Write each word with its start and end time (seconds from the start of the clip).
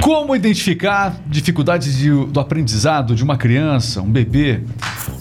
Como 0.00 0.34
identificar 0.34 1.20
dificuldades 1.26 1.96
de, 1.96 2.10
do 2.26 2.40
aprendizado 2.40 3.14
de 3.14 3.22
uma 3.22 3.36
criança, 3.36 4.00
um 4.00 4.10
bebê? 4.10 4.62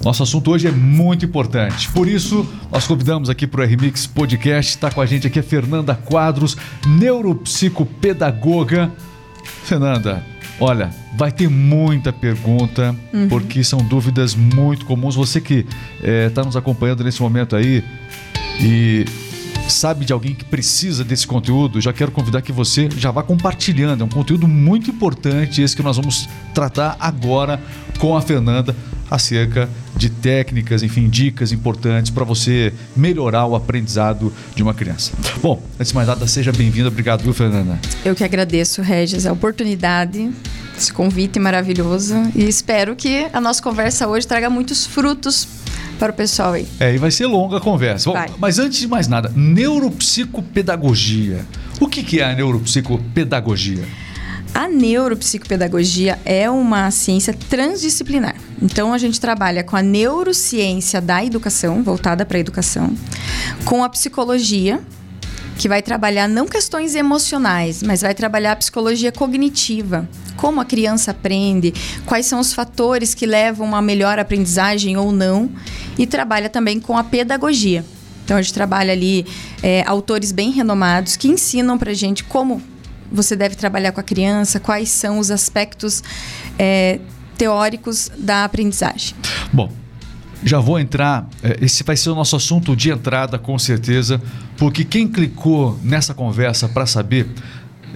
Nosso 0.03 0.23
assunto 0.23 0.51
hoje 0.51 0.67
é 0.67 0.71
muito 0.71 1.25
importante. 1.25 1.89
Por 1.91 2.07
isso, 2.07 2.47
nós 2.71 2.87
convidamos 2.87 3.29
aqui 3.29 3.45
para 3.45 3.61
o 3.61 3.65
RMix 3.65 4.07
Podcast. 4.07 4.75
Está 4.75 4.89
com 4.89 5.01
a 5.01 5.05
gente 5.05 5.27
aqui 5.27 5.39
a 5.39 5.43
Fernanda 5.43 5.93
Quadros, 5.93 6.55
neuropsicopedagoga. 6.87 8.91
Fernanda, 9.63 10.23
olha, 10.59 10.89
vai 11.17 11.31
ter 11.31 11.49
muita 11.49 12.13
pergunta, 12.13 12.95
uhum. 13.13 13.27
porque 13.27 13.63
são 13.63 13.79
dúvidas 13.79 14.33
muito 14.33 14.85
comuns. 14.85 15.15
Você 15.15 15.41
que 15.41 15.65
está 16.01 16.41
eh, 16.41 16.45
nos 16.45 16.55
acompanhando 16.55 17.03
nesse 17.03 17.21
momento 17.21 17.55
aí 17.55 17.83
e 18.61 19.05
sabe 19.69 20.05
de 20.05 20.13
alguém 20.13 20.35
que 20.35 20.43
precisa 20.43 21.03
desse 21.03 21.25
conteúdo, 21.25 21.79
já 21.79 21.93
quero 21.93 22.11
convidar 22.11 22.41
que 22.41 22.51
você 22.51 22.89
já 22.97 23.11
vá 23.11 23.23
compartilhando. 23.23 24.01
É 24.01 24.05
um 24.05 24.09
conteúdo 24.09 24.47
muito 24.47 24.89
importante 24.89 25.61
esse 25.61 25.75
que 25.75 25.83
nós 25.83 25.97
vamos 25.97 26.27
tratar 26.53 26.97
agora 26.99 27.61
com 27.99 28.15
a 28.15 28.21
Fernanda 28.21 28.75
acerca 29.09 29.69
de 29.95 30.09
técnicas, 30.09 30.83
enfim, 30.83 31.09
dicas 31.09 31.51
importantes 31.51 32.11
para 32.11 32.23
você 32.23 32.73
melhorar 32.95 33.45
o 33.45 33.55
aprendizado 33.55 34.31
de 34.55 34.61
uma 34.61 34.73
criança. 34.73 35.11
Bom, 35.41 35.61
antes 35.79 35.89
de 35.89 35.95
mais 35.95 36.07
nada, 36.07 36.27
seja 36.27 36.51
bem-vinda. 36.51 36.87
Obrigado, 36.87 37.23
viu, 37.23 37.33
Fernanda? 37.33 37.79
Eu 38.05 38.15
que 38.15 38.23
agradeço, 38.23 38.81
Regis, 38.81 39.25
a 39.25 39.33
oportunidade, 39.33 40.29
esse 40.77 40.93
convite 40.93 41.39
maravilhoso 41.39 42.15
e 42.35 42.47
espero 42.47 42.95
que 42.95 43.27
a 43.33 43.41
nossa 43.41 43.61
conversa 43.61 44.07
hoje 44.07 44.27
traga 44.27 44.49
muitos 44.49 44.85
frutos 44.85 45.47
para 45.99 46.11
o 46.11 46.15
pessoal 46.15 46.53
aí. 46.53 46.67
É, 46.79 46.95
e 46.95 46.97
vai 46.97 47.11
ser 47.11 47.27
longa 47.27 47.57
a 47.57 47.61
conversa. 47.61 48.09
Bom, 48.09 48.17
mas 48.39 48.57
antes 48.57 48.79
de 48.79 48.87
mais 48.87 49.07
nada, 49.07 49.31
neuropsicopedagogia. 49.35 51.45
O 51.79 51.87
que, 51.87 52.01
que 52.01 52.21
é 52.21 52.23
a 52.23 52.33
neuropsicopedagogia? 52.33 53.85
A 54.53 54.67
neuropsicopedagogia 54.67 56.17
é 56.25 56.49
uma 56.49 56.89
ciência 56.89 57.33
transdisciplinar. 57.33 58.35
Então, 58.61 58.93
a 58.93 58.97
gente 58.97 59.19
trabalha 59.19 59.63
com 59.63 59.75
a 59.75 59.81
neurociência 59.81 60.99
da 60.99 61.23
educação, 61.23 61.83
voltada 61.83 62.25
para 62.25 62.37
a 62.37 62.39
educação, 62.39 62.93
com 63.63 63.83
a 63.83 63.89
psicologia, 63.89 64.81
que 65.59 65.67
vai 65.67 65.81
trabalhar 65.81 66.25
não 66.25 66.47
questões 66.47 66.95
emocionais, 66.95 67.83
mas 67.83 68.01
vai 68.01 68.15
trabalhar 68.15 68.53
a 68.53 68.55
psicologia 68.55 69.11
cognitiva. 69.11 70.07
Como 70.37 70.61
a 70.61 70.65
criança 70.65 71.11
aprende, 71.11 71.73
quais 72.05 72.25
são 72.25 72.39
os 72.39 72.53
fatores 72.53 73.13
que 73.13 73.25
levam 73.25 73.75
a 73.75 73.81
melhor 73.81 74.17
aprendizagem 74.17 74.95
ou 74.95 75.11
não, 75.11 75.51
e 75.97 76.07
trabalha 76.07 76.47
também 76.49 76.79
com 76.79 76.97
a 76.97 77.03
pedagogia. 77.03 77.83
Então 78.23 78.37
a 78.37 78.41
gente 78.41 78.53
trabalha 78.53 78.93
ali 78.93 79.25
é, 79.61 79.83
autores 79.85 80.31
bem 80.31 80.49
renomados 80.49 81.17
que 81.17 81.27
ensinam 81.27 81.77
para 81.77 81.93
gente 81.93 82.23
como 82.23 82.61
você 83.11 83.35
deve 83.35 83.55
trabalhar 83.55 83.91
com 83.91 83.99
a 83.99 84.03
criança, 84.03 84.61
quais 84.61 84.87
são 84.87 85.19
os 85.19 85.29
aspectos 85.29 86.01
é, 86.57 86.99
teóricos 87.37 88.09
da 88.17 88.45
aprendizagem. 88.45 89.13
Bom, 89.51 89.69
já 90.43 90.59
vou 90.59 90.79
entrar. 90.79 91.27
É, 91.43 91.57
esse 91.61 91.83
vai 91.83 91.97
ser 91.97 92.09
o 92.09 92.15
nosso 92.15 92.35
assunto 92.35 92.75
de 92.75 92.89
entrada, 92.89 93.37
com 93.37 93.57
certeza, 93.57 94.21
porque 94.57 94.83
quem 94.83 95.07
clicou 95.07 95.79
nessa 95.83 96.13
conversa 96.13 96.67
para 96.67 96.85
saber 96.85 97.27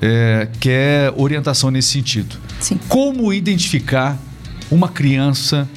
é, 0.02 0.47
quer 0.59 1.14
orientação 1.16 1.71
nesse 1.71 1.89
sentido. 1.89 2.36
Sim. 2.59 2.80
Como 2.88 3.33
identificar 3.33 4.17
uma 4.69 4.89
criança 4.89 5.67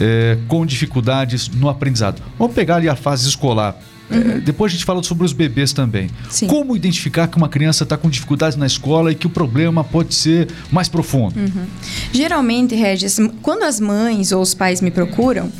é, 0.00 0.38
com 0.48 0.64
dificuldades 0.64 1.48
no 1.48 1.68
aprendizado? 1.68 2.22
Vamos 2.38 2.54
pegar 2.54 2.76
ali 2.76 2.88
a 2.88 2.96
fase 2.96 3.28
escolar. 3.28 3.76
Uhum. 4.10 4.18
É, 4.18 4.40
depois 4.40 4.70
a 4.70 4.74
gente 4.74 4.84
fala 4.84 5.02
sobre 5.02 5.24
os 5.24 5.32
bebês 5.32 5.72
também. 5.72 6.10
Sim. 6.28 6.46
Como 6.46 6.76
identificar 6.76 7.26
que 7.26 7.36
uma 7.36 7.48
criança 7.48 7.84
está 7.84 7.96
com 7.96 8.08
dificuldades 8.08 8.56
na 8.56 8.66
escola 8.66 9.12
e 9.12 9.14
que 9.14 9.26
o 9.26 9.30
problema 9.30 9.82
pode 9.82 10.14
ser 10.14 10.48
mais 10.70 10.88
profundo? 10.88 11.38
Uhum. 11.38 11.66
Geralmente, 12.12 12.74
Regis, 12.74 13.18
quando 13.42 13.62
as 13.64 13.80
mães 13.80 14.32
ou 14.32 14.42
os 14.42 14.54
pais 14.54 14.80
me 14.80 14.90
procuram, 14.90 15.50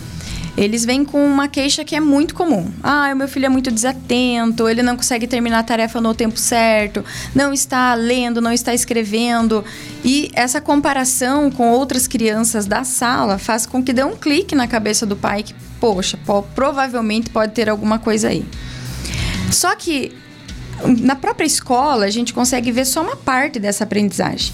eles 0.56 0.84
vêm 0.84 1.04
com 1.04 1.24
uma 1.26 1.48
queixa 1.48 1.84
que 1.84 1.96
é 1.96 2.00
muito 2.00 2.34
comum. 2.34 2.70
Ah, 2.82 3.10
o 3.12 3.16
meu 3.16 3.28
filho 3.28 3.46
é 3.46 3.48
muito 3.48 3.70
desatento, 3.70 4.68
ele 4.68 4.82
não 4.82 4.96
consegue 4.96 5.26
terminar 5.26 5.58
a 5.58 5.62
tarefa 5.62 6.00
no 6.00 6.14
tempo 6.14 6.38
certo, 6.38 7.04
não 7.34 7.52
está 7.52 7.94
lendo, 7.94 8.40
não 8.40 8.52
está 8.52 8.72
escrevendo. 8.72 9.64
E 10.04 10.30
essa 10.34 10.60
comparação 10.60 11.50
com 11.50 11.70
outras 11.70 12.06
crianças 12.06 12.66
da 12.66 12.84
sala 12.84 13.36
faz 13.36 13.66
com 13.66 13.82
que 13.82 13.92
dê 13.92 14.04
um 14.04 14.16
clique 14.16 14.54
na 14.54 14.68
cabeça 14.68 15.04
do 15.04 15.16
pai 15.16 15.42
que, 15.42 15.54
poxa, 15.80 16.18
provavelmente 16.54 17.30
pode 17.30 17.52
ter 17.52 17.68
alguma 17.68 17.98
coisa 17.98 18.28
aí. 18.28 18.44
Só 19.50 19.74
que 19.74 20.12
na 21.00 21.16
própria 21.16 21.46
escola 21.46 22.04
a 22.04 22.10
gente 22.10 22.32
consegue 22.32 22.70
ver 22.70 22.84
só 22.84 23.02
uma 23.02 23.16
parte 23.16 23.58
dessa 23.58 23.84
aprendizagem. 23.84 24.52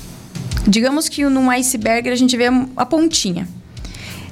Digamos 0.67 1.09
que 1.09 1.25
num 1.25 1.51
iceberg 1.51 2.09
a 2.09 2.17
gente 2.17 2.37
vê 2.37 2.47
a 2.77 2.87
pontinha. 2.87 3.49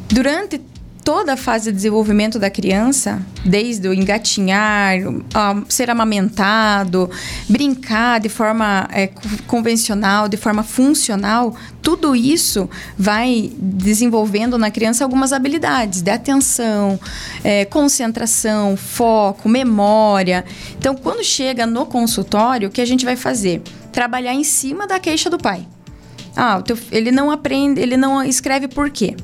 Durante 0.09 0.61
toda 1.09 1.33
a 1.33 1.37
fase 1.39 1.71
de 1.71 1.77
desenvolvimento 1.77 2.39
da 2.39 2.51
criança, 2.51 3.23
desde 3.43 3.89
o 3.89 3.95
engatinhar, 3.95 4.99
ser 5.67 5.89
amamentado, 5.89 7.11
brincar 7.49 8.21
de 8.21 8.29
forma 8.29 8.87
é, 8.93 9.07
convencional, 9.47 10.29
de 10.29 10.37
forma 10.37 10.63
funcional, 10.63 11.57
tudo 11.81 12.15
isso 12.15 12.69
vai 12.95 13.51
desenvolvendo 13.57 14.59
na 14.59 14.71
criança 14.71 15.03
algumas 15.03 15.33
habilidades 15.33 16.03
de 16.03 16.11
atenção, 16.11 17.01
é, 17.43 17.65
concentração, 17.65 18.77
foco, 18.77 19.49
memória. 19.49 20.45
Então, 20.79 20.95
quando 20.95 21.25
chega 21.25 21.65
no 21.65 21.87
consultório, 21.87 22.69
o 22.69 22.71
que 22.71 22.83
a 22.83 22.87
gente 22.87 23.07
vai 23.07 23.17
fazer? 23.17 23.63
Trabalhar 23.91 24.35
em 24.35 24.45
cima 24.45 24.87
da 24.87 24.99
queixa 24.99 25.31
do 25.31 25.39
pai. 25.39 25.67
Ah, 26.37 26.63
ele 26.93 27.11
não 27.11 27.31
aprende, 27.31 27.81
ele 27.81 27.97
não 27.97 28.23
escreve 28.23 28.69
por 28.69 28.91
quê? 28.91 29.17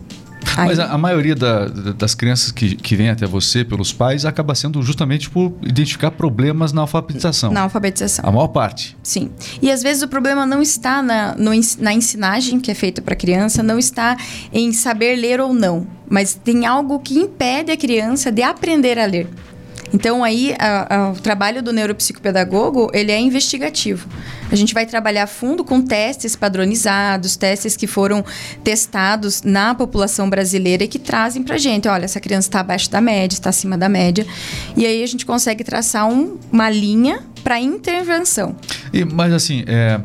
Mas 0.56 0.78
a, 0.78 0.92
a 0.92 0.98
maioria 0.98 1.34
da, 1.34 1.66
das 1.66 2.14
crianças 2.14 2.50
que, 2.50 2.76
que 2.76 2.96
vem 2.96 3.08
até 3.08 3.26
você 3.26 3.64
pelos 3.64 3.92
pais 3.92 4.24
acaba 4.24 4.54
sendo 4.54 4.82
justamente 4.82 5.28
por 5.28 5.52
identificar 5.62 6.10
problemas 6.10 6.72
na 6.72 6.82
alfabetização. 6.82 7.52
Na 7.52 7.62
alfabetização. 7.62 8.28
A 8.28 8.32
maior 8.32 8.48
parte. 8.48 8.96
Sim. 9.02 9.30
E 9.60 9.70
às 9.70 9.82
vezes 9.82 10.02
o 10.02 10.08
problema 10.08 10.46
não 10.46 10.62
está 10.62 11.02
na, 11.02 11.34
no, 11.34 11.50
na 11.78 11.92
ensinagem 11.92 12.60
que 12.60 12.70
é 12.70 12.74
feita 12.74 13.02
para 13.02 13.14
a 13.14 13.16
criança, 13.16 13.62
não 13.62 13.78
está 13.78 14.16
em 14.52 14.72
saber 14.72 15.16
ler 15.16 15.40
ou 15.40 15.52
não, 15.52 15.86
mas 16.08 16.34
tem 16.34 16.66
algo 16.66 16.98
que 17.00 17.18
impede 17.18 17.72
a 17.72 17.76
criança 17.76 18.30
de 18.30 18.42
aprender 18.42 18.98
a 18.98 19.06
ler. 19.06 19.28
Então 19.94 20.24
aí 20.24 20.56
a, 20.58 20.96
a, 20.96 21.10
o 21.12 21.14
trabalho 21.14 21.62
do 21.62 21.72
neuropsicopedagogo 21.72 22.90
ele 22.92 23.12
é 23.12 23.20
investigativo. 23.20 24.08
A 24.50 24.56
gente 24.56 24.74
vai 24.74 24.84
trabalhar 24.84 25.22
a 25.22 25.26
fundo 25.28 25.64
com 25.64 25.80
testes 25.80 26.34
padronizados, 26.34 27.36
testes 27.36 27.76
que 27.76 27.86
foram 27.86 28.24
testados 28.64 29.42
na 29.42 29.72
população 29.72 30.28
brasileira 30.28 30.82
e 30.82 30.88
que 30.88 30.98
trazem 30.98 31.44
para 31.44 31.56
gente, 31.58 31.86
olha, 31.86 32.04
essa 32.04 32.20
criança 32.20 32.48
está 32.48 32.60
abaixo 32.60 32.90
da 32.90 33.00
média, 33.00 33.36
está 33.36 33.50
acima 33.50 33.78
da 33.78 33.88
média, 33.88 34.26
e 34.76 34.84
aí 34.84 35.02
a 35.02 35.06
gente 35.06 35.24
consegue 35.24 35.62
traçar 35.62 36.08
um, 36.08 36.38
uma 36.50 36.68
linha 36.68 37.20
para 37.44 37.60
intervenção. 37.60 38.56
E, 38.92 39.04
mas 39.04 39.32
assim, 39.32 39.64
é, 39.66 40.00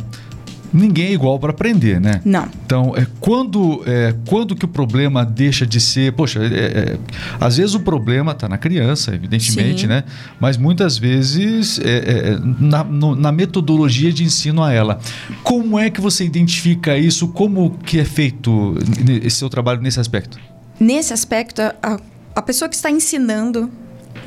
ninguém 0.74 1.08
é 1.08 1.12
igual 1.14 1.40
para 1.40 1.52
aprender, 1.52 2.00
né? 2.00 2.22
Não. 2.24 2.48
Então, 2.66 2.94
é, 2.96 3.06
quando, 3.20 3.84
é, 3.86 4.14
quando 4.28 4.56
que 4.56 4.66
o 4.66 4.68
problema 4.68 5.26
deixa 5.26 5.66
de 5.66 5.80
ser. 5.80 6.14
Poxa, 6.14 6.40
é, 6.40 6.46
é, 6.46 6.98
às 7.40 7.58
vezes 7.58 7.76
o 7.76 7.80
problema 7.80 8.32
está 8.32 8.48
na 8.48 8.58
criança, 8.58 9.14
evidentemente, 9.14 9.82
Sim. 9.82 9.88
né? 9.88 10.04
Mas 10.40 10.58
muitas 10.58 10.98
vezes 10.98 11.80
é, 11.80 11.98
é, 11.98 12.40
na, 12.60 12.84
no, 12.84 13.16
na, 13.16 13.32
metodologia 13.32 14.12
de 14.12 14.24
ensino 14.24 14.64
a 14.64 14.72
ela. 14.72 15.00
Como 15.44 15.78
é 15.78 15.90
que 15.90 16.02
você 16.02 16.26
identifica 16.26 16.98
isso? 16.98 17.30
Como 17.30 17.72
que 17.86 18.00
é 18.00 18.06
feito 18.06 18.76
esse 19.24 19.38
seu 19.38 19.50
trabalho 19.50 19.82
nesse 19.82 20.00
aspecto? 20.00 20.40
Nesse 20.80 21.14
aspecto, 21.14 21.62
a, 21.62 22.00
a 22.36 22.42
pessoa 22.42 22.70
que 22.70 22.76
está 22.76 22.90
ensinando 22.90 23.70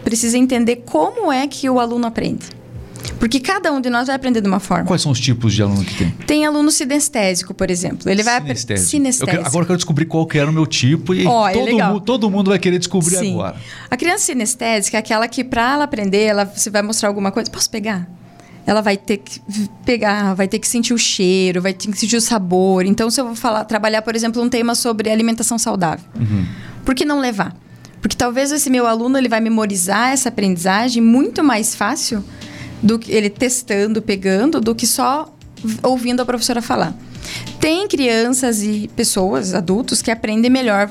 precisa 0.05 0.37
entender 0.37 0.83
como 0.87 1.33
é 1.33 1.47
que 1.47 1.69
o 1.69 1.79
aluno 1.79 2.07
aprende. 2.07 2.62
Porque 3.19 3.41
cada 3.41 3.73
um 3.73 3.81
de 3.81 3.89
nós 3.89 4.07
vai 4.07 4.17
aprender 4.17 4.41
de 4.41 4.49
uma 4.49 4.61
forma. 4.61 4.85
Quais 4.85 5.03
são 5.03 5.13
os 5.13 5.21
tipos 5.21 5.53
de 5.55 5.63
aluno 5.63 5.85
que 5.85 5.95
tem? 5.95 6.11
Tem 6.27 6.47
aluno 6.47 6.71
sinestésico, 6.71 7.55
por 7.55 7.71
exemplo. 7.71 8.11
Ele 8.11 8.23
vai 8.23 8.41
sinestésico. 8.41 8.91
sinestésico. 8.91 9.31
Eu 9.31 9.35
quero, 9.35 9.47
agora 9.47 9.63
eu 9.63 9.67
quero 9.67 9.77
descobrir 9.77 10.05
qual 10.07 10.27
que 10.27 10.39
era 10.39 10.51
o 10.51 10.53
meu 10.53 10.67
tipo 10.67 11.15
e 11.15 11.27
oh, 11.27 11.51
todo, 11.53 11.69
é 11.69 11.73
mundo, 11.73 12.01
todo 12.01 12.31
mundo 12.31 12.49
vai 12.51 12.59
querer 12.59 12.79
descobrir 12.79 13.17
Sim. 13.17 13.35
agora. 13.35 13.57
A 13.91 13.97
criança 13.97 14.25
sinestésica 14.25 14.97
é 14.97 15.01
aquela 15.01 15.29
que, 15.29 15.45
para 15.45 15.73
ela 15.73 15.85
aprender, 15.85 16.25
ela, 16.25 16.45
você 16.45 16.71
vai 16.71 16.83
mostrar 16.83 17.09
alguma 17.09 17.31
coisa. 17.31 17.51
Posso 17.51 17.71
pegar? 17.71 18.09
ela 18.67 18.81
vai 18.81 18.97
ter 18.97 19.19
que 19.19 19.41
pegar, 19.85 20.35
vai 20.35 20.47
ter 20.47 20.59
que 20.59 20.69
sentir 20.69 20.95
o 20.95 20.99
cheiro, 20.99 21.61
vai 21.61 21.73
ter 21.73 21.91
que 21.91 21.99
sentir 21.99 22.17
o 22.17 22.21
sabor. 22.21 22.85
Então, 22.85 23.11
se 23.11 23.21
eu 23.21 23.27
vou 23.27 23.35
falar, 23.35 23.65
trabalhar, 23.65 24.03
por 24.03 24.15
exemplo, 24.15 24.41
um 24.41 24.49
tema 24.49 24.75
sobre 24.75 25.11
alimentação 25.11 25.59
saudável, 25.59 26.05
uhum. 26.19 26.47
por 26.85 26.95
que 26.95 27.05
não 27.05 27.19
levar? 27.19 27.57
Porque 28.01 28.17
talvez 28.17 28.51
esse 28.51 28.69
meu 28.69 28.87
aluno 28.87 29.17
ele 29.17 29.29
vai 29.29 29.41
memorizar 29.41 30.13
essa 30.13 30.29
aprendizagem 30.29 31.03
muito 31.03 31.43
mais 31.43 31.75
fácil 31.75 32.23
do 32.83 32.99
que 32.99 33.13
ele 33.13 33.31
testando, 33.31 34.03
pegando, 34.03 34.61
do 34.61 34.75
que 34.75 34.87
só 34.87 35.33
ouvindo 35.83 36.21
a 36.21 36.25
professora 36.25 36.61
falar. 36.61 36.95
Tem 37.61 37.87
crianças 37.87 38.63
e 38.63 38.91
pessoas, 38.97 39.55
adultos, 39.55 40.03
que 40.03 40.11
aprendem 40.11 40.51
melhor 40.51 40.91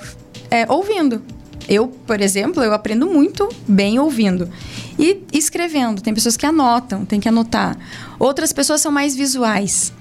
é, 0.50 0.66
ouvindo. 0.72 1.22
Eu, 1.68 1.88
por 1.88 2.22
exemplo, 2.22 2.64
eu 2.64 2.74
aprendo 2.74 3.06
muito 3.06 3.48
bem 3.68 4.00
ouvindo. 4.00 4.50
E 4.98 5.24
escrevendo. 5.34 6.02
Tem 6.02 6.14
pessoas 6.14 6.38
que 6.38 6.46
anotam, 6.46 7.06
tem 7.06 7.20
que 7.20 7.28
anotar. 7.28 7.78
Outras 8.20 8.52
pessoas 8.54 8.82
são 8.82 8.92
mais 8.92 9.16
visuais. 9.16 9.94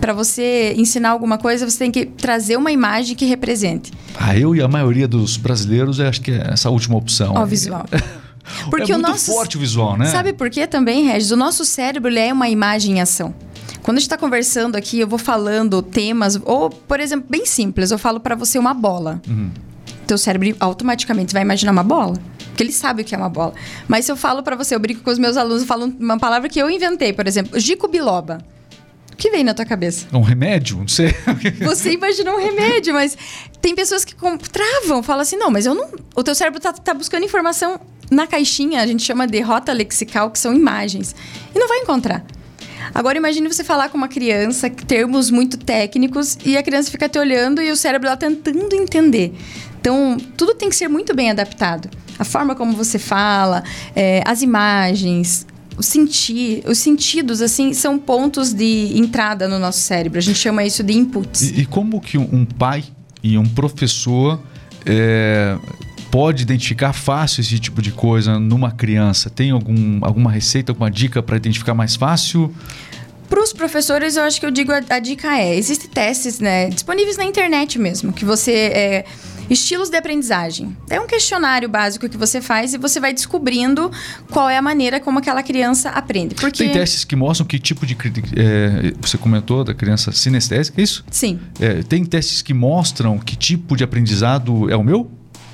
para 0.00 0.12
você 0.12 0.74
ensinar 0.76 1.10
alguma 1.10 1.38
coisa, 1.38 1.68
você 1.68 1.78
tem 1.78 1.90
que 1.90 2.06
trazer 2.06 2.56
uma 2.56 2.72
imagem 2.72 3.14
que 3.14 3.24
represente. 3.24 3.92
Ah, 4.18 4.36
eu 4.36 4.54
e 4.54 4.60
a 4.60 4.66
maioria 4.66 5.06
dos 5.06 5.36
brasileiros, 5.36 5.98
eu 5.98 6.08
acho 6.08 6.20
que 6.20 6.32
é 6.32 6.50
essa 6.52 6.70
última 6.70 6.96
opção. 6.96 7.34
Ó, 7.36 7.44
visual. 7.46 7.86
Porque 8.70 8.92
é 8.92 8.94
muito 8.96 9.06
o 9.06 9.10
nosso, 9.10 9.32
forte 9.32 9.56
o 9.56 9.60
visual, 9.60 9.96
né? 9.96 10.06
Sabe 10.06 10.32
por 10.32 10.50
quê 10.50 10.66
também, 10.66 11.04
Regis? 11.04 11.30
O 11.30 11.36
nosso 11.36 11.64
cérebro 11.64 12.16
é 12.16 12.32
uma 12.32 12.48
imagem 12.48 12.96
em 12.96 13.00
ação. 13.00 13.34
Quando 13.82 13.96
a 13.96 14.00
gente 14.00 14.06
está 14.06 14.16
conversando 14.16 14.76
aqui, 14.76 15.00
eu 15.00 15.08
vou 15.08 15.18
falando 15.18 15.82
temas, 15.82 16.38
ou, 16.44 16.70
por 16.70 17.00
exemplo, 17.00 17.26
bem 17.28 17.44
simples, 17.44 17.90
eu 17.90 17.98
falo 17.98 18.20
para 18.20 18.34
você 18.34 18.58
uma 18.58 18.72
bola. 18.72 19.20
Uhum. 19.28 19.50
Teu 20.06 20.16
cérebro 20.16 20.54
automaticamente 20.60 21.32
vai 21.32 21.42
imaginar 21.42 21.72
uma 21.72 21.82
bola. 21.82 22.16
Porque 22.48 22.62
ele 22.62 22.72
sabe 22.72 23.02
o 23.02 23.04
que 23.04 23.14
é 23.14 23.18
uma 23.18 23.28
bola. 23.28 23.54
Mas 23.88 24.04
se 24.04 24.12
eu 24.12 24.16
falo 24.16 24.42
para 24.42 24.54
você, 24.54 24.74
eu 24.74 24.80
brinco 24.80 25.02
com 25.02 25.10
os 25.10 25.18
meus 25.18 25.36
alunos, 25.36 25.62
eu 25.62 25.66
falo 25.66 25.86
uma 25.98 26.18
palavra 26.18 26.48
que 26.48 26.60
eu 26.60 26.70
inventei, 26.70 27.12
por 27.12 27.26
exemplo, 27.26 27.58
Gico 27.58 27.88
Biloba. 27.88 28.38
O 29.12 29.16
que 29.16 29.30
vem 29.30 29.44
na 29.44 29.54
tua 29.54 29.64
cabeça? 29.64 30.06
Um 30.12 30.20
remédio? 30.20 30.78
Não 30.78 30.88
sei. 30.88 31.14
Você 31.62 31.92
imaginou 31.92 32.34
um 32.34 32.40
remédio, 32.40 32.94
mas 32.94 33.16
tem 33.60 33.74
pessoas 33.74 34.04
que 34.04 34.14
travam, 34.50 35.02
falam 35.02 35.22
assim: 35.22 35.36
não, 35.36 35.50
mas 35.50 35.66
eu 35.66 35.74
não. 35.74 35.88
O 36.14 36.22
teu 36.22 36.34
cérebro 36.34 36.58
tá, 36.60 36.72
tá 36.72 36.94
buscando 36.94 37.24
informação 37.24 37.80
na 38.12 38.26
caixinha, 38.26 38.82
a 38.82 38.86
gente 38.86 39.02
chama 39.02 39.26
de 39.26 39.40
rota 39.40 39.72
lexical, 39.72 40.30
que 40.30 40.38
são 40.38 40.54
imagens. 40.54 41.14
E 41.54 41.58
não 41.58 41.66
vai 41.66 41.78
encontrar. 41.78 42.24
Agora 42.94 43.16
imagine 43.16 43.48
você 43.48 43.64
falar 43.64 43.88
com 43.88 43.96
uma 43.96 44.08
criança 44.08 44.68
termos 44.68 45.30
muito 45.30 45.56
técnicos 45.56 46.36
e 46.44 46.56
a 46.56 46.62
criança 46.62 46.90
fica 46.90 47.08
te 47.08 47.18
olhando 47.18 47.62
e 47.62 47.70
o 47.70 47.76
cérebro 47.76 48.08
lá 48.08 48.16
tentando 48.16 48.74
entender. 48.74 49.32
Então, 49.80 50.18
tudo 50.36 50.54
tem 50.54 50.68
que 50.68 50.76
ser 50.76 50.88
muito 50.88 51.14
bem 51.14 51.30
adaptado. 51.30 51.88
A 52.18 52.24
forma 52.24 52.54
como 52.54 52.72
você 52.76 52.98
fala, 52.98 53.64
é, 53.96 54.22
as 54.26 54.42
imagens, 54.42 55.46
o 55.78 55.82
sentir, 55.82 56.62
os 56.66 56.78
sentidos, 56.78 57.40
assim, 57.40 57.72
são 57.72 57.98
pontos 57.98 58.52
de 58.52 58.92
entrada 58.94 59.48
no 59.48 59.58
nosso 59.58 59.80
cérebro. 59.80 60.18
A 60.18 60.22
gente 60.22 60.38
chama 60.38 60.62
isso 60.62 60.82
de 60.82 60.92
inputs. 60.92 61.50
E, 61.50 61.62
e 61.62 61.66
como 61.66 62.00
que 62.00 62.18
um 62.18 62.44
pai 62.44 62.84
e 63.22 63.38
um 63.38 63.48
professor 63.48 64.38
é, 64.84 65.56
pode 66.12 66.42
identificar 66.42 66.92
fácil 66.92 67.40
esse 67.40 67.58
tipo 67.58 67.80
de 67.80 67.90
coisa 67.90 68.38
numa 68.38 68.70
criança? 68.70 69.30
Tem 69.30 69.50
algum, 69.50 69.98
alguma 70.02 70.30
receita, 70.30 70.70
alguma 70.70 70.90
dica 70.90 71.22
para 71.22 71.36
identificar 71.36 71.72
mais 71.72 71.96
fácil? 71.96 72.54
Para 73.30 73.42
os 73.42 73.50
professores, 73.54 74.16
eu 74.16 74.22
acho 74.24 74.38
que 74.38 74.44
eu 74.44 74.50
digo 74.50 74.70
a, 74.72 74.82
a 74.90 74.98
dica 74.98 75.34
é: 75.34 75.56
existem 75.56 75.88
testes 75.88 76.38
né, 76.38 76.68
disponíveis 76.68 77.16
na 77.16 77.24
internet 77.24 77.78
mesmo, 77.78 78.12
que 78.12 78.26
você. 78.26 78.52
É, 78.52 79.04
Estilos 79.50 79.90
de 79.90 79.96
aprendizagem. 79.96 80.74
É 80.88 80.98
um 80.98 81.06
questionário 81.06 81.68
básico 81.68 82.08
que 82.08 82.16
você 82.16 82.40
faz 82.40 82.72
e 82.72 82.78
você 82.78 82.98
vai 82.98 83.12
descobrindo 83.12 83.90
qual 84.30 84.48
é 84.48 84.56
a 84.56 84.62
maneira 84.62 84.98
como 85.00 85.18
aquela 85.18 85.42
criança 85.42 85.90
aprende. 85.90 86.34
Porque... 86.36 86.64
Tem 86.64 86.72
testes 86.72 87.04
que 87.04 87.14
mostram 87.14 87.46
que 87.46 87.58
tipo 87.58 87.84
de. 87.84 87.94
É, 88.36 88.94
você 89.00 89.18
comentou 89.18 89.62
da 89.62 89.74
criança 89.74 90.10
sinestésica, 90.12 90.80
é 90.80 90.84
isso? 90.84 91.04
Sim. 91.10 91.38
É, 91.60 91.82
tem 91.82 92.04
testes 92.04 92.40
que 92.40 92.54
mostram 92.54 93.18
que 93.18 93.36
tipo 93.36 93.76
de 93.76 93.84
aprendizado 93.84 94.70
é 94.70 94.76
o 94.76 94.82
meu? 94.82 95.10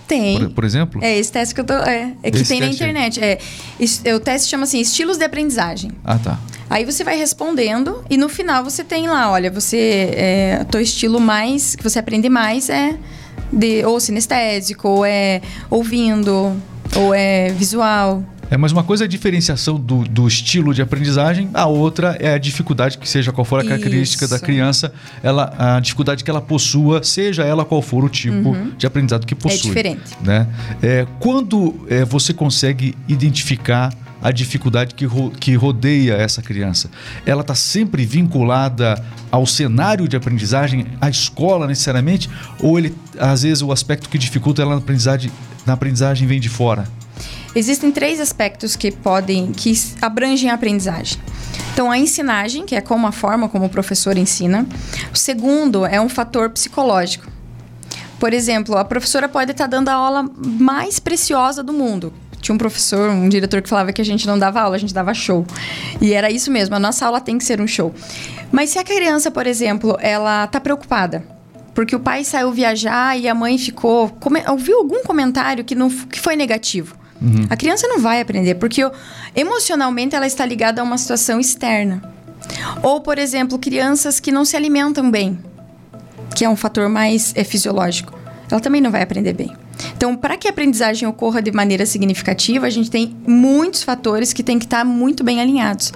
Tem. 0.09 0.39
Por, 0.39 0.51
por, 0.51 0.65
exemplo? 0.65 1.05
É, 1.05 1.19
esse 1.19 1.31
teste 1.31 1.55
que 1.55 1.61
eu 1.61 1.65
tô. 1.65 1.75
É, 1.75 2.15
é 2.23 2.31
que 2.31 2.39
esse 2.39 2.49
tem 2.49 2.61
na 2.61 2.69
internet. 2.69 3.23
É, 3.23 3.39
é, 4.05 4.15
o 4.15 4.19
teste 4.19 4.49
chama 4.49 4.65
assim: 4.65 4.81
estilos 4.81 5.19
de 5.19 5.25
aprendizagem. 5.25 5.93
Ah, 6.03 6.19
tá. 6.19 6.41
Aí 6.71 6.85
você 6.85 7.05
vai 7.05 7.17
respondendo 7.17 8.03
e 8.11 8.17
no 8.17 8.29
final 8.29 8.65
você 8.65 8.83
tem 8.83 9.07
lá, 9.07 9.31
olha, 9.31 9.51
você. 9.51 10.11
É, 10.15 10.67
teu 10.71 10.81
estilo 10.81 11.21
mais. 11.21 11.77
que 11.77 11.83
você 11.83 11.99
aprende 11.99 12.29
mais 12.31 12.71
é 12.71 12.97
de 13.53 13.85
ou 13.85 14.01
sinestésico, 14.01 14.89
ou 14.89 15.05
é 15.05 15.43
ouvindo, 15.71 16.57
ou 16.97 17.15
é 17.15 17.51
visual. 17.51 18.25
É, 18.50 18.56
mas 18.56 18.73
uma 18.73 18.83
coisa 18.83 19.05
é 19.05 19.06
a 19.06 19.09
diferenciação 19.09 19.79
do, 19.79 20.05
do, 20.05 20.27
estilo 20.27 20.73
de 20.73 20.81
aprendizagem, 20.81 21.50
a 21.53 21.67
outra 21.67 22.17
é 22.19 22.33
a 22.33 22.39
dificuldade, 22.39 22.97
que 22.97 23.09
seja 23.09 23.33
qual 23.33 23.45
for 23.45 23.61
a 23.61 23.65
característica 23.65 24.25
Isso. 24.25 24.35
da 24.35 24.41
criança, 24.41 24.93
ela, 25.23 25.55
a 25.59 25.81
dificuldade 25.81 26.25
que 26.25 26.31
ela 26.31 26.41
possua, 26.41 27.03
seja 27.03 27.45
ela 27.45 27.65
qual 27.65 27.83
for 27.83 28.05
o 28.05 28.09
tipo 28.09 28.50
uhum. 28.50 28.73
de 28.77 28.87
aprendizado 28.87 29.27
que 29.27 29.35
possui. 29.35 29.59
É 29.59 29.75
diferente. 29.75 30.17
Né? 30.23 30.47
É, 30.83 31.06
quando 31.21 31.87
é, 31.89 32.05
você 32.05 32.33
consegue 32.33 32.95
identificar 33.06 33.93
a 34.21 34.33
dificuldade 34.33 34.95
que, 34.95 35.05
ro 35.05 35.31
que 35.31 35.55
rodeia 35.55 36.15
essa 36.15 36.43
criança? 36.43 36.91
Ela 37.25 37.43
está 37.43 37.55
sempre 37.55 38.05
vinculada 38.05 39.03
ao 39.31 39.47
cenário 39.47 40.09
de 40.09 40.17
aprendizagem, 40.17 40.87
à 41.00 41.09
escola 41.09 41.67
necessariamente? 41.67 42.29
Ou 42.61 42.79
ele, 42.79 42.95
às 43.19 43.43
vezes, 43.43 43.62
o 43.62 43.71
aspecto 43.71 44.09
que 44.09 44.19
dificulta 44.19 44.62
ela 44.62 44.73
na 44.73 44.79
aprendizagem, 44.79 45.31
na 45.67 45.75
aprendizagem 45.75 46.27
vem 46.27 46.41
de 46.41 46.49
fora? 46.49 46.89
Existem 47.55 47.91
três 47.91 48.21
aspectos 48.21 48.77
que 48.77 48.91
podem, 48.91 49.53
que 49.53 49.73
abrangem 50.00 50.50
a 50.50 50.55
aprendizagem. 50.55 51.19
Então, 51.73 51.91
a 51.91 51.99
ensinagem, 51.99 52.67
que 52.67 52.75
é 52.75 52.81
como 52.81 53.06
a 53.06 53.12
forma 53.12 53.49
como 53.49 53.67
o 53.67 53.69
professor 53.69 54.19
ensina. 54.19 54.67
O 55.12 55.17
segundo 55.17 55.87
é 55.87 56.00
um 56.00 56.09
fator 56.09 56.50
psicológico. 56.50 57.27
Por 58.19 58.33
exemplo, 58.33 58.77
a 58.77 58.85
professora 58.85 59.29
pode 59.29 59.53
estar 59.53 59.67
dando 59.67 59.89
a 59.89 59.95
aula 59.95 60.29
mais 60.37 60.99
preciosa 60.99 61.62
do 61.62 61.73
mundo. 61.73 62.12
Tinha 62.41 62.55
um 62.55 62.59
professor, 62.59 63.11
um 63.11 63.29
diretor 63.29 63.62
que 63.62 63.69
falava 63.69 63.93
que 63.93 64.00
a 64.00 64.05
gente 64.05 64.27
não 64.27 64.39
dava 64.39 64.61
aula, 64.61 64.77
a 64.77 64.79
gente 64.79 64.93
dava 64.93 65.15
show. 65.15 65.47
E 66.00 66.12
era 66.12 66.31
isso 66.31 66.50
mesmo, 66.50 66.75
a 66.75 66.81
nossa 66.81 67.06
aula 67.06 67.21
tem 67.21 67.39
que 67.39 67.45
ser 67.45 67.61
um 67.61 67.67
show. 67.67 67.95
Mas 68.50 68.71
se 68.71 68.79
a 68.79 68.85
criança, 68.85 69.31
por 69.31 69.47
exemplo, 69.47 69.97
ela 70.00 70.45
está 70.45 70.61
preocupada, 70.61 71.25
porque 71.75 71.95
o 71.95 72.00
pai 72.00 72.25
saiu 72.25 72.50
viajar 72.50 73.17
e 73.17 73.29
a 73.29 73.35
mãe 73.35 73.56
ficou. 73.56 74.12
ouviu 74.49 74.79
algum 74.79 75.05
comentário 75.05 75.65
que, 75.65 75.77
não, 75.77 75.89
que 75.89 76.19
foi 76.19 76.35
negativo. 76.35 76.98
Uhum. 77.20 77.47
A 77.50 77.56
criança 77.56 77.87
não 77.88 78.00
vai 78.00 78.20
aprender, 78.20 78.55
porque 78.56 78.82
emocionalmente 79.35 80.15
ela 80.15 80.26
está 80.26 80.44
ligada 80.47 80.81
a 80.81 80.85
uma 80.85 80.99
situação 80.99 81.41
externa. 81.41 82.03
Ou, 82.82 83.00
por 83.00 83.19
exemplo, 83.19 83.59
crianças 83.59 84.20
que 84.20 84.32
não 84.32 84.44
se 84.44 84.56
alimentam 84.56 85.11
bem, 85.11 85.38
que 86.35 86.44
é 86.44 86.49
um 86.49 86.56
fator 86.56 86.88
mais 86.88 87.32
é, 87.37 87.44
fisiológico. 87.44 88.18
Ela 88.50 88.61
também 88.61 88.81
não 88.81 88.91
vai 88.91 89.03
aprender 89.03 89.33
bem. 89.33 89.55
Então, 89.97 90.17
para 90.17 90.37
que 90.37 90.49
a 90.49 90.50
aprendizagem 90.50 91.09
ocorra 91.09 91.41
de 91.41 91.53
maneira 91.53 91.87
significativa, 91.87 92.67
a 92.67 92.71
gente 92.71 92.91
tem 92.91 93.17
muitos 93.27 93.83
fatores 93.83 94.33
que 94.33 94.43
têm 94.43 94.59
que 94.59 94.65
estar 94.65 94.85
muito 94.85 95.23
bem 95.23 95.41
alinhados. 95.41 95.93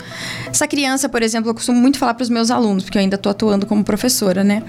Essa 0.48 0.66
criança, 0.66 1.08
por 1.08 1.22
exemplo, 1.22 1.50
eu 1.50 1.54
costumo 1.54 1.80
muito 1.80 1.98
falar 1.98 2.14
para 2.14 2.22
os 2.22 2.28
meus 2.28 2.50
alunos, 2.50 2.84
porque 2.84 2.98
eu 2.98 3.02
ainda 3.02 3.16
estou 3.16 3.30
atuando 3.30 3.66
como 3.66 3.82
professora, 3.82 4.44
né? 4.44 4.62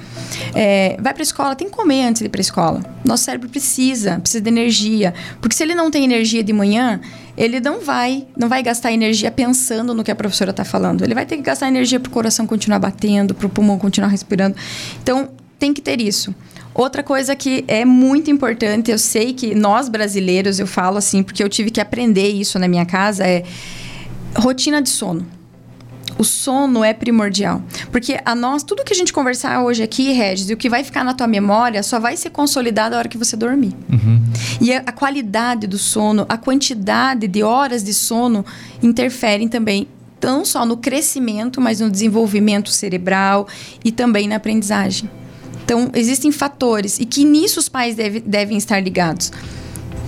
É, 0.55 0.97
vai 0.99 1.13
para 1.13 1.21
a 1.21 1.23
escola, 1.23 1.55
tem 1.55 1.69
que 1.69 1.75
comer 1.75 2.05
antes 2.05 2.21
de 2.21 2.25
ir 2.25 2.29
para 2.29 2.39
a 2.39 2.41
escola. 2.41 2.81
Nosso 3.05 3.23
cérebro 3.23 3.49
precisa, 3.49 4.19
precisa 4.19 4.41
de 4.41 4.49
energia. 4.49 5.13
Porque 5.41 5.55
se 5.55 5.63
ele 5.63 5.75
não 5.75 5.91
tem 5.91 6.03
energia 6.03 6.43
de 6.43 6.53
manhã, 6.53 6.99
ele 7.37 7.59
não 7.59 7.81
vai, 7.81 8.27
não 8.37 8.47
vai 8.47 8.63
gastar 8.63 8.91
energia 8.91 9.31
pensando 9.31 9.93
no 9.93 10.03
que 10.03 10.11
a 10.11 10.15
professora 10.15 10.51
está 10.51 10.63
falando. 10.63 11.03
Ele 11.03 11.13
vai 11.13 11.25
ter 11.25 11.37
que 11.37 11.43
gastar 11.43 11.67
energia 11.67 11.99
para 11.99 12.09
o 12.09 12.11
coração 12.11 12.47
continuar 12.47 12.79
batendo, 12.79 13.33
para 13.33 13.47
o 13.47 13.49
pulmão 13.49 13.77
continuar 13.77 14.09
respirando. 14.09 14.55
Então, 15.01 15.29
tem 15.59 15.73
que 15.73 15.81
ter 15.81 16.01
isso. 16.01 16.33
Outra 16.73 17.03
coisa 17.03 17.35
que 17.35 17.63
é 17.67 17.85
muito 17.85 18.31
importante, 18.31 18.89
eu 18.89 18.97
sei 18.97 19.33
que 19.33 19.53
nós 19.53 19.87
brasileiros, 19.87 20.59
eu 20.59 20.65
falo 20.65 20.97
assim, 20.97 21.21
porque 21.21 21.43
eu 21.43 21.49
tive 21.49 21.69
que 21.69 21.79
aprender 21.79 22.29
isso 22.29 22.57
na 22.57 22.67
minha 22.67 22.85
casa, 22.85 23.25
é 23.25 23.43
rotina 24.35 24.81
de 24.81 24.89
sono. 24.89 25.25
O 26.17 26.23
sono 26.23 26.83
é 26.83 26.93
primordial. 26.93 27.61
Porque 27.91 28.19
a 28.23 28.35
nós, 28.35 28.63
tudo 28.63 28.83
que 28.83 28.93
a 28.93 28.95
gente 28.95 29.11
conversar 29.11 29.63
hoje 29.63 29.81
aqui, 29.81 30.11
Regis, 30.11 30.49
e 30.49 30.53
o 30.53 30.57
que 30.57 30.69
vai 30.69 30.83
ficar 30.83 31.03
na 31.03 31.13
tua 31.13 31.27
memória 31.27 31.81
só 31.81 31.99
vai 31.99 32.15
ser 32.17 32.29
consolidado 32.29 32.95
a 32.95 32.99
hora 32.99 33.07
que 33.07 33.17
você 33.17 33.35
dormir. 33.35 33.75
Uhum. 33.91 34.23
E 34.61 34.73
a, 34.73 34.83
a, 34.85 34.91
qualidade 34.91 35.65
do 35.67 35.77
sono, 35.77 36.25
a 36.29 36.37
quantidade 36.37 37.27
de 37.27 37.41
horas 37.43 37.83
de 37.83 37.93
sono 37.93 38.45
interferem 38.81 39.47
também, 39.47 39.87
não 40.21 40.45
só 40.45 40.65
no 40.65 40.77
crescimento, 40.77 41.59
mas 41.59 41.79
no 41.79 41.89
desenvolvimento 41.89 42.69
cerebral 42.69 43.47
e 43.83 43.91
também 43.91 44.27
na 44.27 44.35
aprendizagem. 44.35 45.09
Então, 45.73 45.89
existem 45.95 46.31
fatores 46.31 46.99
e 46.99 47.05
que 47.05 47.25
nisso 47.25 47.59
os 47.59 47.67
pais 47.67 47.95
deve, 47.95 48.19
devem 48.19 48.57
estar 48.57 48.79
ligados. 48.79 49.31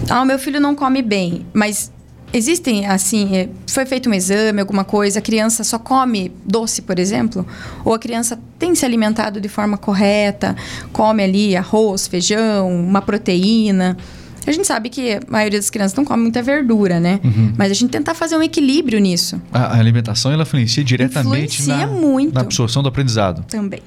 Ah, 0.07 0.24
meu 0.24 0.38
filho 0.38 0.60
não 0.60 0.75
come 0.75 1.01
bem, 1.01 1.43
mas 1.53 1.91
existem, 2.31 2.86
assim, 2.86 3.36
é, 3.36 3.50
foi 3.65 3.84
feito 3.88 4.07
um 4.07 4.13
exame, 4.13 4.62
alguma 4.62 4.84
coisa, 4.84 5.17
a 5.17 5.22
criança 5.24 5.63
só 5.63 5.79
come 5.79 6.31
doce, 6.45 6.84
por 6.84 7.00
exemplo? 7.00 7.48
Ou 7.84 7.95
a 7.95 8.00
criança 8.00 8.39
tem 8.60 8.75
se 8.75 8.86
alimentado 8.86 9.41
de 9.41 9.50
forma 9.50 9.75
correta, 9.75 10.55
come 10.93 11.24
ali 11.24 11.55
arroz, 11.55 12.07
feijão, 12.07 12.69
uma 12.69 13.01
proteína? 13.01 13.98
A 14.45 14.51
gente 14.51 14.67
sabe 14.67 14.89
que 14.89 15.13
a 15.13 15.22
maioria 15.27 15.57
das 15.57 15.72
crianças 15.72 15.98
não 15.98 16.05
come 16.05 16.22
muita 16.22 16.43
verdura, 16.43 17.00
né? 17.00 17.19
Uhum. 17.24 17.53
Mas 17.57 17.72
a 17.72 17.74
gente 17.74 17.89
tentar 17.89 18.13
fazer 18.13 18.38
um 18.38 18.43
equilíbrio 18.43 19.00
nisso. 19.00 19.41
A, 19.51 19.79
alimentação, 19.79 20.31
ela 20.31 20.43
influencia 20.43 20.84
diretamente 20.84 21.60
influencia 21.60 21.88
na, 21.88 21.91
muito. 21.91 22.36
na 22.36 22.41
absorção 22.41 22.84
do 22.84 22.89
aprendizado. 22.89 23.43
Também. 23.48 23.81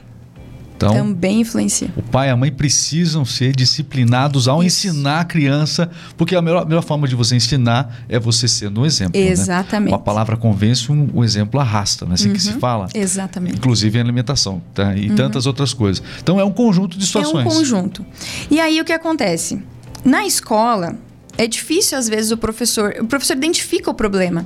Então, 0.79 0.95
também 0.95 1.41
influencia. 1.41 1.91
O 1.97 2.03
pai 2.03 2.29
e 2.29 2.31
a 2.31 2.37
mãe 2.37 2.53
precisam 2.53 3.25
ser 3.25 3.55
disciplinados 3.55 4.47
ao 4.47 4.63
Isso. 4.63 4.87
ensinar 4.87 5.21
a 5.21 5.25
criança, 5.25 5.91
porque 6.17 6.37
a 6.37 6.41
melhor, 6.41 6.63
a 6.63 6.65
melhor, 6.65 6.83
forma 6.83 7.09
de 7.09 7.17
você 7.17 7.35
ensinar 7.35 8.05
é 8.09 8.19
você 8.19 8.47
sendo 8.47 8.83
um 8.83 8.87
exemplo. 8.87 9.21
Né? 9.21 9.27
Exatamente. 9.27 9.91
Né? 9.91 9.97
A 9.97 9.99
palavra 9.99 10.37
convence, 10.37 10.91
um, 10.91 11.11
o 11.13 11.25
exemplo 11.25 11.59
arrasta, 11.59 12.05
não 12.05 12.13
é 12.13 12.15
assim 12.15 12.29
uhum. 12.29 12.35
que 12.35 12.41
se 12.41 12.53
uhum. 12.53 12.61
fala? 12.61 12.89
Exatamente. 12.95 13.57
Inclusive 13.57 13.99
em 13.99 14.01
alimentação 14.01 14.63
tá? 14.73 14.95
e 14.95 15.11
uhum. 15.11 15.17
tantas 15.17 15.47
outras 15.47 15.75
coisas. 15.75 16.03
Então 16.23 16.39
é 16.39 16.45
um 16.45 16.53
conjunto 16.53 16.97
de 16.97 17.05
situações. 17.05 17.45
É 17.45 17.49
um 17.49 17.53
conjunto. 17.53 18.07
E 18.49 18.61
aí 18.61 18.81
o 18.81 18.85
que 18.85 18.93
acontece? 18.93 19.61
Na 20.05 20.25
escola, 20.25 20.97
É 21.39 21.47
difícil, 21.47 21.97
às 21.97 22.09
vezes, 22.09 22.33
o 22.33 22.37
professor. 22.37 22.97
O 23.01 23.07
professor 23.07 23.37
identifica 23.37 23.89
o 23.89 23.95
problema. 23.95 24.45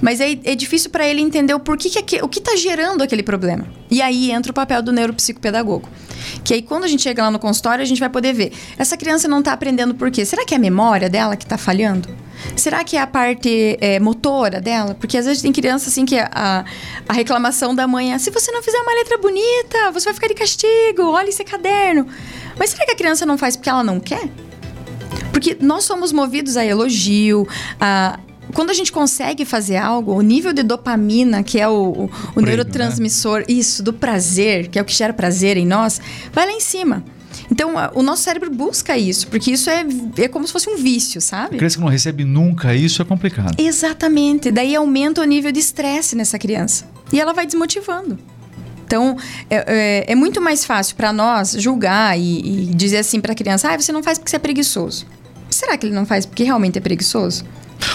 Mas 0.00 0.20
é, 0.20 0.38
é 0.44 0.54
difícil 0.54 0.88
para 0.88 1.04
ele 1.04 1.20
entender 1.20 1.52
o 1.52 1.58
porquê 1.58 1.90
que, 1.90 2.22
o 2.22 2.28
que 2.28 2.38
está 2.38 2.54
gerando 2.54 3.02
aquele 3.02 3.24
problema. 3.24 3.66
E 3.90 4.00
aí 4.00 4.30
entra 4.30 4.52
o 4.52 4.54
papel 4.54 4.80
do 4.80 4.92
neuropsicopedagogo. 4.92 5.88
Que 6.44 6.54
aí, 6.54 6.62
quando 6.62 6.84
a 6.84 6.86
gente 6.86 7.02
chega 7.02 7.24
lá 7.24 7.30
no 7.30 7.40
consultório, 7.40 7.82
a 7.82 7.84
gente 7.84 7.98
vai 7.98 8.08
poder 8.08 8.32
ver. 8.32 8.52
Essa 8.78 8.96
criança 8.96 9.26
não 9.26 9.40
está 9.40 9.52
aprendendo 9.52 9.96
por 9.96 10.12
quê? 10.12 10.24
Será 10.24 10.44
que 10.44 10.54
é 10.54 10.56
a 10.56 10.60
memória 10.60 11.10
dela 11.10 11.36
que 11.36 11.44
está 11.44 11.58
falhando? 11.58 12.08
Será 12.54 12.84
que 12.84 12.96
é 12.96 13.00
a 13.00 13.06
parte 13.06 13.76
é, 13.80 13.98
motora 13.98 14.60
dela? 14.60 14.94
Porque 14.94 15.18
às 15.18 15.26
vezes 15.26 15.42
tem 15.42 15.50
criança 15.50 15.88
assim 15.88 16.06
que 16.06 16.16
a, 16.16 16.64
a 17.08 17.12
reclamação 17.12 17.74
da 17.74 17.88
mãe 17.88 18.14
é: 18.14 18.18
se 18.18 18.30
você 18.30 18.52
não 18.52 18.62
fizer 18.62 18.78
uma 18.78 18.94
letra 18.94 19.18
bonita, 19.18 19.90
você 19.92 20.04
vai 20.04 20.14
ficar 20.14 20.28
de 20.28 20.34
castigo, 20.34 21.02
olha 21.02 21.28
esse 21.28 21.42
caderno. 21.42 22.06
Mas 22.56 22.70
será 22.70 22.84
que 22.86 22.92
a 22.92 22.96
criança 22.96 23.26
não 23.26 23.36
faz 23.36 23.56
porque 23.56 23.68
ela 23.68 23.82
não 23.82 23.98
quer? 23.98 24.30
Porque 25.38 25.56
nós 25.60 25.84
somos 25.84 26.10
movidos 26.10 26.56
a 26.56 26.66
elogio, 26.66 27.46
a, 27.80 28.18
quando 28.52 28.70
a 28.70 28.74
gente 28.74 28.90
consegue 28.90 29.44
fazer 29.44 29.76
algo, 29.76 30.12
o 30.12 30.20
nível 30.20 30.52
de 30.52 30.64
dopamina, 30.64 31.44
que 31.44 31.60
é 31.60 31.68
o, 31.68 31.72
o, 31.72 32.10
o 32.34 32.40
neurotransmissor, 32.40 33.38
né? 33.38 33.44
isso, 33.48 33.80
do 33.80 33.92
prazer, 33.92 34.66
que 34.66 34.80
é 34.80 34.82
o 34.82 34.84
que 34.84 34.92
gera 34.92 35.12
prazer 35.12 35.56
em 35.56 35.64
nós, 35.64 36.00
vai 36.32 36.44
lá 36.44 36.50
em 36.50 36.58
cima. 36.58 37.04
Então, 37.52 37.74
o 37.94 38.02
nosso 38.02 38.24
cérebro 38.24 38.50
busca 38.50 38.98
isso, 38.98 39.28
porque 39.28 39.52
isso 39.52 39.70
é, 39.70 39.86
é 40.16 40.26
como 40.26 40.44
se 40.44 40.52
fosse 40.52 40.68
um 40.68 40.76
vício, 40.76 41.20
sabe? 41.20 41.54
A 41.54 41.58
criança 41.58 41.76
que 41.76 41.82
não 41.82 41.88
recebe 41.88 42.24
nunca 42.24 42.74
isso 42.74 43.00
é 43.00 43.04
complicado. 43.04 43.54
Exatamente. 43.60 44.50
Daí 44.50 44.74
aumenta 44.74 45.20
o 45.20 45.24
nível 45.24 45.52
de 45.52 45.60
estresse 45.60 46.16
nessa 46.16 46.36
criança. 46.36 46.84
E 47.12 47.20
ela 47.20 47.32
vai 47.32 47.46
desmotivando. 47.46 48.18
Então, 48.84 49.16
é, 49.48 49.64
é, 50.08 50.12
é 50.12 50.14
muito 50.16 50.40
mais 50.40 50.64
fácil 50.64 50.96
para 50.96 51.12
nós 51.12 51.52
julgar 51.52 52.18
e, 52.18 52.70
e 52.70 52.74
dizer 52.74 52.96
assim 52.96 53.20
para 53.20 53.32
a 53.32 53.36
criança: 53.36 53.70
ah, 53.70 53.78
você 53.78 53.92
não 53.92 54.02
faz 54.02 54.18
porque 54.18 54.30
você 54.30 54.36
é 54.36 54.40
preguiçoso. 54.40 55.06
Será 55.58 55.76
que 55.76 55.86
ele 55.86 55.94
não 55.94 56.06
faz 56.06 56.24
porque 56.24 56.44
realmente 56.44 56.78
é 56.78 56.80
preguiçoso? 56.80 57.44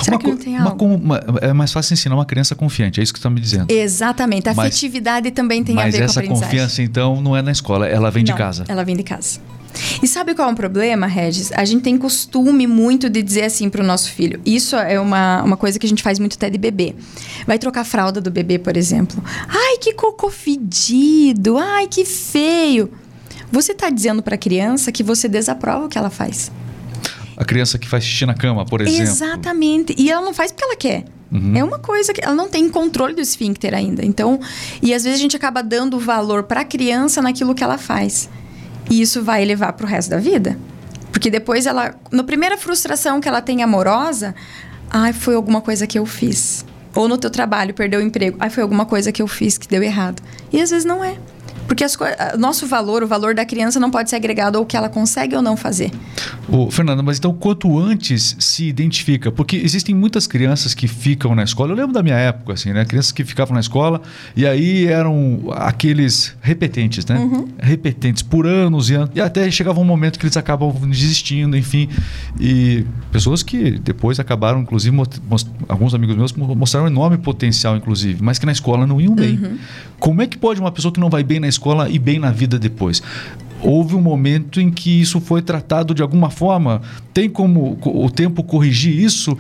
Será 0.03 0.17
uma, 0.17 0.20
que 0.20 0.27
não 0.27 0.36
tem 0.36 0.58
algo? 0.58 0.86
Uma, 0.86 1.24
uma, 1.25 1.39
é 1.39 1.53
mais 1.53 1.72
fácil 1.72 1.93
ensinar 1.93 2.13
uma 2.13 2.25
criança 2.25 2.53
confiante, 2.55 3.00
é 3.00 3.03
isso 3.03 3.13
que 3.13 3.20
você 3.20 3.22
está 3.22 3.29
me 3.29 3.39
dizendo. 3.39 3.72
Exatamente. 3.72 4.50
A 4.50 4.53
mas, 4.53 4.67
afetividade 4.67 5.32
também 5.32 5.63
tem 5.63 5.74
a 5.79 5.86
ver 5.86 5.91
com 5.91 5.98
a. 5.98 6.01
Mas 6.01 6.17
essa 6.17 6.24
confiança, 6.24 6.82
então, 6.82 7.22
não 7.22 7.38
é 7.38 7.41
na 7.41 7.53
escola, 7.53 7.88
ela 7.88 8.12
vem 8.12 8.22
não, 8.25 8.34
de 8.34 8.38
casa. 8.38 8.65
ela 8.67 8.84
vem 8.84 8.98
de 8.98 9.03
casa. 9.03 9.39
E 10.03 10.08
sabe 10.10 10.36
qual 10.36 10.50
é 10.50 10.51
o 10.51 10.55
problema, 10.55 11.08
Regis? 11.08 11.53
A 11.53 11.63
gente 11.63 11.84
tem 11.84 11.98
costume 11.98 12.67
muito 12.67 13.10
de 13.10 13.24
dizer 13.24 13.43
assim 13.43 13.70
para 13.70 13.82
o 13.82 13.88
nosso 13.88 14.12
filho. 14.12 14.41
Isso 14.46 14.75
é 14.75 15.00
uma, 15.00 15.41
uma 15.41 15.55
coisa 15.55 15.79
que 15.79 15.86
a 15.86 15.89
gente 15.89 16.03
faz 16.03 16.20
muito 16.20 16.36
até 16.36 16.50
de 16.50 16.58
bebê. 16.58 16.93
Vai 17.48 17.58
trocar 17.58 17.82
a 17.82 17.86
fralda 17.86 18.20
do 18.20 18.29
bebê, 18.29 18.60
por 18.60 18.75
exemplo. 18.75 19.24
Ai, 19.48 19.77
que 19.77 19.93
cocô 19.93 20.29
fedido. 20.29 21.58
Ai, 21.58 21.88
que 21.88 22.03
feio. 22.03 22.91
Você 23.50 23.72
está 23.72 23.89
dizendo 23.89 24.22
para 24.22 24.36
a 24.36 24.38
criança 24.38 24.91
que 24.91 25.01
você 25.01 25.29
desaprova 25.29 25.86
o 25.86 25.89
que 25.89 25.98
ela 25.98 26.10
faz. 26.10 26.51
A 27.43 27.45
criança 27.45 27.77
que 27.77 27.89
faz 27.89 28.05
xixi 28.05 28.25
na 28.25 28.33
cama, 28.33 28.65
por 28.65 28.79
exemplo. 28.79 29.01
Exatamente. 29.01 29.93
E 29.97 30.09
ela 30.09 30.23
não 30.23 30.33
faz 30.33 30.50
porque 30.50 30.63
ela 30.63 30.77
quer. 30.77 31.03
Uhum. 31.29 31.57
É 31.57 31.62
uma 31.62 31.77
coisa 31.77 32.13
que 32.13 32.23
ela 32.23 32.33
não 32.33 32.47
tem 32.47 32.69
controle 32.69 33.13
do 33.13 33.19
esfíncter 33.19 33.73
ainda. 33.73 34.05
Então, 34.05 34.39
e 34.81 34.93
às 34.93 35.03
vezes 35.03 35.19
a 35.19 35.21
gente 35.21 35.35
acaba 35.35 35.62
dando 35.62 36.00
valor 36.00 36.43
para 36.43 36.62
a 36.62 36.63
criança 36.63 37.21
naquilo 37.21 37.53
que 37.53 37.62
ela 37.62 37.77
faz. 37.77 38.29
E 38.89 39.01
isso 39.01 39.21
vai 39.21 39.43
levar 39.43 39.73
para 39.73 39.85
o 39.85 39.89
resto 39.89 40.09
da 40.09 40.19
vida. 40.19 40.57
Porque 41.12 41.29
depois 41.29 41.65
ela, 41.65 41.93
na 42.09 42.23
primeira 42.23 42.57
frustração 42.57 43.19
que 43.19 43.27
ela 43.27 43.41
tem 43.41 43.62
amorosa, 43.62 44.33
ai, 44.89 45.12
foi 45.12 45.35
alguma 45.35 45.59
coisa 45.59 45.85
que 45.85 46.00
eu 46.00 46.05
fiz. 46.05 46.65
Ou 46.95 47.09
no 47.09 47.17
teu 47.17 47.29
trabalho, 47.29 47.73
perdeu 47.73 48.00
o 48.00 48.03
emprego, 48.03 48.38
ai, 48.39 48.50
foi 48.50 48.63
alguma 48.63 48.85
coisa 48.85 49.12
que 49.12 49.21
eu 49.21 49.27
fiz 49.27 49.57
que 49.57 49.67
deu 49.67 49.83
errado. 49.83 50.23
E 50.50 50.62
às 50.62 50.69
vezes 50.69 50.85
não 50.85 51.03
é. 51.03 51.17
Porque 51.67 51.86
o 51.86 52.38
nosso 52.38 52.67
valor, 52.67 53.03
o 53.03 53.08
valor 53.08 53.34
da 53.34 53.46
criança 53.46 53.79
não 53.79 53.89
pode 53.89 54.10
ser 54.10 54.15
agregado 54.15 54.58
ao 54.58 54.65
que 54.65 54.77
ela 54.77 54.89
consegue 54.89 55.36
ou 55.36 55.41
não 55.41 55.58
fazer. 55.58 55.91
Ô, 56.48 56.70
Fernanda, 56.70 57.01
mas 57.01 57.17
então 57.17 57.34
quanto 57.34 57.79
antes 57.79 58.36
se 58.39 58.65
identifica? 58.65 59.32
Porque 59.32 59.55
existem 59.55 59.96
muitas 59.96 60.27
crianças 60.27 60.74
que 60.74 60.88
ficam 60.88 61.34
na 61.34 61.43
escola. 61.43 61.72
Eu 61.72 61.75
lembro 61.75 61.93
da 61.93 62.03
minha 62.03 62.15
época, 62.15 62.53
assim, 62.53 62.74
né? 62.74 62.86
Crianças 62.86 63.12
que 63.12 63.24
ficavam 63.24 63.53
na 63.53 63.60
escola 63.60 64.01
e 64.36 64.46
aí 64.46 64.86
eram 64.86 65.41
aqueles 65.51 66.36
repetentes, 66.41 67.05
né? 67.05 67.17
Uhum. 67.17 67.48
Repetentes 67.58 68.22
por 68.22 68.46
anos 68.46 68.89
e 68.89 68.96
anos. 68.96 69.10
E 69.15 69.22
até 69.22 69.50
chegava 69.50 69.79
um 69.79 69.86
momento 69.86 70.20
que 70.20 70.25
eles 70.25 70.38
acabam 70.38 70.72
desistindo, 70.89 71.58
enfim. 71.58 71.89
E 72.39 72.86
pessoas 73.12 73.41
que 73.41 73.72
depois 73.79 74.20
acabaram, 74.20 74.62
inclusive, 74.62 74.96
alguns 75.67 75.93
amigos 75.93 76.15
meus 76.15 76.34
mostraram 76.34 76.88
um 76.88 76.89
enorme 76.89 77.17
potencial, 77.17 77.75
inclusive, 77.75 78.22
mas 78.22 78.38
que 78.38 78.46
na 78.46 78.51
escola 78.51 78.86
não 78.86 79.00
iam 79.01 79.15
bem. 79.15 79.39
Uhum. 79.41 79.58
Como 80.00 80.22
é 80.22 80.27
que 80.27 80.38
pode 80.38 80.60
uma 80.60 80.72
pessoa 80.72 80.91
que 80.93 81.00
não 81.00 81.10
vai 81.10 81.24
bem 81.24 81.39
na 81.39 81.48
escola 81.53 81.89
e 81.89 81.98
bem 81.98 82.19
na 82.19 82.31
vida 82.31 82.60
depois? 82.60 83.01
Houve 83.62 83.95
um 83.95 84.01
momento 84.01 84.60
em 84.60 84.69
que 84.69 85.01
isso 85.01 85.22
foi 85.22 85.41
tratado 85.41 85.93
de 85.93 86.01
alguma 86.01 86.29
forma? 86.29 86.81
Tem 87.13 87.29
como 87.29 87.77
o 87.81 88.10
tempo 88.10 88.43
corrigir 88.43 88.93
isso? 88.93 89.38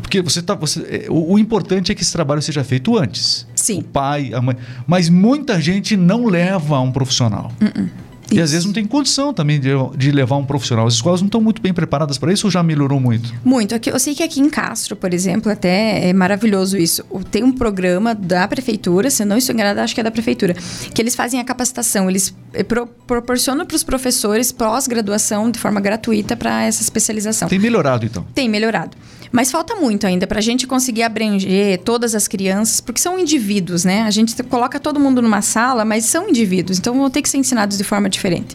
Porque 0.00 0.20
você 0.20 0.42
tá, 0.42 0.54
você, 0.54 0.80
é, 0.80 1.10
o, 1.10 1.32
o, 1.32 1.38
importante 1.38 1.92
é 1.92 1.94
que 1.94 2.02
esse 2.02 2.12
trabalho 2.12 2.42
seja 2.42 2.62
feito 2.64 2.96
antes. 2.96 3.46
Sim. 3.54 3.78
O 3.78 3.82
pai, 3.82 4.32
a 4.34 4.40
mãe. 4.40 4.56
Mas 4.86 5.08
muita 5.08 5.60
gente 5.60 5.96
não 5.96 6.26
leva 6.26 6.78
um 6.80 6.92
profissional. 6.92 7.50
Uh 7.60 7.64
-uh. 7.64 7.88
E 8.32 8.40
às 8.40 8.52
vezes 8.52 8.64
não 8.64 8.72
tem 8.72 8.84
condição 8.84 9.32
também 9.32 9.60
de, 9.60 9.70
de 9.96 10.10
levar 10.10 10.36
um 10.36 10.44
profissional. 10.44 10.86
As 10.86 10.94
escolas 10.94 11.20
não 11.20 11.26
estão 11.26 11.40
muito 11.40 11.60
bem 11.60 11.72
preparadas 11.72 12.18
para 12.18 12.32
isso 12.32 12.46
ou 12.46 12.50
já 12.50 12.62
melhorou 12.62 12.98
muito? 12.98 13.32
Muito. 13.44 13.74
Aqui, 13.74 13.90
eu 13.90 13.98
sei 13.98 14.14
que 14.14 14.22
aqui 14.22 14.40
em 14.40 14.48
Castro, 14.48 14.96
por 14.96 15.12
exemplo, 15.12 15.50
até 15.50 16.08
é 16.08 16.12
maravilhoso 16.12 16.76
isso. 16.76 17.04
Tem 17.30 17.42
um 17.42 17.52
programa 17.52 18.14
da 18.14 18.46
prefeitura, 18.48 19.10
se 19.10 19.24
não 19.24 19.36
estou 19.36 19.54
enganada, 19.54 19.82
acho 19.82 19.94
que 19.94 20.00
é 20.00 20.04
da 20.04 20.10
prefeitura, 20.10 20.54
que 20.94 21.00
eles 21.00 21.14
fazem 21.14 21.40
a 21.40 21.44
capacitação. 21.44 22.08
Eles 22.08 22.34
eh, 22.52 22.62
pro, 22.62 22.86
proporcionam 22.86 23.66
para 23.66 23.76
os 23.76 23.82
professores 23.82 24.50
pós-graduação 24.52 25.50
de 25.50 25.58
forma 25.58 25.80
gratuita 25.80 26.36
para 26.36 26.64
essa 26.64 26.82
especialização. 26.82 27.48
Tem 27.48 27.58
melhorado, 27.58 28.06
então? 28.06 28.26
Tem 28.34 28.48
melhorado. 28.48 28.96
Mas 29.32 29.50
falta 29.50 29.74
muito 29.76 30.06
ainda 30.06 30.26
para 30.26 30.38
a 30.38 30.42
gente 30.42 30.66
conseguir 30.66 31.02
abranger 31.02 31.80
todas 31.80 32.14
as 32.14 32.28
crianças, 32.28 32.80
porque 32.80 33.00
são 33.00 33.18
indivíduos, 33.18 33.82
né? 33.82 34.02
A 34.02 34.10
gente 34.10 34.40
coloca 34.42 34.78
todo 34.78 35.00
mundo 35.00 35.22
numa 35.22 35.40
sala, 35.40 35.84
mas 35.86 36.04
são 36.04 36.28
indivíduos, 36.28 36.78
então 36.78 36.94
vão 36.94 37.08
ter 37.08 37.22
que 37.22 37.28
ser 37.30 37.38
ensinados 37.38 37.78
de 37.78 37.84
forma 37.84 38.10
diferente. 38.10 38.54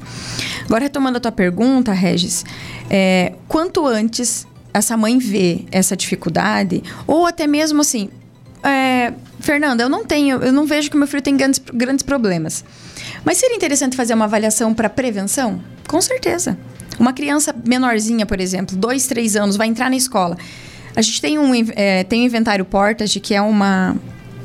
Agora, 0.65 0.83
retomando 0.83 1.17
a 1.17 1.19
tua 1.19 1.31
pergunta, 1.31 1.91
Regis, 1.91 2.45
é, 2.89 3.33
quanto 3.47 3.87
antes 3.87 4.45
essa 4.71 4.95
mãe 4.95 5.17
vê 5.17 5.65
essa 5.71 5.97
dificuldade, 5.97 6.83
ou 7.07 7.25
até 7.25 7.47
mesmo 7.47 7.81
assim, 7.81 8.09
é, 8.63 9.13
Fernanda, 9.39 9.81
eu 9.83 9.89
não 9.89 10.05
tenho, 10.05 10.37
eu 10.37 10.53
não 10.53 10.65
vejo 10.65 10.91
que 10.91 10.97
meu 10.97 11.07
filho 11.07 11.23
tem 11.23 11.35
grandes, 11.35 11.59
grandes 11.73 12.03
problemas. 12.03 12.63
Mas 13.25 13.37
seria 13.37 13.55
interessante 13.55 13.95
fazer 13.95 14.13
uma 14.13 14.25
avaliação 14.25 14.73
para 14.73 14.89
prevenção? 14.89 15.59
Com 15.87 16.01
certeza. 16.01 16.57
Uma 16.99 17.13
criança 17.13 17.55
menorzinha, 17.65 18.25
por 18.25 18.39
exemplo, 18.39 18.75
dois, 18.75 19.07
três 19.07 19.35
anos, 19.35 19.55
vai 19.55 19.67
entrar 19.67 19.89
na 19.89 19.95
escola. 19.95 20.37
A 20.97 21.01
gente 21.03 21.21
tem 21.21 21.37
um, 21.37 21.51
é, 21.75 22.03
tem 22.05 22.23
um 22.23 22.25
inventário 22.25 22.65
Portage, 22.65 23.19
que 23.19 23.35
é 23.35 23.39
uma, 23.39 23.95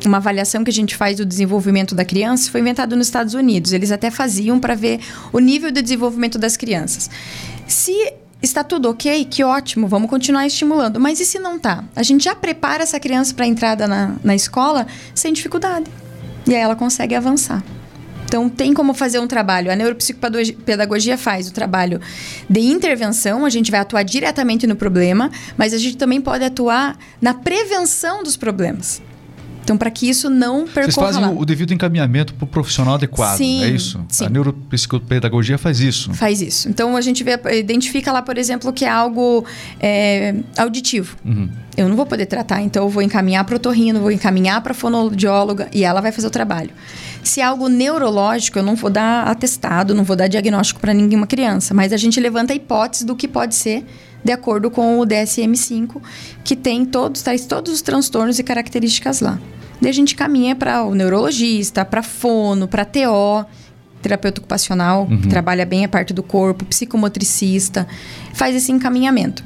uma 0.04 0.18
avaliação 0.18 0.62
que 0.62 0.68
a 0.68 0.72
gente 0.72 0.94
faz 0.94 1.16
do 1.16 1.24
desenvolvimento 1.24 1.94
da 1.94 2.04
criança, 2.04 2.50
foi 2.50 2.60
inventado 2.60 2.94
nos 2.94 3.06
Estados 3.06 3.32
Unidos. 3.32 3.72
Eles 3.72 3.90
até 3.90 4.10
faziam 4.10 4.60
para 4.60 4.74
ver 4.74 5.00
o 5.32 5.38
nível 5.38 5.70
de 5.70 5.80
desenvolvimento 5.80 6.38
das 6.38 6.54
crianças. 6.54 7.08
Se 7.66 7.94
está 8.42 8.62
tudo 8.62 8.90
ok, 8.90 9.24
que 9.24 9.42
ótimo, 9.42 9.88
vamos 9.88 10.10
continuar 10.10 10.46
estimulando. 10.46 11.00
Mas 11.00 11.20
e 11.20 11.24
se 11.24 11.38
não 11.38 11.58
tá? 11.58 11.84
A 11.96 12.02
gente 12.02 12.24
já 12.24 12.34
prepara 12.34 12.82
essa 12.82 13.00
criança 13.00 13.32
para 13.32 13.46
a 13.46 13.48
entrada 13.48 13.88
na, 13.88 14.16
na 14.22 14.34
escola 14.34 14.86
sem 15.14 15.32
dificuldade. 15.32 15.90
E 16.46 16.54
aí 16.54 16.60
ela 16.60 16.76
consegue 16.76 17.14
avançar. 17.14 17.64
Então, 18.32 18.48
tem 18.48 18.72
como 18.72 18.94
fazer 18.94 19.18
um 19.18 19.26
trabalho. 19.26 19.70
A 19.70 19.76
neuropsicopedagogia 19.76 21.18
faz 21.18 21.48
o 21.48 21.52
trabalho 21.52 22.00
de 22.48 22.60
intervenção, 22.60 23.44
a 23.44 23.50
gente 23.50 23.70
vai 23.70 23.78
atuar 23.78 24.02
diretamente 24.04 24.66
no 24.66 24.74
problema, 24.74 25.30
mas 25.54 25.74
a 25.74 25.78
gente 25.78 25.98
também 25.98 26.18
pode 26.18 26.42
atuar 26.42 26.96
na 27.20 27.34
prevenção 27.34 28.22
dos 28.22 28.34
problemas. 28.34 29.02
Então, 29.62 29.76
para 29.76 29.90
que 29.90 30.08
isso 30.08 30.30
não 30.30 30.64
percorra 30.64 30.82
Vocês 30.84 30.94
fazem 30.94 31.20
lá. 31.20 31.30
o 31.30 31.44
devido 31.44 31.74
encaminhamento 31.74 32.32
para 32.32 32.44
o 32.44 32.48
profissional 32.48 32.94
adequado, 32.94 33.36
sim, 33.36 33.62
é 33.64 33.68
isso? 33.68 34.02
Sim. 34.08 34.24
A 34.24 34.30
neuropsicopedagogia 34.30 35.58
faz 35.58 35.78
isso. 35.78 36.12
Faz 36.14 36.40
isso. 36.40 36.70
Então, 36.70 36.96
a 36.96 37.02
gente 37.02 37.22
vê, 37.22 37.38
identifica 37.58 38.10
lá, 38.10 38.22
por 38.22 38.38
exemplo, 38.38 38.72
que 38.72 38.86
é 38.86 38.88
algo 38.88 39.44
é, 39.78 40.34
auditivo. 40.56 41.18
Uhum. 41.22 41.50
Eu 41.76 41.86
não 41.86 41.96
vou 41.96 42.06
poder 42.06 42.26
tratar, 42.26 42.62
então 42.62 42.84
eu 42.84 42.88
vou 42.88 43.02
encaminhar 43.02 43.44
para 43.44 43.52
o 43.52 43.56
otorrino, 43.56 44.00
vou 44.00 44.10
encaminhar 44.10 44.60
para 44.62 44.72
a 44.72 44.74
fonoaudióloga 44.74 45.68
e 45.72 45.84
ela 45.84 46.00
vai 46.00 46.12
fazer 46.12 46.26
o 46.26 46.30
trabalho. 46.30 46.70
Se 47.22 47.40
é 47.40 47.44
algo 47.44 47.68
neurológico, 47.68 48.58
eu 48.58 48.62
não 48.62 48.74
vou 48.74 48.90
dar 48.90 49.28
atestado, 49.28 49.94
não 49.94 50.04
vou 50.04 50.16
dar 50.16 50.28
diagnóstico 50.28 50.80
para 50.80 50.92
nenhuma 50.92 51.26
criança, 51.26 51.72
mas 51.72 51.92
a 51.92 51.96
gente 51.96 52.18
levanta 52.20 52.52
a 52.52 52.56
hipótese 52.56 53.06
do 53.06 53.14
que 53.14 53.28
pode 53.28 53.54
ser 53.54 53.84
de 54.24 54.32
acordo 54.32 54.70
com 54.70 55.00
o 55.00 55.06
DSM-5, 55.06 56.00
que 56.44 56.54
tem 56.54 56.84
todos, 56.84 57.22
traz 57.22 57.44
todos 57.44 57.72
os 57.72 57.82
transtornos 57.82 58.38
e 58.38 58.42
características 58.42 59.20
lá. 59.20 59.38
Daí 59.80 59.90
a 59.90 59.94
gente 59.94 60.14
caminha 60.14 60.54
para 60.54 60.84
o 60.84 60.94
neurologista, 60.94 61.84
para 61.84 62.02
fono, 62.02 62.68
para 62.68 62.84
TO, 62.84 63.44
terapeuta 64.00 64.40
ocupacional, 64.40 65.08
uhum. 65.10 65.22
que 65.22 65.28
trabalha 65.28 65.66
bem 65.66 65.84
a 65.84 65.88
parte 65.88 66.12
do 66.12 66.22
corpo, 66.22 66.64
psicomotricista, 66.64 67.86
faz 68.32 68.54
esse 68.54 68.70
encaminhamento. 68.70 69.44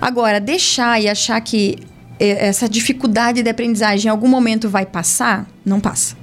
Agora, 0.00 0.40
deixar 0.40 1.00
e 1.00 1.08
achar 1.08 1.40
que 1.40 1.78
eh, 2.18 2.48
essa 2.48 2.68
dificuldade 2.68 3.42
de 3.42 3.50
aprendizagem 3.50 4.08
em 4.08 4.10
algum 4.10 4.28
momento 4.28 4.68
vai 4.68 4.86
passar, 4.86 5.46
não 5.64 5.80
passa. 5.80 6.16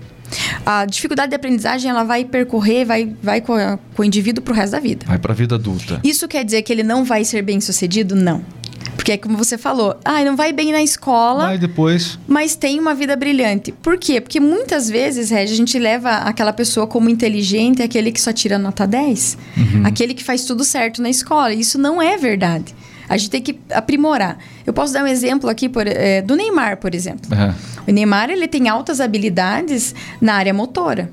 A 0.65 0.85
dificuldade 0.85 1.29
de 1.29 1.35
aprendizagem 1.35 1.89
ela 1.89 2.03
vai 2.03 2.25
percorrer, 2.25 2.85
vai, 2.85 3.13
vai 3.21 3.41
com, 3.41 3.53
a, 3.53 3.77
com 3.95 4.01
o 4.01 4.05
indivíduo 4.05 4.43
para 4.43 4.53
o 4.53 4.55
resto 4.55 4.71
da 4.71 4.79
vida. 4.79 5.05
Vai 5.05 5.17
para 5.17 5.33
a 5.33 5.35
vida 5.35 5.55
adulta. 5.55 5.99
Isso 6.03 6.27
quer 6.27 6.43
dizer 6.43 6.61
que 6.61 6.71
ele 6.71 6.83
não 6.83 7.03
vai 7.03 7.23
ser 7.23 7.41
bem 7.41 7.59
sucedido? 7.59 8.15
Não. 8.15 8.43
Porque 8.95 9.11
é 9.11 9.17
como 9.17 9.37
você 9.37 9.57
falou, 9.57 9.97
ah, 10.05 10.23
não 10.23 10.35
vai 10.35 10.53
bem 10.53 10.71
na 10.71 10.81
escola. 10.81 11.43
Mas 11.43 11.59
depois. 11.59 12.17
Mas 12.25 12.55
tem 12.55 12.79
uma 12.79 12.95
vida 12.95 13.15
brilhante. 13.17 13.71
Por 13.71 13.97
quê? 13.97 14.21
Porque 14.21 14.39
muitas 14.39 14.89
vezes, 14.89 15.29
Regi, 15.29 15.53
a 15.53 15.57
gente 15.57 15.77
leva 15.77 16.09
aquela 16.19 16.53
pessoa 16.53 16.87
como 16.87 17.09
inteligente, 17.09 17.81
aquele 17.81 18.13
que 18.13 18.21
só 18.21 18.31
tira 18.31 18.57
nota 18.57 18.87
10, 18.87 19.37
uhum. 19.57 19.85
aquele 19.85 20.13
que 20.13 20.23
faz 20.23 20.45
tudo 20.45 20.63
certo 20.63 21.01
na 21.01 21.09
escola. 21.09 21.53
Isso 21.53 21.77
não 21.77 22.01
é 22.01 22.17
verdade. 22.17 22.73
A 23.07 23.17
gente 23.17 23.29
tem 23.29 23.41
que 23.41 23.59
aprimorar. 23.71 24.37
Eu 24.65 24.73
posso 24.73 24.93
dar 24.93 25.03
um 25.03 25.07
exemplo 25.07 25.49
aqui 25.49 25.67
por, 25.67 25.85
é, 25.87 26.21
do 26.21 26.35
Neymar, 26.35 26.77
por 26.77 26.95
exemplo. 26.95 27.29
Uhum. 27.31 27.53
O 27.87 27.91
Neymar 27.91 28.29
ele 28.29 28.47
tem 28.47 28.69
altas 28.69 29.01
habilidades 29.01 29.93
na 30.21 30.35
área 30.35 30.53
motora. 30.53 31.09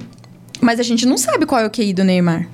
Mas 0.61 0.79
a 0.79 0.83
gente 0.83 1.07
não 1.07 1.17
sabe 1.17 1.47
qual 1.47 1.61
é 1.61 1.67
o 1.67 1.71
QI 1.71 1.93
do 1.93 2.05
Neymar. 2.05 2.47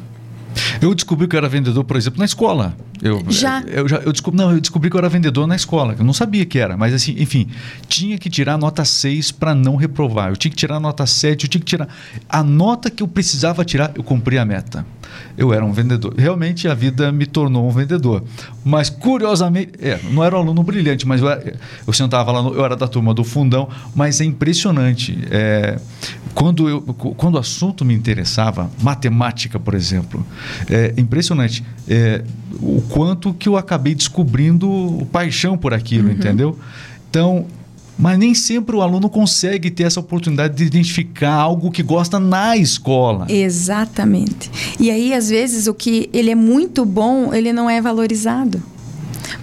Eu 0.81 0.95
descobri 0.95 1.29
que 1.29 1.37
eu 1.37 1.39
era 1.39 1.49
vendedor, 1.49 1.85
por 1.85 1.97
exemplo, 1.97 2.19
na 2.19 2.25
escola. 2.25 2.75
Eu, 3.03 3.23
já? 3.29 3.63
Eu, 3.67 3.87
já 3.87 3.99
eu 3.99 4.11
descobri, 4.11 4.39
não, 4.41 4.53
eu 4.53 4.61
descobri 4.61 4.89
que 4.89 4.97
eu 4.97 4.99
era 4.99 5.09
vendedor 5.09 5.47
na 5.47 5.55
escola. 5.55 5.95
Eu 5.99 6.05
não 6.05 6.13
sabia 6.13 6.47
que 6.47 6.59
era, 6.59 6.77
mas 6.77 6.95
assim, 6.95 7.15
enfim, 7.19 7.49
tinha 7.89 8.17
que 8.19 8.31
tirar 8.31 8.57
nota 8.57 8.85
6 8.85 9.33
para 9.33 9.55
não 9.55 9.77
reprovar. 9.77 10.31
Eu 10.31 10.37
tinha 10.37 10.51
que 10.51 10.57
tirar 10.57 10.81
nota 10.81 11.07
7, 11.07 11.45
eu 11.45 11.51
tinha 11.51 11.61
que 11.61 11.67
tirar. 11.67 11.89
A 12.29 12.43
nota 12.43 12.91
que 12.91 13.03
eu 13.03 13.09
precisava 13.09 13.65
tirar, 13.65 13.93
eu 13.95 14.03
cumpri 14.03 14.39
a 14.39 14.45
meta. 14.45 14.87
Eu 15.37 15.53
era 15.53 15.65
um 15.65 15.73
vendedor. 15.73 16.15
Realmente 16.17 16.69
a 16.69 16.75
vida 16.75 17.11
me 17.13 17.27
tornou 17.27 17.69
um 17.69 17.71
vendedor. 17.71 18.25
Mas 18.65 18.91
curiosamente, 18.91 19.73
é, 19.81 19.99
não 20.11 20.25
era 20.25 20.37
um 20.37 20.41
aluno 20.41 20.63
brilhante, 20.63 21.07
mas 21.07 21.21
eu, 21.21 21.29
eu 21.87 21.93
sentava 21.93 22.33
lá, 22.33 22.43
no, 22.43 22.55
eu 22.55 22.65
era 22.65 22.77
da 22.77 22.89
turma 22.89 23.13
do 23.13 23.25
fundão, 23.25 23.69
mas 23.95 24.21
é 24.21 24.25
impressionante. 24.25 25.19
É, 25.31 25.79
quando, 26.35 26.69
eu, 26.69 26.83
quando 26.83 27.37
o 27.37 27.39
assunto 27.39 27.85
me 27.85 27.95
interessava, 27.95 28.71
matemática, 28.83 29.59
por 29.59 29.75
exemplo, 29.75 30.27
é 30.69 30.95
impressionante. 30.97 31.65
É, 31.89 32.23
o 32.61 32.83
quanto 32.89 33.33
que 33.35 33.49
eu 33.49 33.57
acabei 33.57 33.95
descobrindo 33.95 35.07
paixão 35.13 35.57
por 35.57 35.73
aquilo, 35.75 36.09
uhum. 36.09 36.15
entendeu? 36.15 36.59
Então, 37.09 37.47
mas 37.99 38.19
nem 38.19 38.35
sempre 38.35 38.77
o 38.77 38.83
aluno 38.83 39.09
consegue 39.09 39.71
ter 39.71 39.85
essa 39.85 40.01
oportunidade 40.01 40.55
de 40.55 40.65
identificar 40.65 41.33
algo 41.33 41.71
que 41.71 41.83
gosta 41.83 42.19
na 42.19 42.57
escola. 42.57 43.27
Exatamente. 43.29 44.51
E 44.79 44.91
aí, 44.91 45.13
às 45.15 45.31
vezes, 45.31 45.67
o 45.67 45.75
que 45.75 46.11
ele 46.13 46.31
é 46.31 46.35
muito 46.35 46.85
bom, 46.85 47.33
ele 47.33 47.53
não 47.53 47.69
é 47.71 47.81
valorizado. 47.81 48.63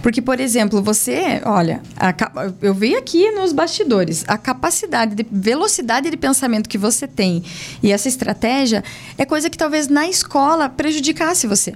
Porque, 0.01 0.21
por 0.21 0.39
exemplo, 0.39 0.81
você, 0.81 1.41
olha, 1.45 1.81
a, 1.97 2.13
eu 2.61 2.73
vi 2.73 2.95
aqui 2.95 3.31
nos 3.31 3.53
bastidores, 3.53 4.23
a 4.27 4.37
capacidade 4.37 5.15
de 5.15 5.25
velocidade 5.31 6.09
de 6.09 6.17
pensamento 6.17 6.69
que 6.69 6.77
você 6.77 7.07
tem 7.07 7.43
e 7.81 7.91
essa 7.91 8.07
estratégia 8.07 8.83
é 9.17 9.25
coisa 9.25 9.49
que 9.49 9.57
talvez 9.57 9.87
na 9.87 10.07
escola 10.07 10.69
prejudicasse 10.69 11.47
você. 11.47 11.75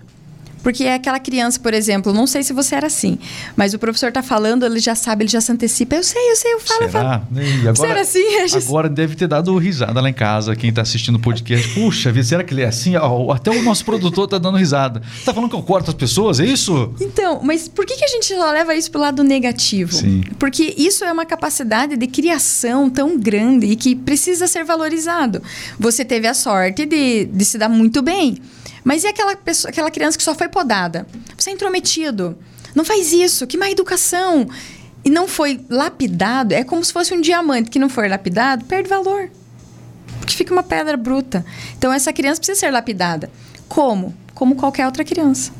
Porque 0.68 0.84
é 0.84 0.96
aquela 0.96 1.18
criança, 1.18 1.58
por 1.58 1.74
exemplo, 1.74 2.12
não 2.12 2.28
sei 2.28 2.44
se 2.44 2.52
você 2.52 2.76
era 2.76 2.88
assim, 2.88 3.18
mas 3.56 3.74
o 3.74 3.80
professor 3.80 4.10
está 4.10 4.22
falando, 4.22 4.66
ele 4.66 4.82
já 4.82 4.96
sabe, 4.96 5.24
ele 5.24 5.32
já 5.32 5.40
se 5.40 5.50
antecipa. 5.50 5.96
Eu 5.96 6.04
sei, 6.04 6.30
eu 6.30 6.36
sei, 6.36 6.54
eu 6.56 6.60
falo. 6.60 6.92
Será? 6.92 7.22
Eu 7.32 7.38
falo. 7.38 7.48
E 7.48 7.60
agora, 7.70 7.76
será 7.76 8.02
assim, 8.02 8.38
Regis? 8.38 8.68
Agora 8.68 8.90
deve 8.90 9.16
ter 9.16 9.30
dado 9.30 9.58
risada 9.58 10.02
lá 10.02 10.10
em 10.10 10.14
casa, 10.14 10.58
quem 10.58 10.70
está 10.70 10.82
assistindo 10.82 11.16
o 11.16 11.20
podcast. 11.20 11.70
Puxa, 11.74 12.12
será 12.22 12.44
que 12.44 12.54
ele 12.54 12.64
é 12.64 12.66
assim? 12.66 12.96
Até 13.34 13.50
o 13.50 13.64
nosso 13.64 13.86
produtor 13.86 14.26
está 14.26 14.38
dando 14.38 14.58
risada. 14.58 15.02
Está 15.18 15.34
falando 15.34 15.50
que 15.50 15.56
eu 15.56 15.64
corto 15.64 15.90
as 15.90 15.96
pessoas, 15.96 16.38
é 16.42 16.46
isso? 16.46 16.94
Então, 17.00 17.40
mas 17.42 17.70
por 17.70 17.86
que, 17.86 17.96
que 17.96 18.04
a 18.04 18.10
gente 18.10 18.26
só 18.26 18.52
leva 18.52 18.76
isso 18.76 18.92
para 18.92 19.00
o 19.00 19.02
lado 19.04 19.24
negativo? 19.24 19.94
Sim. 19.94 20.22
Porque 20.38 20.76
isso 20.78 21.06
é 21.06 21.14
uma 21.14 21.26
capacidade 21.26 21.96
de 21.96 22.08
criação 22.08 22.90
tão 22.90 23.18
grande 23.18 23.68
e 23.68 23.78
que 23.78 23.96
precisa 23.96 24.48
ser 24.48 24.66
valorizado. 24.66 25.42
Você 25.80 26.04
teve 26.04 26.28
a 26.28 26.34
sorte 26.34 26.86
de, 26.86 27.24
de 27.24 27.46
se 27.46 27.58
dar 27.58 27.70
muito 27.70 28.02
bem. 28.02 28.42
Mas 28.88 29.03
e 29.03 29.08
aquela, 29.08 29.36
pessoa, 29.36 29.70
aquela 29.70 29.91
criança 29.91 30.17
que 30.17 30.24
só 30.24 30.34
foi 30.34 30.48
podada? 30.48 31.06
Você 31.38 31.50
é 31.50 31.53
intrometido. 31.53 32.38
Não 32.74 32.86
faz 32.86 33.12
isso. 33.12 33.46
Que 33.46 33.58
má 33.58 33.70
educação. 33.70 34.48
E 35.03 35.10
não 35.10 35.27
foi 35.27 35.60
lapidado. 35.70 36.53
É 36.53 36.63
como 36.63 36.82
se 36.86 36.94
fosse 36.94 37.13
um 37.13 37.20
diamante 37.20 37.70
que 37.70 37.79
não 37.79 37.89
for 37.89 38.10
lapidado, 38.10 38.63
perde 38.63 38.88
valor. 38.88 39.29
Porque 40.20 40.34
fica 40.34 40.53
uma 40.53 40.63
pedra 40.63 40.96
bruta. 40.96 41.46
Então, 41.77 41.91
essa 41.91 42.13
criança 42.13 42.39
precisa 42.39 42.58
ser 42.58 42.72
lapidada. 42.72 43.29
Como? 43.67 44.15
Como 44.34 44.56
qualquer 44.56 44.86
outra 44.86 45.03
criança. 45.03 45.51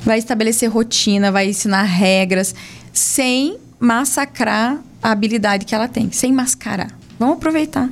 Vai 0.00 0.18
estabelecer 0.18 0.70
rotina, 0.70 1.30
vai 1.30 1.50
ensinar 1.50 1.82
regras, 1.82 2.54
sem 2.94 3.58
massacrar 3.78 4.80
a 5.02 5.10
habilidade 5.10 5.66
que 5.66 5.74
ela 5.74 5.86
tem, 5.86 6.10
sem 6.12 6.32
mascarar. 6.32 6.90
Vamos 7.18 7.36
aproveitar. 7.36 7.90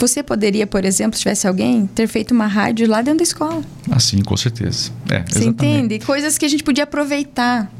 Você 0.00 0.22
poderia, 0.22 0.66
por 0.66 0.84
exemplo, 0.86 1.14
se 1.14 1.22
tivesse 1.22 1.46
alguém, 1.46 1.86
ter 1.86 2.08
feito 2.08 2.32
uma 2.32 2.46
rádio 2.46 2.88
lá 2.88 3.02
dentro 3.02 3.18
da 3.18 3.22
escola. 3.22 3.62
Ah, 3.90 4.00
sim, 4.00 4.22
com 4.22 4.34
certeza. 4.34 4.90
É, 5.10 5.22
Você 5.28 5.44
entende? 5.44 5.98
Coisas 5.98 6.38
que 6.38 6.46
a 6.46 6.48
gente 6.48 6.64
podia 6.64 6.84
aproveitar. 6.84 7.70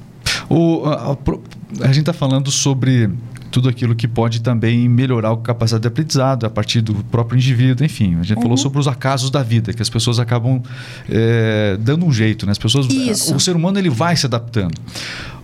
O, 0.48 0.84
a, 0.84 1.12
a, 1.12 1.84
a 1.84 1.86
gente 1.86 2.00
está 2.00 2.12
falando 2.12 2.50
sobre 2.50 3.08
tudo 3.50 3.68
aquilo 3.68 3.94
que 3.94 4.06
pode 4.06 4.40
também 4.40 4.88
melhorar 4.88 5.32
a 5.32 5.36
capacidade 5.36 5.82
de 5.82 5.88
aprendizado 5.88 6.44
a 6.44 6.50
partir 6.50 6.80
do 6.80 6.94
próprio 7.04 7.36
indivíduo, 7.36 7.84
enfim. 7.84 8.16
A 8.20 8.22
gente 8.22 8.36
uhum. 8.36 8.42
falou 8.42 8.56
sobre 8.56 8.78
os 8.78 8.86
acasos 8.86 9.30
da 9.30 9.42
vida, 9.42 9.72
que 9.72 9.82
as 9.82 9.90
pessoas 9.90 10.18
acabam 10.18 10.62
é, 11.08 11.76
dando 11.80 12.06
um 12.06 12.12
jeito, 12.12 12.46
né? 12.46 12.52
As 12.52 12.58
pessoas, 12.58 12.86
Isso. 12.86 13.34
o 13.34 13.40
ser 13.40 13.56
humano 13.56 13.78
ele 13.78 13.90
vai 13.90 14.14
se 14.14 14.26
adaptando. 14.26 14.74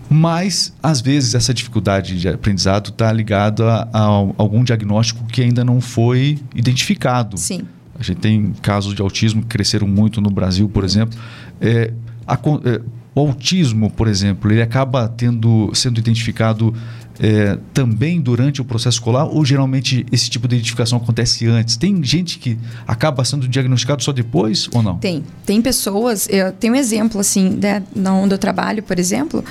Mas, 0.09 0.73
às 0.81 1.01
vezes, 1.01 1.35
essa 1.35 1.53
dificuldade 1.53 2.19
de 2.19 2.29
aprendizado 2.29 2.89
está 2.89 3.11
ligada 3.11 3.65
a, 3.65 3.89
a, 3.91 4.03
algum 4.37 4.63
diagnóstico 4.63 5.25
que 5.25 5.41
ainda 5.41 5.63
não 5.63 5.81
foi 5.81 6.39
identificado. 6.55 7.37
Sim. 7.37 7.61
A 7.99 8.03
gente 8.03 8.19
tem 8.19 8.53
casos 8.61 8.93
de 8.93 9.01
autismo 9.01 9.41
que 9.41 9.47
cresceram 9.47 9.87
muito 9.87 10.21
no 10.21 10.29
Brasil, 10.29 10.69
por 10.69 10.83
exemplo. 10.83 11.17
É, 11.59 11.91
a, 12.25 12.35
é, 12.35 12.81
o 13.15 13.19
autismo, 13.19 13.89
por 13.89 14.07
exemplo, 14.07 14.51
ele 14.51 14.61
acaba 14.61 15.07
tendo, 15.09 15.71
sendo 15.73 15.99
identificado 15.99 16.73
é, 17.19 17.57
também 17.73 18.21
durante 18.21 18.61
o 18.61 18.65
processo 18.65 18.97
escolar 18.97 19.25
ou 19.25 19.43
geralmente 19.43 20.05
esse 20.11 20.29
tipo 20.29 20.47
de 20.47 20.55
identificação 20.55 20.97
acontece 20.99 21.47
antes? 21.47 21.75
Tem 21.77 22.03
gente 22.03 22.37
que 22.37 22.57
acaba 22.87 23.25
sendo 23.25 23.47
diagnosticado 23.47 24.03
só 24.03 24.11
depois 24.11 24.69
ou 24.71 24.83
não? 24.83 24.97
Tem. 24.97 25.23
Tem 25.45 25.61
pessoas, 25.61 26.27
eu 26.29 26.51
tenho 26.51 26.73
um 26.73 26.77
exemplo 26.77 27.19
assim, 27.19 27.49
né, 27.49 27.83
onde 27.95 28.33
eu 28.33 28.37
trabalho, 28.37 28.83
por 28.83 28.99
exemplo, 28.99 29.43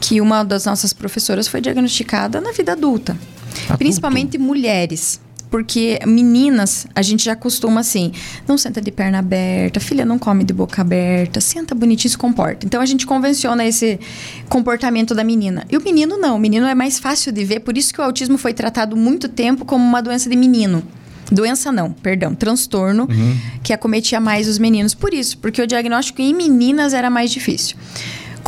que 0.00 0.20
uma 0.20 0.44
das 0.44 0.64
nossas 0.64 0.92
professoras 0.92 1.48
foi 1.48 1.60
diagnosticada 1.60 2.40
na 2.40 2.52
vida 2.52 2.72
adulta. 2.72 3.12
adulta. 3.12 3.76
Principalmente 3.76 4.38
mulheres. 4.38 5.20
Porque 5.50 5.98
meninas, 6.06 6.86
a 6.94 7.00
gente 7.00 7.24
já 7.24 7.34
costuma 7.34 7.80
assim, 7.80 8.12
não 8.46 8.58
senta 8.58 8.82
de 8.82 8.90
perna 8.90 9.18
aberta, 9.20 9.80
filha 9.80 10.04
não 10.04 10.18
come 10.18 10.44
de 10.44 10.52
boca 10.52 10.82
aberta, 10.82 11.40
senta 11.40 11.74
bonitinho 11.74 12.10
se 12.10 12.18
comporta. 12.18 12.66
Então 12.66 12.82
a 12.82 12.86
gente 12.86 13.06
convenciona 13.06 13.64
esse 13.64 13.98
comportamento 14.48 15.14
da 15.14 15.24
menina. 15.24 15.64
E 15.70 15.76
o 15.76 15.82
menino 15.82 16.18
não, 16.18 16.36
o 16.36 16.38
menino 16.38 16.66
é 16.66 16.74
mais 16.74 16.98
fácil 16.98 17.32
de 17.32 17.44
ver, 17.44 17.60
por 17.60 17.78
isso 17.78 17.94
que 17.94 18.00
o 18.00 18.04
autismo 18.04 18.36
foi 18.36 18.52
tratado 18.52 18.94
muito 18.94 19.26
tempo 19.26 19.64
como 19.64 19.82
uma 19.82 20.02
doença 20.02 20.28
de 20.28 20.36
menino. 20.36 20.82
Doença 21.30 21.70
não, 21.70 21.92
perdão, 21.92 22.34
transtorno 22.34 23.06
uhum. 23.08 23.36
que 23.62 23.72
acometia 23.72 24.20
mais 24.20 24.48
os 24.48 24.58
meninos. 24.58 24.94
Por 24.94 25.12
isso, 25.12 25.38
porque 25.38 25.60
o 25.60 25.66
diagnóstico 25.66 26.22
em 26.22 26.34
meninas 26.34 26.94
era 26.94 27.10
mais 27.10 27.30
difícil. 27.30 27.76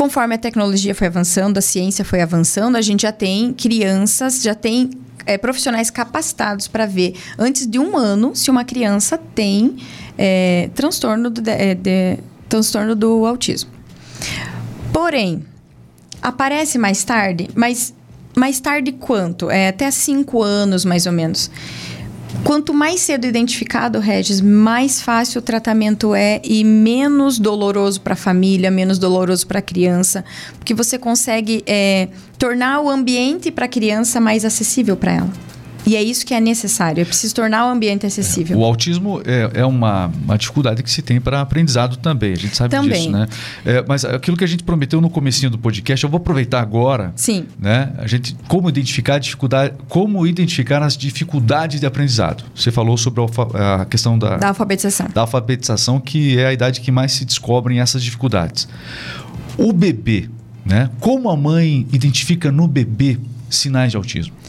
Conforme 0.00 0.34
a 0.34 0.38
tecnologia 0.38 0.94
foi 0.94 1.08
avançando, 1.08 1.58
a 1.58 1.60
ciência 1.60 2.02
foi 2.06 2.22
avançando, 2.22 2.74
a 2.74 2.80
gente 2.80 3.02
já 3.02 3.12
tem 3.12 3.52
crianças, 3.52 4.40
já 4.40 4.54
tem 4.54 4.92
é, 5.26 5.36
profissionais 5.36 5.90
capacitados 5.90 6.66
para 6.66 6.86
ver 6.86 7.16
antes 7.38 7.66
de 7.66 7.78
um 7.78 7.98
ano 7.98 8.34
se 8.34 8.50
uma 8.50 8.64
criança 8.64 9.18
tem 9.18 9.76
é, 10.16 10.70
transtorno, 10.74 11.28
do, 11.28 11.42
de, 11.42 11.50
é, 11.50 11.74
de, 11.74 12.16
transtorno 12.48 12.94
do 12.94 13.26
autismo. 13.26 13.70
Porém, 14.90 15.44
aparece 16.22 16.78
mais 16.78 17.04
tarde, 17.04 17.50
mas 17.54 17.92
mais 18.34 18.58
tarde 18.58 18.92
quanto? 18.92 19.50
É 19.50 19.68
até 19.68 19.90
cinco 19.90 20.42
anos, 20.42 20.82
mais 20.82 21.04
ou 21.04 21.12
menos. 21.12 21.50
Quanto 22.44 22.72
mais 22.72 23.00
cedo 23.00 23.26
identificado, 23.26 23.98
Regis, 23.98 24.40
mais 24.40 25.02
fácil 25.02 25.40
o 25.40 25.42
tratamento 25.42 26.14
é 26.14 26.40
e 26.44 26.64
menos 26.64 27.38
doloroso 27.38 28.00
para 28.00 28.14
a 28.14 28.16
família, 28.16 28.70
menos 28.70 28.98
doloroso 28.98 29.46
para 29.46 29.58
a 29.58 29.62
criança, 29.62 30.24
porque 30.58 30.72
você 30.72 30.98
consegue 30.98 31.62
é, 31.66 32.08
tornar 32.38 32.80
o 32.80 32.88
ambiente 32.88 33.50
para 33.50 33.66
a 33.66 33.68
criança 33.68 34.20
mais 34.20 34.44
acessível 34.44 34.96
para 34.96 35.12
ela. 35.12 35.30
E 35.90 35.96
é 35.96 36.02
isso 36.04 36.24
que 36.24 36.32
é 36.32 36.40
necessário, 36.40 37.02
é 37.02 37.04
preciso 37.04 37.34
tornar 37.34 37.66
o 37.66 37.68
ambiente 37.68 38.06
acessível. 38.06 38.56
O 38.56 38.64
autismo 38.64 39.20
é, 39.24 39.50
é 39.54 39.66
uma, 39.66 40.06
uma, 40.22 40.38
dificuldade 40.38 40.84
que 40.84 40.90
se 40.90 41.02
tem 41.02 41.20
para 41.20 41.40
aprendizado 41.40 41.96
também, 41.96 42.32
a 42.32 42.36
gente 42.36 42.56
sabe 42.56 42.70
também. 42.70 42.92
disso, 42.92 43.10
né? 43.10 43.26
É, 43.64 43.84
mas 43.88 44.04
aquilo 44.04 44.36
que 44.36 44.44
a 44.44 44.46
gente 44.46 44.62
prometeu 44.62 45.00
no 45.00 45.10
comecinho 45.10 45.50
do 45.50 45.58
podcast, 45.58 46.04
eu 46.04 46.08
vou 46.08 46.18
aproveitar 46.18 46.60
agora. 46.60 47.12
Sim. 47.16 47.44
Né? 47.58 47.92
A 47.98 48.06
gente, 48.06 48.36
como 48.46 48.68
identificar 48.68 49.16
a 49.16 49.18
dificuldade, 49.18 49.74
como 49.88 50.24
identificar 50.28 50.80
as 50.80 50.96
dificuldades 50.96 51.80
de 51.80 51.86
aprendizado. 51.86 52.44
Você 52.54 52.70
falou 52.70 52.96
sobre 52.96 53.24
a, 53.54 53.82
a 53.82 53.84
questão 53.84 54.16
da, 54.16 54.36
da 54.36 54.48
alfabetização. 54.50 55.08
Da 55.12 55.22
alfabetização, 55.22 55.98
que 55.98 56.38
é 56.38 56.46
a 56.46 56.52
idade 56.52 56.82
que 56.82 56.92
mais 56.92 57.10
se 57.10 57.24
descobrem 57.24 57.80
essas 57.80 58.00
dificuldades. 58.04 58.68
O 59.58 59.72
bebê, 59.72 60.30
né? 60.64 60.88
Como 61.00 61.28
a 61.28 61.36
mãe 61.36 61.84
identifica 61.92 62.52
no 62.52 62.68
bebê 62.68 63.18
sinais 63.48 63.90
de 63.90 63.96
autismo? 63.96 64.39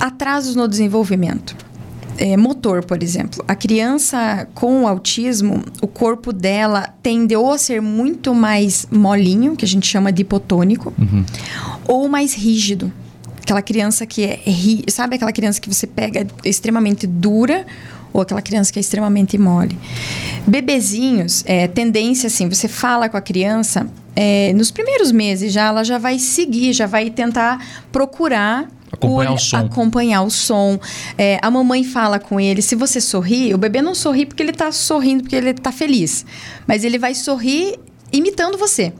Atrasos 0.00 0.54
no 0.54 0.68
desenvolvimento. 0.68 1.56
é, 2.18 2.36
motor, 2.36 2.84
por 2.84 3.02
exemplo. 3.02 3.44
A 3.46 3.54
criança 3.54 4.48
com 4.54 4.86
autismo, 4.86 5.62
o 5.80 5.86
corpo 5.86 6.32
dela 6.32 6.94
tende 7.02 7.34
ou 7.34 7.52
a 7.52 7.58
ser 7.58 7.80
muito 7.80 8.34
mais 8.34 8.86
molinho, 8.90 9.56
que 9.56 9.64
a 9.64 9.68
gente 9.68 9.86
chama 9.86 10.12
de 10.12 10.22
hipotônico, 10.22 10.92
uhum. 10.98 11.24
ou 11.86 12.08
mais 12.08 12.34
rígido. 12.34 12.92
Aquela 13.42 13.62
criança 13.62 14.06
que 14.06 14.24
é. 14.24 14.40
Sabe 14.88 15.16
aquela 15.16 15.32
criança 15.32 15.60
que 15.60 15.68
você 15.68 15.86
pega 15.86 16.26
extremamente 16.44 17.06
dura 17.06 17.66
ou 18.12 18.20
aquela 18.20 18.40
criança 18.40 18.72
que 18.72 18.78
é 18.78 18.80
extremamente 18.80 19.36
mole. 19.36 19.76
Bebezinhos, 20.46 21.42
é, 21.46 21.66
tendência 21.66 22.28
assim, 22.28 22.48
você 22.48 22.68
fala 22.68 23.08
com 23.08 23.16
a 23.16 23.20
criança, 23.20 23.88
é, 24.14 24.52
nos 24.52 24.70
primeiros 24.70 25.10
meses 25.10 25.52
já 25.52 25.64
ela 25.64 25.82
já 25.82 25.98
vai 25.98 26.20
seguir, 26.20 26.72
já 26.72 26.86
vai 26.86 27.10
tentar 27.10 27.58
procurar 27.90 28.68
Acompanhar 28.94 29.32
o, 29.32 29.38
som. 29.38 29.56
Acompanhar 29.56 30.22
o 30.22 30.30
som. 30.30 30.80
É, 31.18 31.38
a 31.42 31.50
mamãe 31.50 31.84
fala 31.84 32.18
com 32.18 32.40
ele. 32.40 32.62
Se 32.62 32.74
você 32.74 33.00
sorrir, 33.00 33.54
o 33.54 33.58
bebê 33.58 33.82
não 33.82 33.94
sorri 33.94 34.26
porque 34.26 34.42
ele 34.42 34.50
está 34.50 34.72
sorrindo, 34.72 35.22
porque 35.22 35.36
ele 35.36 35.50
está 35.50 35.70
feliz. 35.70 36.24
Mas 36.66 36.84
ele 36.84 36.98
vai 36.98 37.14
sorrir 37.14 37.78
imitando 38.12 38.56
você. 38.56 38.92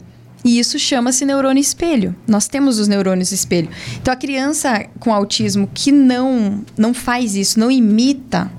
E 0.44 0.58
isso 0.58 0.78
chama-se 0.78 1.24
neurônio 1.24 1.60
espelho. 1.60 2.14
Nós 2.28 2.46
temos 2.46 2.78
os 2.78 2.86
neurônios 2.86 3.32
espelho. 3.32 3.70
Então, 3.96 4.12
a 4.12 4.16
criança 4.16 4.84
com 5.00 5.12
autismo 5.12 5.68
que 5.72 5.90
não, 5.90 6.62
não 6.76 6.92
faz 6.92 7.34
isso, 7.34 7.58
não 7.58 7.70
imita 7.70 8.50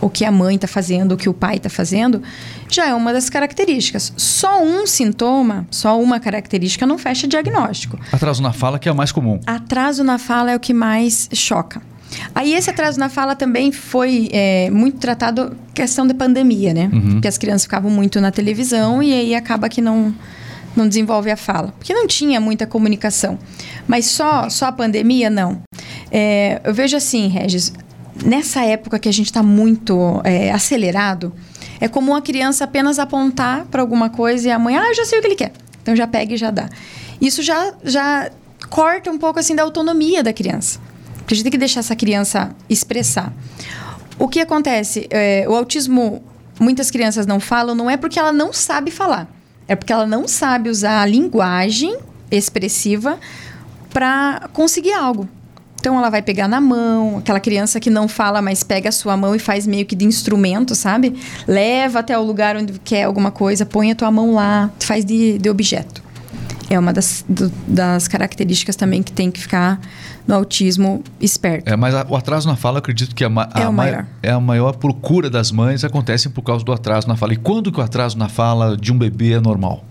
o 0.00 0.08
que 0.08 0.24
a 0.24 0.30
mãe 0.30 0.56
está 0.56 0.66
fazendo, 0.66 1.12
o 1.12 1.16
que 1.16 1.28
o 1.28 1.34
pai 1.34 1.56
está 1.56 1.68
fazendo, 1.68 2.22
já 2.68 2.86
é 2.86 2.94
uma 2.94 3.12
das 3.12 3.28
características. 3.28 4.12
Só 4.16 4.62
um 4.62 4.86
sintoma, 4.86 5.66
só 5.70 6.00
uma 6.00 6.20
característica 6.20 6.86
não 6.86 6.98
fecha 6.98 7.26
diagnóstico. 7.26 7.98
Atraso 8.12 8.42
na 8.42 8.52
fala 8.52 8.78
que 8.78 8.88
é 8.88 8.92
o 8.92 8.96
mais 8.96 9.12
comum. 9.12 9.40
Atraso 9.46 10.04
na 10.04 10.18
fala 10.18 10.52
é 10.52 10.56
o 10.56 10.60
que 10.60 10.72
mais 10.72 11.28
choca. 11.32 11.82
Aí 12.34 12.54
esse 12.54 12.70
atraso 12.70 12.98
na 12.98 13.08
fala 13.08 13.34
também 13.34 13.70
foi 13.70 14.28
é, 14.32 14.70
muito 14.70 14.98
tratado 14.98 15.56
questão 15.74 16.06
de 16.06 16.14
pandemia, 16.14 16.72
né? 16.72 16.90
Uhum. 16.92 17.12
Porque 17.12 17.28
as 17.28 17.36
crianças 17.36 17.62
ficavam 17.64 17.90
muito 17.90 18.20
na 18.20 18.30
televisão 18.30 19.02
e 19.02 19.12
aí 19.12 19.34
acaba 19.34 19.68
que 19.68 19.80
não 19.80 20.14
não 20.76 20.86
desenvolve 20.86 21.28
a 21.28 21.36
fala, 21.36 21.74
porque 21.76 21.92
não 21.92 22.06
tinha 22.06 22.40
muita 22.40 22.64
comunicação. 22.64 23.36
Mas 23.86 24.06
só 24.06 24.48
só 24.48 24.66
a 24.66 24.72
pandemia 24.72 25.28
não. 25.28 25.60
É, 26.10 26.60
eu 26.64 26.72
vejo 26.72 26.96
assim, 26.96 27.28
Regis, 27.28 27.72
nessa 28.24 28.64
época 28.64 28.98
que 28.98 29.08
a 29.08 29.12
gente 29.12 29.26
está 29.26 29.42
muito 29.42 30.20
é, 30.24 30.50
acelerado, 30.50 31.32
é 31.80 31.88
comum 31.88 32.14
a 32.14 32.22
criança 32.22 32.64
apenas 32.64 32.98
apontar 32.98 33.64
para 33.66 33.80
alguma 33.80 34.10
coisa 34.10 34.48
e 34.48 34.50
a 34.50 34.58
mãe, 34.58 34.76
ah, 34.76 34.88
eu 34.88 34.94
já 34.94 35.04
sei 35.04 35.18
o 35.18 35.22
que 35.22 35.28
ele 35.28 35.36
quer. 35.36 35.52
Então 35.82 35.94
já 35.94 36.06
pega 36.06 36.34
e 36.34 36.36
já 36.36 36.50
dá. 36.50 36.68
Isso 37.20 37.42
já, 37.42 37.72
já 37.84 38.30
corta 38.68 39.10
um 39.10 39.18
pouco 39.18 39.38
assim 39.38 39.54
da 39.54 39.62
autonomia 39.62 40.22
da 40.22 40.32
criança. 40.32 40.80
Porque 41.18 41.34
a 41.34 41.36
gente 41.36 41.44
tem 41.44 41.52
que 41.52 41.58
deixar 41.58 41.80
essa 41.80 41.96
criança 41.96 42.54
expressar. 42.68 43.32
O 44.18 44.28
que 44.28 44.40
acontece? 44.40 45.06
É, 45.10 45.44
o 45.48 45.54
autismo, 45.54 46.22
muitas 46.58 46.90
crianças 46.90 47.26
não 47.26 47.38
falam, 47.38 47.74
não 47.74 47.88
é 47.88 47.96
porque 47.96 48.18
ela 48.18 48.32
não 48.32 48.52
sabe 48.52 48.90
falar. 48.90 49.28
É 49.66 49.76
porque 49.76 49.92
ela 49.92 50.06
não 50.06 50.26
sabe 50.26 50.70
usar 50.70 51.02
a 51.02 51.06
linguagem 51.06 51.96
expressiva 52.30 53.18
para 53.90 54.48
conseguir 54.52 54.92
algo. 54.92 55.28
Então 55.80 55.96
ela 55.96 56.10
vai 56.10 56.22
pegar 56.22 56.48
na 56.48 56.60
mão, 56.60 57.18
aquela 57.18 57.40
criança 57.40 57.78
que 57.78 57.88
não 57.88 58.08
fala, 58.08 58.42
mas 58.42 58.62
pega 58.62 58.88
a 58.88 58.92
sua 58.92 59.16
mão 59.16 59.34
e 59.34 59.38
faz 59.38 59.66
meio 59.66 59.86
que 59.86 59.94
de 59.94 60.04
instrumento, 60.04 60.74
sabe? 60.74 61.14
Leva 61.46 62.00
até 62.00 62.18
o 62.18 62.22
lugar 62.22 62.56
onde 62.56 62.78
quer 62.80 63.04
alguma 63.04 63.30
coisa, 63.30 63.64
põe 63.64 63.90
a 63.90 63.94
tua 63.94 64.10
mão 64.10 64.34
lá, 64.34 64.70
faz 64.80 65.04
de, 65.04 65.38
de 65.38 65.48
objeto. 65.48 66.02
É 66.70 66.78
uma 66.78 66.92
das, 66.92 67.24
do, 67.26 67.50
das 67.66 68.06
características 68.08 68.76
também 68.76 69.02
que 69.02 69.10
tem 69.10 69.30
que 69.30 69.40
ficar 69.40 69.80
no 70.26 70.34
autismo 70.34 71.02
esperto. 71.18 71.66
É, 71.72 71.76
mas 71.76 71.94
a, 71.94 72.04
o 72.06 72.14
atraso 72.14 72.46
na 72.46 72.56
fala, 72.56 72.76
eu 72.76 72.80
acredito 72.80 73.14
que 73.14 73.24
a, 73.24 73.28
a, 73.28 73.62
é, 73.62 73.66
o 73.66 73.72
maior. 73.72 74.06
é 74.22 74.30
a 74.30 74.38
maior 74.40 74.76
procura 74.76 75.30
das 75.30 75.50
mães 75.50 75.82
acontece 75.82 76.28
por 76.28 76.42
causa 76.42 76.62
do 76.62 76.70
atraso 76.70 77.08
na 77.08 77.16
fala. 77.16 77.32
E 77.32 77.36
quando 77.36 77.72
que 77.72 77.80
o 77.80 77.82
atraso 77.82 78.18
na 78.18 78.28
fala 78.28 78.76
de 78.76 78.92
um 78.92 78.98
bebê 78.98 79.32
é 79.32 79.40
normal? 79.40 79.82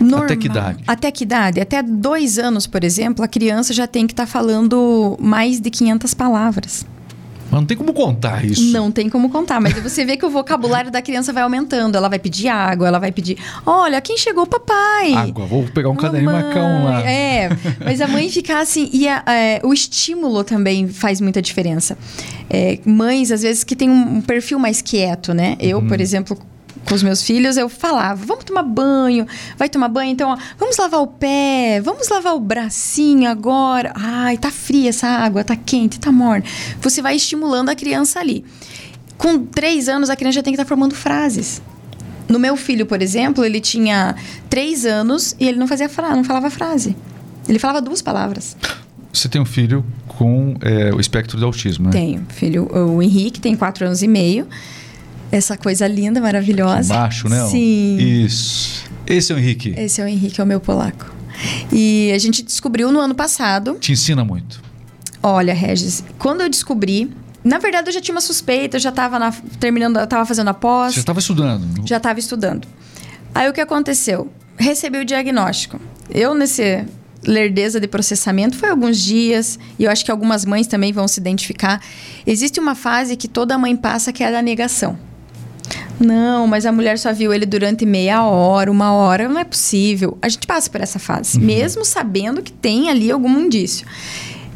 Normal. 0.00 0.24
Até 0.24 0.36
que 0.36 0.46
idade? 0.46 0.84
Até 0.86 1.10
que 1.10 1.24
idade? 1.24 1.60
Até 1.60 1.82
dois 1.82 2.38
anos, 2.38 2.66
por 2.66 2.84
exemplo, 2.84 3.24
a 3.24 3.28
criança 3.28 3.72
já 3.72 3.86
tem 3.86 4.06
que 4.06 4.12
estar 4.12 4.26
tá 4.26 4.30
falando 4.30 5.16
mais 5.20 5.60
de 5.60 5.70
500 5.70 6.14
palavras. 6.14 6.86
Mas 7.50 7.60
não 7.60 7.66
tem 7.66 7.76
como 7.76 7.92
contar 7.92 8.44
isso. 8.44 8.72
Não 8.72 8.90
tem 8.90 9.08
como 9.08 9.30
contar, 9.30 9.60
mas 9.60 9.72
você 9.80 10.04
vê 10.04 10.16
que 10.16 10.26
o 10.26 10.30
vocabulário 10.30 10.90
da 10.90 11.00
criança 11.00 11.32
vai 11.32 11.42
aumentando. 11.42 11.96
Ela 11.96 12.08
vai 12.08 12.18
pedir 12.18 12.48
água, 12.48 12.86
ela 12.86 12.98
vai 12.98 13.10
pedir: 13.10 13.38
Olha, 13.64 14.00
quem 14.00 14.18
chegou? 14.18 14.46
Papai. 14.46 15.14
Água, 15.14 15.46
vou 15.46 15.64
pegar 15.64 15.88
um 15.88 15.96
caderninho 15.96 16.30
macão 16.30 16.84
lá. 16.84 17.02
É, 17.10 17.48
mas 17.82 18.00
a 18.00 18.06
mãe 18.06 18.28
fica 18.28 18.60
assim. 18.60 18.90
E 18.92 19.08
a, 19.08 19.22
é, 19.26 19.60
o 19.64 19.72
estímulo 19.72 20.44
também 20.44 20.88
faz 20.88 21.20
muita 21.20 21.40
diferença. 21.40 21.96
É, 22.50 22.78
mães, 22.84 23.32
às 23.32 23.42
vezes, 23.42 23.64
que 23.64 23.74
tem 23.74 23.88
um 23.88 24.20
perfil 24.20 24.58
mais 24.58 24.82
quieto, 24.82 25.32
né? 25.32 25.56
Eu, 25.58 25.78
uhum. 25.78 25.88
por 25.88 26.00
exemplo, 26.00 26.38
com 26.86 26.94
os 26.94 27.02
meus 27.02 27.22
filhos, 27.22 27.56
eu 27.56 27.68
falava: 27.68 28.24
vamos 28.24 28.44
tomar 28.44 28.62
banho, 28.62 29.26
vai 29.56 29.68
tomar 29.68 29.88
banho, 29.88 30.10
então, 30.10 30.30
ó, 30.30 30.38
vamos 30.58 30.76
lavar 30.76 31.00
o 31.00 31.06
pé, 31.06 31.80
vamos 31.82 32.08
lavar 32.08 32.34
o 32.34 32.40
bracinho 32.40 33.28
agora. 33.28 33.92
Ai, 33.94 34.36
tá 34.38 34.50
fria 34.50 34.90
essa 34.90 35.06
água, 35.06 35.44
tá 35.44 35.56
quente, 35.56 36.00
tá 36.00 36.10
morna. 36.10 36.44
Você 36.80 37.02
vai 37.02 37.16
estimulando 37.16 37.68
a 37.68 37.74
criança 37.74 38.20
ali. 38.20 38.44
Com 39.16 39.44
três 39.44 39.88
anos, 39.88 40.10
a 40.10 40.16
criança 40.16 40.36
já 40.36 40.42
tem 40.42 40.52
que 40.52 40.56
estar 40.56 40.64
tá 40.64 40.68
formando 40.68 40.94
frases. 40.94 41.60
No 42.28 42.38
meu 42.38 42.56
filho, 42.56 42.84
por 42.84 43.00
exemplo, 43.00 43.44
ele 43.44 43.60
tinha 43.60 44.14
três 44.50 44.84
anos 44.84 45.34
e 45.40 45.48
ele 45.48 45.58
não 45.58 45.66
fazia 45.66 45.88
fra 45.88 46.14
não 46.14 46.22
falava 46.22 46.50
frase. 46.50 46.94
Ele 47.48 47.58
falava 47.58 47.80
duas 47.80 48.02
palavras. 48.02 48.56
Você 49.12 49.28
tem 49.28 49.40
um 49.40 49.46
filho 49.46 49.84
com 50.06 50.54
é, 50.60 50.92
o 50.94 51.00
espectro 51.00 51.38
de 51.38 51.44
autismo, 51.44 51.86
né? 51.86 51.90
Tenho. 51.92 52.26
Filho, 52.28 52.68
o 52.70 53.02
Henrique 53.02 53.40
tem 53.40 53.56
quatro 53.56 53.86
anos 53.86 54.02
e 54.02 54.08
meio 54.08 54.46
essa 55.30 55.56
coisa 55.56 55.86
linda, 55.86 56.20
maravilhosa. 56.20 56.94
Baixo, 56.94 57.28
né? 57.28 57.46
Sim. 57.46 57.96
Isso. 57.98 58.84
Esse 59.06 59.32
é 59.32 59.34
o 59.34 59.38
Henrique. 59.38 59.74
Esse 59.76 60.00
é 60.00 60.04
o 60.04 60.08
Henrique, 60.08 60.40
é 60.40 60.44
o 60.44 60.46
meu 60.46 60.60
polaco. 60.60 61.14
E 61.72 62.10
a 62.14 62.18
gente 62.18 62.42
descobriu 62.42 62.90
no 62.90 62.98
ano 62.98 63.14
passado. 63.14 63.76
Te 63.80 63.92
ensina 63.92 64.24
muito. 64.24 64.60
Olha, 65.22 65.54
Regis, 65.54 66.04
quando 66.18 66.42
eu 66.42 66.48
descobri, 66.48 67.10
na 67.44 67.58
verdade 67.58 67.88
eu 67.88 67.92
já 67.92 68.00
tinha 68.00 68.14
uma 68.14 68.20
suspeita, 68.20 68.76
eu 68.76 68.80
já 68.80 68.90
estava 68.90 69.18
terminando, 69.58 69.98
estava 69.98 70.24
fazendo 70.24 70.48
a 70.48 70.54
pós. 70.54 70.94
Já 70.94 71.00
estava 71.00 71.18
estudando? 71.18 71.86
Já 71.86 71.96
estava 71.96 72.18
estudando. 72.18 72.66
Aí 73.34 73.48
o 73.48 73.52
que 73.52 73.60
aconteceu? 73.60 74.30
Recebi 74.56 74.98
o 74.98 75.04
diagnóstico. 75.04 75.80
Eu 76.10 76.34
nesse 76.34 76.84
lerdeza 77.22 77.80
de 77.80 77.88
processamento 77.88 78.56
foi 78.56 78.70
alguns 78.70 78.98
dias, 78.98 79.58
e 79.78 79.84
eu 79.84 79.90
acho 79.90 80.04
que 80.04 80.10
algumas 80.10 80.44
mães 80.44 80.66
também 80.66 80.92
vão 80.92 81.06
se 81.08 81.20
identificar. 81.20 81.80
Existe 82.26 82.60
uma 82.60 82.74
fase 82.74 83.16
que 83.16 83.28
toda 83.28 83.58
mãe 83.58 83.76
passa 83.76 84.12
que 84.12 84.22
é 84.22 84.28
a 84.28 84.30
da 84.30 84.42
negação. 84.42 84.98
Não, 86.00 86.46
mas 86.46 86.64
a 86.64 86.72
mulher 86.72 86.98
só 86.98 87.12
viu 87.12 87.32
ele 87.32 87.44
durante 87.44 87.84
meia 87.84 88.24
hora, 88.24 88.70
uma 88.70 88.92
hora, 88.92 89.28
não 89.28 89.38
é 89.38 89.44
possível. 89.44 90.16
A 90.22 90.28
gente 90.28 90.46
passa 90.46 90.70
por 90.70 90.80
essa 90.80 90.98
fase, 90.98 91.38
uhum. 91.38 91.44
mesmo 91.44 91.84
sabendo 91.84 92.42
que 92.42 92.52
tem 92.52 92.88
ali 92.88 93.10
algum 93.10 93.40
indício. 93.40 93.86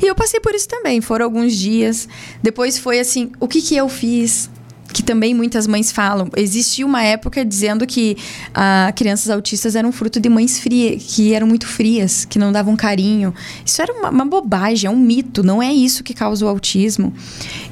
E 0.01 0.07
eu 0.07 0.15
passei 0.15 0.41
por 0.41 0.55
isso 0.55 0.69
também, 0.69 1.01
foram 1.01 1.25
alguns 1.25 1.55
dias. 1.55 2.09
Depois 2.43 2.79
foi 2.79 2.99
assim, 2.99 3.31
o 3.39 3.47
que 3.47 3.63
que 3.63 3.77
eu 3.77 3.89
fiz? 3.89 4.51
que 4.93 5.03
também 5.03 5.35
muitas 5.35 5.67
mães 5.67 5.91
falam. 5.91 6.29
Existia 6.37 6.85
uma 6.85 7.03
época 7.03 7.45
dizendo 7.45 7.87
que 7.87 8.17
ah, 8.55 8.93
crianças 8.95 9.31
autistas 9.31 9.75
eram 9.75 9.91
fruto 9.91 10.21
de 10.21 10.29
mães 10.29 10.59
frias, 10.59 11.03
que 11.03 11.33
eram 11.33 11.47
muito 11.47 11.67
frias, 11.67 12.25
que 12.25 12.39
não 12.39 12.53
davam 12.53 12.77
carinho. 12.77 13.35
Isso 13.65 13.81
era 13.81 13.93
uma, 13.93 14.11
uma 14.11 14.25
bobagem, 14.25 14.89
é 14.89 14.91
um 14.91 14.99
mito, 14.99 15.43
não 15.43 15.63
é 15.63 15.73
isso 15.73 16.05
que 16.05 16.13
causa 16.15 16.45
o 16.45 16.49
autismo. 16.49 17.13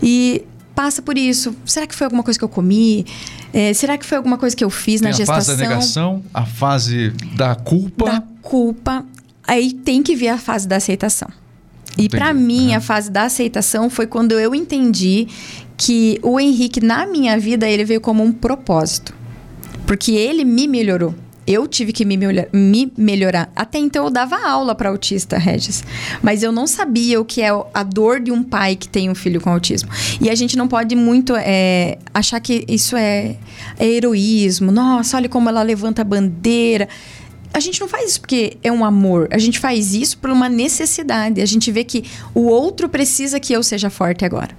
E 0.02 0.42
passa 0.80 1.02
por 1.02 1.18
isso. 1.18 1.54
Será 1.66 1.86
que 1.86 1.94
foi 1.94 2.06
alguma 2.06 2.22
coisa 2.22 2.38
que 2.38 2.44
eu 2.44 2.48
comi? 2.48 3.04
É, 3.52 3.74
será 3.74 3.98
que 3.98 4.06
foi 4.06 4.16
alguma 4.16 4.38
coisa 4.38 4.56
que 4.56 4.64
eu 4.64 4.70
fiz 4.70 5.02
tem 5.02 5.10
na 5.10 5.14
gestação? 5.14 5.34
A 5.34 5.44
fase 5.44 5.56
da 5.62 5.68
negação, 5.68 6.22
a 6.32 6.46
fase 6.46 7.10
da 7.36 7.54
culpa. 7.54 8.06
Da 8.06 8.22
culpa. 8.40 9.04
Aí 9.46 9.74
tem 9.74 10.02
que 10.02 10.16
vir 10.16 10.28
a 10.28 10.38
fase 10.38 10.66
da 10.66 10.76
aceitação. 10.76 11.28
E 11.98 12.08
para 12.08 12.32
mim, 12.32 12.74
a 12.74 12.80
fase 12.80 13.10
da 13.10 13.24
aceitação 13.24 13.90
foi 13.90 14.06
quando 14.06 14.32
eu 14.32 14.54
entendi 14.54 15.28
que 15.76 16.18
o 16.22 16.40
Henrique, 16.40 16.80
na 16.80 17.04
minha 17.04 17.38
vida, 17.38 17.68
ele 17.68 17.84
veio 17.84 18.00
como 18.00 18.22
um 18.22 18.32
propósito. 18.32 19.14
Porque 19.86 20.12
ele 20.12 20.46
me 20.46 20.66
melhorou. 20.66 21.14
Eu 21.50 21.66
tive 21.66 21.92
que 21.92 22.04
me, 22.04 22.16
me 22.52 22.92
melhorar. 22.96 23.50
Até 23.56 23.78
então 23.78 24.04
eu 24.04 24.10
dava 24.10 24.36
aula 24.36 24.72
para 24.72 24.88
autista, 24.88 25.36
Regis. 25.36 25.82
Mas 26.22 26.44
eu 26.44 26.52
não 26.52 26.64
sabia 26.64 27.20
o 27.20 27.24
que 27.24 27.42
é 27.42 27.48
a 27.74 27.82
dor 27.82 28.20
de 28.20 28.30
um 28.30 28.40
pai 28.40 28.76
que 28.76 28.88
tem 28.88 29.10
um 29.10 29.16
filho 29.16 29.40
com 29.40 29.50
autismo. 29.50 29.90
E 30.20 30.30
a 30.30 30.34
gente 30.36 30.56
não 30.56 30.68
pode 30.68 30.94
muito 30.94 31.34
é, 31.36 31.98
achar 32.14 32.38
que 32.38 32.64
isso 32.68 32.96
é, 32.96 33.34
é 33.80 33.84
heroísmo. 33.84 34.70
Nossa, 34.70 35.16
olha 35.16 35.28
como 35.28 35.48
ela 35.48 35.62
levanta 35.62 36.02
a 36.02 36.04
bandeira 36.04 36.88
a 37.52 37.58
gente 37.58 37.80
não 37.80 37.88
faz 37.88 38.10
isso 38.10 38.20
porque 38.20 38.56
é 38.62 38.70
um 38.70 38.84
amor. 38.84 39.26
A 39.32 39.38
gente 39.38 39.58
faz 39.58 39.92
isso 39.92 40.18
por 40.18 40.30
uma 40.30 40.48
necessidade. 40.48 41.40
A 41.40 41.46
gente 41.46 41.72
vê 41.72 41.82
que 41.82 42.04
o 42.32 42.42
outro 42.42 42.88
precisa 42.88 43.40
que 43.40 43.52
eu 43.52 43.60
seja 43.60 43.90
forte 43.90 44.24
agora. 44.24 44.56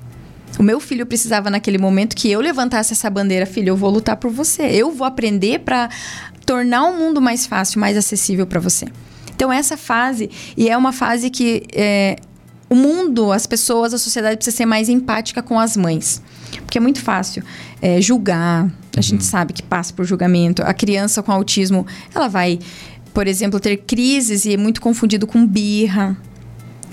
O 0.59 0.63
meu 0.63 0.79
filho 0.79 1.05
precisava 1.05 1.49
naquele 1.49 1.77
momento 1.77 2.15
que 2.15 2.29
eu 2.29 2.41
levantasse 2.41 2.93
essa 2.93 3.09
bandeira, 3.09 3.45
filho, 3.45 3.69
eu 3.69 3.77
vou 3.77 3.89
lutar 3.89 4.17
por 4.17 4.29
você. 4.29 4.63
Eu 4.63 4.91
vou 4.91 5.07
aprender 5.07 5.59
para 5.59 5.89
tornar 6.45 6.83
o 6.85 6.97
mundo 6.97 7.21
mais 7.21 7.45
fácil, 7.45 7.79
mais 7.79 7.97
acessível 7.97 8.45
para 8.45 8.59
você. 8.59 8.85
Então 9.35 9.51
essa 9.51 9.77
fase 9.77 10.29
e 10.55 10.69
é 10.69 10.77
uma 10.77 10.91
fase 10.91 11.29
que 11.29 11.63
é, 11.73 12.17
o 12.69 12.75
mundo, 12.75 13.31
as 13.31 13.45
pessoas, 13.45 13.93
a 13.93 13.97
sociedade 13.97 14.37
precisa 14.37 14.55
ser 14.55 14.65
mais 14.65 14.87
empática 14.87 15.41
com 15.41 15.59
as 15.59 15.75
mães. 15.75 16.21
Porque 16.63 16.77
é 16.77 16.81
muito 16.81 17.01
fácil 17.01 17.43
é, 17.81 17.99
julgar, 17.99 18.61
a 18.61 18.63
uhum. 18.63 19.01
gente 19.01 19.23
sabe 19.23 19.51
que 19.51 19.63
passa 19.63 19.93
por 19.93 20.05
julgamento. 20.05 20.61
A 20.63 20.73
criança 20.73 21.21
com 21.23 21.31
autismo, 21.31 21.85
ela 22.13 22.27
vai, 22.27 22.59
por 23.13 23.27
exemplo, 23.27 23.59
ter 23.59 23.77
crises 23.77 24.45
e 24.45 24.53
é 24.53 24.57
muito 24.57 24.79
confundido 24.79 25.27
com 25.27 25.45
birra, 25.45 26.15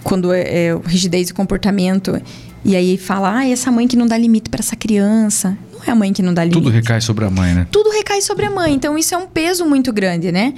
quando 0.03 0.33
é, 0.33 0.41
é 0.41 0.81
rigidez 0.87 1.29
de 1.29 1.35
comportamento. 1.35 2.21
E 2.65 2.75
aí 2.75 2.97
fala, 2.97 3.39
ah, 3.39 3.49
essa 3.49 3.71
mãe 3.71 3.87
que 3.87 3.97
não 3.97 4.07
dá 4.07 4.17
limite 4.17 4.51
para 4.51 4.61
essa 4.61 4.75
criança. 4.75 5.57
É 5.89 5.91
a 5.91 5.95
mãe 5.95 6.13
que 6.13 6.23
não 6.23 6.35
dá 6.35 6.45
limite. 6.45 6.61
Tudo 6.61 6.71
recai 6.71 7.01
sobre 7.01 7.25
a 7.25 7.31
mãe, 7.31 7.55
né? 7.55 7.67
Tudo 7.73 7.89
recai 7.89 8.21
sobre 8.21 8.45
a 8.45 8.51
mãe. 8.51 8.75
Então 8.75 8.99
isso 8.99 9.15
é 9.15 9.17
um 9.17 9.27
peso 9.27 9.65
muito 9.65 9.91
grande, 9.91 10.31
né? 10.31 10.53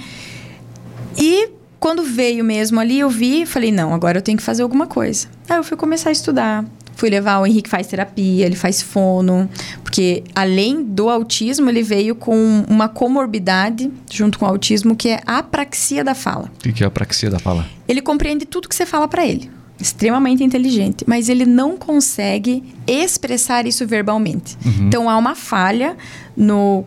E 1.17 1.49
quando 1.79 2.03
veio 2.03 2.43
mesmo 2.43 2.81
ali, 2.81 2.99
eu 2.99 3.09
vi, 3.09 3.45
falei, 3.45 3.71
não, 3.71 3.93
agora 3.93 4.17
eu 4.17 4.21
tenho 4.21 4.37
que 4.37 4.43
fazer 4.43 4.61
alguma 4.61 4.87
coisa. 4.87 5.27
Aí 5.49 5.55
eu 5.55 5.63
fui 5.63 5.77
começar 5.77 6.09
a 6.09 6.11
estudar. 6.11 6.65
Fui 6.97 7.09
levar 7.09 7.39
o 7.39 7.47
Henrique 7.47 7.69
faz 7.69 7.87
terapia, 7.87 8.45
ele 8.45 8.57
faz 8.57 8.81
fono, 8.81 9.49
porque 9.81 10.23
além 10.35 10.83
do 10.83 11.09
autismo, 11.09 11.69
ele 11.69 11.81
veio 11.81 12.13
com 12.13 12.65
uma 12.69 12.89
comorbidade 12.89 13.89
junto 14.11 14.37
com 14.37 14.45
o 14.45 14.49
autismo 14.49 14.95
que 14.95 15.09
é 15.09 15.21
a 15.25 15.37
apraxia 15.37 16.03
da 16.03 16.13
fala. 16.13 16.51
O 16.59 16.73
que 16.73 16.83
é 16.83 16.85
a 16.85 16.89
apraxia 16.89 17.29
da 17.29 17.39
fala? 17.39 17.65
Ele 17.87 18.01
compreende 18.01 18.45
tudo 18.45 18.67
que 18.67 18.75
você 18.75 18.85
fala 18.85 19.07
para 19.07 19.25
ele. 19.25 19.49
Extremamente 19.81 20.43
inteligente, 20.43 21.03
mas 21.07 21.27
ele 21.27 21.45
não 21.45 21.75
consegue 21.75 22.63
expressar 22.85 23.65
isso 23.65 23.85
verbalmente. 23.87 24.57
Uhum. 24.63 24.87
Então 24.87 25.09
há 25.09 25.17
uma 25.17 25.35
falha 25.35 25.97
no 26.35 26.85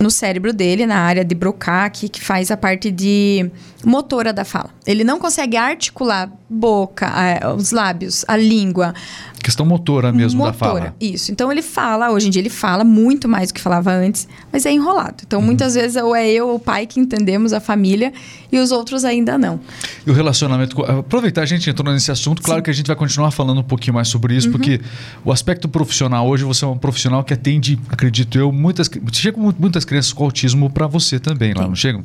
no 0.00 0.10
cérebro 0.10 0.52
dele, 0.52 0.86
na 0.86 0.98
área 0.98 1.24
de 1.24 1.34
Broca, 1.36 1.88
que 1.88 2.20
faz 2.20 2.50
a 2.50 2.56
parte 2.56 2.90
de 2.90 3.48
motora 3.84 4.32
da 4.32 4.44
fala. 4.44 4.70
Ele 4.86 5.04
não 5.04 5.18
consegue 5.18 5.56
articular 5.56 6.30
boca, 6.48 7.10
os 7.56 7.72
lábios, 7.72 8.24
a 8.28 8.36
língua. 8.36 8.94
Questão 9.42 9.66
motora 9.66 10.10
mesmo 10.10 10.38
motora, 10.38 10.52
da 10.52 10.58
fala. 10.58 10.96
Isso. 10.98 11.30
Então 11.30 11.52
ele 11.52 11.60
fala, 11.60 12.10
hoje 12.10 12.28
em 12.28 12.30
dia 12.30 12.40
ele 12.40 12.48
fala 12.48 12.82
muito 12.82 13.28
mais 13.28 13.50
do 13.50 13.54
que 13.54 13.60
falava 13.60 13.92
antes, 13.92 14.26
mas 14.50 14.64
é 14.64 14.72
enrolado. 14.72 15.16
Então 15.26 15.40
uhum. 15.40 15.46
muitas 15.46 15.74
vezes 15.74 16.02
ou 16.02 16.16
é 16.16 16.26
eu 16.26 16.48
ou 16.48 16.54
o 16.56 16.58
pai 16.58 16.86
que 16.86 16.98
entendemos 16.98 17.52
a 17.52 17.60
família 17.60 18.12
e 18.50 18.58
os 18.58 18.70
outros 18.70 19.04
ainda 19.04 19.36
não. 19.36 19.60
E 20.06 20.10
o 20.10 20.14
relacionamento. 20.14 20.82
Aproveitar, 20.82 21.42
a 21.42 21.46
gente 21.46 21.68
entrou 21.68 21.92
nesse 21.92 22.10
assunto, 22.10 22.40
claro 22.40 22.60
Sim. 22.60 22.64
que 22.64 22.70
a 22.70 22.72
gente 22.72 22.86
vai 22.86 22.96
continuar 22.96 23.30
falando 23.32 23.60
um 23.60 23.64
pouquinho 23.64 23.94
mais 23.94 24.08
sobre 24.08 24.34
isso, 24.34 24.46
uhum. 24.46 24.52
porque 24.52 24.80
o 25.24 25.30
aspecto 25.30 25.68
profissional, 25.68 26.26
hoje 26.26 26.44
você 26.44 26.64
é 26.64 26.68
um 26.68 26.78
profissional 26.78 27.22
que 27.22 27.34
atende, 27.34 27.78
acredito 27.90 28.38
eu, 28.38 28.50
muitas. 28.50 28.90
Chegam 29.12 29.54
muitas 29.58 29.84
crianças 29.84 30.12
com 30.12 30.24
autismo 30.24 30.70
para 30.70 30.86
você 30.86 31.18
também 31.18 31.52
lá, 31.52 31.62
Sim. 31.62 31.68
não 31.68 31.76
chegam? 31.76 32.04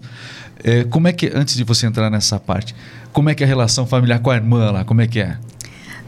É, 0.64 0.84
como 0.84 1.08
é 1.08 1.14
que, 1.14 1.32
antes 1.34 1.56
de 1.56 1.64
você 1.64 1.86
entrar 1.86 2.10
nessa 2.10 2.40
parte, 2.40 2.76
como 3.14 3.30
é 3.30 3.36
que 3.36 3.44
é 3.44 3.46
a 3.46 3.48
relação 3.48 3.86
familiar 3.88 4.20
com 4.20 4.30
a 4.30 4.36
irmã 4.36 4.72
lá? 4.72 4.84
Como 4.84 5.02
é 5.02 5.08
que 5.08 5.20
é? 5.20 5.38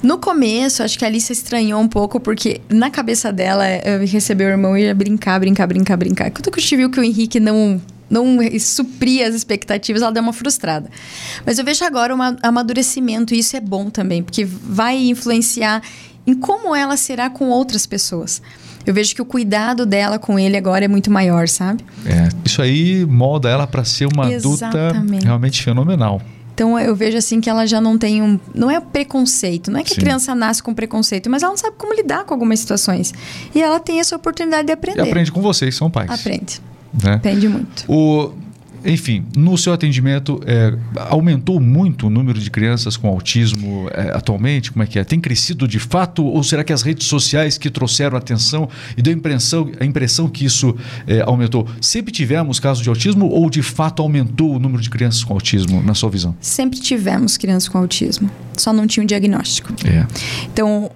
No 0.04 0.18
começo, 0.18 0.82
acho 0.82 0.98
que 0.98 1.06
a 1.06 1.08
Alice 1.08 1.32
estranhou 1.32 1.80
um 1.80 1.88
pouco, 1.88 2.20
porque 2.20 2.60
na 2.68 2.90
cabeça 2.90 3.32
dela, 3.32 3.66
eu 3.86 4.06
receber 4.06 4.46
o 4.46 4.50
irmão 4.50 4.76
e 4.76 4.84
ia 4.84 4.96
brincar, 4.96 5.40
brincar, 5.40 5.68
brincar, 5.68 5.96
brincar. 5.96 6.32
Quando 6.32 6.52
a 6.56 6.60
gente 6.60 6.76
viu 6.76 6.90
que 6.90 7.00
o 7.00 7.04
Henrique 7.04 7.40
não 7.40 7.82
não 8.10 8.40
supria 8.60 9.26
as 9.26 9.34
expectativas, 9.34 10.02
ela 10.02 10.12
deu 10.12 10.22
uma 10.22 10.34
frustrada. 10.34 10.90
Mas 11.46 11.58
eu 11.58 11.64
vejo 11.64 11.86
agora 11.86 12.14
um 12.14 12.20
amadurecimento, 12.44 13.34
e 13.34 13.40
isso 13.40 13.56
é 13.56 13.62
bom 13.62 13.90
também, 13.90 14.22
porque 14.22 14.44
vai 14.44 14.98
influenciar 14.98 15.82
em 16.28 16.34
como 16.34 16.76
ela 16.76 16.98
será 16.98 17.30
com 17.30 17.48
outras 17.48 17.86
pessoas. 17.86 18.42
Eu 18.86 18.94
vejo 18.94 19.14
que 19.16 19.22
o 19.22 19.26
cuidado 19.26 19.86
dela 19.86 20.18
com 20.18 20.38
ele 20.40 20.58
agora 20.58 20.86
é 20.86 20.88
muito 20.88 21.12
maior, 21.12 21.48
sabe? 21.48 21.84
É, 22.06 22.30
isso 22.46 22.62
aí 22.62 23.06
molda 23.06 23.50
ela 23.50 23.68
para 23.68 23.84
ser 23.84 24.08
uma 24.08 24.32
Exatamente. 24.32 24.64
adulta 24.66 25.26
realmente 25.26 25.64
fenomenal. 25.64 26.22
Então 26.54 26.78
eu 26.78 26.96
vejo 26.96 27.18
assim 27.18 27.42
que 27.42 27.50
ela 27.50 27.66
já 27.66 27.82
não 27.82 27.98
tem 27.98 28.22
um. 28.22 28.40
Não 28.54 28.70
é 28.70 28.80
preconceito, 28.80 29.72
não 29.72 29.80
é 29.80 29.84
que 29.84 29.94
Sim. 29.94 30.02
a 30.02 30.04
criança 30.04 30.36
nasce 30.36 30.62
com 30.62 30.74
preconceito, 30.74 31.30
mas 31.30 31.42
ela 31.42 31.52
não 31.52 31.58
sabe 31.58 31.76
como 31.78 31.94
lidar 31.94 32.24
com 32.26 32.34
algumas 32.34 32.60
situações. 32.60 33.14
E 33.56 33.62
ela 33.62 33.80
tem 33.80 34.00
essa 34.00 34.16
oportunidade 34.16 34.68
de 34.68 34.74
aprender. 34.74 35.04
E 35.04 35.10
aprende 35.10 35.32
com 35.32 35.42
vocês, 35.42 35.76
são 35.76 35.90
pais. 35.90 36.12
Aprende. 36.12 36.62
Né? 37.04 37.14
Aprende 37.16 37.48
muito. 37.48 37.86
O, 37.88 38.34
enfim, 38.86 39.26
no 39.36 39.58
seu 39.58 39.74
atendimento, 39.74 40.42
é, 40.46 40.76
aumentou 41.10 41.60
muito 41.60 42.08
o 42.08 42.10
número 42.10 42.40
de 42.40 42.50
crianças 42.50 42.98
com 42.98 43.08
autismo 43.08 43.88
é, 43.92 44.12
atualmente? 44.16 44.72
Como 44.72 44.84
é 44.84 44.88
que 44.88 44.98
é? 44.98 45.04
Tem 45.04 45.20
crescido 45.20 45.68
de 45.68 45.80
fato? 45.80 46.24
Ou 46.24 46.44
será 46.44 46.64
que 46.64 46.74
as 46.74 46.82
redes 46.82 47.08
sociais 47.08 47.58
que 47.58 47.70
trouxeram 47.70 48.18
atenção 48.18 48.70
e 48.98 49.02
deu 49.02 49.14
a 49.14 49.18
impressão, 49.18 49.72
a 49.80 49.86
impressão 49.86 50.28
que 50.28 50.46
isso 50.46 50.76
é, 51.08 51.22
aumentou? 51.22 51.68
Sempre 51.80 52.12
tivemos 52.12 52.60
casos 52.60 52.84
de 52.84 52.90
autismo 52.90 53.28
ou 53.28 53.50
de 53.50 53.62
fato 53.62 54.02
aumentou 54.02 54.56
o 54.56 54.60
número 54.60 54.82
de 54.82 54.90
crianças 54.90 55.24
com 55.24 55.34
autismo, 55.34 55.82
na 55.84 55.94
sua 55.94 56.10
visão? 56.10 56.36
Sempre 56.40 56.80
tivemos 56.80 57.38
crianças 57.38 57.70
com 57.70 57.78
autismo, 57.78 58.30
só 58.58 58.74
não 58.74 58.88
tinha 58.88 59.04
um 59.04 59.08
diagnóstico. 59.08 59.74
É. 59.86 60.06
Então, 60.52 60.90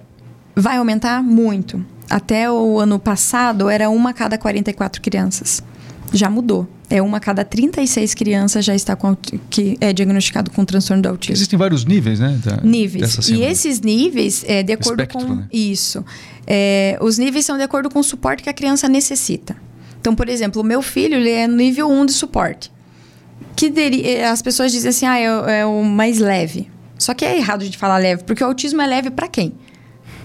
vai 0.54 0.78
aumentar 0.78 1.22
muito. 1.22 1.84
Até 2.08 2.50
o 2.50 2.78
ano 2.78 2.98
passado, 2.98 3.68
era 3.68 3.90
uma 3.90 4.10
a 4.10 4.12
cada 4.12 4.38
44 4.38 5.02
crianças. 5.02 5.62
Já 6.12 6.30
mudou 6.30 6.68
é 6.88 7.02
uma 7.02 7.16
a 7.16 7.20
cada 7.20 7.44
36 7.44 8.14
crianças 8.14 8.64
já 8.64 8.74
está 8.74 8.94
com, 8.94 9.16
que 9.50 9.76
é 9.80 9.92
diagnosticado 9.92 10.50
com 10.50 10.64
transtorno 10.64 11.02
do 11.02 11.08
autismo. 11.08 11.34
Existem 11.34 11.58
vários 11.58 11.84
níveis, 11.84 12.20
né? 12.20 12.38
Da, 12.44 12.58
níveis. 12.62 13.28
E 13.28 13.42
esses 13.42 13.80
níveis, 13.80 14.44
é, 14.46 14.62
de 14.62 14.72
acordo 14.72 15.02
Espectro, 15.02 15.26
com 15.26 15.34
né? 15.34 15.48
isso, 15.52 16.04
é, 16.46 16.96
os 17.00 17.18
níveis 17.18 17.44
são 17.44 17.56
de 17.56 17.62
acordo 17.62 17.90
com 17.90 17.98
o 17.98 18.04
suporte 18.04 18.42
que 18.42 18.50
a 18.50 18.52
criança 18.52 18.88
necessita. 18.88 19.56
Então, 20.00 20.14
por 20.14 20.28
exemplo, 20.28 20.62
o 20.62 20.64
meu 20.64 20.80
filho 20.80 21.16
ele 21.16 21.30
é 21.30 21.48
nível 21.48 21.90
1 21.90 22.06
de 22.06 22.12
suporte. 22.12 22.70
Que 23.56 23.68
deri, 23.68 24.06
é, 24.06 24.28
as 24.28 24.40
pessoas 24.40 24.70
dizem 24.70 24.90
assim, 24.90 25.06
ah, 25.06 25.18
é, 25.18 25.60
é 25.60 25.66
o 25.66 25.82
mais 25.82 26.18
leve. 26.18 26.70
Só 26.98 27.14
que 27.14 27.24
é 27.24 27.36
errado 27.36 27.68
de 27.68 27.76
falar 27.76 27.98
leve, 27.98 28.22
porque 28.24 28.42
o 28.42 28.46
autismo 28.46 28.80
é 28.80 28.86
leve 28.86 29.10
para 29.10 29.28
quem? 29.28 29.52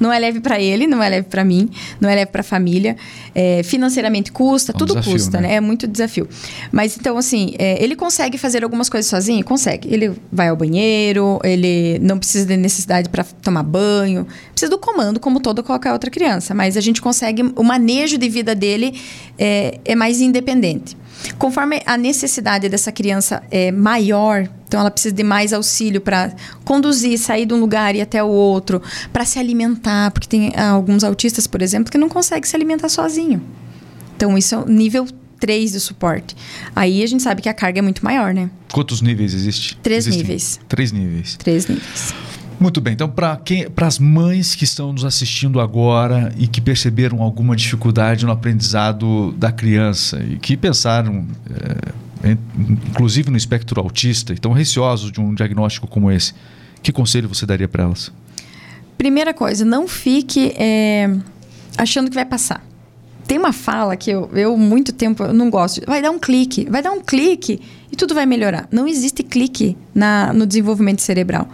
Não 0.01 0.11
é 0.11 0.17
leve 0.17 0.39
para 0.39 0.59
ele, 0.59 0.87
não 0.87 1.01
é 1.01 1.07
leve 1.07 1.27
para 1.27 1.45
mim, 1.45 1.69
não 1.99 2.09
é 2.09 2.15
leve 2.15 2.31
para 2.31 2.41
a 2.41 2.43
família. 2.43 2.97
É, 3.35 3.61
financeiramente 3.61 4.31
custa, 4.31 4.71
é 4.71 4.75
um 4.75 4.77
tudo 4.79 4.95
desafio, 4.95 5.13
custa, 5.13 5.39
né? 5.39 5.49
né? 5.49 5.53
É 5.55 5.61
muito 5.61 5.87
desafio. 5.87 6.27
Mas 6.71 6.97
então, 6.97 7.17
assim, 7.17 7.53
é, 7.59 7.81
ele 7.81 7.95
consegue 7.95 8.37
fazer 8.39 8.63
algumas 8.63 8.89
coisas 8.89 9.07
sozinho? 9.07 9.45
Consegue. 9.45 9.87
Ele 9.93 10.11
vai 10.31 10.49
ao 10.49 10.55
banheiro, 10.55 11.39
ele 11.43 11.99
não 11.99 12.17
precisa 12.17 12.47
de 12.47 12.57
necessidade 12.57 13.09
para 13.09 13.23
tomar 13.23 13.61
banho, 13.61 14.25
precisa 14.51 14.71
do 14.71 14.79
comando, 14.79 15.19
como 15.19 15.39
toda 15.39 15.61
qualquer 15.61 15.93
outra 15.93 16.09
criança. 16.09 16.55
Mas 16.55 16.75
a 16.75 16.81
gente 16.81 16.99
consegue, 16.99 17.43
o 17.55 17.63
manejo 17.63 18.17
de 18.17 18.27
vida 18.27 18.55
dele 18.55 18.99
é, 19.37 19.79
é 19.85 19.95
mais 19.95 20.19
independente. 20.19 20.97
Conforme 21.37 21.81
a 21.85 21.97
necessidade 21.97 22.69
dessa 22.69 22.91
criança 22.91 23.43
é 23.51 23.71
maior, 23.71 24.49
então 24.67 24.79
ela 24.79 24.91
precisa 24.91 25.13
de 25.13 25.23
mais 25.23 25.53
auxílio 25.53 26.01
para 26.01 26.33
conduzir, 26.63 27.17
sair 27.17 27.45
de 27.45 27.53
um 27.53 27.59
lugar 27.59 27.95
e 27.95 28.01
até 28.01 28.23
o 28.23 28.27
outro, 28.27 28.81
para 29.11 29.25
se 29.25 29.39
alimentar, 29.39 30.11
porque 30.11 30.27
tem 30.27 30.51
ah, 30.55 30.71
alguns 30.71 31.03
autistas, 31.03 31.47
por 31.47 31.61
exemplo, 31.61 31.91
que 31.91 31.97
não 31.97 32.09
conseguem 32.09 32.43
se 32.43 32.55
alimentar 32.55 32.89
sozinho. 32.89 33.41
Então 34.15 34.37
isso 34.37 34.55
é 34.55 34.57
o 34.57 34.65
nível 34.65 35.07
3 35.39 35.71
de 35.71 35.79
suporte. 35.79 36.35
Aí 36.75 37.03
a 37.03 37.07
gente 37.07 37.23
sabe 37.23 37.41
que 37.41 37.49
a 37.49 37.53
carga 37.53 37.79
é 37.79 37.81
muito 37.81 38.05
maior, 38.05 38.33
né? 38.33 38.49
Quantos 38.71 39.01
níveis 39.01 39.33
existe? 39.33 39.75
Três 39.77 40.05
Existem 40.05 40.23
níveis. 40.23 40.59
Três 40.69 40.91
níveis. 40.91 41.35
Três 41.35 41.67
níveis. 41.67 42.13
Muito 42.61 42.79
bem, 42.79 42.93
então 42.93 43.09
para 43.09 43.41
as 43.87 43.97
mães 43.97 44.53
que 44.53 44.65
estão 44.65 44.93
nos 44.93 45.03
assistindo 45.03 45.59
agora 45.59 46.31
e 46.37 46.45
que 46.45 46.61
perceberam 46.61 47.19
alguma 47.19 47.55
dificuldade 47.55 48.23
no 48.23 48.31
aprendizado 48.31 49.31
da 49.31 49.51
criança 49.51 50.23
e 50.23 50.37
que 50.37 50.55
pensaram, 50.55 51.25
é, 52.23 52.37
inclusive 52.87 53.31
no 53.31 53.35
espectro 53.35 53.81
autista, 53.81 54.31
e 54.31 54.35
estão 54.35 54.51
receosos 54.51 55.11
de 55.11 55.19
um 55.19 55.33
diagnóstico 55.33 55.87
como 55.87 56.11
esse, 56.11 56.35
que 56.83 56.91
conselho 56.91 57.27
você 57.27 57.47
daria 57.47 57.67
para 57.67 57.85
elas? 57.85 58.11
Primeira 58.95 59.33
coisa, 59.33 59.65
não 59.65 59.87
fique 59.87 60.53
é, 60.55 61.09
achando 61.75 62.09
que 62.09 62.15
vai 62.15 62.25
passar. 62.25 62.63
Tem 63.31 63.37
uma 63.37 63.53
fala 63.53 63.95
que 63.95 64.11
eu, 64.11 64.29
eu 64.33 64.57
muito 64.57 64.91
tempo 64.91 65.23
eu 65.23 65.31
não 65.31 65.49
gosto. 65.49 65.79
Vai 65.87 66.01
dar 66.01 66.11
um 66.11 66.19
clique, 66.19 66.67
vai 66.69 66.81
dar 66.81 66.91
um 66.91 66.99
clique 66.99 67.61
e 67.89 67.95
tudo 67.95 68.13
vai 68.13 68.25
melhorar. 68.25 68.67
Não 68.69 68.85
existe 68.85 69.23
clique 69.23 69.77
na, 69.95 70.33
no 70.33 70.45
desenvolvimento 70.45 71.01
cerebral. 71.01 71.47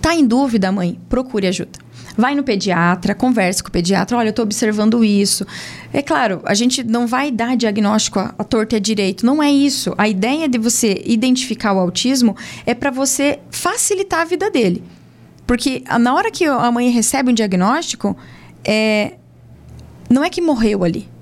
Tá 0.00 0.14
em 0.14 0.24
dúvida, 0.24 0.70
mãe? 0.70 0.96
Procure 1.08 1.48
ajuda. 1.48 1.76
Vai 2.16 2.36
no 2.36 2.44
pediatra, 2.44 3.16
converse 3.16 3.64
com 3.64 3.68
o 3.68 3.72
pediatra. 3.72 4.16
Olha, 4.16 4.28
eu 4.28 4.30
estou 4.30 4.44
observando 4.44 5.04
isso. 5.04 5.44
É 5.92 6.00
claro, 6.02 6.40
a 6.44 6.54
gente 6.54 6.84
não 6.84 7.04
vai 7.04 7.32
dar 7.32 7.56
diagnóstico 7.56 8.20
a, 8.20 8.32
a 8.38 8.44
torta 8.44 8.76
e 8.76 8.78
a 8.78 8.80
direito. 8.80 9.26
Não 9.26 9.42
é 9.42 9.50
isso. 9.50 9.92
A 9.98 10.08
ideia 10.08 10.48
de 10.48 10.56
você 10.56 11.02
identificar 11.04 11.72
o 11.72 11.80
autismo 11.80 12.36
é 12.64 12.74
para 12.74 12.92
você 12.92 13.40
facilitar 13.50 14.20
a 14.20 14.24
vida 14.24 14.52
dele. 14.52 14.84
Porque 15.48 15.82
na 15.98 16.14
hora 16.14 16.30
que 16.30 16.44
a 16.44 16.70
mãe 16.70 16.90
recebe 16.90 17.32
um 17.32 17.34
diagnóstico, 17.34 18.16
é, 18.64 19.14
não 20.08 20.22
é 20.22 20.30
que 20.30 20.40
morreu 20.40 20.84
ali. 20.84 21.12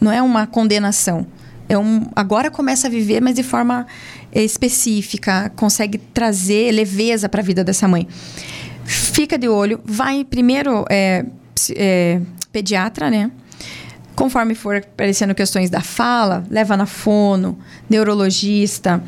Não 0.00 0.12
é 0.12 0.22
uma 0.22 0.46
condenação. 0.46 1.26
É 1.68 1.76
um, 1.76 2.06
agora 2.16 2.50
começa 2.50 2.86
a 2.86 2.90
viver, 2.90 3.20
mas 3.20 3.34
de 3.34 3.42
forma 3.42 3.86
eh, 4.32 4.42
específica, 4.42 5.52
consegue 5.54 5.98
trazer 5.98 6.72
leveza 6.72 7.28
para 7.28 7.42
a 7.42 7.44
vida 7.44 7.62
dessa 7.62 7.86
mãe. 7.86 8.08
Fica 8.84 9.36
de 9.36 9.48
olho, 9.48 9.80
vai 9.84 10.24
primeiro 10.24 10.86
é, 10.88 11.26
é, 11.76 12.20
pediatra, 12.50 13.10
né? 13.10 13.30
Conforme 14.16 14.54
for 14.54 14.76
aparecendo 14.76 15.34
questões 15.34 15.68
da 15.68 15.80
fala, 15.80 16.42
leva 16.50 16.76
na 16.76 16.86
fono, 16.86 17.58
neurologista. 17.88 19.02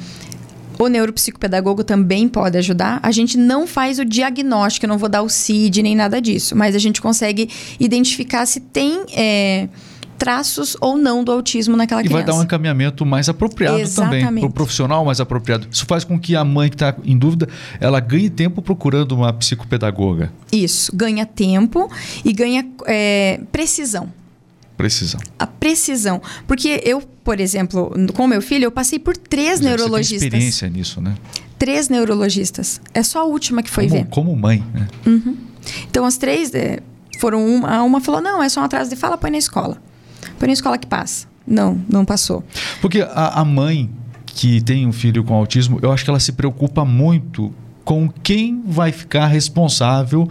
O 0.79 0.87
neuropsicopedagogo 0.87 1.83
também 1.83 2.29
pode 2.29 2.57
ajudar. 2.59 3.01
A 3.03 3.11
gente 3.11 3.37
não 3.37 3.67
faz 3.67 3.99
o 3.99 4.05
diagnóstico, 4.05 4.87
eu 4.87 4.89
não 4.89 4.99
vou 4.99 5.09
dar 5.09 5.23
o 5.23 5.29
CID 5.29 5.83
nem 5.83 5.97
nada 5.97 6.21
disso, 6.21 6.55
mas 6.55 6.75
a 6.75 6.79
gente 6.79 7.01
consegue 7.01 7.49
identificar 7.79 8.47
se 8.47 8.61
tem. 8.61 9.05
É, 9.15 9.69
traços 10.21 10.77
ou 10.83 10.99
não 10.99 11.25
do 11.25 11.33
autismo 11.33 11.79
naquela 11.79 12.03
e 12.03 12.05
criança. 12.05 12.23
E 12.23 12.27
vai 12.27 12.35
dar 12.35 12.39
um 12.39 12.45
encaminhamento 12.45 13.07
mais 13.07 13.31
apropriado 13.31 13.79
Exatamente. 13.79 14.27
também, 14.27 14.41
para 14.43 14.51
o 14.51 14.53
profissional 14.53 15.03
mais 15.03 15.19
apropriado. 15.19 15.67
Isso 15.73 15.87
faz 15.87 16.05
com 16.05 16.21
que 16.21 16.37
a 16.37 16.45
mãe 16.45 16.69
que 16.69 16.75
está 16.75 16.95
em 17.03 17.17
dúvida, 17.17 17.49
ela 17.81 17.99
ganhe 18.01 18.29
tempo 18.29 18.61
procurando 18.61 19.13
uma 19.13 19.33
psicopedagoga. 19.33 20.31
Isso, 20.53 20.95
ganha 20.95 21.25
tempo 21.25 21.91
e 22.23 22.35
ganha 22.35 22.69
é, 22.87 23.41
precisão. 23.51 24.13
Precisão. 24.77 25.21
A 25.39 25.47
precisão. 25.47 26.21
Porque 26.47 26.83
eu, 26.85 27.01
por 27.25 27.41
exemplo, 27.41 27.91
com 28.13 28.27
meu 28.27 28.43
filho, 28.43 28.65
eu 28.65 28.71
passei 28.71 28.99
por 28.99 29.17
três 29.17 29.59
neurologistas. 29.61 30.21
Você 30.21 30.31
tem 30.31 30.49
experiência 30.49 30.69
nisso, 30.69 31.01
né? 31.01 31.15
Três 31.59 31.89
neurologistas. 31.89 32.79
É 32.93 33.03
só 33.03 33.21
a 33.21 33.25
última 33.25 33.63
que 33.63 33.71
foi 33.71 33.89
como, 33.89 33.97
ver. 33.97 34.09
Como 34.11 34.37
mãe, 34.37 34.63
né? 34.75 34.87
Uhum. 35.07 35.37
Então, 35.91 36.05
as 36.05 36.19
três 36.19 36.55
é, 36.55 36.81
foram 37.19 37.47
uma. 37.47 37.83
Uma 37.83 38.01
falou: 38.01 38.21
não, 38.21 38.43
é 38.43 38.49
só 38.49 38.61
um 38.61 38.65
atraso 38.65 38.91
de 38.91 38.97
fala, 38.97 39.17
põe 39.17 39.31
na 39.31 39.39
escola. 39.39 39.79
Na 40.47 40.53
escola 40.53 40.79
que 40.79 40.87
passa. 40.87 41.29
Não, 41.47 41.81
não 41.89 42.05
passou. 42.05 42.45
Porque 42.81 43.01
a, 43.01 43.41
a 43.41 43.45
mãe 43.45 43.91
que 44.27 44.61
tem 44.61 44.87
um 44.87 44.93
filho 44.93 45.25
com 45.25 45.35
autismo, 45.35 45.79
eu 45.83 45.93
acho 45.93 46.05
que 46.05 46.11
ela 46.11 46.21
se 46.21 46.33
preocupa 46.33 46.85
muito 46.85 47.53
com 47.85 48.09
quem 48.09 48.63
vai 48.65 48.93
ficar 48.93 49.27
responsável 49.27 50.29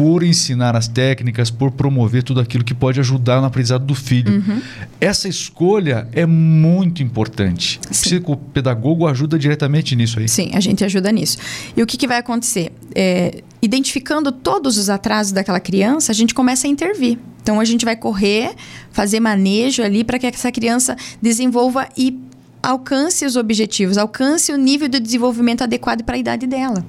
por 0.00 0.22
ensinar 0.22 0.74
as 0.74 0.88
técnicas, 0.88 1.50
por 1.50 1.70
promover 1.70 2.22
tudo 2.22 2.40
aquilo 2.40 2.64
que 2.64 2.72
pode 2.72 2.98
ajudar 3.00 3.38
no 3.38 3.46
aprendizado 3.46 3.84
do 3.84 3.94
filho. 3.94 4.32
Uhum. 4.32 4.62
Essa 4.98 5.28
escolha 5.28 6.08
é 6.12 6.24
muito 6.24 7.02
importante. 7.02 7.78
Sim. 7.82 7.90
O 7.90 7.92
psicopedagogo 7.92 9.06
ajuda 9.06 9.38
diretamente 9.38 9.94
nisso 9.94 10.18
aí. 10.18 10.26
Sim, 10.26 10.52
a 10.54 10.60
gente 10.60 10.82
ajuda 10.82 11.12
nisso. 11.12 11.36
E 11.76 11.82
o 11.82 11.86
que, 11.86 11.98
que 11.98 12.06
vai 12.06 12.16
acontecer? 12.16 12.72
É, 12.94 13.42
identificando 13.60 14.32
todos 14.32 14.78
os 14.78 14.88
atrasos 14.88 15.32
daquela 15.32 15.60
criança, 15.60 16.12
a 16.12 16.14
gente 16.14 16.32
começa 16.32 16.66
a 16.66 16.70
intervir. 16.70 17.18
Então 17.42 17.60
a 17.60 17.64
gente 17.66 17.84
vai 17.84 17.94
correr, 17.94 18.54
fazer 18.92 19.20
manejo 19.20 19.82
ali 19.82 20.02
para 20.02 20.18
que 20.18 20.26
essa 20.26 20.50
criança 20.50 20.96
desenvolva 21.20 21.86
e 21.94 22.18
alcance 22.62 23.26
os 23.26 23.36
objetivos, 23.36 23.98
alcance 23.98 24.50
o 24.50 24.56
nível 24.56 24.88
de 24.88 24.98
desenvolvimento 24.98 25.60
adequado 25.60 26.02
para 26.04 26.16
a 26.16 26.18
idade 26.18 26.46
dela. 26.46 26.86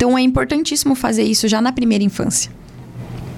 Então 0.00 0.16
é 0.16 0.22
importantíssimo 0.22 0.94
fazer 0.94 1.24
isso 1.24 1.46
já 1.46 1.60
na 1.60 1.72
primeira 1.72 2.02
infância. 2.02 2.50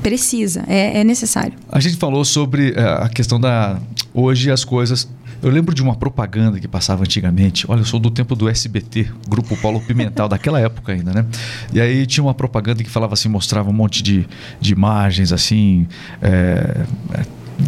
Precisa, 0.01 0.63
é, 0.69 1.01
é 1.01 1.03
necessário. 1.03 1.55
A 1.69 1.81
gente 1.81 1.97
falou 1.97 2.25
sobre 2.25 2.73
é, 2.77 2.85
a 2.85 3.09
questão 3.09 3.41
da. 3.41 3.81
Hoje 4.15 4.49
as 4.49 4.63
coisas 4.63 5.09
eu 5.43 5.51
lembro 5.51 5.75
de 5.75 5.83
uma 5.83 5.97
propaganda 5.97 6.61
que 6.61 6.69
passava 6.69 7.03
antigamente. 7.03 7.69
Olha, 7.69 7.81
eu 7.81 7.85
sou 7.85 7.99
do 7.99 8.13
tempo 8.13 8.37
do 8.37 8.49
SBT, 8.49 9.09
Grupo 9.29 9.57
Paulo 9.57 9.81
Pimental, 9.81 10.29
daquela 10.29 10.61
época 10.61 10.93
ainda, 10.93 11.13
né? 11.13 11.27
E 11.73 11.81
aí 11.81 12.07
tinha 12.07 12.23
uma 12.23 12.33
propaganda 12.33 12.85
que 12.85 12.89
falava 12.89 13.15
assim, 13.15 13.29
mostrava 13.29 13.69
um 13.69 13.73
monte 13.73 14.01
de, 14.01 14.25
de 14.61 14.73
imagens 14.73 15.33
assim. 15.33 15.89
É, 16.23 16.87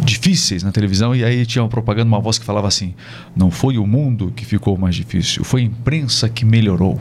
difíceis 0.03 0.63
na 0.63 0.71
televisão 0.71 1.15
e 1.15 1.23
aí 1.23 1.45
tinha 1.45 1.61
uma 1.61 1.69
propaganda, 1.69 2.07
uma 2.07 2.19
voz 2.19 2.37
que 2.37 2.45
falava 2.45 2.67
assim: 2.67 2.93
não 3.35 3.51
foi 3.51 3.77
o 3.77 3.85
mundo 3.85 4.31
que 4.35 4.45
ficou 4.45 4.77
mais 4.77 4.95
difícil, 4.95 5.43
foi 5.43 5.61
a 5.61 5.63
imprensa 5.65 6.27
que 6.27 6.43
melhorou 6.43 6.99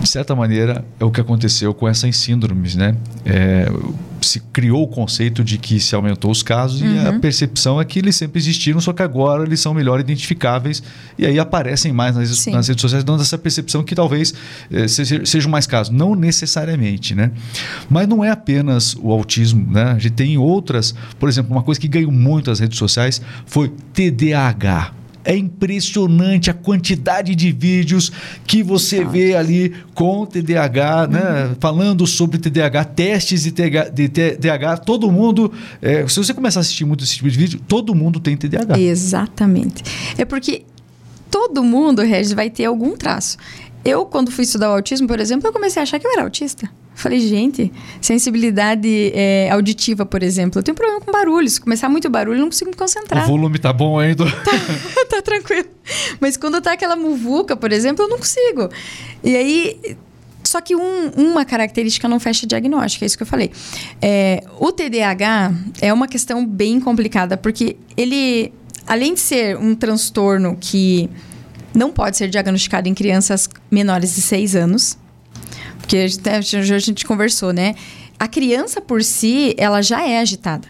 de 0.00 0.08
certa 0.08 0.34
maneira, 0.34 0.84
é 0.98 1.04
o 1.04 1.10
que 1.10 1.20
aconteceu 1.20 1.72
com 1.74 1.88
essas 1.88 2.16
síndromes, 2.16 2.74
né? 2.74 2.96
É, 3.24 3.70
se 4.20 4.40
criou 4.52 4.84
o 4.84 4.88
conceito 4.88 5.42
de 5.42 5.58
que 5.58 5.80
se 5.80 5.94
aumentou 5.94 6.30
os 6.30 6.42
casos 6.42 6.80
uhum. 6.80 6.94
e 6.94 6.98
a 7.06 7.10
uhum. 7.10 7.20
percepção 7.20 7.80
é 7.80 7.84
que 7.84 7.98
eles 7.98 8.16
sempre 8.16 8.38
existiram, 8.38 8.80
só 8.80 8.92
que 8.92 9.02
agora 9.02 9.44
eles 9.44 9.60
são 9.60 9.74
melhor 9.74 10.00
identificáveis 10.00 10.82
e 11.18 11.26
aí 11.26 11.38
aparecem 11.38 11.92
mais 11.92 12.14
nas, 12.16 12.46
nas 12.46 12.68
redes 12.68 12.80
sociais, 12.80 13.04
dando 13.04 13.22
essa 13.22 13.36
percepção 13.36 13.82
que 13.82 13.94
talvez 13.94 14.32
é, 14.70 14.86
seja, 14.86 15.24
sejam 15.26 15.50
mais 15.50 15.66
casos. 15.66 15.92
Não 15.92 16.14
necessariamente, 16.14 17.14
né? 17.14 17.32
Mas 17.90 18.06
não 18.08 18.22
é 18.24 18.30
apenas 18.30 18.94
o 18.94 19.10
autismo, 19.10 19.70
né? 19.70 19.92
A 19.92 19.98
gente 19.98 20.12
tem 20.12 20.38
outras, 20.38 20.94
por 21.18 21.28
exemplo, 21.28 21.52
uma 21.52 21.62
coisa 21.62 21.80
que 21.80 21.88
ganhou 21.88 22.12
muito 22.12 22.50
as 22.50 22.60
redes 22.60 22.78
sociais 22.78 23.20
foi 23.46 23.72
TDAH. 23.92 25.01
É 25.24 25.36
impressionante 25.36 26.50
a 26.50 26.54
quantidade 26.54 27.34
de 27.34 27.52
vídeos 27.52 28.10
que 28.46 28.62
você 28.62 29.04
vê 29.04 29.34
ali 29.36 29.74
com 29.94 30.26
TDAH, 30.26 31.06
né? 31.06 31.44
Uhum. 31.44 31.56
Falando 31.60 32.06
sobre 32.06 32.38
TDAH, 32.38 32.84
testes 32.86 33.42
de 33.42 33.52
TDAH. 33.52 33.88
De 33.90 34.08
TDAH 34.08 34.78
todo 34.78 35.10
mundo. 35.10 35.52
É, 35.80 36.06
se 36.08 36.16
você 36.16 36.34
começar 36.34 36.60
a 36.60 36.62
assistir 36.62 36.84
muito 36.84 37.04
esse 37.04 37.16
tipo 37.16 37.30
de 37.30 37.38
vídeo, 37.38 37.60
todo 37.66 37.94
mundo 37.94 38.18
tem 38.20 38.36
TDAH. 38.36 38.78
Exatamente. 38.78 39.82
É 40.18 40.24
porque 40.24 40.64
todo 41.30 41.62
mundo, 41.62 42.02
Regis, 42.02 42.32
vai 42.32 42.50
ter 42.50 42.66
algum 42.66 42.96
traço. 42.96 43.38
Eu, 43.84 44.04
quando 44.04 44.30
fui 44.30 44.44
estudar 44.44 44.70
o 44.70 44.74
autismo, 44.74 45.08
por 45.08 45.18
exemplo, 45.18 45.48
eu 45.48 45.52
comecei 45.52 45.80
a 45.80 45.82
achar 45.82 45.98
que 45.98 46.06
eu 46.06 46.12
era 46.12 46.22
autista. 46.22 46.70
Falei, 46.94 47.20
gente, 47.20 47.72
sensibilidade 48.00 49.12
é, 49.14 49.50
auditiva, 49.50 50.04
por 50.04 50.22
exemplo. 50.22 50.58
Eu 50.58 50.62
tenho 50.62 50.74
problema 50.74 51.00
com 51.00 51.10
barulho. 51.10 51.48
Se 51.48 51.60
começar 51.60 51.88
muito 51.88 52.08
barulho, 52.10 52.36
eu 52.36 52.40
não 52.40 52.48
consigo 52.48 52.70
me 52.70 52.76
concentrar. 52.76 53.24
O 53.24 53.26
volume 53.26 53.58
tá 53.58 53.72
bom 53.72 53.98
ainda? 53.98 54.24
Tá, 54.24 54.52
tá 55.08 55.22
tranquilo. 55.22 55.68
Mas 56.20 56.36
quando 56.36 56.60
tá 56.60 56.72
aquela 56.72 56.94
muvuca, 56.94 57.56
por 57.56 57.72
exemplo, 57.72 58.04
eu 58.04 58.08
não 58.08 58.18
consigo. 58.18 58.68
E 59.22 59.36
aí. 59.36 59.96
Só 60.44 60.60
que 60.60 60.76
um, 60.76 61.08
uma 61.16 61.46
característica 61.46 62.06
não 62.06 62.20
fecha 62.20 62.46
diagnóstico, 62.46 63.04
é 63.04 63.06
isso 63.06 63.16
que 63.16 63.22
eu 63.22 63.26
falei. 63.26 63.50
É, 64.02 64.42
o 64.58 64.70
TDAH 64.70 65.54
é 65.80 65.92
uma 65.92 66.06
questão 66.06 66.44
bem 66.44 66.78
complicada, 66.78 67.38
porque 67.38 67.76
ele, 67.96 68.52
além 68.86 69.14
de 69.14 69.20
ser 69.20 69.56
um 69.56 69.74
transtorno 69.74 70.58
que 70.60 71.08
não 71.74 71.90
pode 71.90 72.18
ser 72.18 72.28
diagnosticado 72.28 72.86
em 72.86 72.92
crianças 72.92 73.48
menores 73.70 74.14
de 74.14 74.20
6 74.20 74.56
anos, 74.56 74.98
porque 75.82 75.96
a 75.98 76.40
gente, 76.40 76.72
a 76.72 76.78
gente 76.78 77.04
conversou, 77.04 77.52
né? 77.52 77.74
A 78.18 78.28
criança 78.28 78.80
por 78.80 79.02
si, 79.02 79.54
ela 79.58 79.82
já 79.82 80.06
é 80.06 80.20
agitada. 80.20 80.68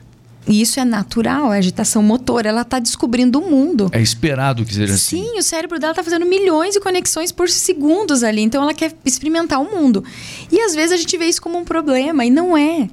E 0.49 0.61
isso 0.61 0.81
é 0.81 0.85
natural, 0.85 1.53
é 1.53 1.59
agitação 1.59 2.03
motora. 2.03 2.49
Ela 2.49 2.63
está 2.63 2.79
descobrindo 2.79 3.39
o 3.39 3.49
mundo. 3.49 3.89
É 3.93 4.01
esperado 4.01 4.65
que 4.65 4.75
seja 4.75 4.97
Sim, 4.97 5.21
assim. 5.21 5.33
Sim, 5.33 5.39
o 5.39 5.43
cérebro 5.43 5.79
dela 5.79 5.93
está 5.93 6.03
fazendo 6.03 6.27
milhões 6.27 6.75
de 6.75 6.81
conexões 6.81 7.31
por 7.31 7.49
segundos 7.49 8.25
ali. 8.25 8.41
Então 8.43 8.63
ela 8.63 8.75
quer 8.75 8.93
experimentar 9.05 9.61
o 9.61 9.71
mundo. 9.71 10.03
E 10.51 10.61
às 10.61 10.75
vezes 10.75 10.93
a 10.93 10.97
gente 10.97 11.17
vê 11.17 11.27
isso 11.27 11.41
como 11.41 11.59
um 11.59 11.65
problema 11.65 12.25
e 12.25 12.31
não 12.31 12.57
é. 12.57 12.89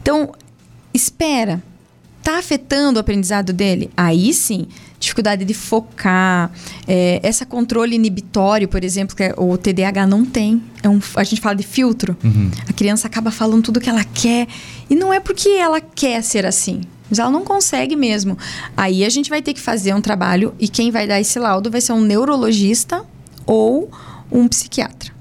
Então, 0.00 0.32
espera. 0.94 1.62
Está 2.20 2.38
afetando 2.38 2.98
o 2.98 3.00
aprendizado 3.00 3.52
dele? 3.52 3.90
Aí 3.94 4.32
sim, 4.32 4.66
dificuldade 5.04 5.44
de 5.44 5.54
focar, 5.54 6.50
é, 6.86 7.20
essa 7.22 7.46
controle 7.46 7.94
inibitório, 7.94 8.68
por 8.68 8.82
exemplo, 8.82 9.16
que 9.16 9.22
é 9.22 9.34
o 9.36 9.56
TDAH 9.56 10.06
não 10.06 10.24
tem. 10.24 10.62
É 10.82 10.88
um, 10.88 11.00
a 11.14 11.24
gente 11.24 11.40
fala 11.40 11.54
de 11.54 11.62
filtro. 11.62 12.16
Uhum. 12.22 12.50
A 12.68 12.72
criança 12.72 13.06
acaba 13.06 13.30
falando 13.30 13.62
tudo 13.62 13.80
que 13.80 13.88
ela 13.88 14.04
quer. 14.04 14.46
E 14.90 14.94
não 14.94 15.12
é 15.12 15.20
porque 15.20 15.48
ela 15.48 15.80
quer 15.80 16.22
ser 16.22 16.44
assim. 16.44 16.82
Mas 17.08 17.18
ela 17.18 17.30
não 17.30 17.44
consegue 17.44 17.94
mesmo. 17.94 18.36
Aí 18.76 19.04
a 19.04 19.08
gente 19.08 19.30
vai 19.30 19.40
ter 19.40 19.54
que 19.54 19.60
fazer 19.60 19.94
um 19.94 20.00
trabalho 20.00 20.54
e 20.58 20.68
quem 20.68 20.90
vai 20.90 21.06
dar 21.06 21.20
esse 21.20 21.38
laudo 21.38 21.70
vai 21.70 21.80
ser 21.80 21.92
um 21.92 22.00
neurologista 22.00 23.04
ou 23.46 23.90
um 24.32 24.48
psiquiatra. 24.48 25.13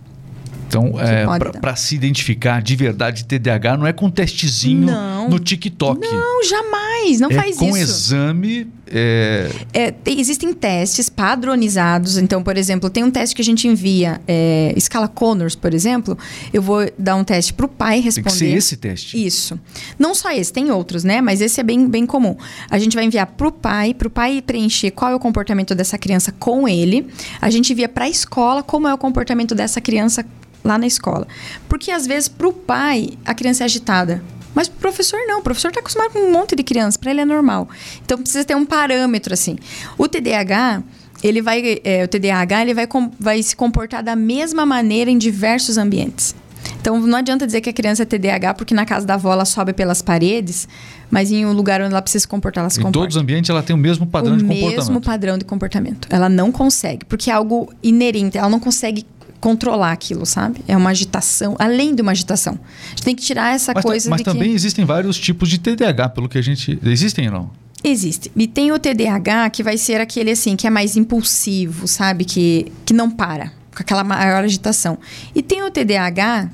Então, 0.73 0.99
é, 0.99 1.59
para 1.59 1.75
se 1.75 1.93
identificar 1.93 2.61
de 2.61 2.75
verdade 2.75 3.25
TDAH, 3.25 3.77
não 3.77 3.85
é 3.85 3.93
com 3.93 4.09
testezinho 4.09 4.87
não. 4.87 5.29
no 5.29 5.39
TikTok. 5.39 6.01
Não, 6.01 6.43
jamais. 6.43 7.19
Não 7.19 7.29
é 7.29 7.35
faz 7.35 7.57
com 7.57 7.65
isso. 7.65 7.75
Com 7.75 7.77
exame. 7.77 8.67
É... 8.87 9.49
É, 9.71 9.91
tem, 9.91 10.19
existem 10.19 10.51
testes 10.53 11.09
padronizados. 11.09 12.17
Então, 12.17 12.41
por 12.41 12.57
exemplo, 12.57 12.89
tem 12.89 13.03
um 13.03 13.11
teste 13.11 13.35
que 13.35 13.41
a 13.41 13.45
gente 13.45 13.67
envia, 13.67 14.19
é, 14.27 14.73
escala 14.75 15.07
Connors, 15.07 15.55
por 15.55 15.73
exemplo. 15.73 16.17
Eu 16.51 16.61
vou 16.61 16.89
dar 16.97 17.15
um 17.15 17.23
teste 17.23 17.53
para 17.53 17.65
o 17.65 17.69
pai 17.69 17.99
responder. 17.99 18.29
Tem 18.29 18.39
que 18.39 18.51
ser 18.51 18.57
esse 18.57 18.77
teste. 18.77 19.25
Isso. 19.25 19.59
Não 19.99 20.15
só 20.15 20.31
esse, 20.31 20.51
tem 20.51 20.71
outros, 20.71 21.03
né? 21.03 21.21
Mas 21.21 21.39
esse 21.39 21.59
é 21.59 21.63
bem, 21.63 21.87
bem 21.87 22.05
comum. 22.05 22.35
A 22.69 22.79
gente 22.79 22.95
vai 22.95 23.05
enviar 23.05 23.27
para 23.27 23.47
o 23.47 23.51
pai, 23.51 23.93
para 23.93 24.07
o 24.07 24.11
pai 24.11 24.41
preencher 24.41 24.91
qual 24.91 25.11
é 25.11 25.15
o 25.15 25.19
comportamento 25.19 25.75
dessa 25.75 25.97
criança 25.97 26.31
com 26.31 26.67
ele. 26.67 27.07
A 27.39 27.49
gente 27.49 27.73
envia 27.73 27.89
para 27.89 28.05
a 28.05 28.09
escola 28.09 28.63
como 28.63 28.87
é 28.87 28.93
o 28.93 28.97
comportamento 28.97 29.53
dessa 29.53 29.79
criança 29.79 30.25
lá 30.63 30.77
na 30.77 30.87
escola. 30.87 31.27
Porque 31.67 31.91
às 31.91 32.07
vezes 32.07 32.27
para 32.27 32.47
o 32.47 32.53
pai 32.53 33.11
a 33.25 33.33
criança 33.33 33.63
é 33.63 33.65
agitada. 33.65 34.23
Mas 34.55 34.67
o 34.67 34.71
professor 34.71 35.19
não, 35.27 35.39
o 35.39 35.41
professor 35.41 35.69
está 35.69 35.79
acostumado 35.79 36.11
com 36.11 36.19
um 36.19 36.31
monte 36.31 36.55
de 36.55 36.63
criança, 36.63 36.97
para 36.97 37.11
ele 37.11 37.21
é 37.21 37.25
normal. 37.25 37.67
Então 38.03 38.17
precisa 38.17 38.45
ter 38.45 38.55
um 38.55 38.65
parâmetro 38.65 39.33
assim. 39.33 39.57
O 39.97 40.07
TDAH, 40.07 40.83
ele 41.23 41.41
vai, 41.41 41.81
é, 41.83 42.03
o 42.03 42.07
TDAH 42.07 42.61
ele 42.61 42.73
vai, 42.73 42.87
vai 43.19 43.41
se 43.41 43.55
comportar 43.55 44.03
da 44.03 44.15
mesma 44.15 44.65
maneira 44.65 45.09
em 45.09 45.17
diversos 45.17 45.77
ambientes. 45.77 46.35
Então 46.79 46.99
não 46.99 47.17
adianta 47.17 47.45
dizer 47.45 47.61
que 47.61 47.69
a 47.69 47.73
criança 47.73 48.03
é 48.03 48.05
TDAH 48.05 48.53
porque 48.53 48.73
na 48.73 48.85
casa 48.85 49.05
da 49.05 49.15
avó 49.15 49.33
ela 49.33 49.45
sobe 49.45 49.73
pelas 49.73 50.01
paredes, 50.01 50.67
mas 51.09 51.31
em 51.31 51.45
um 51.45 51.53
lugar 51.53 51.81
onde 51.81 51.91
ela 51.91 52.01
precisa 52.01 52.21
se 52.21 52.27
comportar, 52.27 52.61
ela 52.61 52.69
se 52.69 52.79
em 52.79 52.83
comporta. 52.83 52.99
Em 52.99 53.01
todos 53.01 53.15
os 53.15 53.21
ambientes 53.21 53.49
ela 53.49 53.63
tem 53.63 53.75
o 53.75 53.79
mesmo 53.79 54.05
padrão 54.05 54.35
o 54.35 54.37
de 54.37 54.43
comportamento. 54.43 54.73
O 54.73 54.77
mesmo 54.77 55.01
padrão 55.01 55.37
de 55.37 55.45
comportamento. 55.45 56.07
Ela 56.09 56.29
não 56.29 56.51
consegue, 56.51 57.05
porque 57.05 57.29
é 57.29 57.33
algo 57.33 57.73
inerente, 57.81 58.37
ela 58.37 58.49
não 58.49 58.59
consegue 58.59 59.05
controlar 59.43 59.91
aquilo, 59.91 60.25
sabe? 60.25 60.61
É 60.69 60.77
uma 60.77 60.91
agitação, 60.91 61.53
além 61.59 61.93
de 61.93 62.01
uma 62.01 62.13
agitação. 62.13 62.57
A 62.85 62.89
gente 62.91 63.03
tem 63.03 63.13
que 63.13 63.21
tirar 63.21 63.53
essa 63.53 63.73
mas 63.75 63.83
coisa 63.83 64.09
Mas 64.09 64.21
também 64.21 64.51
que... 64.51 64.55
existem 64.55 64.85
vários 64.85 65.17
tipos 65.17 65.49
de 65.49 65.57
TDAH, 65.57 66.07
pelo 66.09 66.29
que 66.29 66.37
a 66.37 66.41
gente... 66.41 66.79
Existem 66.81 67.27
ou 67.27 67.33
não? 67.33 67.51
Existe. 67.83 68.31
E 68.37 68.47
tem 68.47 68.71
o 68.71 68.79
TDAH 68.79 69.49
que 69.49 69.61
vai 69.61 69.77
ser 69.77 69.99
aquele 69.99 70.31
assim, 70.31 70.55
que 70.55 70.65
é 70.65 70.69
mais 70.69 70.95
impulsivo, 70.95 71.89
sabe? 71.89 72.23
Que, 72.23 72.71
que 72.85 72.93
não 72.93 73.11
para. 73.11 73.51
com 73.75 73.81
aquela 73.81 74.01
maior 74.01 74.45
agitação. 74.45 74.97
E 75.35 75.41
tem 75.41 75.61
o 75.61 75.69
TDAH, 75.69 76.49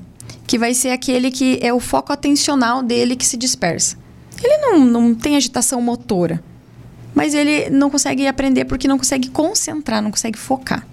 que 0.47 0.57
vai 0.57 0.73
ser 0.73 0.89
aquele 0.89 1.29
que 1.29 1.59
é 1.61 1.71
o 1.71 1.79
foco 1.79 2.11
atencional 2.11 2.81
dele 2.81 3.15
que 3.15 3.25
se 3.25 3.37
dispersa. 3.37 3.97
Ele 4.43 4.57
não, 4.57 4.83
não 4.83 5.13
tem 5.13 5.35
agitação 5.35 5.79
motora, 5.79 6.43
mas 7.13 7.35
ele 7.35 7.69
não 7.69 7.91
consegue 7.91 8.25
aprender 8.25 8.65
porque 8.65 8.87
não 8.87 8.97
consegue 8.97 9.29
concentrar, 9.29 10.01
não 10.01 10.09
consegue 10.09 10.39
focar. 10.39 10.87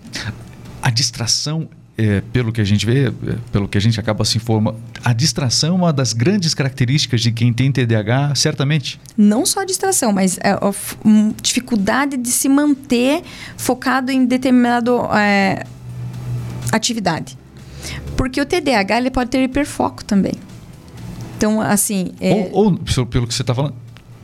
A 0.82 0.90
distração 0.90 1.70
é, 1.98 2.20
pelo 2.32 2.52
que 2.52 2.60
a 2.60 2.64
gente 2.64 2.84
vê, 2.84 3.06
é, 3.08 3.12
pelo 3.50 3.66
que 3.66 3.78
a 3.78 3.80
gente 3.80 3.98
acaba 3.98 4.24
se 4.24 4.36
informando, 4.36 4.78
a 5.04 5.12
distração 5.12 5.70
é 5.70 5.72
uma 5.72 5.92
das 5.92 6.12
grandes 6.12 6.54
características 6.54 7.20
de 7.20 7.32
quem 7.32 7.52
tem 7.52 7.72
TDAH, 7.72 8.34
certamente? 8.34 9.00
Não 9.16 9.46
só 9.46 9.60
a 9.60 9.64
distração, 9.64 10.12
mas 10.12 10.38
é, 10.38 10.50
a, 10.50 10.56
a 10.56 10.72
dificuldade 11.40 12.16
de 12.16 12.28
se 12.28 12.48
manter 12.48 13.22
focado 13.56 14.12
em 14.12 14.26
determinada 14.26 14.90
é, 15.18 15.64
atividade. 16.70 17.38
Porque 18.16 18.40
o 18.40 18.46
TDAH 18.46 18.98
ele 18.98 19.10
pode 19.10 19.30
ter 19.30 19.42
hiperfoco 19.42 20.04
também. 20.04 20.34
Então, 21.36 21.60
assim. 21.60 22.12
É... 22.20 22.50
Ou, 22.52 22.78
ou, 22.78 23.06
pelo 23.06 23.26
que 23.26 23.34
você 23.34 23.42
está 23.42 23.54
falando, 23.54 23.74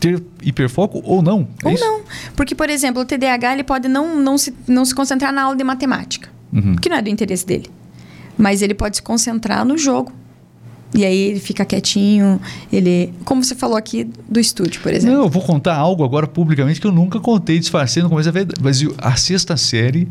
ter 0.00 0.22
hiperfoco 0.42 1.00
ou 1.04 1.22
não. 1.22 1.46
É 1.62 1.68
ou 1.68 1.74
isso? 1.74 1.84
não. 1.84 2.00
Porque, 2.34 2.54
por 2.54 2.68
exemplo, 2.68 3.02
o 3.02 3.04
TDAH 3.04 3.52
ele 3.52 3.64
pode 3.64 3.88
não, 3.88 4.18
não, 4.18 4.36
se, 4.36 4.52
não 4.66 4.84
se 4.84 4.94
concentrar 4.94 5.32
na 5.32 5.42
aula 5.42 5.56
de 5.56 5.62
matemática, 5.62 6.28
uhum. 6.52 6.76
que 6.76 6.88
não 6.88 6.96
é 6.96 7.02
do 7.02 7.08
interesse 7.08 7.46
dele. 7.46 7.70
Mas 8.36 8.62
ele 8.62 8.74
pode 8.74 8.96
se 8.96 9.02
concentrar 9.02 9.64
no 9.64 9.76
jogo. 9.76 10.12
E 10.94 11.06
aí 11.06 11.16
ele 11.16 11.40
fica 11.40 11.64
quietinho, 11.64 12.38
ele. 12.70 13.14
Como 13.24 13.42
você 13.42 13.54
falou 13.54 13.76
aqui 13.76 14.08
do 14.28 14.38
estúdio, 14.38 14.80
por 14.82 14.92
exemplo. 14.92 15.16
Não, 15.16 15.24
eu 15.24 15.28
vou 15.28 15.42
contar 15.42 15.74
algo 15.74 16.04
agora 16.04 16.26
publicamente 16.26 16.80
que 16.80 16.86
eu 16.86 16.92
nunca 16.92 17.18
contei, 17.18 17.58
disfarcei 17.58 18.02
no 18.02 18.10
começo 18.10 18.30
da 18.30 18.38
vida. 18.38 18.54
Mas 18.60 18.84
a 18.98 19.16
sexta 19.16 19.56
série 19.56 20.06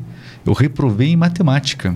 eu 0.46 0.54
reprovei 0.54 1.10
em 1.10 1.16
matemática. 1.16 1.96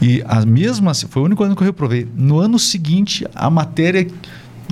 E 0.00 0.22
a 0.26 0.44
mesma, 0.46 0.94
foi 0.94 1.22
o 1.22 1.24
único 1.24 1.42
ano 1.42 1.56
que 1.56 1.62
eu 1.62 1.66
reprovei. 1.66 2.06
No 2.14 2.38
ano 2.38 2.58
seguinte, 2.58 3.26
a 3.34 3.50
matéria, 3.50 4.06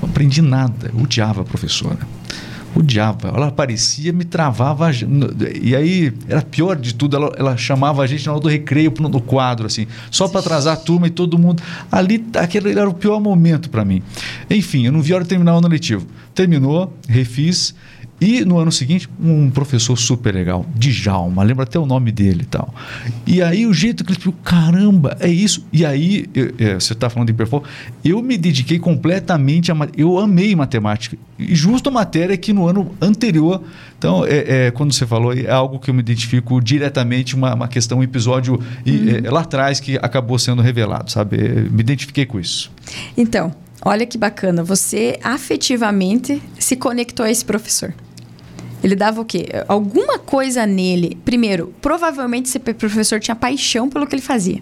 não 0.00 0.08
aprendi 0.08 0.40
nada. 0.40 0.92
Eu 0.94 1.02
odiava 1.02 1.42
a 1.42 1.44
professora. 1.44 1.98
Odiava. 2.74 3.28
Ela 3.28 3.48
aparecia, 3.48 4.12
me 4.12 4.24
travava. 4.24 4.90
E 5.62 5.76
aí, 5.76 6.12
era 6.28 6.42
pior 6.42 6.76
de 6.76 6.94
tudo, 6.94 7.16
ela, 7.16 7.32
ela 7.36 7.56
chamava 7.56 8.02
a 8.02 8.06
gente 8.06 8.26
na 8.26 8.32
hora 8.32 8.40
do 8.40 8.48
recreio 8.48 8.92
no 8.98 9.20
quadro, 9.20 9.66
assim, 9.66 9.86
só 10.10 10.28
para 10.28 10.40
atrasar 10.40 10.74
a 10.74 10.76
turma 10.76 11.06
e 11.06 11.10
todo 11.10 11.38
mundo. 11.38 11.62
Ali, 11.90 12.24
aquele 12.34 12.70
era 12.70 12.88
o 12.88 12.94
pior 12.94 13.20
momento 13.20 13.68
para 13.68 13.84
mim. 13.84 14.02
Enfim, 14.48 14.86
eu 14.86 14.92
não 14.92 15.02
vi 15.02 15.12
a 15.12 15.16
hora 15.16 15.24
de 15.24 15.28
terminar 15.28 15.54
o 15.54 15.58
ano 15.58 15.68
letivo. 15.68 16.06
Terminou, 16.34 16.96
refiz. 17.08 17.74
E 18.22 18.44
no 18.44 18.56
ano 18.56 18.70
seguinte, 18.70 19.08
um 19.20 19.50
professor 19.50 19.96
super 19.96 20.32
legal, 20.32 20.64
Djalma, 20.76 21.42
lembra 21.42 21.64
até 21.64 21.76
o 21.76 21.84
nome 21.84 22.12
dele 22.12 22.42
e 22.42 22.46
tal. 22.46 22.72
E 23.26 23.42
aí 23.42 23.66
o 23.66 23.74
jeito 23.74 24.04
que 24.04 24.12
ele 24.12 24.20
falou, 24.20 24.38
caramba, 24.44 25.16
é 25.18 25.26
isso. 25.26 25.66
E 25.72 25.84
aí, 25.84 26.26
eu, 26.32 26.54
é, 26.56 26.74
você 26.74 26.92
está 26.92 27.10
falando 27.10 27.26
de 27.26 27.32
hiperfoco, 27.32 27.66
eu 28.04 28.22
me 28.22 28.38
dediquei 28.38 28.78
completamente 28.78 29.72
a. 29.72 29.76
Eu 29.96 30.20
amei 30.20 30.54
matemática. 30.54 31.18
E 31.36 31.52
justo 31.52 31.88
a 31.88 31.92
matéria 31.92 32.36
que 32.36 32.52
no 32.52 32.68
ano 32.68 32.94
anterior. 33.00 33.60
Então, 33.98 34.24
é, 34.24 34.66
é 34.66 34.70
quando 34.70 34.92
você 34.92 35.04
falou, 35.04 35.32
é 35.32 35.50
algo 35.50 35.80
que 35.80 35.90
eu 35.90 35.94
me 35.94 35.98
identifico 36.00 36.60
diretamente, 36.60 37.34
uma, 37.34 37.52
uma 37.54 37.66
questão, 37.66 37.98
um 37.98 38.02
episódio 38.04 38.54
uhum. 38.86 39.26
é, 39.26 39.28
lá 39.28 39.40
atrás 39.40 39.80
que 39.80 39.96
acabou 39.96 40.38
sendo 40.38 40.62
revelado, 40.62 41.10
sabe? 41.10 41.38
É, 41.38 41.48
me 41.48 41.80
identifiquei 41.80 42.24
com 42.24 42.38
isso. 42.38 42.70
Então, 43.16 43.52
olha 43.84 44.06
que 44.06 44.16
bacana, 44.16 44.62
você 44.62 45.18
afetivamente 45.24 46.40
se 46.56 46.76
conectou 46.76 47.26
a 47.26 47.30
esse 47.30 47.44
professor. 47.44 47.92
Ele 48.82 48.96
dava 48.96 49.20
o 49.20 49.24
quê? 49.24 49.46
Alguma 49.68 50.18
coisa 50.18 50.66
nele. 50.66 51.16
Primeiro, 51.24 51.72
provavelmente 51.80 52.48
esse 52.48 52.58
professor 52.58 53.20
tinha 53.20 53.34
paixão 53.34 53.88
pelo 53.88 54.06
que 54.06 54.14
ele 54.14 54.22
fazia. 54.22 54.60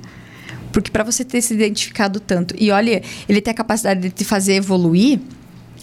Porque 0.72 0.90
para 0.90 1.02
você 1.02 1.24
ter 1.24 1.40
se 1.40 1.54
identificado 1.54 2.20
tanto. 2.20 2.54
E 2.58 2.70
olha, 2.70 3.02
ele 3.28 3.40
tem 3.40 3.50
a 3.50 3.54
capacidade 3.54 4.00
de 4.00 4.10
te 4.10 4.24
fazer 4.24 4.54
evoluir 4.54 5.18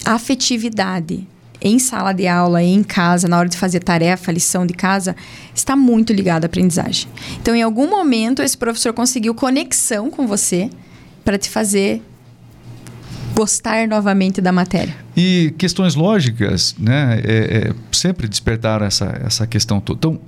a 0.05 0.13
afetividade 0.13 1.27
em 1.59 1.79
sala 1.79 2.13
de 2.13 2.27
aula, 2.27 2.61
em 2.61 2.83
casa, 2.83 3.27
na 3.27 3.37
hora 3.37 3.49
de 3.49 3.57
fazer 3.57 3.79
tarefa, 3.79 4.31
lição 4.31 4.65
de 4.65 4.73
casa, 4.73 5.15
está 5.55 5.75
muito 5.75 6.13
ligado 6.13 6.45
à 6.45 6.47
aprendizagem. 6.47 7.07
Então, 7.41 7.55
em 7.55 7.63
algum 7.63 7.89
momento, 7.89 8.43
esse 8.43 8.57
professor 8.57 8.93
conseguiu 8.93 9.33
conexão 9.33 10.09
com 10.09 10.27
você 10.27 10.69
para 11.25 11.37
te 11.37 11.49
fazer 11.49 12.01
gostar 13.33 13.87
novamente 13.87 14.41
da 14.41 14.51
matéria. 14.51 14.95
E 15.15 15.53
questões 15.57 15.95
lógicas, 15.95 16.75
né? 16.77 17.21
É, 17.23 17.69
é, 17.69 17.73
sempre 17.91 18.27
despertaram 18.27 18.85
essa, 18.85 19.19
essa 19.23 19.47
questão 19.47 19.79
toda. 19.79 19.97
Então, 19.97 20.19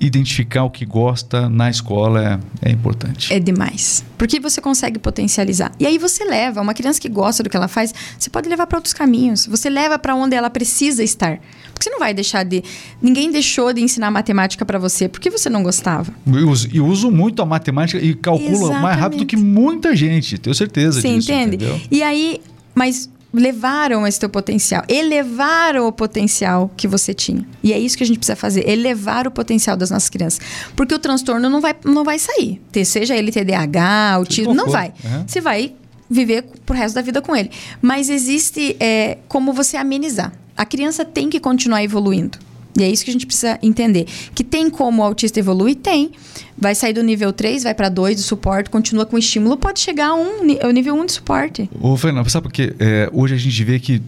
identificar 0.00 0.64
o 0.64 0.70
que 0.70 0.86
gosta 0.86 1.48
na 1.48 1.68
escola 1.68 2.40
é, 2.62 2.68
é, 2.70 2.72
importante. 2.72 3.32
É 3.32 3.38
demais. 3.38 4.02
Porque 4.16 4.40
você 4.40 4.60
consegue 4.60 4.98
potencializar. 4.98 5.72
E 5.78 5.86
aí 5.86 5.98
você 5.98 6.24
leva, 6.24 6.62
uma 6.62 6.72
criança 6.72 6.98
que 6.98 7.08
gosta 7.08 7.42
do 7.42 7.50
que 7.50 7.56
ela 7.56 7.68
faz, 7.68 7.94
você 8.18 8.30
pode 8.30 8.48
levar 8.48 8.66
para 8.66 8.78
outros 8.78 8.94
caminhos. 8.94 9.46
Você 9.46 9.68
leva 9.68 9.98
para 9.98 10.14
onde 10.14 10.34
ela 10.34 10.48
precisa 10.48 11.04
estar. 11.04 11.38
Porque 11.72 11.84
você 11.84 11.90
não 11.90 11.98
vai 11.98 12.14
deixar 12.14 12.44
de. 12.44 12.64
Ninguém 13.00 13.30
deixou 13.30 13.72
de 13.72 13.82
ensinar 13.82 14.10
matemática 14.10 14.64
para 14.64 14.78
você 14.78 15.08
porque 15.08 15.28
você 15.30 15.50
não 15.50 15.62
gostava. 15.62 16.12
Eu 16.26 16.48
uso, 16.48 16.68
eu 16.72 16.86
uso 16.86 17.10
muito 17.10 17.42
a 17.42 17.46
matemática 17.46 18.02
e 18.02 18.14
calculo 18.14 18.50
Exatamente. 18.50 18.82
mais 18.82 18.98
rápido 18.98 19.26
que 19.26 19.36
muita 19.36 19.94
gente, 19.94 20.38
tenho 20.38 20.54
certeza 20.54 21.00
você 21.00 21.08
disso. 21.08 21.26
Você 21.26 21.32
entende? 21.32 21.56
Entendeu? 21.56 21.80
E 21.90 22.02
aí, 22.02 22.40
mas 22.74 23.08
levaram 23.32 24.06
esse 24.06 24.18
teu 24.18 24.28
potencial, 24.28 24.82
elevaram 24.88 25.86
o 25.86 25.92
potencial 25.92 26.70
que 26.76 26.88
você 26.88 27.14
tinha. 27.14 27.46
E 27.62 27.72
é 27.72 27.78
isso 27.78 27.96
que 27.96 28.02
a 28.02 28.06
gente 28.06 28.18
precisa 28.18 28.36
fazer, 28.36 28.68
elevar 28.68 29.26
o 29.26 29.30
potencial 29.30 29.76
das 29.76 29.90
nossas 29.90 30.08
crianças. 30.08 30.40
Porque 30.74 30.94
o 30.94 30.98
transtorno 30.98 31.48
não 31.48 31.60
vai, 31.60 31.74
não 31.84 32.04
vai 32.04 32.18
sair. 32.18 32.60
Seja 32.84 33.16
ele 33.16 33.30
TDAH, 33.30 34.14
autismo, 34.14 34.54
não 34.54 34.68
vai. 34.68 34.92
Uhum. 35.04 35.24
Você 35.26 35.40
vai 35.40 35.74
viver 36.08 36.44
pro 36.66 36.74
resto 36.74 36.96
da 36.96 37.02
vida 37.02 37.22
com 37.22 37.36
ele. 37.36 37.50
Mas 37.80 38.10
existe 38.10 38.76
é, 38.80 39.18
como 39.28 39.52
você 39.52 39.76
amenizar. 39.76 40.32
A 40.56 40.66
criança 40.66 41.04
tem 41.04 41.30
que 41.30 41.38
continuar 41.38 41.84
evoluindo. 41.84 42.36
E 42.80 42.84
é 42.84 42.90
isso 42.90 43.04
que 43.04 43.10
a 43.10 43.12
gente 43.12 43.26
precisa 43.26 43.58
entender. 43.62 44.06
Que 44.34 44.42
tem 44.42 44.70
como 44.70 45.02
o 45.02 45.04
autista 45.04 45.38
evoluir? 45.38 45.76
Tem. 45.76 46.10
Vai 46.56 46.74
sair 46.74 46.92
do 46.92 47.02
nível 47.02 47.32
3, 47.32 47.62
vai 47.62 47.74
para 47.74 47.88
2 47.88 48.16
do 48.16 48.22
suporte, 48.22 48.68
continua 48.68 49.06
com 49.06 49.16
estímulo, 49.16 49.56
pode 49.56 49.80
chegar 49.80 50.08
a 50.08 50.14
um, 50.14 50.40
ao 50.62 50.70
nível 50.70 50.94
1 50.94 51.06
de 51.06 51.12
suporte. 51.12 51.70
Ô, 51.80 51.96
Fernando, 51.96 52.28
sabe 52.28 52.48
por 52.48 52.52
quê? 52.52 52.74
É, 52.78 53.08
hoje 53.14 53.34
a 53.34 53.38
gente 53.38 53.64
vê 53.64 53.78
que 53.78 54.02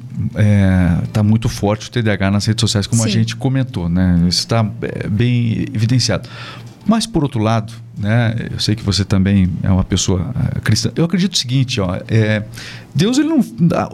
está 1.06 1.20
é, 1.20 1.22
muito 1.22 1.48
forte 1.48 1.88
o 1.88 1.90
TDAH 1.90 2.30
nas 2.30 2.44
redes 2.44 2.60
sociais, 2.60 2.86
como 2.86 3.02
Sim. 3.02 3.08
a 3.08 3.10
gente 3.10 3.36
comentou, 3.36 3.88
né? 3.88 4.18
Isso 4.28 4.40
está 4.40 4.70
é, 4.82 5.08
bem 5.08 5.64
evidenciado. 5.72 6.28
Mas, 6.84 7.06
por 7.06 7.22
outro 7.22 7.40
lado, 7.40 7.72
né, 7.96 8.34
eu 8.50 8.58
sei 8.58 8.74
que 8.74 8.82
você 8.82 9.04
também 9.04 9.48
é 9.62 9.70
uma 9.70 9.84
pessoa 9.84 10.20
uh, 10.20 10.60
cristã. 10.60 10.90
Eu 10.96 11.04
acredito 11.04 11.34
o 11.34 11.36
seguinte, 11.36 11.80
ó, 11.80 11.96
é, 12.08 12.44
Deus 12.94 13.18
ele 13.18 13.28
não 13.28 13.44
dá, 13.60 13.88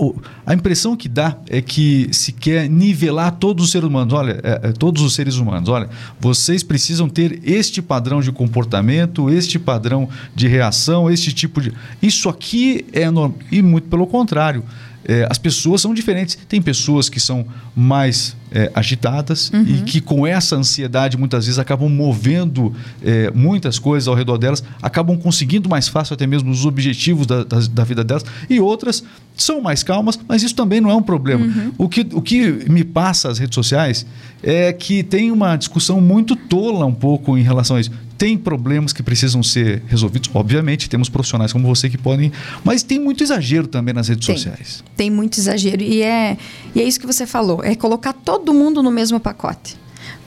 a 0.47 0.55
impressão 0.55 0.97
que 0.97 1.09
dá 1.09 1.37
é 1.49 1.61
que 1.61 2.09
se 2.13 2.33
quer 2.33 2.69
nivelar 2.69 3.33
todos 3.33 3.67
os 3.67 3.71
seres 3.71 3.89
humanos. 3.89 4.15
Olha, 4.15 4.41
é, 4.43 4.69
é, 4.69 4.73
todos 4.73 5.03
os 5.03 5.15
seres 5.15 5.37
humanos. 5.37 5.69
Olha, 5.69 5.89
vocês 6.19 6.63
precisam 6.63 7.09
ter 7.09 7.41
este 7.45 7.83
padrão 7.83 8.21
de 8.21 8.33
comportamento, 8.33 9.29
este 9.29 9.59
padrão 9.59 10.09
de 10.35 10.49
reação, 10.49 11.11
este 11.11 11.33
tipo 11.33 11.61
de. 11.61 11.73
Isso 12.01 12.29
aqui 12.29 12.87
é 12.93 13.11
normal 13.11 13.39
e 13.53 13.61
muito 13.61 13.89
pelo 13.89 14.07
contrário. 14.07 14.65
É, 15.05 15.27
as 15.31 15.39
pessoas 15.39 15.81
são 15.81 15.95
diferentes. 15.95 16.39
Tem 16.49 16.61
pessoas 16.61 17.09
que 17.09 17.19
são 17.19 17.47
mais 17.75 18.37
é, 18.51 18.71
agitadas 18.75 19.51
uhum. 19.51 19.63
e 19.63 19.83
que 19.83 20.01
com 20.01 20.27
essa 20.27 20.57
ansiedade 20.57 21.17
muitas 21.17 21.47
vezes 21.47 21.59
acabam 21.59 21.89
movendo 21.89 22.73
é, 23.03 23.31
muitas 23.31 23.79
coisas 23.79 24.09
ao 24.09 24.15
redor 24.15 24.39
delas, 24.39 24.63
acabam 24.83 25.17
conseguindo 25.17 25.69
mais 25.69 25.89
fácil 25.89 26.15
até 26.15 26.27
mesmo 26.27 26.51
os 26.51 26.65
objetivos 26.65 27.27
da, 27.27 27.45
da, 27.45 27.61
da, 27.61 27.85
vida 27.85 28.03
delas. 28.05 28.25
E 28.49 28.61
outras 28.61 29.03
são 29.37 29.61
mais 29.61 29.83
calmas, 29.83 30.19
mas 30.29 30.43
isso 30.43 30.55
também 30.55 30.81
não 30.81 30.91
é 30.91 30.95
um 30.95 31.03
problema. 31.03 31.45
Uhum. 31.45 31.73
O, 31.79 31.89
que, 31.89 32.07
o 32.13 32.21
que 32.21 32.71
me 32.71 32.85
passa 32.85 33.29
as 33.29 33.39
redes 33.39 33.55
sociais 33.55 34.07
é 34.43 34.73
que 34.73 35.03
tem 35.03 35.31
uma 35.31 35.57
discussão 35.57 36.01
muito 36.01 36.35
tola 36.37 36.87
um 36.87 36.95
pouco 36.95 37.37
em 37.37 37.43
relação 37.43 37.77
a 37.77 37.81
isso 37.81 37.91
tem 38.19 38.37
problemas 38.37 38.93
que 38.93 39.01
precisam 39.01 39.45
ser 39.45 39.81
resolvidos. 39.87 40.29
Obviamente, 40.35 40.91
temos 40.91 41.09
profissionais 41.09 41.53
como 41.53 41.69
você 41.69 41.89
que 41.89 41.97
podem. 41.97 42.33
Mas 42.65 42.83
tem 42.83 42.99
muito 42.99 43.23
exagero 43.23 43.69
também 43.69 43.95
nas 43.95 44.09
redes 44.09 44.27
tem, 44.27 44.37
sociais. 44.37 44.83
Tem 44.97 45.09
muito 45.09 45.39
exagero. 45.39 45.81
E 45.81 46.03
é, 46.03 46.37
e 46.75 46.81
é 46.81 46.85
isso 46.85 46.99
que 46.99 47.07
você 47.07 47.27
falou: 47.27 47.63
é 47.63 47.77
colocar 47.77 48.13
todo 48.13 48.38
mundo 48.53 48.83
no 48.83 48.91
mesmo 48.91 49.19
pacote. 49.19 49.77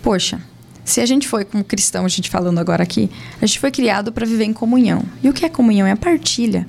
Poxa, 0.02 0.42
se 0.84 1.00
a 1.00 1.06
gente 1.06 1.28
foi, 1.28 1.46
como 1.46 1.64
cristão, 1.64 2.06
a 2.06 2.10
gente 2.10 2.30
falando 2.30 2.60
agora 2.60 2.84
aqui, 2.84 3.10
a 3.42 3.46
gente 3.46 3.60
foi 3.60 3.72
criado 3.72 4.12
para 4.12 4.26
viver 4.26 4.46
em 4.46 4.54
comunhão. 4.54 5.04
E 5.24 5.30
o 5.30 5.34
que 5.34 5.46
é 5.46 5.50
comunhão? 5.50 5.88
É 5.88 5.92
a 5.92 5.98
partilha. 5.98 6.68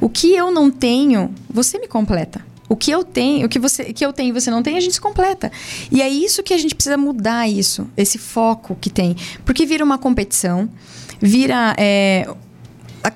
O 0.00 0.08
que 0.08 0.34
eu 0.34 0.50
não 0.50 0.70
tenho, 0.70 1.34
você 1.50 1.78
me 1.78 1.88
completa. 1.88 2.46
O 2.68 2.76
que 2.76 2.90
eu 2.90 3.02
tenho, 3.02 3.46
o 3.46 3.48
que 3.48 3.58
você, 3.58 3.92
que 3.92 4.04
eu 4.04 4.12
tenho 4.12 4.28
e 4.28 4.32
você 4.32 4.50
não 4.50 4.62
tem, 4.62 4.76
a 4.76 4.80
gente 4.80 4.94
se 4.94 5.00
completa. 5.00 5.50
E 5.90 6.02
é 6.02 6.08
isso 6.08 6.42
que 6.42 6.52
a 6.52 6.58
gente 6.58 6.74
precisa 6.74 6.98
mudar 6.98 7.48
isso, 7.48 7.88
esse 7.96 8.18
foco 8.18 8.76
que 8.78 8.90
tem, 8.90 9.16
porque 9.44 9.64
vira 9.64 9.82
uma 9.82 9.96
competição, 9.96 10.68
vira 11.20 11.74
é, 11.78 12.28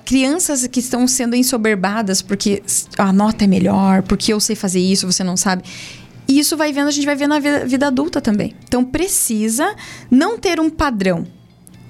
crianças 0.05 0.65
que 0.67 0.79
estão 0.79 1.07
sendo 1.07 1.35
ensoberbadas 1.35 2.21
porque 2.21 2.63
a 2.97 3.13
nota 3.13 3.43
é 3.43 3.47
melhor, 3.47 4.01
porque 4.01 4.33
eu 4.33 4.39
sei 4.39 4.55
fazer 4.55 4.79
isso, 4.79 5.05
você 5.05 5.23
não 5.23 5.37
sabe. 5.37 5.63
E 6.27 6.39
isso 6.39 6.55
vai 6.55 6.71
vendo, 6.71 6.87
a 6.87 6.91
gente 6.91 7.05
vai 7.05 7.15
ver 7.15 7.27
na 7.27 7.39
vida, 7.39 7.65
vida 7.65 7.87
adulta 7.87 8.21
também. 8.21 8.55
Então 8.63 8.83
precisa 8.83 9.75
não 10.09 10.37
ter 10.37 10.59
um 10.59 10.69
padrão 10.69 11.27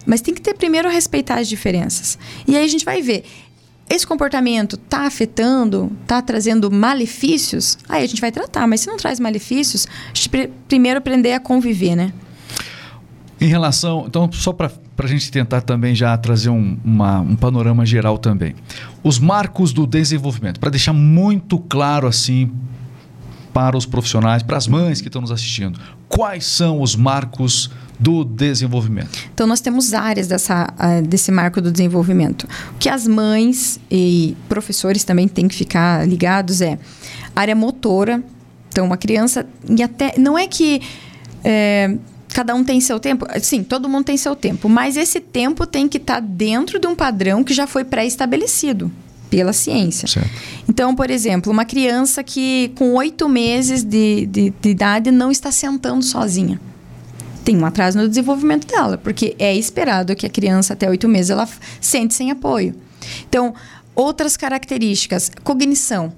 Mas 0.06 0.22
tem 0.22 0.34
que 0.34 0.42
ter 0.42 0.54
primeiro 0.54 0.90
respeitar 0.90 1.40
as 1.40 1.48
diferenças. 1.48 2.18
E 2.48 2.56
aí 2.58 2.66
a 2.66 2.68
gente 2.68 2.84
vai 2.84 3.02
ver. 3.02 3.24
Esse 3.90 4.08
comportamento 4.08 4.76
está 4.76 5.02
afetando, 5.02 5.92
está 6.02 6.22
trazendo 6.22 6.72
malefícios? 6.72 7.78
Aí 7.88 8.04
a 8.04 8.08
gente 8.08 8.22
vai 8.22 8.32
tratar, 8.32 8.68
mas 8.68 8.82
se 8.82 8.88
não 8.88 8.98
traz 8.98 9.20
malefícios, 9.20 9.88
a 10.12 10.14
gente 10.14 10.30
pr 10.30 10.50
primeiro 10.68 10.98
aprender 10.98 11.34
a 11.34 11.40
conviver, 11.40 11.96
né? 11.96 12.14
Em 13.40 13.48
relação. 13.48 14.06
Então, 14.08 14.32
só 14.32 14.54
para 14.54 14.72
a 14.98 15.08
gente 15.08 15.30
tentar 15.30 15.62
também 15.62 15.94
já 15.94 16.18
trazer 16.18 16.50
um, 16.50 16.78
uma, 16.84 17.20
um 17.20 17.36
panorama 17.36 17.86
geral 17.86 18.18
também. 18.18 18.56
Os 19.04 19.20
marcos 19.20 19.74
do 19.74 19.86
desenvolvimento, 19.86 20.60
para 20.60 20.70
deixar 20.70 20.94
muito 20.94 21.60
claro 21.60 22.08
assim 22.08 22.50
para 23.54 23.78
os 23.78 23.86
profissionais, 23.86 24.42
para 24.42 24.58
as 24.58 24.68
mães 24.68 25.00
que 25.00 25.08
estão 25.08 25.22
nos 25.22 25.32
assistindo. 25.32 25.80
Quais 26.10 26.46
são 26.46 26.82
os 26.82 26.96
marcos 26.96 27.70
do 28.00 28.24
desenvolvimento? 28.24 29.18
Então, 29.34 29.46
nós 29.46 29.62
temos 29.62 29.94
áreas 29.94 30.28
dessa, 30.28 30.68
desse 31.08 31.32
marco 31.32 31.62
do 31.62 31.72
desenvolvimento. 31.72 32.48
O 32.72 32.78
que 32.80 32.90
as 32.90 33.08
mães 33.08 33.80
e 33.90 34.36
professores 34.50 35.04
também 35.04 35.28
têm 35.28 35.48
que 35.48 35.56
ficar 35.56 36.08
ligados 36.08 36.62
é 36.62 36.80
área 37.36 37.56
motora. 37.56 38.24
Então, 38.70 38.86
uma 38.86 38.98
criança. 38.98 39.46
E 39.70 39.84
até, 39.84 40.16
não 40.18 40.38
é 40.38 40.48
que. 40.48 40.82
É, 41.44 41.98
cada 42.34 42.56
um 42.56 42.64
tem 42.64 42.82
seu 42.82 43.00
tempo? 43.00 43.28
Sim, 43.40 43.64
todo 43.64 43.88
mundo 43.88 44.06
tem 44.06 44.18
seu 44.18 44.36
tempo, 44.36 44.68
mas 44.68 44.98
esse 44.98 45.20
tempo 45.20 45.68
tem 45.68 45.88
que 45.88 45.98
estar 45.98 46.20
dentro 46.20 46.80
de 46.80 46.88
um 46.88 46.96
padrão 46.96 47.44
que 47.44 47.54
já 47.54 47.68
foi 47.68 47.84
pré-estabelecido 47.84 48.92
pela 49.36 49.52
ciência. 49.52 50.08
Certo. 50.08 50.30
Então, 50.70 50.94
por 50.94 51.10
exemplo, 51.10 51.52
uma 51.52 51.66
criança 51.66 52.24
que 52.24 52.72
com 52.76 52.94
oito 52.94 53.28
meses 53.28 53.84
de, 53.84 54.28
de, 54.28 54.54
de 54.62 54.70
idade 54.70 55.10
não 55.10 55.32
está 55.32 55.52
sentando 55.52 56.04
sozinha 56.04 56.60
tem 57.44 57.58
um 57.58 57.66
atraso 57.66 57.98
no 57.98 58.08
desenvolvimento 58.08 58.66
dela, 58.66 58.98
porque 58.98 59.36
é 59.38 59.54
esperado 59.54 60.16
que 60.16 60.26
a 60.26 60.30
criança 60.30 60.72
até 60.72 60.90
oito 60.90 61.10
meses 61.10 61.30
ela 61.30 61.46
sente 61.82 62.14
sem 62.14 62.32
apoio. 62.32 62.74
Então, 63.28 63.54
outras 63.94 64.38
características, 64.38 65.30
cognição, 65.44 66.14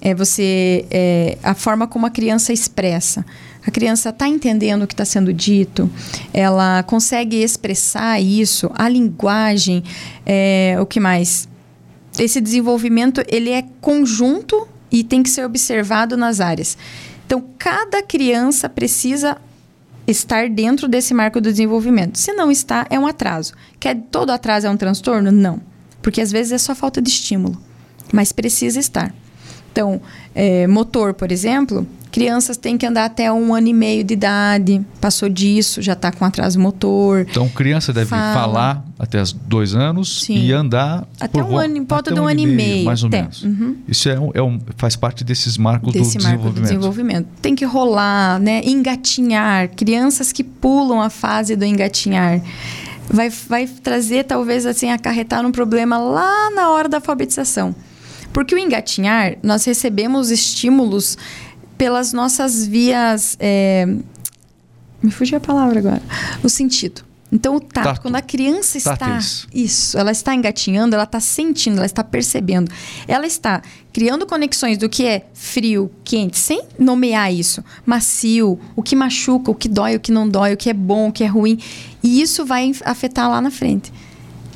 é 0.00 0.14
você 0.14 0.84
é, 0.92 1.38
a 1.42 1.54
forma 1.54 1.88
como 1.88 2.06
a 2.06 2.10
criança 2.10 2.52
expressa. 2.52 3.26
A 3.66 3.70
criança 3.72 4.10
está 4.10 4.28
entendendo 4.28 4.82
o 4.82 4.86
que 4.86 4.94
está 4.94 5.04
sendo 5.04 5.32
dito, 5.32 5.90
ela 6.32 6.84
consegue 6.84 7.42
expressar 7.42 8.20
isso, 8.20 8.70
a 8.76 8.88
linguagem, 8.88 9.82
é, 10.24 10.76
o 10.78 10.86
que 10.86 11.00
mais? 11.00 11.48
Esse 12.18 12.40
desenvolvimento 12.40 13.22
ele 13.28 13.50
é 13.50 13.64
conjunto 13.80 14.68
e 14.90 15.02
tem 15.02 15.22
que 15.22 15.30
ser 15.30 15.44
observado 15.44 16.16
nas 16.16 16.40
áreas. 16.40 16.76
Então, 17.26 17.44
cada 17.58 18.02
criança 18.02 18.68
precisa 18.68 19.36
estar 20.06 20.48
dentro 20.48 20.86
desse 20.86 21.14
marco 21.14 21.40
do 21.40 21.50
desenvolvimento. 21.50 22.18
Se 22.18 22.32
não 22.32 22.50
está, 22.50 22.86
é 22.90 22.98
um 22.98 23.06
atraso. 23.06 23.54
Quer 23.80 23.96
todo 24.10 24.30
atraso 24.30 24.66
é 24.66 24.70
um 24.70 24.76
transtorno? 24.76 25.32
Não. 25.32 25.60
Porque 26.02 26.20
às 26.20 26.30
vezes 26.30 26.52
é 26.52 26.58
só 26.58 26.74
falta 26.74 27.00
de 27.00 27.08
estímulo. 27.08 27.60
Mas 28.12 28.30
precisa 28.30 28.78
estar. 28.78 29.14
Então, 29.72 30.00
é, 30.34 30.66
motor, 30.66 31.14
por 31.14 31.32
exemplo, 31.32 31.86
crianças 32.14 32.56
têm 32.56 32.78
que 32.78 32.86
andar 32.86 33.06
até 33.06 33.32
um 33.32 33.52
ano 33.52 33.66
e 33.66 33.72
meio 33.72 34.04
de 34.04 34.14
idade, 34.14 34.80
passou 35.00 35.28
disso, 35.28 35.82
já 35.82 35.94
está 35.94 36.12
com 36.12 36.24
atraso 36.24 36.60
motor. 36.60 37.26
Então, 37.28 37.48
criança 37.48 37.92
deve 37.92 38.10
Fala. 38.10 38.32
falar 38.32 38.84
até 38.96 39.20
os 39.20 39.32
dois 39.32 39.74
anos 39.74 40.22
Sim. 40.22 40.38
e 40.38 40.52
andar 40.52 41.08
até 41.18 41.42
um 41.42 41.58
ano, 41.58 41.76
em 41.76 41.84
volta 41.84 42.14
de 42.14 42.20
um 42.20 42.28
ano 42.28 42.38
e 42.38 42.46
meio, 42.46 42.84
mais 42.84 43.02
ou 43.02 43.08
até. 43.08 43.22
menos. 43.22 43.42
Uhum. 43.42 43.76
Isso 43.88 44.08
é 44.08 44.20
um, 44.20 44.30
é 44.32 44.40
um, 44.40 44.60
faz 44.76 44.94
parte 44.94 45.24
desses 45.24 45.58
marcos 45.58 45.92
Desse 45.92 46.16
do 46.16 46.22
marco 46.22 46.36
desenvolvimento. 46.36 46.54
Do 46.54 46.62
desenvolvimento. 46.62 47.28
Tem 47.42 47.56
que 47.56 47.64
rolar, 47.64 48.38
né? 48.38 48.60
Engatinhar, 48.64 49.70
crianças 49.70 50.30
que 50.30 50.44
pulam 50.44 51.02
a 51.02 51.10
fase 51.10 51.56
do 51.56 51.64
engatinhar. 51.64 52.40
Vai, 53.10 53.28
vai 53.28 53.66
trazer, 53.66 54.22
talvez, 54.22 54.66
assim, 54.66 54.88
acarretar 54.88 55.44
um 55.44 55.50
problema 55.50 55.98
lá 55.98 56.50
na 56.54 56.70
hora 56.70 56.88
da 56.88 56.98
alfabetização. 56.98 57.74
Porque 58.32 58.54
o 58.54 58.58
engatinhar, 58.58 59.36
nós 59.42 59.64
recebemos 59.64 60.30
estímulos 60.30 61.18
pelas 61.76 62.12
nossas 62.12 62.66
vias. 62.66 63.36
É... 63.40 63.86
Me 65.02 65.10
fugiu 65.10 65.38
a 65.38 65.40
palavra 65.40 65.78
agora. 65.78 66.02
O 66.42 66.48
sentido. 66.48 67.02
Então, 67.34 67.56
o 67.56 67.60
tato, 67.60 67.84
tato. 67.84 68.00
quando 68.00 68.14
a 68.14 68.22
criança 68.22 68.78
está. 68.78 68.96
Táteis. 68.96 69.48
Isso, 69.52 69.98
ela 69.98 70.12
está 70.12 70.32
engatinhando, 70.32 70.94
ela 70.94 71.02
está 71.02 71.18
sentindo, 71.18 71.78
ela 71.78 71.86
está 71.86 72.04
percebendo. 72.04 72.70
Ela 73.08 73.26
está 73.26 73.60
criando 73.92 74.24
conexões 74.24 74.78
do 74.78 74.88
que 74.88 75.04
é 75.04 75.26
frio, 75.34 75.90
quente, 76.04 76.38
sem 76.38 76.62
nomear 76.78 77.34
isso. 77.34 77.64
Macio, 77.84 78.56
o 78.76 78.82
que 78.84 78.94
machuca, 78.94 79.50
o 79.50 79.54
que 79.54 79.68
dói, 79.68 79.96
o 79.96 80.00
que 80.00 80.12
não 80.12 80.28
dói, 80.28 80.54
o 80.54 80.56
que 80.56 80.70
é 80.70 80.72
bom, 80.72 81.08
o 81.08 81.12
que 81.12 81.24
é 81.24 81.26
ruim. 81.26 81.58
E 82.04 82.22
isso 82.22 82.46
vai 82.46 82.70
afetar 82.84 83.28
lá 83.28 83.40
na 83.40 83.50
frente. 83.50 83.92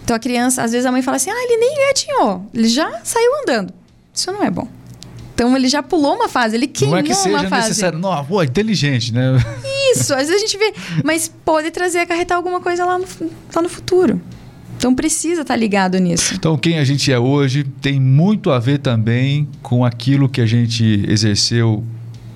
Então, 0.04 0.14
a 0.14 0.20
criança, 0.20 0.62
às 0.62 0.70
vezes 0.70 0.86
a 0.86 0.92
mãe 0.92 1.02
fala 1.02 1.16
assim: 1.16 1.30
ah, 1.30 1.34
ele 1.34 1.56
nem 1.56 1.74
engatinhou, 1.74 2.46
ele 2.54 2.68
já 2.68 3.00
saiu 3.02 3.42
andando. 3.42 3.74
Isso 4.14 4.30
não 4.30 4.44
é 4.44 4.50
bom. 4.50 4.68
Então 5.38 5.56
ele 5.56 5.68
já 5.68 5.84
pulou 5.84 6.16
uma 6.16 6.28
fase, 6.28 6.56
ele 6.56 6.66
queimou 6.66 6.98
uma 6.98 7.06
fase. 7.06 7.28
Não 7.28 7.38
é 7.38 7.42
que 7.42 7.46
seja 7.46 7.56
necessário. 7.56 7.98
Não, 8.00 8.24
pô, 8.24 8.42
inteligente, 8.42 9.14
né? 9.14 9.36
Isso, 9.92 10.12
às 10.12 10.26
vezes 10.26 10.34
a 10.34 10.38
gente 10.38 10.58
vê. 10.58 10.74
Mas 11.04 11.32
pode 11.44 11.70
trazer, 11.70 12.00
acarretar 12.00 12.36
alguma 12.36 12.60
coisa 12.60 12.84
lá 12.84 12.98
no, 12.98 13.06
lá 13.54 13.62
no 13.62 13.68
futuro. 13.68 14.20
Então 14.76 14.92
precisa 14.92 15.42
estar 15.42 15.54
tá 15.54 15.56
ligado 15.56 15.96
nisso. 15.98 16.34
Então 16.34 16.58
quem 16.58 16.80
a 16.80 16.84
gente 16.84 17.12
é 17.12 17.20
hoje 17.20 17.62
tem 17.80 18.00
muito 18.00 18.50
a 18.50 18.58
ver 18.58 18.78
também 18.78 19.48
com 19.62 19.84
aquilo 19.84 20.28
que 20.28 20.40
a 20.40 20.46
gente 20.46 21.04
exerceu 21.06 21.84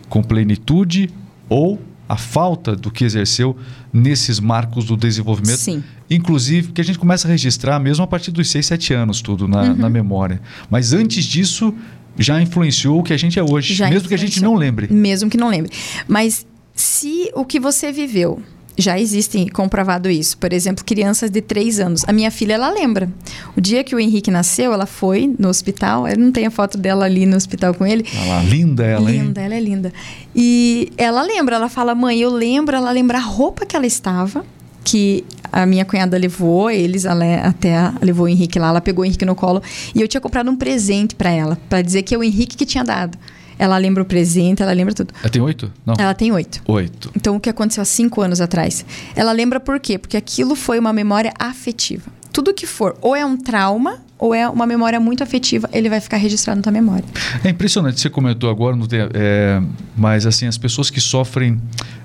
com 0.09 0.23
plenitude 0.23 1.11
ou 1.49 1.81
a 2.09 2.17
falta 2.17 2.77
do 2.77 2.89
que 2.89 3.05
exerceu 3.05 3.57
nesses 3.93 4.39
marcos 4.39 4.85
do 4.85 4.97
desenvolvimento. 4.97 5.59
Sim. 5.59 5.83
Inclusive, 6.09 6.71
que 6.71 6.81
a 6.81 6.85
gente 6.85 6.99
começa 6.99 7.27
a 7.27 7.31
registrar 7.31 7.81
mesmo 7.81 8.05
a 8.05 8.07
partir 8.07 8.31
dos 8.31 8.49
6, 8.49 8.67
7 8.67 8.95
anos, 8.95 9.21
tudo 9.21 9.49
na, 9.49 9.63
uhum. 9.63 9.77
na 9.77 9.89
memória. 9.89 10.41
Mas 10.71 10.93
antes 10.93 11.25
disso, 11.25 11.75
já 12.19 12.41
influenciou 12.41 13.01
o 13.01 13.03
que 13.03 13.13
a 13.13 13.17
gente 13.17 13.39
é 13.39 13.43
hoje, 13.43 13.75
já 13.75 13.89
mesmo 13.89 14.09
que 14.09 14.15
a 14.15 14.19
gente 14.19 14.43
não 14.43 14.55
lembre. 14.55 14.93
Mesmo 14.93 15.31
que 15.31 15.37
não 15.37 15.49
lembre. 15.49 15.73
Mas 16.07 16.47
se 16.75 17.31
o 17.35 17.45
que 17.45 17.61
você 17.61 17.93
viveu 17.93 18.43
já 18.77 18.99
existe 18.99 19.51
comprovado 19.51 20.09
isso. 20.09 20.37
Por 20.39 20.53
exemplo, 20.53 20.85
crianças 20.85 21.31
de 21.31 21.41
3 21.41 21.81
anos. 21.81 22.05
A 22.07 22.13
minha 22.13 22.31
filha, 22.31 22.55
ela 22.55 22.71
lembra. 22.71 23.09
O 23.57 23.61
dia 23.61 23.85
que 23.85 23.95
o 23.95 24.01
Henrique 24.01 24.31
nasceu, 24.31 24.73
ela 24.73 24.87
foi 24.87 25.33
no 25.39 25.49
hospital. 25.49 26.09
Eu 26.09 26.19
não 26.19 26.33
tenho 26.33 26.49
a 26.49 26.51
foto 26.51 26.79
dela 26.79 27.05
ali 27.05 27.27
no 27.27 27.37
hospital 27.37 27.75
com 27.75 27.87
ele. 27.87 28.05
Lá, 28.27 28.43
linda 28.43 28.85
ela, 28.85 29.11
linda, 29.11 29.13
hein? 29.13 29.23
Linda, 29.27 29.41
ela 29.43 29.55
é 29.55 29.61
linda. 29.61 29.93
E 30.35 30.91
ela 30.97 31.23
lembra, 31.23 31.57
ela 31.57 31.69
fala, 31.69 31.95
mãe, 31.95 32.19
eu 32.19 32.31
lembro, 32.31 32.75
ela 32.75 32.91
lembra 32.91 33.19
a 33.19 33.21
roupa 33.21 33.67
que 33.67 33.77
ela 33.77 33.87
estava 33.87 34.45
que 34.85 35.25
a 35.51 35.67
minha 35.67 35.85
cunhada 35.85 36.17
levou 36.17 36.71
eles 36.71 37.05
ela 37.05 37.25
até 37.45 37.93
levou 38.01 38.27
o 38.27 38.29
Henrique 38.29 38.59
lá, 38.59 38.69
ela 38.69 38.81
pegou 38.81 39.03
o 39.03 39.07
Henrique 39.07 39.25
no 39.25 39.35
colo 39.35 39.63
e 39.95 40.01
eu 40.01 40.09
tinha 40.09 40.21
comprado 40.21 40.51
um 40.51 40.57
presente 40.57 41.15
para 41.15 41.31
ela, 41.31 41.59
para 41.69 41.83
dizer 41.83 42.03
que 42.03 42.15
é 42.15 42.19
o 42.19 42.23
Henrique 42.23 42.57
que 42.57 42.67
tinha 42.67 42.85
dado. 42.85 43.19
Ela 43.59 43.79
lembra 43.79 44.03
o 44.03 44.07
presente, 44.07 44.63
ela 44.63 44.73
lembra 44.73 44.93
tudo. 44.95 45.15
Ela 45.21 45.31
tem 45.31 45.41
oito? 45.43 45.73
Não. 45.87 45.95
Ela 45.97 46.15
tem 46.15 46.33
oito. 46.33 46.61
Oito. 46.67 47.13
Então, 47.15 47.37
o 47.37 47.41
que 47.41 47.49
aconteceu 47.49 47.83
há 47.83 47.85
cinco 47.85 48.21
anos 48.21 48.41
atrás? 48.41 48.85
Ela 49.15 49.31
lembra 49.31 49.61
por 49.61 49.79
quê? 49.79 49.99
Porque 49.99 50.17
aquilo 50.17 50.57
foi 50.57 50.81
uma 50.81 50.93
memória 50.93 51.33
afetiva. 51.39 52.11
Tudo 52.33 52.53
que 52.55 52.67
for, 52.67 52.97
ou 53.01 53.15
é 53.15 53.25
um 53.25 53.37
trauma, 53.37 54.01
ou 54.19 54.35
é 54.35 54.49
uma 54.49 54.67
memória 54.67 54.99
muito 54.99 55.23
afetiva, 55.23 55.69
ele 55.73 55.89
vai 55.89 56.01
ficar 56.01 56.17
registrado 56.17 56.59
na 56.59 56.63
tua 56.63 56.73
memória. 56.73 57.05
É 57.45 57.51
impressionante, 57.51 58.01
você 58.01 58.09
comentou 58.09 58.49
agora, 58.49 58.75
no 58.75 58.87
é, 59.15 59.61
mas 59.97 60.27
assim, 60.27 60.47
as 60.47 60.57
pessoas 60.57 60.89
que 60.91 61.01
sofrem 61.01 61.61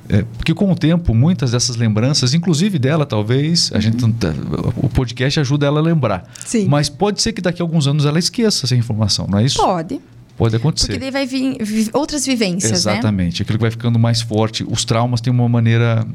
é, 0.09 0.23
porque 0.37 0.53
com 0.53 0.71
o 0.71 0.75
tempo, 0.75 1.13
muitas 1.13 1.51
dessas 1.51 1.75
lembranças, 1.75 2.33
inclusive 2.33 2.79
dela, 2.79 3.05
talvez, 3.05 3.71
a 3.73 3.79
gente, 3.79 3.97
tá, 4.13 4.33
o 4.77 4.87
podcast 4.89 5.39
ajuda 5.39 5.65
ela 5.65 5.79
a 5.79 5.83
lembrar. 5.83 6.29
Sim. 6.45 6.67
Mas 6.67 6.89
pode 6.89 7.21
ser 7.21 7.33
que 7.33 7.41
daqui 7.41 7.61
a 7.61 7.65
alguns 7.65 7.87
anos 7.87 8.05
ela 8.05 8.17
esqueça 8.17 8.65
essa 8.65 8.75
informação, 8.75 9.27
não 9.29 9.39
é 9.39 9.45
isso? 9.45 9.57
Pode. 9.57 9.99
Pode 10.37 10.55
acontecer. 10.55 10.87
Porque 10.87 10.99
daí 10.99 11.11
vai 11.11 11.25
vir 11.25 11.57
vi, 11.59 11.89
outras 11.93 12.25
vivências, 12.25 12.85
né? 12.85 12.93
Exatamente. 12.93 13.39
Né? 13.39 13.43
Aquilo 13.43 13.57
que 13.57 13.63
vai 13.63 13.71
ficando 13.71 13.97
mais 13.97 14.21
forte. 14.21 14.63
Os 14.69 14.85
traumas 14.85 15.19
têm 15.19 15.33
uma 15.33 15.49
maneira 15.49 16.05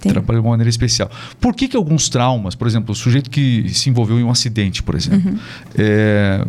de 0.00 0.18
uma 0.18 0.50
maneira 0.50 0.70
especial. 0.70 1.10
Por 1.40 1.54
que, 1.54 1.68
que 1.68 1.76
alguns 1.76 2.08
traumas, 2.08 2.54
por 2.54 2.66
exemplo, 2.66 2.92
o 2.92 2.94
sujeito 2.94 3.30
que 3.30 3.68
se 3.72 3.88
envolveu 3.88 4.18
em 4.18 4.24
um 4.24 4.30
acidente, 4.30 4.82
por 4.82 4.94
exemplo, 4.94 5.30
uhum. 5.30 5.38
é, 5.76 6.44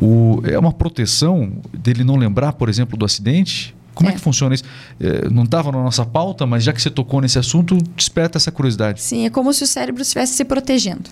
o, 0.00 0.42
é 0.44 0.58
uma 0.58 0.72
proteção 0.72 1.52
dele 1.72 2.04
não 2.04 2.16
lembrar, 2.16 2.52
por 2.52 2.68
exemplo, 2.68 2.98
do 2.98 3.04
acidente? 3.04 3.74
Como 3.98 4.08
é, 4.08 4.12
é 4.12 4.14
que 4.14 4.20
funciona 4.20 4.54
isso? 4.54 4.62
É, 5.00 5.28
não 5.28 5.42
estava 5.42 5.72
na 5.72 5.82
nossa 5.82 6.06
pauta, 6.06 6.46
mas 6.46 6.62
já 6.62 6.72
que 6.72 6.80
você 6.80 6.88
tocou 6.88 7.20
nesse 7.20 7.36
assunto, 7.36 7.76
desperta 7.96 8.38
essa 8.38 8.52
curiosidade. 8.52 9.02
Sim, 9.02 9.26
é 9.26 9.30
como 9.30 9.52
se 9.52 9.64
o 9.64 9.66
cérebro 9.66 10.00
estivesse 10.02 10.34
se 10.34 10.44
protegendo. 10.44 11.10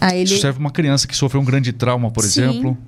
Aí 0.00 0.20
ele... 0.20 0.32
Isso 0.32 0.40
serve 0.40 0.60
uma 0.60 0.70
criança 0.70 1.08
que 1.08 1.16
sofreu 1.16 1.40
um 1.40 1.44
grande 1.44 1.72
trauma, 1.72 2.12
por 2.12 2.22
Sim. 2.22 2.42
exemplo. 2.42 2.78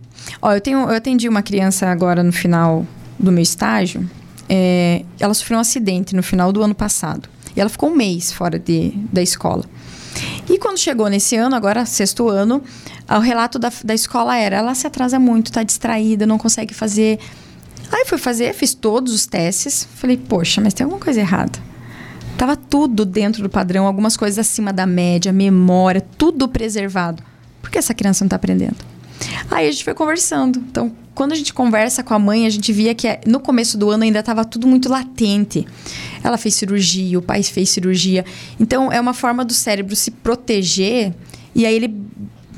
Ó, 0.40 0.52
eu, 0.52 0.60
tenho, 0.60 0.78
eu 0.78 0.94
atendi 0.94 1.28
uma 1.28 1.42
criança 1.42 1.88
agora 1.88 2.22
no 2.22 2.32
final 2.32 2.86
do 3.18 3.32
meu 3.32 3.42
estágio. 3.42 4.08
É, 4.48 5.04
ela 5.18 5.34
sofreu 5.34 5.58
um 5.58 5.60
acidente 5.60 6.14
no 6.14 6.22
final 6.22 6.52
do 6.52 6.62
ano 6.62 6.74
passado. 6.74 7.28
E 7.56 7.60
ela 7.60 7.68
ficou 7.68 7.90
um 7.90 7.96
mês 7.96 8.32
fora 8.32 8.56
de, 8.56 8.92
da 9.12 9.20
escola. 9.20 9.64
E 10.48 10.58
quando 10.58 10.78
chegou 10.78 11.08
nesse 11.08 11.34
ano, 11.34 11.56
agora 11.56 11.84
sexto 11.84 12.28
ano, 12.28 12.62
o 13.08 13.18
relato 13.18 13.58
da, 13.58 13.72
da 13.84 13.94
escola 13.94 14.36
era: 14.36 14.56
ela 14.56 14.74
se 14.76 14.86
atrasa 14.86 15.18
muito, 15.18 15.46
está 15.46 15.64
distraída, 15.64 16.24
não 16.24 16.38
consegue 16.38 16.72
fazer 16.72 17.18
Aí 17.92 18.04
fui 18.06 18.18
fazer, 18.18 18.52
fiz 18.54 18.74
todos 18.74 19.12
os 19.12 19.26
testes. 19.26 19.86
Falei, 19.94 20.16
poxa, 20.16 20.60
mas 20.60 20.74
tem 20.74 20.84
alguma 20.84 21.00
coisa 21.00 21.20
errada. 21.20 21.58
Tava 22.36 22.56
tudo 22.56 23.04
dentro 23.04 23.42
do 23.42 23.48
padrão, 23.48 23.86
algumas 23.86 24.16
coisas 24.16 24.38
acima 24.38 24.72
da 24.72 24.86
média, 24.86 25.32
memória, 25.32 26.00
tudo 26.00 26.48
preservado. 26.48 27.22
Por 27.62 27.70
que 27.70 27.78
essa 27.78 27.94
criança 27.94 28.24
não 28.24 28.26
está 28.26 28.36
aprendendo? 28.36 28.76
Aí 29.50 29.68
a 29.68 29.70
gente 29.70 29.84
foi 29.84 29.94
conversando. 29.94 30.58
Então, 30.58 30.92
quando 31.14 31.32
a 31.32 31.36
gente 31.36 31.54
conversa 31.54 32.02
com 32.02 32.12
a 32.12 32.18
mãe, 32.18 32.44
a 32.44 32.50
gente 32.50 32.72
via 32.72 32.94
que 32.94 33.20
no 33.24 33.38
começo 33.38 33.78
do 33.78 33.88
ano 33.88 34.02
ainda 34.02 34.18
estava 34.18 34.44
tudo 34.44 34.66
muito 34.66 34.88
latente. 34.88 35.64
Ela 36.22 36.36
fez 36.36 36.54
cirurgia, 36.54 37.18
o 37.18 37.22
pai 37.22 37.42
fez 37.42 37.70
cirurgia. 37.70 38.24
Então, 38.58 38.90
é 38.90 39.00
uma 39.00 39.14
forma 39.14 39.44
do 39.44 39.54
cérebro 39.54 39.94
se 39.94 40.10
proteger 40.10 41.14
e 41.54 41.64
aí 41.64 41.74
ele 41.74 41.94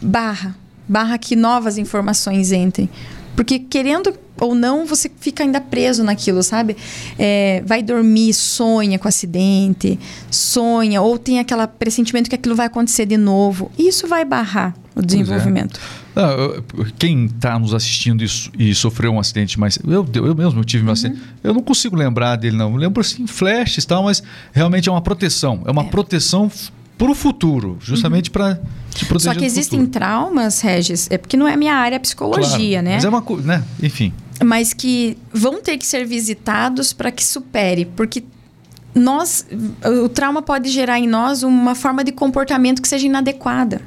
barra, 0.01 0.57
barra 0.89 1.19
que 1.19 1.37
novas 1.37 1.77
informações 1.77 2.51
entrem. 2.51 2.89
Porque 3.35 3.59
querendo 3.59 4.17
ou 4.41 4.55
não, 4.55 4.87
você 4.87 5.11
fica 5.21 5.43
ainda 5.43 5.61
preso 5.61 6.03
naquilo, 6.05 6.43
sabe? 6.43 6.77
É, 7.19 7.63
vai 7.67 7.83
dormir, 7.83 8.33
sonha 8.35 8.99
com 8.99 9.09
acidente, 9.09 9.99
sonha, 10.31 11.01
ou 11.01 11.19
tem 11.19 11.39
aquele 11.39 11.67
pressentimento 11.67 12.29
que 12.29 12.35
aquilo 12.35 12.55
vai 12.55 12.67
acontecer 12.67 13.07
de 13.07 13.17
novo. 13.17 13.71
Isso 13.79 14.07
vai 14.07 14.25
barrar 14.25 14.75
o 14.95 15.03
desenvolvimento. 15.03 15.79
É. 16.03 16.07
Não, 16.17 16.65
quem 16.99 17.27
está 17.27 17.59
nos 17.59 17.75
assistindo 17.75 18.25
e, 18.25 18.29
e, 18.59 18.75
sofreu 18.75 19.13
um 19.13 19.21
acidente, 19.21 19.61
mas 19.61 19.79
eu, 19.87 20.09
eu 20.15 20.35
mesmo 20.35 20.65
tive 20.65 20.83
um 20.83 20.87
uhum. 20.87 20.93
acidente, 20.93 21.21
eu 21.45 21.53
não 21.53 21.63
consigo 21.63 21.95
lembrar 21.95 22.37
dele, 22.37 22.57
não. 22.57 22.71
Eu 22.73 22.77
lembro 22.77 23.03
assim, 23.03 23.27
flashes 23.27 23.85
e 23.85 23.87
tal, 23.87 24.05
mas 24.05 24.23
realmente 24.53 24.89
é 24.89 24.93
uma 24.93 25.03
proteção. 25.03 25.63
É 25.67 25.71
uma 25.71 25.83
é. 25.83 25.89
proteção 25.89 26.51
para 26.97 27.11
o 27.11 27.15
futuro, 27.15 27.77
justamente 27.81 28.31
uhum. 28.31 28.33
para 28.33 28.55
te 28.95 29.05
proteger. 29.05 29.35
Só 29.35 29.39
que 29.39 29.45
existem 29.45 29.85
traumas, 29.85 30.63
Regis, 30.63 31.07
é 31.11 31.19
porque 31.19 31.37
não 31.37 31.47
é 31.47 31.55
minha 31.55 31.75
área 31.75 32.01
psicologia, 32.01 32.81
claro, 32.81 32.85
né? 32.85 32.95
Mas 32.95 33.05
é 33.05 33.09
uma 33.09 33.23
coisa, 33.23 33.47
né? 33.47 33.65
Enfim. 33.83 34.15
Mas 34.45 34.73
que 34.73 35.17
vão 35.33 35.63
ter 35.63 35.79
que 35.79 35.87
ser 35.87 36.05
visitados 36.05 36.93
para 36.93 37.11
que 37.11 37.25
supere, 37.25 37.85
porque 37.85 38.23
nós, 38.95 39.47
o 40.03 40.09
trauma 40.09 40.43
pode 40.43 40.71
gerar 40.71 40.99
em 40.99 41.07
nós 41.07 41.43
uma 41.43 41.75
forma 41.75 42.03
de 42.03 42.13
comportamento 42.13 42.81
que 42.81 42.89
seja 42.89 43.07
inadequada. 43.07 43.83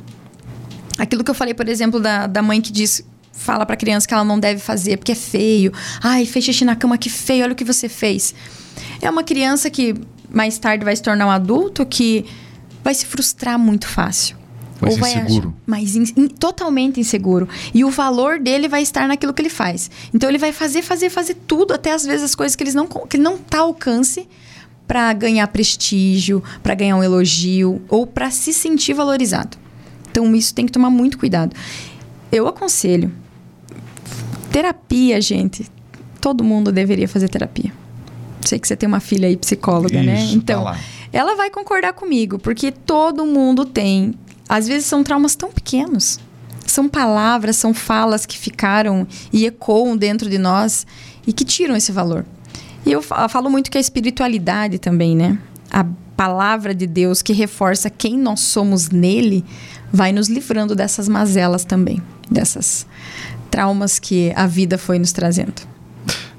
Aquilo 0.97 1.23
que 1.23 1.31
eu 1.31 1.35
falei, 1.35 1.53
por 1.53 1.67
exemplo, 1.67 1.99
da, 1.99 2.27
da 2.27 2.41
mãe 2.41 2.61
que 2.61 2.71
diz 2.71 3.03
fala 3.31 3.65
para 3.65 3.75
criança 3.77 4.07
que 4.07 4.13
ela 4.13 4.25
não 4.25 4.39
deve 4.39 4.59
fazer 4.59 4.97
porque 4.97 5.13
é 5.13 5.15
feio. 5.15 5.71
Ai, 6.03 6.25
fez 6.25 6.45
xixi 6.45 6.65
na 6.65 6.75
cama, 6.75 6.97
que 6.97 7.09
feio, 7.09 7.43
olha 7.43 7.53
o 7.53 7.55
que 7.55 7.63
você 7.63 7.87
fez. 7.87 8.35
É 9.01 9.09
uma 9.09 9.23
criança 9.23 9.69
que 9.69 9.95
mais 10.29 10.59
tarde 10.59 10.83
vai 10.83 10.95
se 10.95 11.01
tornar 11.01 11.25
um 11.25 11.31
adulto 11.31 11.85
que 11.85 12.25
vai 12.83 12.93
se 12.93 13.05
frustrar 13.05 13.57
muito 13.57 13.87
fácil. 13.87 14.37
Vai 14.79 14.91
ou 14.91 14.95
ser 14.95 15.01
vai 15.01 15.11
inseguro. 15.11 15.53
mas 15.65 15.95
in, 15.95 16.03
in, 16.15 16.27
totalmente 16.27 16.99
inseguro. 16.99 17.47
E 17.73 17.83
o 17.83 17.89
valor 17.89 18.39
dele 18.39 18.67
vai 18.67 18.81
estar 18.81 19.07
naquilo 19.07 19.33
que 19.33 19.41
ele 19.41 19.49
faz. 19.49 19.91
Então 20.13 20.29
ele 20.29 20.37
vai 20.37 20.51
fazer, 20.51 20.81
fazer, 20.81 21.09
fazer 21.09 21.35
tudo, 21.47 21.73
até 21.73 21.91
às 21.91 22.05
vezes 22.05 22.23
as 22.23 22.35
coisas 22.35 22.55
que, 22.55 22.63
eles 22.63 22.73
não, 22.73 22.87
que 22.87 23.17
ele 23.17 23.23
não 23.23 23.37
tá 23.37 23.59
ao 23.59 23.67
alcance 23.67 24.27
para 24.87 25.11
ganhar 25.13 25.47
prestígio, 25.47 26.41
para 26.63 26.73
ganhar 26.73 26.95
um 26.95 27.03
elogio 27.03 27.81
ou 27.89 28.07
para 28.07 28.31
se 28.31 28.53
sentir 28.53 28.93
valorizado. 28.93 29.57
Então 30.09 30.35
isso 30.35 30.53
tem 30.53 30.65
que 30.65 30.71
tomar 30.71 30.89
muito 30.89 31.17
cuidado. 31.17 31.55
Eu 32.31 32.47
aconselho. 32.47 33.11
Terapia, 34.51 35.21
gente. 35.21 35.69
Todo 36.19 36.43
mundo 36.43 36.71
deveria 36.71 37.07
fazer 37.07 37.29
terapia. 37.29 37.71
Sei 38.41 38.57
que 38.57 38.67
você 38.67 38.75
tem 38.75 38.87
uma 38.87 38.99
filha 38.99 39.27
aí 39.27 39.37
psicóloga, 39.37 40.01
né? 40.01 40.15
isso, 40.15 40.31
né? 40.31 40.37
Então, 40.37 40.63
tá 40.63 40.77
ela 41.11 41.35
vai 41.35 41.49
concordar 41.49 41.93
comigo, 41.93 42.37
porque 42.39 42.71
todo 42.71 43.25
mundo 43.25 43.65
tem. 43.65 44.13
Às 44.49 44.67
vezes 44.67 44.87
são 44.87 45.03
traumas 45.03 45.35
tão 45.35 45.51
pequenos. 45.51 46.19
São 46.65 46.89
palavras, 46.89 47.55
são 47.55 47.73
falas 47.73 48.25
que 48.25 48.37
ficaram 48.37 49.07
e 49.31 49.45
ecoam 49.45 49.95
dentro 49.95 50.29
de 50.29 50.39
nós 50.39 50.87
e 51.25 51.31
que 51.31 51.45
tiram 51.45 51.75
esse 51.75 51.91
valor. 51.91 52.25
E 52.85 52.91
eu 52.91 53.01
falo 53.01 53.49
muito 53.49 53.69
que 53.69 53.77
a 53.77 53.81
espiritualidade 53.81 54.79
também, 54.79 55.15
né? 55.15 55.37
A 55.69 55.85
palavra 56.17 56.73
de 56.73 56.87
Deus 56.87 57.21
que 57.21 57.33
reforça 57.33 57.89
quem 57.89 58.17
nós 58.17 58.39
somos 58.39 58.89
nele 58.89 59.45
vai 59.91 60.11
nos 60.11 60.27
livrando 60.27 60.75
dessas 60.75 61.07
mazelas 61.07 61.63
também, 61.63 62.01
dessas 62.29 62.85
traumas 63.49 63.99
que 63.99 64.31
a 64.35 64.45
vida 64.45 64.77
foi 64.77 64.99
nos 64.99 65.11
trazendo. 65.11 65.61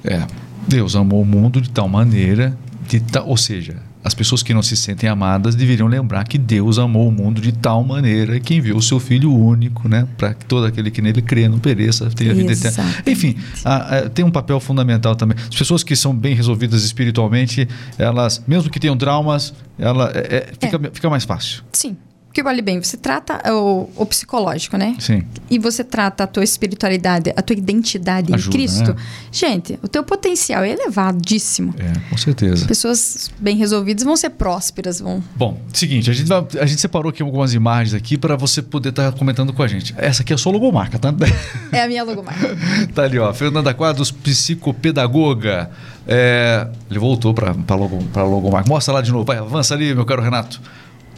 É, 0.04 0.26
Deus 0.66 0.94
amou 0.94 1.22
o 1.22 1.26
mundo 1.26 1.60
de 1.60 1.70
tal 1.70 1.88
maneira, 1.88 2.56
de 2.86 3.00
ta, 3.00 3.22
ou 3.22 3.36
seja, 3.36 3.76
as 4.02 4.14
pessoas 4.14 4.42
que 4.42 4.54
não 4.54 4.62
se 4.62 4.76
sentem 4.76 5.08
amadas 5.08 5.54
deveriam 5.54 5.86
lembrar 5.86 6.24
que 6.24 6.38
Deus 6.38 6.78
amou 6.78 7.08
o 7.08 7.12
mundo 7.12 7.40
de 7.40 7.52
tal 7.52 7.84
maneira 7.84 8.38
que 8.40 8.54
enviou 8.54 8.78
o 8.78 8.82
seu 8.82 8.98
Filho 8.98 9.34
único, 9.34 9.88
né, 9.88 10.06
para 10.16 10.34
que 10.34 10.44
todo 10.44 10.66
aquele 10.66 10.90
que 10.90 11.02
nele 11.02 11.20
crê 11.22 11.48
não 11.48 11.58
pereça, 11.58 12.08
tenha 12.10 12.34
vida 12.34 12.52
eterna. 12.52 12.84
Enfim, 13.06 13.36
a, 13.64 13.98
a, 13.98 14.08
tem 14.08 14.24
um 14.24 14.30
papel 14.30 14.58
fundamental 14.60 15.14
também. 15.14 15.36
As 15.38 15.54
pessoas 15.54 15.82
que 15.82 15.94
são 15.94 16.14
bem 16.14 16.34
resolvidas 16.34 16.82
espiritualmente, 16.84 17.68
elas, 17.98 18.42
mesmo 18.46 18.70
que 18.70 18.80
tenham 18.80 18.96
traumas, 18.96 19.52
ela 19.78 20.10
é, 20.14 20.18
é, 20.18 20.52
fica, 20.58 20.86
é. 20.86 20.90
fica 20.92 21.10
mais 21.10 21.24
fácil. 21.24 21.62
Sim. 21.72 21.96
Porque 22.30 22.44
vale 22.44 22.62
bem, 22.62 22.80
você 22.80 22.96
trata 22.96 23.42
o, 23.52 23.90
o, 23.96 24.06
psicológico, 24.06 24.76
né? 24.76 24.94
Sim. 25.00 25.24
E 25.50 25.58
você 25.58 25.82
trata 25.82 26.22
a 26.22 26.26
tua 26.28 26.44
espiritualidade, 26.44 27.32
a 27.34 27.42
tua 27.42 27.56
identidade 27.56 28.32
Ajuda, 28.32 28.48
em 28.48 28.52
Cristo. 28.52 28.94
Né? 28.94 29.02
Gente, 29.32 29.80
o 29.82 29.88
teu 29.88 30.04
potencial 30.04 30.62
é 30.62 30.70
elevadíssimo. 30.70 31.74
É, 31.76 31.92
com 32.08 32.16
certeza. 32.16 32.66
Pessoas 32.66 33.32
bem 33.36 33.56
resolvidas 33.56 34.04
vão 34.04 34.16
ser 34.16 34.30
prósperas, 34.30 35.00
vão. 35.00 35.20
Bom, 35.34 35.60
seguinte, 35.72 36.08
a 36.08 36.14
gente, 36.14 36.28
vai, 36.28 36.46
a 36.60 36.66
gente 36.66 36.80
separou 36.80 37.10
aqui 37.10 37.20
algumas 37.20 37.52
imagens 37.52 37.94
aqui 37.94 38.16
para 38.16 38.36
você 38.36 38.62
poder 38.62 38.90
estar 38.90 39.10
tá 39.10 39.18
comentando 39.18 39.52
com 39.52 39.64
a 39.64 39.66
gente. 39.66 39.92
Essa 39.98 40.22
aqui 40.22 40.32
é 40.32 40.36
a 40.36 40.38
sua 40.38 40.52
logomarca, 40.52 41.00
tá? 41.00 41.12
É 41.72 41.82
a 41.82 41.88
minha 41.88 42.04
logomarca. 42.04 42.56
tá 42.94 43.02
ali, 43.02 43.18
ó. 43.18 43.34
Fernanda 43.34 43.74
Quadros, 43.74 44.12
psicopedagoga. 44.12 45.68
É, 46.06 46.68
ele 46.88 46.98
voltou 47.00 47.34
para 47.34 47.74
logo, 47.74 47.98
logomarca. 48.14 48.68
Mostra 48.68 48.94
lá 48.94 49.02
de 49.02 49.10
novo. 49.10 49.24
Vai, 49.24 49.38
avança 49.38 49.74
ali, 49.74 49.92
meu 49.92 50.04
caro 50.04 50.22
Renato. 50.22 50.60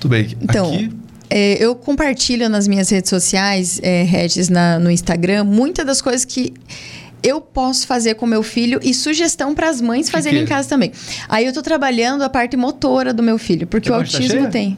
Tudo 0.01 0.11
bem. 0.11 0.37
Então, 0.41 0.73
Aqui... 0.73 1.02
é, 1.35 1.57
eu 1.59 1.74
compartilho 1.74 2.47
nas 2.51 2.68
minhas 2.68 2.91
redes 2.91 3.09
sociais, 3.09 3.80
é, 3.83 4.03
Regis, 4.03 4.51
na, 4.51 4.78
no 4.78 4.91
Instagram, 4.91 5.45
muitas 5.45 5.87
das 5.87 6.03
coisas 6.03 6.26
que 6.26 6.53
eu 7.22 7.41
posso 7.41 7.87
fazer 7.87 8.16
com 8.16 8.26
meu 8.26 8.43
filho 8.43 8.78
e 8.83 8.93
sugestão 8.93 9.55
para 9.55 9.70
as 9.70 9.80
mães 9.80 10.11
fazerem 10.11 10.41
que 10.41 10.45
em 10.45 10.49
casa 10.49 10.68
também. 10.68 10.93
Aí 11.30 11.45
eu 11.45 11.49
estou 11.49 11.62
trabalhando 11.62 12.20
a 12.22 12.28
parte 12.28 12.55
motora 12.55 13.14
do 13.14 13.22
meu 13.22 13.39
filho, 13.39 13.66
porque 13.66 13.91
o 13.91 13.95
autismo 13.95 14.43
tá 14.43 14.51
tem. 14.51 14.76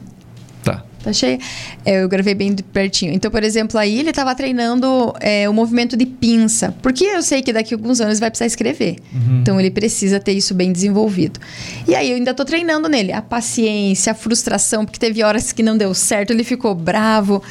Tá. 1.05 1.13
Cheia? 1.13 1.37
É, 1.85 2.01
eu 2.01 2.09
gravei 2.09 2.33
bem 2.33 2.55
pertinho. 2.55 3.13
Então, 3.13 3.29
por 3.29 3.43
exemplo, 3.43 3.79
aí 3.79 3.99
ele 3.99 4.09
estava 4.09 4.33
treinando 4.33 5.13
é, 5.19 5.47
o 5.47 5.53
movimento 5.53 5.95
de 5.95 6.07
pinça. 6.07 6.75
Porque 6.81 7.03
eu 7.05 7.21
sei 7.21 7.43
que 7.43 7.53
daqui 7.53 7.75
a 7.75 7.77
alguns 7.77 8.01
anos 8.01 8.19
vai 8.19 8.31
precisar 8.31 8.47
escrever. 8.47 8.95
Uhum. 9.13 9.41
Então, 9.41 9.59
ele 9.59 9.69
precisa 9.69 10.19
ter 10.19 10.31
isso 10.31 10.55
bem 10.55 10.71
desenvolvido. 10.71 11.39
E 11.87 11.93
aí, 11.93 12.09
eu 12.09 12.15
ainda 12.15 12.31
estou 12.31 12.43
treinando 12.43 12.89
nele. 12.89 13.11
A 13.11 13.21
paciência, 13.21 14.13
a 14.13 14.15
frustração, 14.15 14.83
porque 14.83 14.97
teve 14.97 15.21
horas 15.21 15.51
que 15.51 15.61
não 15.61 15.77
deu 15.77 15.93
certo, 15.93 16.31
ele 16.31 16.43
ficou 16.43 16.73
bravo. 16.73 17.43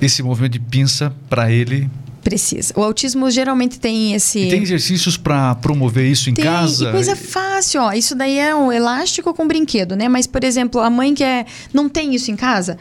Esse 0.00 0.22
movimento 0.22 0.52
de 0.52 0.60
pinça, 0.60 1.12
para 1.28 1.50
ele, 1.50 1.90
Precisa. 2.22 2.74
O 2.76 2.82
autismo 2.82 3.30
geralmente 3.30 3.80
tem 3.80 4.14
esse. 4.14 4.38
E 4.40 4.50
tem 4.50 4.62
exercícios 4.62 5.16
para 5.16 5.54
promover 5.56 6.04
isso 6.04 6.28
em 6.28 6.34
tem, 6.34 6.44
casa? 6.44 6.88
E 6.88 6.92
coisa 6.92 7.16
fácil, 7.16 7.80
ó. 7.80 7.92
Isso 7.92 8.14
daí 8.14 8.38
é 8.38 8.54
um 8.54 8.70
elástico 8.70 9.32
com 9.32 9.46
brinquedo, 9.48 9.96
né? 9.96 10.08
Mas, 10.08 10.26
por 10.26 10.44
exemplo, 10.44 10.80
a 10.80 10.90
mãe 10.90 11.14
que 11.14 11.24
é, 11.24 11.46
não 11.72 11.88
tem 11.88 12.14
isso 12.14 12.30
em 12.30 12.36
casa, 12.36 12.76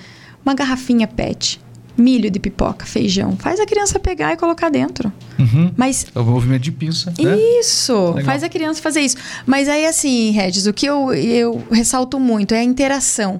uma 0.45 0.53
garrafinha 0.53 1.07
PET, 1.07 1.59
milho 1.97 2.29
de 2.29 2.39
pipoca, 2.39 2.85
feijão. 2.85 3.37
Faz 3.37 3.59
a 3.59 3.65
criança 3.65 3.99
pegar 3.99 4.33
e 4.33 4.37
colocar 4.37 4.69
dentro. 4.69 5.11
Uhum. 5.37 5.71
Mas 5.75 6.05
é 6.13 6.19
o 6.19 6.25
movimento 6.25 6.63
de 6.63 6.71
pinça. 6.71 7.13
Né? 7.17 7.37
Isso. 7.59 7.93
Legal. 8.07 8.25
Faz 8.25 8.43
a 8.43 8.49
criança 8.49 8.81
fazer 8.81 9.01
isso. 9.01 9.17
Mas 9.45 9.69
aí, 9.69 9.85
assim, 9.85 10.31
Regis, 10.31 10.65
o 10.65 10.73
que 10.73 10.85
eu, 10.85 11.13
eu 11.13 11.63
ressalto 11.71 12.19
muito 12.19 12.53
é 12.53 12.59
a 12.59 12.63
interação 12.63 13.39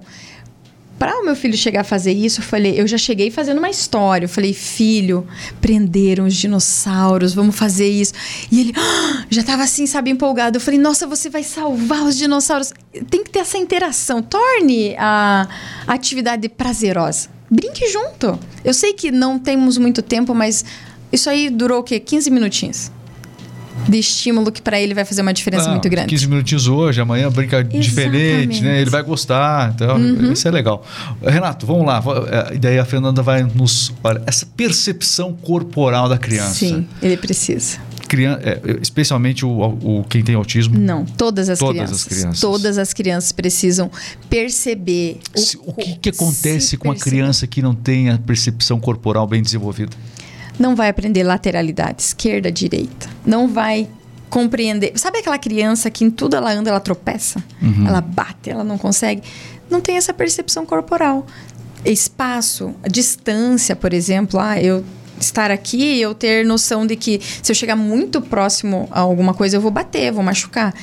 para 1.00 1.18
o 1.18 1.24
meu 1.24 1.34
filho 1.34 1.56
chegar 1.56 1.82
a 1.82 1.84
fazer 1.86 2.12
isso, 2.12 2.42
eu 2.42 2.44
falei, 2.44 2.80
eu 2.80 2.86
já 2.86 2.98
cheguei 2.98 3.32
fazendo 3.32 3.60
uma 3.60 3.70
história. 3.70 4.26
Eu 4.26 4.30
falei, 4.30 4.54
filho, 4.54 5.26
prenderam 5.62 6.26
os 6.26 6.36
dinossauros, 6.36 7.34
vamos 7.34 7.56
fazer 7.56 7.90
isso. 7.90 8.14
E 8.52 8.60
ele 8.60 8.74
ah, 8.76 9.26
já 9.30 9.40
estava 9.40 9.64
assim, 9.64 9.88
sabe, 9.88 10.12
empolgado. 10.12 10.58
Eu 10.58 10.62
falei, 10.62 10.78
nossa, 10.78 11.08
você 11.08 11.30
vai 11.30 11.42
salvar 11.42 12.04
os 12.04 12.18
dinossauros. 12.18 12.74
Tem 13.10 13.24
que 13.24 13.30
ter 13.30 13.40
essa 13.40 13.58
interação. 13.58 14.22
Torne 14.22 14.94
a, 14.98 15.48
atividade 15.88 16.50
prazerosa. 16.50 17.30
Brinque 17.50 17.88
junto. 17.88 18.38
Eu 18.64 18.74
sei 18.74 18.92
que 18.92 19.10
não 19.10 19.40
temos 19.40 19.78
muito 19.78 20.02
tempo, 20.02 20.36
mas 20.36 20.66
isso 21.14 21.30
aí 21.30 21.50
durou 21.50 21.80
o 21.80 21.84
quê? 21.84 21.98
15 21.98 22.30
minutinhos 22.30 22.92
de 23.88 24.00
estímulo 24.00 24.52
que 24.52 24.62
para 24.62 24.80
ele 24.80 24.94
vai 24.94 25.06
fazer 25.06 25.22
uma 25.22 25.34
diferença 25.34 25.66
Não, 25.66 25.72
muito 25.74 25.90
grande. 25.90 26.10
15 26.10 26.28
minutinhos 26.28 26.68
hoje, 26.68 27.02
amanhã 27.02 27.30
brinca 27.30 27.58
Exatamente. 27.58 27.84
diferente, 27.84 28.64
né? 28.64 28.82
Ele 28.82 28.90
vai 28.90 29.02
gostar. 29.02 29.72
Então, 29.74 29.98
uhum. 29.98 30.32
isso 30.32 30.48
é 30.48 30.52
legal. 30.52 30.86
Renato, 31.22 31.66
vamos 31.66 31.86
lá. 31.86 32.02
E 32.54 32.58
daí 32.58 32.80
a 32.80 32.86
Fernanda 32.86 33.22
vai 33.22 33.44
nos. 33.44 33.92
Olha, 34.04 34.22
essa 34.26 34.46
percepção 34.46 35.34
corporal 35.34 36.10
da 36.10 36.18
criança. 36.18 36.54
Sim, 36.56 36.88
ele 37.02 37.18
precisa. 37.18 37.80
Criança, 38.08 38.42
é, 38.44 38.60
especialmente 38.82 39.46
o, 39.46 39.50
o, 39.50 40.04
quem 40.10 40.24
tem 40.24 40.34
autismo? 40.34 40.80
Não, 40.80 41.06
todas 41.06 41.48
as 41.48 41.60
todas 41.60 41.76
crianças. 41.76 41.98
As 42.00 42.04
crianças. 42.06 42.40
Todas 42.40 42.78
as 42.80 42.94
crianças 42.94 43.32
precisam 43.32 43.92
perceber. 44.28 45.20
O, 45.36 45.70
o 45.70 45.74
que, 45.74 45.96
que 45.96 46.10
acontece 46.10 46.76
com 46.76 46.90
a 46.90 46.96
criança 46.96 47.46
que 47.46 47.62
não 47.62 47.76
tem 47.76 48.10
a 48.10 48.18
percepção 48.18 48.80
corporal 48.80 49.28
bem 49.28 49.44
desenvolvida? 49.44 49.96
Não 50.60 50.76
vai 50.76 50.90
aprender 50.90 51.24
lateralidade, 51.24 52.02
esquerda, 52.02 52.52
direita. 52.52 53.10
Não 53.26 53.48
vai 53.48 53.88
compreender. 54.30 54.92
Sabe 54.96 55.20
aquela 55.20 55.40
criança 55.40 55.90
que 55.90 56.04
em 56.04 56.12
tudo 56.12 56.36
ela 56.36 56.52
anda, 56.52 56.70
ela 56.70 56.80
tropeça? 56.80 57.44
Uhum. 57.62 57.88
Ela 57.88 58.02
bate, 58.02 58.50
ela 58.50 58.64
não 58.64 58.78
consegue. 58.78 59.24
Não 59.70 59.80
tem 59.82 59.98
essa 59.98 60.14
percepção 60.14 60.66
corporal. 60.66 61.26
Espaço, 61.86 62.76
distância, 62.90 63.76
por 63.76 63.94
exemplo. 63.94 64.40
Ah, 64.40 64.62
eu 64.62 64.84
estar 65.20 65.52
aqui, 65.52 66.00
eu 66.00 66.14
ter 66.14 66.46
noção 66.46 66.86
de 66.86 66.96
que 66.96 67.20
se 67.42 67.52
eu 67.52 67.56
chegar 67.56 67.76
muito 67.76 68.22
próximo 68.22 68.88
a 68.92 69.00
alguma 69.00 69.34
coisa, 69.34 69.58
eu 69.58 69.62
vou 69.62 69.72
bater, 69.72 70.12
vou 70.12 70.24
machucar 70.24 70.74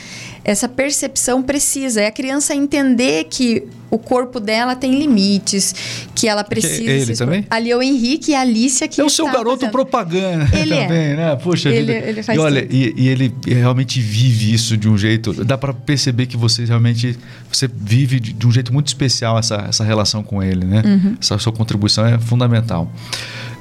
essa 0.47 0.69
percepção 0.69 1.43
precisa. 1.43 2.01
É 2.03 2.07
a 2.07 2.13
criança 2.13 2.55
entender 2.55 3.25
que 3.25 3.65
o 3.91 3.99
corpo 3.99 4.39
dela 4.39 4.77
tem 4.77 4.97
limites, 4.97 5.75
que 6.15 6.29
ela 6.29 6.45
precisa. 6.45 6.83
Que 6.83 6.89
ele 6.89 7.17
também? 7.17 7.47
Ali 7.51 7.73
é 7.73 7.77
o 7.77 7.83
Henrique 7.83 8.31
e 8.31 8.35
a 8.37 8.43
Alicia 8.43 8.87
que. 8.87 9.01
É 9.01 9.05
o 9.05 9.11
seu 9.11 9.27
garoto 9.27 9.59
fazendo. 9.59 9.73
propaganda 9.73 10.49
ele 10.57 10.75
é. 10.75 10.83
também, 10.83 10.99
é. 10.99 11.17
né? 11.17 11.37
Poxa 11.37 11.69
ele, 11.69 11.93
vida. 11.93 12.07
Ele 12.07 12.23
faz 12.23 12.39
e 12.39 12.41
olha, 12.41 12.67
e, 12.71 12.95
e, 12.97 13.09
ele 13.09 13.35
realmente 13.45 14.01
vive 14.01 14.55
isso 14.55 14.77
de 14.77 14.89
um 14.89 14.97
jeito. 14.97 15.33
Dá 15.45 15.59
para 15.59 15.75
perceber 15.75 16.27
que 16.27 16.37
você 16.37 16.65
realmente 16.65 17.19
você 17.51 17.69
vive 17.69 18.21
de, 18.21 18.33
de, 18.33 18.47
um 18.47 18.53
jeito 18.53 18.73
muito 18.73 18.87
especial 18.87 19.37
essa, 19.37 19.67
essa 19.69 19.83
relação 19.83 20.23
com 20.23 20.41
ele, 20.41 20.65
né? 20.65 20.83
Uhum. 20.87 21.17
Essa 21.21 21.37
sua 21.39 21.53
contribuição 21.53 22.07
é 22.07 22.19
fundamental. 22.21 22.89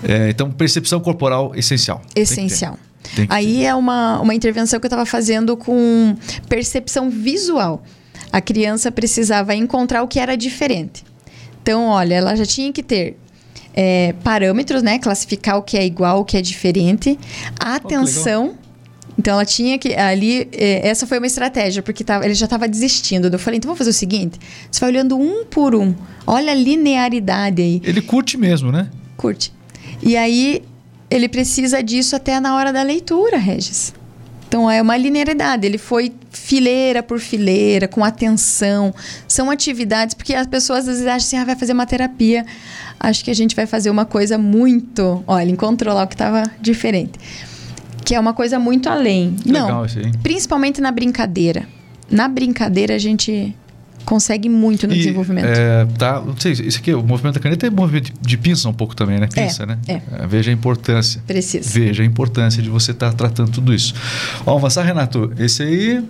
É, 0.04 0.30
então, 0.30 0.52
percepção 0.52 1.00
corporal 1.00 1.52
essencial. 1.56 2.00
Essencial. 2.16 2.78
Aí 3.30 3.64
é 3.64 3.74
uma, 3.74 4.20
uma 4.22 4.34
intervenção 4.34 4.80
que 4.80 4.86
eu 4.86 4.89
estava 4.89 5.06
fazendo 5.06 5.56
com 5.56 6.16
percepção 6.47 7.10
visual. 7.10 7.84
A 8.32 8.41
criança 8.41 8.91
precisava 8.91 9.56
encontrar 9.56 10.03
o 10.03 10.08
que 10.08 10.20
era 10.20 10.36
diferente. 10.36 11.03
Então, 11.62 11.88
olha, 11.88 12.16
ela 12.16 12.36
já 12.36 12.45
tinha 12.45 12.72
que 12.72 12.84
ter 12.84 13.18
é, 13.74 14.14
parâmetros, 14.24 14.84
né? 14.84 14.99
Classificar 14.99 15.58
o 15.58 15.62
que 15.62 15.78
é 15.78 15.86
igual, 15.86 16.22
o 16.22 16.26
que 16.26 16.38
é 16.38 16.41
diferente. 16.41 17.18
Atenção. 17.60 18.56
Oh, 18.60 18.66
então 19.18 19.34
ela 19.34 19.45
tinha 19.45 19.78
que. 19.78 19.93
Ali, 19.95 20.47
é, 20.51 20.88
essa 20.88 21.08
foi 21.08 21.18
uma 21.18 21.28
estratégia, 21.28 21.82
porque 21.82 22.03
tava, 22.03 22.26
ele 22.26 22.34
já 22.34 22.45
estava 22.45 22.68
desistindo. 22.68 23.28
Eu 23.28 23.39
falei, 23.39 23.58
então 23.58 23.70
vamos 23.70 23.78
fazer 23.78 23.91
o 23.91 23.93
seguinte: 23.93 24.39
você 24.70 24.80
vai 24.80 24.89
olhando 24.89 25.18
um 25.18 25.45
por 25.45 25.76
um. 25.76 25.95
Olha 26.28 26.51
a 26.51 26.56
linearidade 26.56 27.62
aí. 27.62 27.82
Ele 27.84 28.01
curte 28.01 28.38
mesmo, 28.38 28.72
né? 28.72 28.89
Curte. 29.18 29.53
E 30.01 30.16
aí 30.16 30.62
ele 31.10 31.30
precisa 31.30 31.82
disso 31.84 32.16
até 32.16 32.39
na 32.39 32.56
hora 32.56 32.74
da 32.74 32.82
leitura, 32.82 33.38
Regis. 33.38 33.93
Então 34.47 34.70
é 34.70 34.82
uma 34.82 34.95
linearidade. 34.95 35.66
Ele 35.66 35.78
foi 35.78 36.14
fileira 36.32 37.03
por 37.03 37.20
fileira, 37.20 37.88
com 37.88 38.03
atenção. 38.03 38.93
São 39.28 39.49
atividades, 39.49 40.14
porque 40.14 40.34
as 40.34 40.47
pessoas 40.47 40.80
às 40.80 40.86
vezes 40.86 41.03
acham 41.06 41.18
assim, 41.18 41.38
ah, 41.38 41.45
vai 41.45 41.56
fazer 41.56 41.74
uma 41.74 41.86
terapia. 41.86 42.45
Acho 42.99 43.24
que 43.24 43.32
a 43.32 43.36
gente 43.36 43.56
vai 43.56 43.66
fazer 43.66 43.89
uma 43.89 44.06
coisa 44.06 44.38
muito. 44.38 45.24
Olha, 45.28 45.49
encontrou 45.49 45.93
lá 45.93 46.03
o 46.03 46.08
que 46.08 46.14
estava 46.14 46.43
diferente. 46.62 47.20
Que 48.03 48.16
é 48.16 48.20
uma 48.20 48.34
coisa 48.34 48.60
muito 48.60 48.88
além. 48.88 49.36
Legal 49.45 49.82
Não, 49.82 50.12
principalmente 50.22 50.80
na 50.80 50.91
brincadeira. 50.91 51.68
Na 52.10 52.28
brincadeira 52.28 52.95
a 52.95 52.99
gente 52.99 53.56
consegue 54.06 54.47
muito 54.47 54.88
no 54.88 54.93
e, 54.93 54.97
desenvolvimento. 54.97 55.45
É, 55.45 55.86
tá, 55.97 56.22
não 56.22 56.38
sei, 56.38 56.53
isso 56.53 56.78
aqui, 56.78 56.93
o 56.93 57.03
movimento 57.03 57.36
da 57.36 57.39
caneta 57.39 57.68
é 57.68 57.70
movimento 57.70 58.14
de, 58.14 58.14
de 58.22 58.38
pinça 58.38 58.70
um 58.70 58.74
pouco 58.74 58.95
também, 58.95 59.20
né? 59.20 59.28
Pinça, 59.28 59.64
é, 59.64 59.66
né? 59.66 59.80
É. 59.88 59.93
é 59.93 60.28
veja 60.28 60.51
a 60.51 60.53
importância. 60.53 61.22
Precisa. 61.26 61.70
Veja 61.70 62.03
a 62.03 62.06
importância 62.06 62.62
de 62.62 62.70
você 62.70 62.91
estar 62.91 63.12
tá 63.12 63.16
tratando 63.16 63.51
tudo 63.51 63.74
isso. 63.74 63.93
Vamos 64.45 64.62
avançar, 64.62 64.84
Renato. 64.84 65.32
Esse 65.38 65.64
aí 65.64 66.03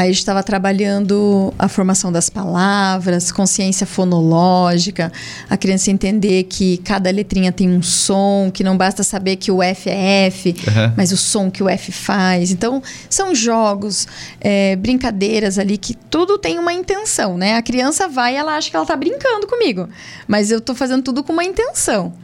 Aí 0.00 0.08
a 0.08 0.12
gente 0.12 0.20
estava 0.20 0.42
trabalhando 0.42 1.52
a 1.58 1.68
formação 1.68 2.10
das 2.10 2.30
palavras, 2.30 3.30
consciência 3.30 3.86
fonológica, 3.86 5.12
a 5.48 5.58
criança 5.58 5.90
entender 5.90 6.44
que 6.44 6.78
cada 6.78 7.10
letrinha 7.10 7.52
tem 7.52 7.68
um 7.68 7.82
som, 7.82 8.50
que 8.50 8.64
não 8.64 8.78
basta 8.78 9.02
saber 9.02 9.36
que 9.36 9.52
o 9.52 9.62
F 9.62 9.90
é 9.90 10.28
F, 10.28 10.48
uhum. 10.48 10.94
mas 10.96 11.12
o 11.12 11.18
som 11.18 11.50
que 11.50 11.62
o 11.62 11.68
F 11.68 11.92
faz. 11.92 12.50
Então, 12.50 12.82
são 13.10 13.34
jogos, 13.34 14.08
é, 14.40 14.74
brincadeiras 14.76 15.58
ali 15.58 15.76
que 15.76 15.92
tudo 15.92 16.38
tem 16.38 16.58
uma 16.58 16.72
intenção, 16.72 17.36
né? 17.36 17.56
A 17.56 17.62
criança 17.62 18.08
vai 18.08 18.32
e 18.32 18.36
ela 18.38 18.56
acha 18.56 18.70
que 18.70 18.76
ela 18.76 18.84
está 18.84 18.96
brincando 18.96 19.46
comigo, 19.46 19.86
mas 20.26 20.50
eu 20.50 20.60
estou 20.60 20.74
fazendo 20.74 21.02
tudo 21.02 21.22
com 21.22 21.34
uma 21.34 21.44
intenção. 21.44 22.14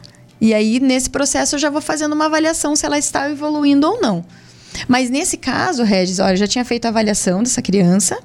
E 0.41 0.51
aí, 0.51 0.79
nesse 0.79 1.11
processo, 1.11 1.53
eu 1.55 1.59
já 1.59 1.69
vou 1.69 1.81
fazendo 1.81 2.13
uma 2.13 2.25
avaliação 2.25 2.75
se 2.75 2.87
ela 2.87 2.97
está 2.97 3.29
evoluindo 3.29 3.87
ou 3.87 4.01
não. 4.01 4.25
Mas 4.87 5.09
nesse 5.09 5.37
caso, 5.37 5.83
Regis, 5.83 6.19
olha, 6.19 6.33
eu 6.33 6.37
já 6.37 6.47
tinha 6.47 6.63
feito 6.63 6.85
a 6.85 6.89
avaliação 6.89 7.41
dessa 7.41 7.61
criança, 7.61 8.17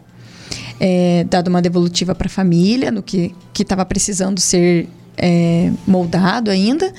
é, 0.79 1.25
dado 1.29 1.49
uma 1.49 1.63
devolutiva 1.63 2.15
para 2.15 2.27
a 2.27 2.31
família, 2.31 2.91
no 2.91 3.03
que 3.03 3.35
estava 3.59 3.85
precisando 3.85 4.41
ser 4.41 4.89
é, 5.17 5.71
moldado 5.87 6.51
ainda, 6.51 6.93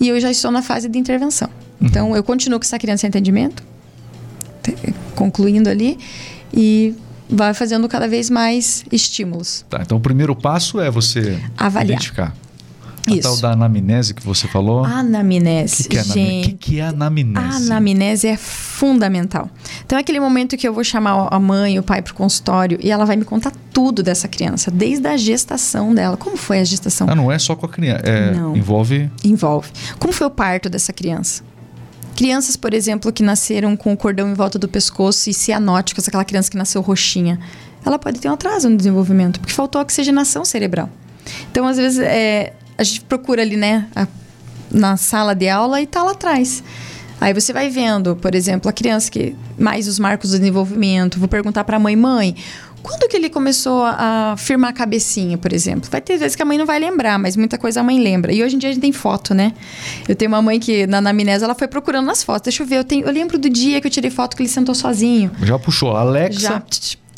e 0.00 0.08
eu 0.08 0.18
já 0.20 0.30
estou 0.30 0.50
na 0.50 0.62
fase 0.62 0.88
de 0.88 0.98
intervenção. 0.98 1.48
Uhum. 1.80 1.86
Então, 1.86 2.16
eu 2.16 2.22
continuo 2.22 2.58
com 2.58 2.64
essa 2.64 2.78
criança 2.78 3.06
em 3.06 3.08
atendimento, 3.08 3.62
concluindo 5.14 5.68
ali, 5.68 5.98
e 6.52 6.94
vai 7.28 7.54
fazendo 7.54 7.88
cada 7.88 8.06
vez 8.06 8.30
mais 8.30 8.84
estímulos. 8.92 9.64
Tá, 9.68 9.80
então 9.82 9.98
o 9.98 10.00
primeiro 10.00 10.34
passo 10.36 10.80
é 10.80 10.90
você 10.90 11.38
Avaliar. 11.56 11.96
identificar. 11.96 12.36
A 13.06 13.22
tal 13.22 13.36
da 13.36 13.52
anamnese 13.52 14.14
que 14.14 14.24
você 14.24 14.48
falou. 14.48 14.84
Anamnese. 14.84 15.82
O 15.82 15.84
que, 15.84 15.88
que, 15.90 15.98
é 15.98 16.04
gente. 16.04 16.48
Que, 16.48 16.54
que 16.54 16.80
é 16.80 16.86
anamnese? 16.86 17.36
A 17.36 17.56
anamnese 17.56 18.26
é 18.28 18.36
fundamental. 18.36 19.50
Então 19.84 19.98
é 19.98 20.00
aquele 20.00 20.20
momento 20.20 20.56
que 20.56 20.66
eu 20.66 20.72
vou 20.72 20.82
chamar 20.82 21.28
a 21.30 21.38
mãe, 21.38 21.78
o 21.78 21.82
pai 21.82 22.00
para 22.00 22.12
o 22.12 22.14
consultório 22.14 22.78
e 22.82 22.90
ela 22.90 23.04
vai 23.04 23.16
me 23.16 23.24
contar 23.24 23.52
tudo 23.72 24.02
dessa 24.02 24.28
criança, 24.28 24.70
desde 24.70 25.06
a 25.06 25.16
gestação 25.16 25.94
dela. 25.94 26.16
Como 26.16 26.36
foi 26.36 26.60
a 26.60 26.64
gestação? 26.64 27.06
Ah, 27.10 27.14
não 27.14 27.30
é 27.30 27.38
só 27.38 27.54
com 27.54 27.66
a 27.66 27.68
criança. 27.68 28.02
É, 28.04 28.34
não. 28.34 28.56
Envolve. 28.56 29.10
Envolve. 29.22 29.70
Como 29.98 30.12
foi 30.12 30.26
o 30.26 30.30
parto 30.30 30.70
dessa 30.70 30.92
criança? 30.92 31.42
Crianças, 32.16 32.56
por 32.56 32.72
exemplo, 32.72 33.12
que 33.12 33.22
nasceram 33.22 33.76
com 33.76 33.92
o 33.92 33.96
cordão 33.96 34.30
em 34.30 34.34
volta 34.34 34.58
do 34.58 34.68
pescoço 34.68 35.28
e 35.28 35.34
cianóticos, 35.34 36.06
aquela 36.06 36.24
criança 36.24 36.48
que 36.48 36.56
nasceu 36.56 36.80
roxinha, 36.80 37.40
ela 37.84 37.98
pode 37.98 38.20
ter 38.20 38.28
um 38.28 38.32
atraso 38.32 38.68
no 38.68 38.76
desenvolvimento, 38.76 39.40
porque 39.40 39.52
faltou 39.52 39.80
oxigenação 39.80 40.44
cerebral. 40.44 40.88
Então, 41.50 41.66
às 41.66 41.76
vezes, 41.76 41.98
é, 41.98 42.52
a 42.76 42.82
gente 42.82 43.00
procura 43.02 43.42
ali, 43.42 43.56
né, 43.56 43.86
a, 43.94 44.06
na 44.70 44.96
sala 44.96 45.34
de 45.34 45.48
aula 45.48 45.80
e 45.80 45.86
tá 45.86 46.02
lá 46.02 46.12
atrás. 46.12 46.62
Aí 47.20 47.32
você 47.32 47.52
vai 47.52 47.70
vendo, 47.70 48.16
por 48.16 48.34
exemplo, 48.34 48.68
a 48.68 48.72
criança 48.72 49.10
que 49.10 49.34
mais 49.58 49.88
os 49.88 49.98
marcos 49.98 50.30
do 50.30 50.38
desenvolvimento. 50.38 51.18
Vou 51.18 51.28
perguntar 51.28 51.64
para 51.64 51.76
a 51.76 51.80
mãe, 51.80 51.96
mãe, 51.96 52.36
quando 52.82 53.08
que 53.08 53.16
ele 53.16 53.30
começou 53.30 53.82
a 53.82 54.34
firmar 54.36 54.70
a 54.70 54.72
cabecinha, 54.74 55.38
por 55.38 55.52
exemplo? 55.52 55.88
Vai 55.90 56.02
ter 56.02 56.18
vezes 56.18 56.36
que 56.36 56.42
a 56.42 56.44
mãe 56.44 56.58
não 56.58 56.66
vai 56.66 56.78
lembrar, 56.78 57.18
mas 57.18 57.34
muita 57.34 57.56
coisa 57.56 57.80
a 57.80 57.82
mãe 57.82 57.98
lembra. 57.98 58.30
E 58.30 58.42
hoje 58.42 58.56
em 58.56 58.58
dia 58.58 58.68
a 58.68 58.72
gente 58.72 58.82
tem 58.82 58.92
foto, 58.92 59.32
né? 59.32 59.54
Eu 60.06 60.14
tenho 60.14 60.30
uma 60.30 60.42
mãe 60.42 60.60
que 60.60 60.86
na 60.86 60.98
anamnese 60.98 61.42
ela 61.42 61.54
foi 61.54 61.66
procurando 61.66 62.04
nas 62.04 62.22
fotos. 62.22 62.42
Deixa 62.42 62.62
eu 62.62 62.66
ver, 62.66 62.76
eu, 62.76 62.84
tenho, 62.84 63.06
eu 63.06 63.12
lembro 63.12 63.38
do 63.38 63.48
dia 63.48 63.80
que 63.80 63.86
eu 63.86 63.90
tirei 63.90 64.10
foto 64.10 64.36
que 64.36 64.42
ele 64.42 64.50
sentou 64.50 64.74
sozinho. 64.74 65.30
Já 65.42 65.58
puxou, 65.58 65.96
Alexa. 65.96 66.40
Já, 66.40 66.62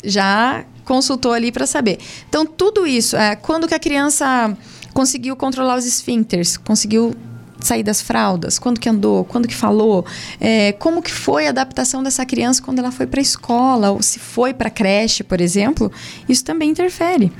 já 0.01 0.63
consultou 0.85 1.33
ali 1.33 1.51
para 1.51 1.67
saber. 1.67 1.99
Então 2.29 2.45
tudo 2.45 2.87
isso, 2.87 3.17
é, 3.17 3.35
quando 3.35 3.67
que 3.67 3.73
a 3.73 3.79
criança 3.79 4.55
conseguiu 4.97 5.35
controlar 5.35 5.77
os 5.77 5.85
esfíncteres, 5.85 6.57
conseguiu 6.57 7.15
sair 7.59 7.83
das 7.83 8.01
fraldas, 8.01 8.57
quando 8.57 8.79
que 8.79 8.89
andou, 8.89 9.23
quando 9.25 9.47
que 9.47 9.53
falou, 9.53 10.03
é, 10.39 10.71
como 10.71 11.03
que 11.03 11.11
foi 11.11 11.45
a 11.45 11.49
adaptação 11.51 12.01
dessa 12.01 12.25
criança 12.25 12.63
quando 12.63 12.79
ela 12.79 12.91
foi 12.91 13.05
para 13.05 13.19
a 13.19 13.21
escola 13.21 13.91
ou 13.91 14.01
se 14.01 14.17
foi 14.17 14.55
para 14.55 14.69
a 14.69 14.71
creche, 14.71 15.23
por 15.23 15.39
exemplo, 15.39 15.91
isso 16.27 16.43
também 16.43 16.71
interfere. 16.71 17.31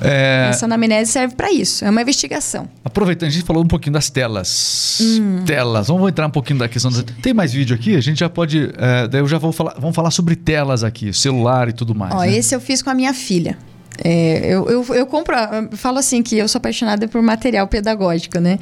É... 0.00 0.50
Essa 0.50 0.66
anamnese 0.66 1.10
serve 1.10 1.34
para 1.34 1.50
isso, 1.50 1.84
é 1.84 1.90
uma 1.90 2.00
investigação. 2.00 2.68
Aproveitando, 2.84 3.26
a 3.28 3.32
gente 3.32 3.44
falou 3.44 3.64
um 3.64 3.68
pouquinho 3.68 3.94
das 3.94 4.08
telas. 4.08 4.98
Hum. 5.00 5.42
Telas, 5.44 5.88
vamos 5.88 6.08
entrar 6.08 6.28
um 6.28 6.30
pouquinho 6.30 6.60
da 6.60 6.68
questão. 6.68 6.92
Tem 7.20 7.34
mais 7.34 7.52
vídeo 7.52 7.74
aqui? 7.74 7.96
A 7.96 8.00
gente 8.00 8.20
já 8.20 8.28
pode. 8.28 8.70
É, 8.76 9.08
daí 9.08 9.20
eu 9.20 9.26
já 9.26 9.38
vou 9.38 9.50
falar. 9.50 9.74
Vamos 9.80 9.96
falar 9.96 10.12
sobre 10.12 10.36
telas 10.36 10.84
aqui, 10.84 11.12
celular 11.12 11.68
e 11.68 11.72
tudo 11.72 11.92
mais. 11.92 12.14
Ó, 12.14 12.20
né? 12.20 12.36
esse 12.36 12.54
eu 12.54 12.60
fiz 12.60 12.82
com 12.82 12.90
a 12.90 12.94
minha 12.94 13.12
filha. 13.12 13.58
É, 14.02 14.40
eu, 14.46 14.68
eu, 14.68 14.94
eu, 14.94 15.06
compro, 15.06 15.36
eu 15.36 15.76
falo 15.76 15.98
assim 15.98 16.22
que 16.22 16.36
eu 16.36 16.48
sou 16.48 16.58
apaixonada 16.58 17.06
por 17.06 17.22
material 17.22 17.68
pedagógico, 17.68 18.40
né? 18.40 18.58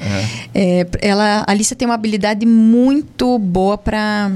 É. 0.54 0.80
É, 0.82 0.86
ela, 1.00 1.44
a 1.46 1.50
Alicia 1.50 1.76
tem 1.76 1.86
uma 1.86 1.94
habilidade 1.94 2.44
muito 2.44 3.38
boa 3.38 3.78
para 3.78 4.30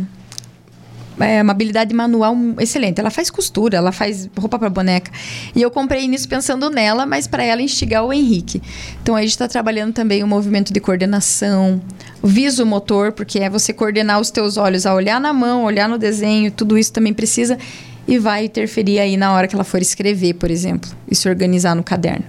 é 1.19 1.43
uma 1.43 1.53
habilidade 1.53 1.95
manual 1.95 2.37
excelente. 2.61 3.01
Ela 3.01 3.11
faz 3.11 3.31
costura, 3.31 3.79
ela 3.79 3.91
faz 3.91 4.29
roupa 4.37 4.59
para 4.59 4.69
boneca. 4.69 5.11
E 5.55 5.63
eu 5.63 5.71
comprei 5.71 6.07
nisso 6.07 6.29
pensando 6.29 6.69
nela, 6.69 7.07
mas 7.07 7.27
para 7.27 7.43
ela 7.43 7.63
instigar 7.63 8.05
o 8.05 8.13
Henrique. 8.13 8.61
Então 9.03 9.17
a 9.17 9.23
gente 9.23 9.31
está 9.31 9.49
trabalhando 9.49 9.95
também 9.95 10.23
o 10.23 10.27
movimento 10.27 10.73
de 10.73 10.81
coordenação, 10.81 11.81
o 12.21 12.27
viso 12.27 12.67
motor, 12.67 13.13
porque 13.13 13.39
é 13.39 13.49
você 13.49 13.73
coordenar 13.73 14.21
os 14.21 14.31
teus 14.31 14.57
olhos 14.57 14.85
a 14.85 14.95
olhar 14.95 15.19
na 15.19 15.33
mão, 15.33 15.65
olhar 15.65 15.89
no 15.89 15.97
desenho, 15.97 16.51
tudo 16.51 16.77
isso 16.77 16.93
também 16.93 17.15
precisa 17.15 17.59
e 18.07 18.19
vai 18.19 18.45
interferir 18.45 18.99
aí 18.99 19.17
na 19.17 19.33
hora 19.33 19.49
que 19.49 19.55
ela 19.55 19.65
for 19.65 19.81
escrever, 19.81 20.35
por 20.35 20.51
exemplo, 20.51 20.91
e 21.11 21.15
se 21.15 21.29
organizar 21.29 21.75
no 21.75 21.83
caderno. 21.83 22.25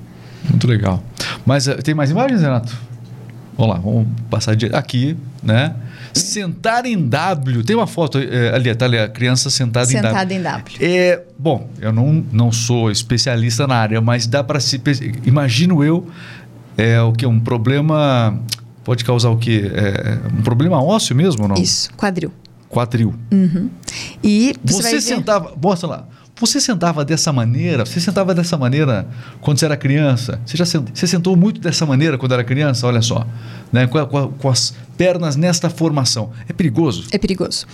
Muito 0.50 0.68
legal. 0.68 1.04
Mas 1.46 1.68
uh, 1.68 1.76
tem 1.82 1.94
mais 1.94 2.10
imagens, 2.10 2.42
Renato? 2.42 2.76
Vamos 3.58 3.76
lá, 3.76 3.82
vamos 3.82 4.08
passar 4.30 4.56
de 4.56 4.68
aqui, 4.68 5.18
né? 5.42 5.76
Sentar 6.14 6.86
em 6.86 7.08
W. 7.08 7.64
Tem 7.64 7.76
uma 7.76 7.88
foto 7.88 8.20
é, 8.20 8.54
ali, 8.54 8.74
tá 8.74 8.86
ali, 8.86 8.98
a 8.98 9.08
criança 9.08 9.50
sentada, 9.50 9.86
sentada 9.86 10.34
em 10.34 10.42
W. 10.42 10.68
Sentada 10.68 10.84
em 10.84 10.88
W. 10.88 11.00
É, 11.00 11.24
bom, 11.38 11.70
eu 11.80 11.92
não, 11.92 12.24
não 12.32 12.52
sou 12.52 12.92
especialista 12.92 13.68
na 13.68 13.76
área, 13.76 14.00
mas 14.00 14.28
dá 14.28 14.44
para 14.44 14.60
se. 14.60 14.82
Imagino 15.26 15.84
eu 15.84 16.08
é, 16.78 17.02
o 17.02 17.12
que? 17.12 17.26
Um 17.26 17.40
problema. 17.40 18.40
Pode 18.84 19.04
causar 19.04 19.30
o 19.32 19.38
quê? 19.38 19.70
É, 19.74 20.18
um 20.38 20.42
problema 20.44 20.82
ósseo 20.82 21.16
mesmo 21.16 21.44
ou 21.44 21.50
não? 21.50 21.56
Isso, 21.56 21.92
quadril. 21.98 22.32
Quadril. 22.70 23.14
Uhum. 23.32 23.70
E 24.24 24.54
você, 24.64 24.82
Você 24.84 25.02
sentava, 25.02 25.54
mostra 25.62 25.88
lá. 25.90 26.08
Você 26.40 26.62
sentava 26.62 27.04
dessa 27.04 27.34
maneira? 27.34 27.84
Você 27.84 28.00
sentava 28.00 28.34
dessa 28.36 28.56
maneira 28.58 29.08
quando 29.42 29.58
você 29.58 29.66
era 29.66 29.76
criança? 29.76 30.40
Você 30.46 30.56
já 30.56 30.66
sent- 30.66 30.90
você 30.94 31.08
sentou 31.08 31.36
muito 31.36 31.60
dessa 31.60 31.84
maneira 31.86 32.16
quando 32.18 32.32
era 32.34 32.44
criança? 32.44 32.86
Olha 32.86 33.02
só, 33.02 33.26
né? 33.74 33.88
Com, 33.88 34.06
com 34.06 34.28
com 34.34 34.50
as 34.50 34.72
pernas 34.96 35.36
nesta 35.36 35.68
formação. 35.68 36.30
É 36.48 36.54
perigoso? 36.54 37.08
É 37.12 37.18
perigoso. 37.18 37.66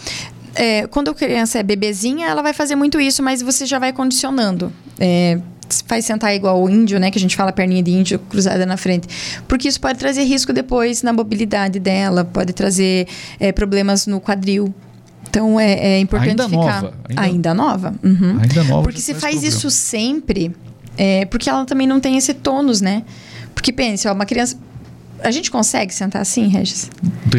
É, 0.55 0.87
quando 0.87 1.09
a 1.09 1.13
criança 1.13 1.59
é 1.59 1.63
bebezinha, 1.63 2.27
ela 2.27 2.41
vai 2.41 2.53
fazer 2.53 2.75
muito 2.77 3.01
isso, 3.01 3.21
mas 3.21 3.41
você 3.41 3.65
já 3.65 3.79
vai 3.79 3.91
condicionando. 3.91 4.71
É, 4.97 5.39
faz 5.81 6.05
sentar 6.05 6.35
igual 6.35 6.61
o 6.61 6.69
índio, 6.69 6.99
né? 6.99 7.09
Que 7.09 7.17
a 7.17 7.21
gente 7.21 7.35
fala 7.35 7.51
perninha 7.51 7.81
de 7.81 7.91
índio 7.91 8.19
cruzada 8.19 8.65
na 8.65 8.77
frente. 8.77 9.07
Porque 9.47 9.67
isso 9.67 9.79
pode 9.79 9.97
trazer 9.97 10.23
risco 10.23 10.51
depois 10.53 11.01
na 11.01 11.11
mobilidade 11.13 11.79
dela, 11.79 12.23
pode 12.25 12.53
trazer 12.53 13.07
é, 13.39 13.51
problemas 13.51 14.05
no 14.07 14.19
quadril. 14.21 14.73
Então 15.29 15.59
é, 15.59 15.73
é 15.95 15.99
importante 15.99 16.29
Ainda 16.41 16.49
ficar. 16.49 16.81
nova, 16.81 16.93
ainda- 17.09 17.21
Ainda, 17.21 17.53
nova. 17.53 17.95
Uhum. 18.03 18.39
Ainda 18.41 18.63
nova. 18.65 18.83
Porque 18.83 19.01
se 19.01 19.13
faz 19.13 19.33
problema. 19.35 19.47
isso 19.57 19.71
sempre, 19.71 20.55
é, 20.97 21.25
porque 21.25 21.49
ela 21.49 21.65
também 21.65 21.87
não 21.87 21.99
tem 21.99 22.17
esse 22.17 22.33
tônus, 22.33 22.81
né? 22.81 23.03
Porque 23.55 23.71
pense, 23.71 24.07
ó, 24.07 24.13
uma 24.13 24.25
criança. 24.25 24.57
A 25.23 25.31
gente 25.31 25.49
consegue 25.49 25.93
sentar 25.93 26.21
assim, 26.21 26.47
Regis? 26.47 26.91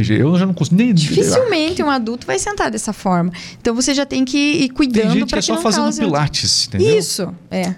Eu 0.09 0.39
já 0.39 0.47
não 0.47 0.55
consigo 0.55 0.77
nem. 0.77 0.93
Dificilmente 0.95 1.83
um 1.83 1.91
adulto 1.91 2.27
vai 2.27 2.39
sentar 2.39 2.71
dessa 2.71 2.93
forma. 2.95 3.31
Então 3.61 3.75
você 3.75 3.93
já 3.93 4.07
tem 4.07 4.25
que 4.25 4.39
ir 4.39 4.71
cuidando 4.71 5.13
gente 5.13 5.25
que 5.25 5.31
para 5.31 5.39
é 5.39 5.43
que 5.43 5.47
só 5.47 5.55
não 5.55 5.63
fazendo 5.63 5.85
cause... 5.85 6.01
pilates, 6.01 6.67
entendeu? 6.67 6.99
Isso, 6.99 7.35
é. 7.51 7.75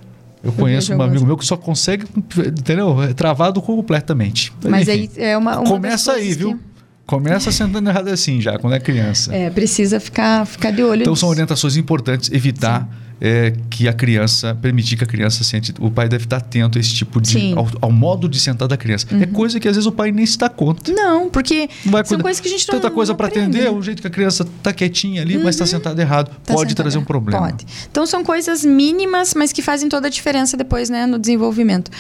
Eu 0.47 0.53
conheço 0.53 0.95
um 0.95 1.03
amigo 1.03 1.27
meu 1.27 1.37
que 1.37 1.45
só 1.45 1.57
consegue, 1.57 2.05
entendeu? 2.47 3.03
É 3.03 3.13
travado 3.13 3.61
completamente. 3.61 4.53
Mas 4.65 4.89
Enfim, 4.89 5.11
aí 5.17 5.25
é 5.25 5.37
uma, 5.37 5.59
uma 5.59 5.69
começa 5.69 6.13
aí, 6.13 6.33
viu? 6.35 6.59
Começa 7.05 7.53
sentando 7.53 7.89
errado 7.89 8.09
assim 8.09 8.41
já, 8.41 8.59
quando 8.59 8.75
é 8.75 8.81
criança. 8.81 9.31
Que, 9.31 9.37
é, 9.37 9.51
precisa 9.51 10.01
ficar, 10.01 10.45
ficar 10.47 10.73
de 10.73 10.83
olho 10.83 11.03
Então 11.03 11.13
nisso. 11.13 11.21
são 11.21 11.29
orientações 11.29 11.77
importantes, 11.77 12.31
evitar 12.33 12.89
é, 13.21 13.55
que 13.71 13.89
a 13.89 13.93
criança, 13.93 14.55
permitir 14.61 14.97
que 14.97 15.05
a 15.05 15.07
criança 15.07 15.43
sente. 15.43 15.73
O 15.81 15.91
pai 15.91 16.09
deve 16.09 16.25
estar 16.25 16.37
atento 16.37 16.79
a 16.79 16.81
esse 16.81 16.95
tipo 16.95 17.21
de. 17.21 17.39
Uhum. 17.39 17.59
Ao, 17.59 17.69
ao 17.83 17.93
modo 17.93 18.29
de 18.29 18.39
sentar 18.39 18.69
da 18.69 18.77
criança. 18.77 19.07
É 19.21 19.27
coisa 19.27 19.59
que 19.59 19.69
às 19.69 19.77
vezes 19.77 19.87
o 19.87 19.93
pai 19.93 20.13
nem 20.13 20.27
se 20.27 20.37
dá 20.37 20.49
conta. 20.49 20.93
Não, 20.93 21.31
porque 21.31 21.69
Não 21.85 21.93
vai 21.93 22.05
são 22.05 22.19
coisas 22.19 22.41
que 22.41 22.49
a 22.49 22.51
gente 22.51 22.69
não 22.69 22.79
Tanta 22.79 22.91
coisa 22.91 23.13
não 23.13 23.17
para 23.17 23.29
aprende. 23.29 23.59
atender, 23.59 23.73
o 23.73 23.83
jeito 23.83 24.01
que 24.03 24.09
a 24.09 24.11
criança 24.11 24.43
está 24.43 24.73
quietinha 24.73 25.23
ali, 25.23 25.39
mas 25.39 25.55
está 25.55 25.67
sentada 25.67 26.01
errado. 26.01 26.29
Tá 26.45 26.55
pode 26.55 26.71
sentada 26.71 26.85
trazer 26.85 26.99
um 26.99 27.05
problema. 27.05 27.51
Pode. 27.51 27.67
Então 27.91 28.07
são 28.07 28.23
coisas 28.23 28.65
mínimas, 28.65 29.35
mas 29.35 29.53
que 29.53 29.63
fazem 29.63 29.89
toda 29.89 30.09
a 30.09 30.11
diferença 30.11 30.57
depois, 30.57 30.91
né, 30.91 31.07
no 31.07 31.19
desenvolvimento. 31.19 31.91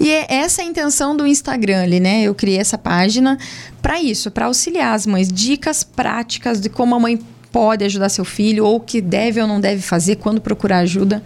E 0.00 0.10
é 0.10 0.26
essa 0.28 0.62
a 0.62 0.64
intenção 0.64 1.16
do 1.16 1.26
Instagram 1.26 1.82
ali, 1.82 2.00
né? 2.00 2.22
Eu 2.22 2.34
criei 2.34 2.58
essa 2.58 2.76
página 2.76 3.38
para 3.80 4.00
isso, 4.00 4.30
para 4.30 4.46
auxiliar 4.46 4.94
as 4.94 5.06
mães, 5.06 5.30
dicas 5.30 5.84
práticas 5.84 6.60
de 6.60 6.68
como 6.68 6.94
a 6.94 7.00
mãe 7.00 7.18
pode 7.54 7.84
ajudar 7.84 8.08
seu 8.08 8.24
filho 8.24 8.64
ou 8.66 8.74
o 8.76 8.80
que 8.80 9.00
deve 9.00 9.40
ou 9.40 9.46
não 9.46 9.60
deve 9.60 9.80
fazer 9.80 10.16
quando 10.16 10.40
procurar 10.40 10.78
ajuda. 10.78 11.22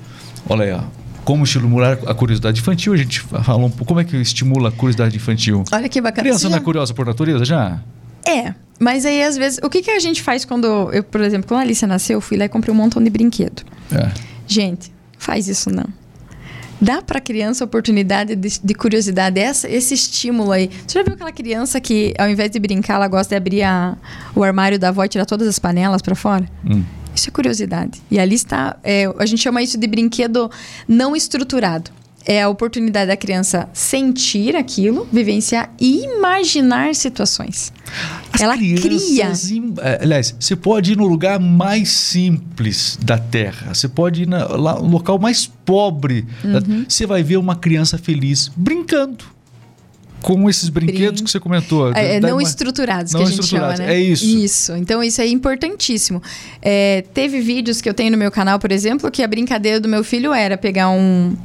Olha 0.49 0.65
aí, 0.65 0.71
ó. 0.71 0.81
Como 1.23 1.43
estimular 1.43 1.93
a 2.05 2.13
curiosidade 2.13 2.59
infantil? 2.59 2.93
A 2.93 2.97
gente 2.97 3.19
falou 3.19 3.65
um 3.65 3.69
pouco. 3.71 3.85
Como 3.85 3.99
é 3.99 4.03
que 4.03 4.15
estimula 4.17 4.69
a 4.69 4.71
curiosidade 4.71 5.15
infantil? 5.15 5.63
Olha 5.71 5.89
que 5.89 5.99
bacana. 5.99 6.21
Criança 6.23 6.39
Você 6.41 6.49
não 6.49 6.57
é 6.57 6.59
já- 6.59 6.63
curiosa 6.65 6.93
por 6.93 7.05
natureza 7.05 7.43
já? 7.45 7.79
É, 8.27 8.53
mas 8.79 9.05
aí 9.05 9.23
às 9.23 9.37
vezes, 9.37 9.59
o 9.63 9.69
que, 9.69 9.81
que 9.81 9.89
a 9.91 9.99
gente 9.99 10.21
faz 10.21 10.45
quando 10.45 10.67
eu, 10.91 11.03
por 11.03 11.21
exemplo, 11.21 11.47
quando 11.47 11.59
a 11.61 11.63
Alicia 11.63 11.87
nasceu, 11.87 12.17
eu 12.17 12.21
fui 12.21 12.37
lá 12.37 12.45
e 12.45 12.49
comprei 12.49 12.73
um 12.73 12.77
montão 12.77 13.03
de 13.03 13.09
brinquedo. 13.09 13.63
É. 13.91 14.11
Gente, 14.47 14.91
faz 15.17 15.47
isso 15.47 15.69
não. 15.71 15.85
Dá 16.79 17.01
pra 17.01 17.19
criança 17.21 17.63
a 17.63 17.65
oportunidade 17.65 18.35
de, 18.35 18.59
de 18.61 18.73
curiosidade, 18.73 19.39
essa, 19.39 19.69
esse 19.69 19.93
estímulo 19.93 20.51
aí. 20.51 20.69
Você 20.85 20.99
já 20.99 21.03
viu 21.03 21.13
aquela 21.13 21.31
criança 21.31 21.79
que, 21.79 22.13
ao 22.17 22.29
invés 22.29 22.51
de 22.51 22.59
brincar, 22.59 22.95
ela 22.95 23.07
gosta 23.07 23.29
de 23.29 23.37
abrir 23.37 23.63
a- 23.63 23.97
o 24.35 24.43
armário 24.43 24.77
da 24.77 24.89
avó 24.89 25.03
e 25.03 25.07
tirar 25.07 25.25
todas 25.25 25.47
as 25.47 25.57
panelas 25.57 26.01
pra 26.01 26.15
fora? 26.15 26.45
Hum. 26.69 26.83
Isso 27.15 27.29
é 27.29 27.31
curiosidade. 27.31 28.01
E 28.11 28.19
ali 28.19 28.35
está, 28.35 28.77
é, 28.83 29.05
a 29.17 29.25
gente 29.25 29.41
chama 29.41 29.61
isso 29.63 29.77
de 29.77 29.87
brinquedo 29.87 30.51
não 30.87 31.15
estruturado. 31.15 31.89
É 32.27 32.41
a 32.41 32.49
oportunidade 32.49 33.07
da 33.07 33.15
criança 33.15 33.69
sentir 33.71 34.55
aquilo, 34.55 35.07
vivenciar 35.13 35.71
e 35.79 36.03
imaginar 36.05 36.95
situações. 36.95 37.71
As 38.33 38.41
Ela 38.41 38.57
cria. 38.57 39.31
é, 39.81 39.99
Aliás, 40.01 40.35
você 40.39 40.55
pode 40.55 40.93
ir 40.93 40.97
no 40.97 41.05
lugar 41.05 41.39
mais 41.39 41.89
simples 41.91 42.97
da 43.01 43.17
Terra. 43.19 43.73
Você 43.73 43.87
pode 43.87 44.23
ir 44.23 44.27
na- 44.27 44.47
lá, 44.47 44.75
no 44.79 44.87
local 44.87 45.19
mais 45.19 45.45
pobre. 45.45 46.25
Uhum. 46.43 46.85
Você 46.89 47.05
vai 47.05 47.21
ver 47.21 47.37
uma 47.37 47.55
criança 47.55 47.97
feliz 47.97 48.49
brincando 48.55 49.23
com 50.21 50.49
esses 50.49 50.69
brinquedos 50.69 51.21
Brin- 51.21 51.25
que 51.25 51.29
você 51.31 51.39
comentou. 51.39 51.93
É, 51.93 52.15
é, 52.15 52.19
não 52.19 52.37
uma- 52.37 52.41
estruturados 52.41 53.13
não 53.13 53.21
que 53.21 53.27
a 53.27 53.29
gente 53.31 53.45
chama, 53.45 53.75
né? 53.75 53.93
é 53.93 53.99
isso. 53.99 54.25
Isso. 54.25 54.75
Então 54.75 55.03
isso 55.03 55.21
é 55.21 55.27
importantíssimo. 55.27 56.23
É, 56.59 57.03
teve 57.13 57.39
vídeos 57.39 57.79
que 57.81 57.87
eu 57.87 57.93
tenho 57.93 58.11
no 58.11 58.17
meu 58.17 58.31
canal, 58.31 58.57
por 58.57 58.71
exemplo, 58.71 59.11
que 59.11 59.21
a 59.21 59.27
brincadeira 59.27 59.79
do 59.79 59.87
meu 59.87 60.03
filho 60.03 60.33
era 60.33 60.57
pegar 60.57 60.89
um 60.89 61.35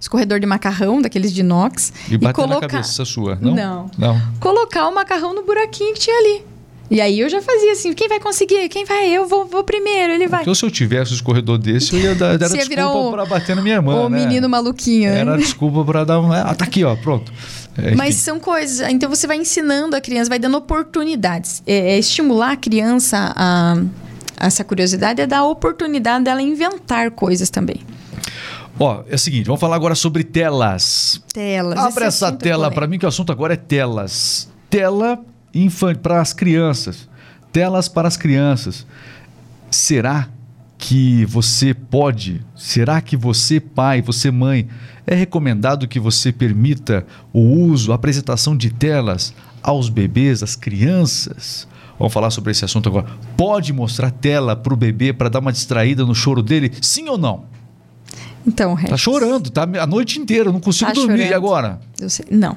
escorredor 0.00 0.40
de 0.40 0.46
macarrão, 0.46 1.00
daqueles 1.02 1.32
de 1.32 1.40
inox, 1.42 1.92
E 2.10 2.16
bater 2.18 2.34
colocar 2.34 2.60
na 2.62 2.68
cabeça 2.68 3.04
sua. 3.04 3.38
Não? 3.40 3.54
Não. 3.54 3.90
Não. 3.98 4.20
colocar 4.40 4.88
o 4.88 4.94
macarrão 4.94 5.34
no 5.34 5.42
buraquinho 5.44 5.92
que 5.94 6.00
tinha 6.00 6.16
ali. 6.18 6.44
E 6.90 7.00
aí 7.00 7.20
eu 7.20 7.28
já 7.28 7.40
fazia 7.40 7.70
assim, 7.70 7.92
quem 7.92 8.08
vai 8.08 8.18
conseguir? 8.18 8.68
Quem 8.68 8.84
vai? 8.84 9.08
Eu 9.10 9.28
vou, 9.28 9.46
vou 9.46 9.62
primeiro, 9.62 10.12
ele 10.12 10.26
vai. 10.26 10.42
Porque 10.42 10.58
se 10.58 10.64
eu 10.64 10.70
tivesse 10.72 11.12
um 11.12 11.14
escorredor 11.14 11.56
desse, 11.56 11.94
eu 11.94 12.00
ia 12.00 12.14
dar 12.16 12.36
Você 12.48 12.56
ia 12.56 12.66
desculpa 12.66 12.98
o- 12.98 13.12
pra 13.12 13.24
bater 13.26 13.54
na 13.54 13.62
minha 13.62 13.76
irmã. 13.76 13.94
o 13.94 14.08
né? 14.08 14.18
menino 14.18 14.48
maluquinho. 14.48 15.08
né? 15.08 15.20
Era 15.20 15.36
desculpa 15.36 15.84
pra 15.84 16.02
dar 16.02 16.18
uma. 16.18 16.40
Ah, 16.40 16.52
tá 16.52 16.64
aqui, 16.64 16.82
ó, 16.82 16.96
pronto. 16.96 17.32
É, 17.78 17.94
Mas 17.94 18.16
enfim. 18.16 18.18
são 18.24 18.40
coisas. 18.40 18.88
Então 18.90 19.08
você 19.08 19.28
vai 19.28 19.36
ensinando 19.36 19.94
a 19.94 20.00
criança, 20.00 20.28
vai 20.28 20.40
dando 20.40 20.56
oportunidades. 20.56 21.62
É, 21.64 21.92
é 21.94 21.98
estimular 22.00 22.52
a 22.52 22.56
criança 22.56 23.32
a, 23.36 23.76
a 24.36 24.46
essa 24.48 24.64
curiosidade 24.64 25.20
é 25.22 25.26
dar 25.28 25.38
a 25.38 25.44
oportunidade 25.44 26.24
dela 26.24 26.42
inventar 26.42 27.12
coisas 27.12 27.50
também. 27.50 27.82
Ó, 28.82 29.04
é 29.10 29.14
o 29.14 29.18
seguinte, 29.18 29.44
vamos 29.44 29.60
falar 29.60 29.76
agora 29.76 29.94
sobre 29.94 30.24
telas. 30.24 31.22
Telas. 31.34 31.78
Abra 31.78 32.06
essa 32.06 32.28
é 32.28 32.32
tela 32.32 32.70
para 32.70 32.86
mim, 32.86 32.98
que 32.98 33.04
o 33.04 33.08
assunto 33.08 33.30
agora 33.30 33.52
é 33.52 33.56
telas. 33.56 34.50
Tela 34.70 35.20
infantil 35.54 36.00
para 36.00 36.18
as 36.18 36.32
crianças. 36.32 37.06
Telas 37.52 37.88
para 37.88 38.08
as 38.08 38.16
crianças. 38.16 38.86
Será 39.70 40.30
que 40.78 41.26
você 41.26 41.74
pode? 41.74 42.42
Será 42.56 43.02
que 43.02 43.18
você, 43.18 43.60
pai, 43.60 44.00
você, 44.00 44.30
mãe, 44.30 44.66
é 45.06 45.14
recomendado 45.14 45.86
que 45.86 46.00
você 46.00 46.32
permita 46.32 47.06
o 47.34 47.40
uso, 47.40 47.92
a 47.92 47.96
apresentação 47.96 48.56
de 48.56 48.70
telas 48.70 49.34
aos 49.62 49.90
bebês, 49.90 50.42
às 50.42 50.56
crianças? 50.56 51.68
Vamos 51.98 52.14
falar 52.14 52.30
sobre 52.30 52.52
esse 52.52 52.64
assunto 52.64 52.88
agora. 52.88 53.08
Pode 53.36 53.74
mostrar 53.74 54.10
tela 54.10 54.56
para 54.56 54.72
o 54.72 54.76
bebê 54.76 55.12
para 55.12 55.28
dar 55.28 55.40
uma 55.40 55.52
distraída 55.52 56.06
no 56.06 56.14
choro 56.14 56.42
dele? 56.42 56.72
Sim 56.80 57.10
ou 57.10 57.18
não? 57.18 57.44
Então, 58.46 58.74
Tá 58.74 58.82
Regis, 58.82 59.00
chorando, 59.00 59.50
tá 59.50 59.62
a 59.62 59.86
noite 59.86 60.18
inteira, 60.18 60.48
eu 60.48 60.52
não 60.52 60.60
consigo 60.60 60.90
Tá 60.90 60.94
dormir. 60.94 61.16
chorando. 61.18 61.30
E 61.30 61.34
agora? 61.34 61.80
Eu 62.00 62.08
sei. 62.08 62.26
Não. 62.30 62.56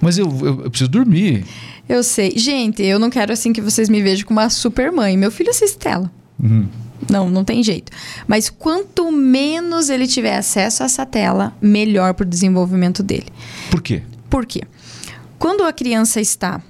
Mas 0.00 0.16
eu, 0.18 0.26
eu, 0.40 0.64
eu 0.64 0.70
preciso 0.70 0.90
dormir. 0.90 1.44
Eu 1.88 2.02
sei. 2.02 2.32
Gente, 2.36 2.82
eu 2.82 2.98
não 2.98 3.10
quero 3.10 3.32
assim 3.32 3.52
que 3.52 3.60
vocês 3.60 3.88
me 3.88 4.00
vejam 4.00 4.26
como 4.26 4.40
uma 4.40 4.48
super 4.48 4.92
mãe. 4.92 5.16
Meu 5.16 5.30
filho 5.30 5.50
assiste 5.50 5.76
tela. 5.76 6.10
Uhum. 6.42 6.66
Não, 7.10 7.28
não 7.28 7.44
tem 7.44 7.62
jeito. 7.62 7.90
Mas 8.28 8.48
quanto 8.48 9.10
menos 9.10 9.90
ele 9.90 10.06
tiver 10.06 10.36
acesso 10.36 10.82
a 10.82 10.86
essa 10.86 11.04
tela, 11.04 11.52
melhor 11.60 12.14
para 12.14 12.24
o 12.24 12.28
desenvolvimento 12.28 13.02
dele. 13.02 13.26
Por 13.70 13.82
quê? 13.82 14.02
Por 14.28 14.46
quê? 14.46 14.62
Quando 15.38 15.64
a 15.64 15.72
criança 15.72 16.20
está 16.20 16.60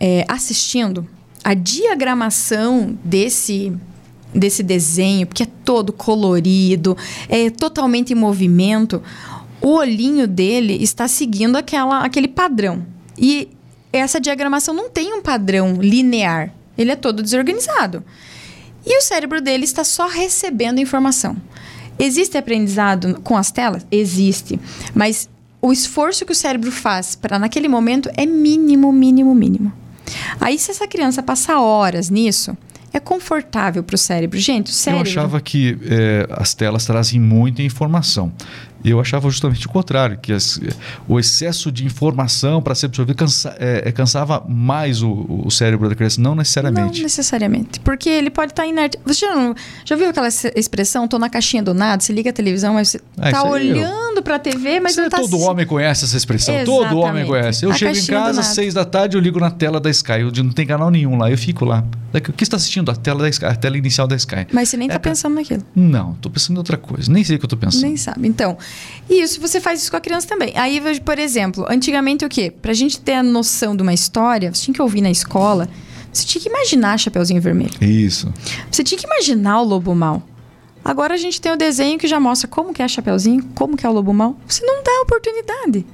é, 0.00 0.24
assistindo, 0.26 1.06
a 1.44 1.54
diagramação 1.54 2.98
desse, 3.04 3.72
desse 4.34 4.62
desenho, 4.62 5.26
porque 5.26 5.44
é 5.44 5.48
todo 5.64 5.92
colorido, 5.92 6.96
é 7.28 7.50
totalmente 7.50 8.12
em 8.12 8.16
movimento, 8.16 9.02
o 9.60 9.74
olhinho 9.74 10.26
dele 10.26 10.76
está 10.82 11.08
seguindo 11.08 11.56
aquela, 11.56 12.04
aquele 12.04 12.28
padrão. 12.28 12.84
E 13.16 13.48
essa 13.92 14.20
diagramação 14.20 14.74
não 14.74 14.90
tem 14.90 15.14
um 15.14 15.22
padrão 15.22 15.78
linear. 15.80 16.52
Ele 16.76 16.90
é 16.90 16.96
todo 16.96 17.22
desorganizado. 17.22 18.04
E 18.84 18.98
o 18.98 19.00
cérebro 19.00 19.40
dele 19.40 19.64
está 19.64 19.84
só 19.84 20.06
recebendo 20.06 20.80
informação. 20.80 21.36
Existe 21.98 22.36
aprendizado 22.36 23.20
com 23.22 23.36
as 23.36 23.50
telas? 23.50 23.86
Existe. 23.90 24.58
Mas 24.92 25.30
o 25.62 25.72
esforço 25.72 26.26
que 26.26 26.32
o 26.32 26.34
cérebro 26.34 26.70
faz 26.70 27.14
para 27.14 27.38
naquele 27.38 27.68
momento 27.68 28.10
é 28.16 28.26
mínimo, 28.26 28.92
mínimo, 28.92 29.34
mínimo. 29.34 29.72
Aí, 30.38 30.58
se 30.58 30.70
essa 30.70 30.86
criança 30.86 31.22
passar 31.22 31.60
horas 31.60 32.10
nisso, 32.10 32.54
é 32.94 33.00
confortável 33.00 33.82
para 33.82 33.94
o 33.94 33.98
cérebro. 33.98 34.38
Gente, 34.38 34.68
o 34.68 34.74
cérebro. 34.74 35.06
Eu 35.06 35.10
achava 35.10 35.40
que 35.40 35.76
é, 35.84 36.26
as 36.30 36.54
telas 36.54 36.86
trazem 36.86 37.20
muita 37.20 37.62
informação. 37.62 38.32
Eu 38.84 39.00
achava 39.00 39.30
justamente 39.30 39.66
o 39.66 39.70
contrário, 39.70 40.18
que 40.18 40.30
as, 40.30 40.60
o 41.08 41.18
excesso 41.18 41.72
de 41.72 41.86
informação 41.86 42.60
para 42.60 42.74
ser 42.74 42.86
absorvido 42.86 43.16
cansa, 43.16 43.56
é, 43.58 43.82
é, 43.86 43.92
cansava 43.92 44.44
mais 44.46 45.02
o, 45.02 45.42
o, 45.46 45.50
cérebro 45.50 45.88
da 45.88 45.94
criança, 45.94 46.20
não 46.20 46.34
necessariamente. 46.34 46.98
Não 46.98 47.04
necessariamente. 47.04 47.80
Porque 47.80 48.10
ele 48.10 48.28
pode 48.28 48.52
estar 48.52 48.64
tá 48.64 48.68
inerte. 48.68 48.98
Você 49.04 49.20
já, 49.20 49.54
já 49.86 49.96
viu 49.96 50.10
aquela 50.10 50.28
expressão, 50.28 51.06
estou 51.06 51.18
na 51.18 51.30
caixinha 51.30 51.62
do 51.62 51.72
nada, 51.72 52.02
você 52.02 52.12
liga 52.12 52.28
a 52.28 52.32
televisão, 52.32 52.74
mas 52.74 52.90
você 52.90 53.00
está 53.16 53.38
ah, 53.38 53.48
olhando 53.48 54.22
para 54.22 54.36
a 54.36 54.38
TV, 54.38 54.80
mas 54.80 54.96
não 54.96 55.06
está... 55.06 55.16
Todo 55.16 55.38
homem 55.40 55.66
conhece 55.66 56.04
essa 56.04 56.16
expressão, 56.16 56.54
Exatamente. 56.54 56.88
todo 56.90 57.00
homem 57.00 57.26
conhece. 57.26 57.64
Eu 57.64 57.70
a 57.70 57.74
chego 57.74 57.96
em 57.96 58.06
casa 58.06 58.40
às 58.40 58.48
seis 58.48 58.74
da 58.74 58.84
tarde, 58.84 59.16
eu 59.16 59.20
ligo 59.20 59.40
na 59.40 59.50
tela 59.50 59.80
da 59.80 59.88
Sky, 59.88 60.20
eu 60.20 60.44
não 60.44 60.52
tem 60.52 60.66
canal 60.66 60.90
nenhum 60.90 61.16
lá, 61.16 61.30
eu 61.30 61.38
fico 61.38 61.64
lá. 61.64 61.82
O 62.12 62.32
que 62.32 62.44
está 62.44 62.56
assistindo? 62.56 62.90
A 62.90 62.94
tela 62.94 63.22
da 63.22 63.28
Sky, 63.28 63.46
a 63.46 63.56
tela 63.56 63.76
inicial 63.76 64.06
da 64.06 64.14
Sky. 64.14 64.46
Mas 64.52 64.68
você 64.68 64.76
nem 64.76 64.86
está 64.86 64.96
é, 64.96 64.98
pensando 65.00 65.34
naquilo. 65.34 65.64
Não, 65.74 66.12
estou 66.12 66.30
pensando 66.30 66.56
em 66.56 66.58
outra 66.58 66.76
coisa. 66.76 67.10
Nem 67.10 67.24
sei 67.24 67.36
o 67.36 67.38
que 67.40 67.44
eu 67.44 67.46
estou 67.46 67.58
pensando. 67.58 67.82
Nem 67.82 67.96
sabe. 67.96 68.28
Então, 68.28 68.56
isso, 69.08 69.40
você 69.40 69.60
faz 69.60 69.82
isso 69.82 69.90
com 69.90 69.96
a 69.96 70.00
criança 70.00 70.26
também. 70.26 70.52
Aí, 70.56 70.80
por 71.00 71.18
exemplo, 71.18 71.66
antigamente 71.68 72.24
o 72.24 72.28
quê? 72.28 72.50
Pra 72.50 72.72
gente 72.72 73.00
ter 73.00 73.14
a 73.14 73.22
noção 73.22 73.76
de 73.76 73.82
uma 73.82 73.92
história, 73.92 74.52
você 74.52 74.64
tinha 74.64 74.74
que 74.74 74.82
ouvir 74.82 75.00
na 75.00 75.10
escola, 75.10 75.68
você 76.12 76.24
tinha 76.24 76.40
que 76.40 76.48
imaginar 76.48 76.98
Chapeuzinho 76.98 77.40
Vermelho. 77.40 77.74
Isso. 77.80 78.32
Você 78.70 78.82
tinha 78.82 78.98
que 78.98 79.06
imaginar 79.06 79.60
o 79.60 79.64
Lobo 79.64 79.94
Mal. 79.94 80.22
Agora 80.84 81.14
a 81.14 81.16
gente 81.16 81.40
tem 81.40 81.50
o 81.50 81.56
desenho 81.56 81.98
que 81.98 82.06
já 82.06 82.20
mostra 82.20 82.46
como 82.46 82.72
que 82.72 82.82
é 82.82 82.88
Chapeuzinho, 82.88 83.42
como 83.54 83.76
que 83.76 83.86
é 83.86 83.88
o 83.88 83.92
Lobo 83.92 84.12
Mal. 84.12 84.38
Você 84.46 84.64
não 84.64 84.82
dá 84.82 85.00
oportunidade. 85.02 85.84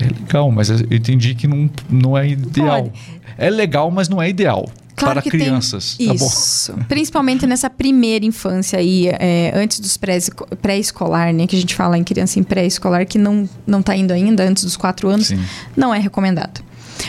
É 0.00 0.08
legal, 0.08 0.50
mas 0.50 0.70
eu 0.70 0.78
entendi 0.90 1.34
que 1.34 1.46
não, 1.46 1.70
não 1.88 2.16
é 2.16 2.28
ideal. 2.28 2.84
Pode. 2.84 3.20
É 3.36 3.50
legal, 3.50 3.90
mas 3.90 4.08
não 4.08 4.20
é 4.20 4.28
ideal. 4.28 4.68
Claro 4.96 5.20
para 5.20 5.30
crianças. 5.30 5.94
Tem... 5.96 6.08
Tá 6.08 6.14
Isso. 6.14 6.74
Principalmente 6.88 7.46
nessa 7.46 7.70
primeira 7.70 8.24
infância 8.24 8.78
aí, 8.78 9.08
é, 9.08 9.52
antes 9.54 9.80
dos 9.80 9.96
pré-escolar, 9.96 11.32
né? 11.32 11.46
Que 11.46 11.56
a 11.56 11.58
gente 11.58 11.74
fala 11.74 11.96
em 11.96 12.04
criança 12.04 12.38
em 12.38 12.42
pré-escolar 12.42 13.06
que 13.06 13.18
não, 13.18 13.48
não 13.66 13.82
tá 13.82 13.96
indo 13.96 14.12
ainda, 14.12 14.44
antes 14.44 14.62
dos 14.62 14.76
quatro 14.76 15.08
anos, 15.08 15.28
Sim. 15.28 15.40
não 15.76 15.94
é 15.94 15.98
recomendado. 15.98 16.62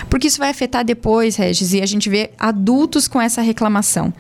Porque 0.09 0.27
isso 0.27 0.37
vai 0.37 0.49
afetar 0.49 0.85
depois, 0.85 1.35
Regis, 1.35 1.73
e 1.73 1.81
a 1.81 1.85
gente 1.85 2.09
vê 2.09 2.31
adultos 2.39 3.07
com 3.07 3.19
essa 3.19 3.41
reclamação. 3.41 4.13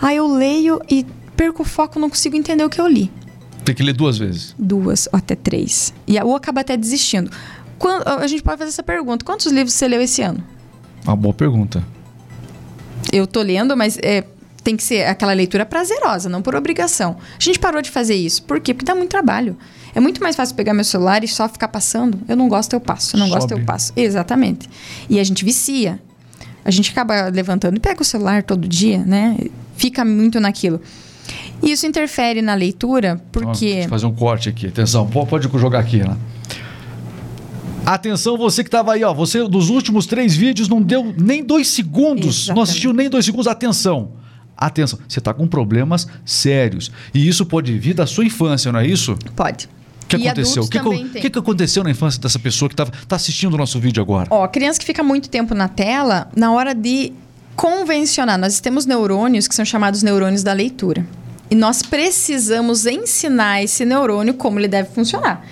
Ah, 0.00 0.14
eu 0.14 0.26
leio 0.32 0.80
e 0.88 1.04
perco 1.36 1.62
o 1.62 1.64
foco, 1.64 1.98
não 1.98 2.08
consigo 2.08 2.36
entender 2.36 2.64
o 2.64 2.70
que 2.70 2.80
eu 2.80 2.86
li. 2.86 3.10
Tem 3.64 3.74
que 3.74 3.82
ler 3.82 3.94
duas 3.94 4.16
vezes. 4.16 4.54
Duas 4.56 5.08
ou 5.12 5.18
até 5.18 5.34
três. 5.34 5.92
E 6.06 6.16
ou 6.20 6.36
acaba 6.36 6.60
até 6.60 6.76
desistindo. 6.76 7.30
Quando, 7.78 8.06
a 8.06 8.26
gente 8.26 8.42
pode 8.42 8.58
fazer 8.58 8.70
essa 8.70 8.82
pergunta: 8.82 9.24
quantos 9.24 9.46
livros 9.46 9.72
você 9.72 9.86
leu 9.88 10.00
esse 10.00 10.22
ano? 10.22 10.42
Uma 11.04 11.16
boa 11.16 11.34
pergunta 11.34 11.82
eu 13.12 13.26
tô 13.26 13.42
lendo, 13.42 13.76
mas 13.76 13.98
é, 14.02 14.24
tem 14.62 14.76
que 14.76 14.82
ser 14.82 15.06
aquela 15.06 15.32
leitura 15.32 15.64
prazerosa, 15.64 16.28
não 16.28 16.42
por 16.42 16.54
obrigação. 16.54 17.16
A 17.38 17.42
gente 17.42 17.58
parou 17.58 17.80
de 17.80 17.90
fazer 17.90 18.14
isso. 18.14 18.42
Por 18.42 18.60
quê? 18.60 18.74
Porque 18.74 18.84
dá 18.84 18.94
muito 18.94 19.10
trabalho. 19.10 19.56
É 19.94 20.00
muito 20.00 20.22
mais 20.22 20.36
fácil 20.36 20.54
pegar 20.54 20.74
meu 20.74 20.84
celular 20.84 21.24
e 21.24 21.28
só 21.28 21.48
ficar 21.48 21.68
passando. 21.68 22.18
Eu 22.28 22.36
não 22.36 22.48
gosto, 22.48 22.72
eu 22.74 22.80
passo. 22.80 23.16
Eu 23.16 23.20
não 23.20 23.28
Sobe. 23.28 23.40
gosto, 23.40 23.52
eu 23.52 23.64
passo. 23.64 23.92
Exatamente. 23.96 24.68
E 25.08 25.18
a 25.18 25.24
gente 25.24 25.44
vicia. 25.44 25.98
A 26.64 26.70
gente 26.70 26.90
acaba 26.90 27.28
levantando 27.28 27.76
e 27.76 27.80
pega 27.80 28.02
o 28.02 28.04
celular 28.04 28.42
todo 28.42 28.66
dia, 28.66 28.98
né? 28.98 29.38
Fica 29.76 30.04
muito 30.04 30.40
naquilo. 30.40 30.80
E 31.62 31.70
isso 31.70 31.86
interfere 31.86 32.42
na 32.42 32.54
leitura, 32.54 33.20
porque. 33.32 33.66
Deixa 33.66 33.86
eu 33.86 33.88
fazer 33.88 34.06
um 34.06 34.12
corte 34.12 34.48
aqui. 34.48 34.66
Atenção, 34.66 35.06
pode 35.06 35.48
jogar 35.58 35.78
aqui, 35.78 35.98
né? 35.98 36.16
Atenção, 37.86 38.36
você 38.36 38.64
que 38.64 38.68
estava 38.68 38.94
aí, 38.94 39.04
ó. 39.04 39.14
Você 39.14 39.46
dos 39.46 39.70
últimos 39.70 40.06
três 40.06 40.34
vídeos 40.34 40.68
não 40.68 40.82
deu 40.82 41.14
nem 41.16 41.44
dois 41.44 41.68
segundos. 41.68 42.26
Exatamente. 42.26 42.56
Não 42.56 42.62
assistiu 42.62 42.92
nem 42.92 43.08
dois 43.08 43.24
segundos. 43.24 43.46
Atenção. 43.46 44.10
Atenção, 44.56 44.98
você 45.06 45.20
está 45.20 45.32
com 45.32 45.46
problemas 45.46 46.08
sérios. 46.24 46.90
E 47.14 47.28
isso 47.28 47.46
pode 47.46 47.78
vir 47.78 47.94
da 47.94 48.04
sua 48.04 48.24
infância, 48.24 48.72
não 48.72 48.80
é 48.80 48.86
isso? 48.86 49.16
Pode. 49.36 49.68
O 50.02 50.06
que 50.08 50.16
e 50.16 50.26
aconteceu? 50.26 50.62
O 50.64 50.68
que, 50.68 51.20
que, 51.20 51.30
que, 51.30 51.38
aconteceu 51.38 51.84
na 51.84 51.90
infância 51.90 52.20
dessa 52.20 52.38
pessoa 52.40 52.68
que 52.68 52.74
está 52.80 53.16
assistindo 53.16 53.54
o 53.54 53.56
nosso 53.56 53.78
vídeo 53.78 54.02
agora? 54.02 54.26
Ó, 54.30 54.48
criança 54.48 54.80
que 54.80 54.86
fica 54.86 55.02
muito 55.02 55.28
tempo 55.28 55.54
na 55.54 55.68
tela, 55.68 56.28
na 56.34 56.52
hora 56.52 56.74
de 56.74 57.12
convencionar, 57.54 58.38
nós 58.38 58.58
temos 58.58 58.86
neurônios 58.86 59.46
que 59.46 59.54
são 59.54 59.64
chamados 59.64 60.02
neurônios 60.02 60.42
da 60.42 60.52
leitura. 60.52 61.06
E 61.50 61.54
nós 61.54 61.82
precisamos 61.82 62.86
ensinar 62.86 63.62
esse 63.62 63.84
neurônio 63.84 64.34
como 64.34 64.58
ele 64.58 64.68
deve 64.68 64.90
funcionar 64.90 65.44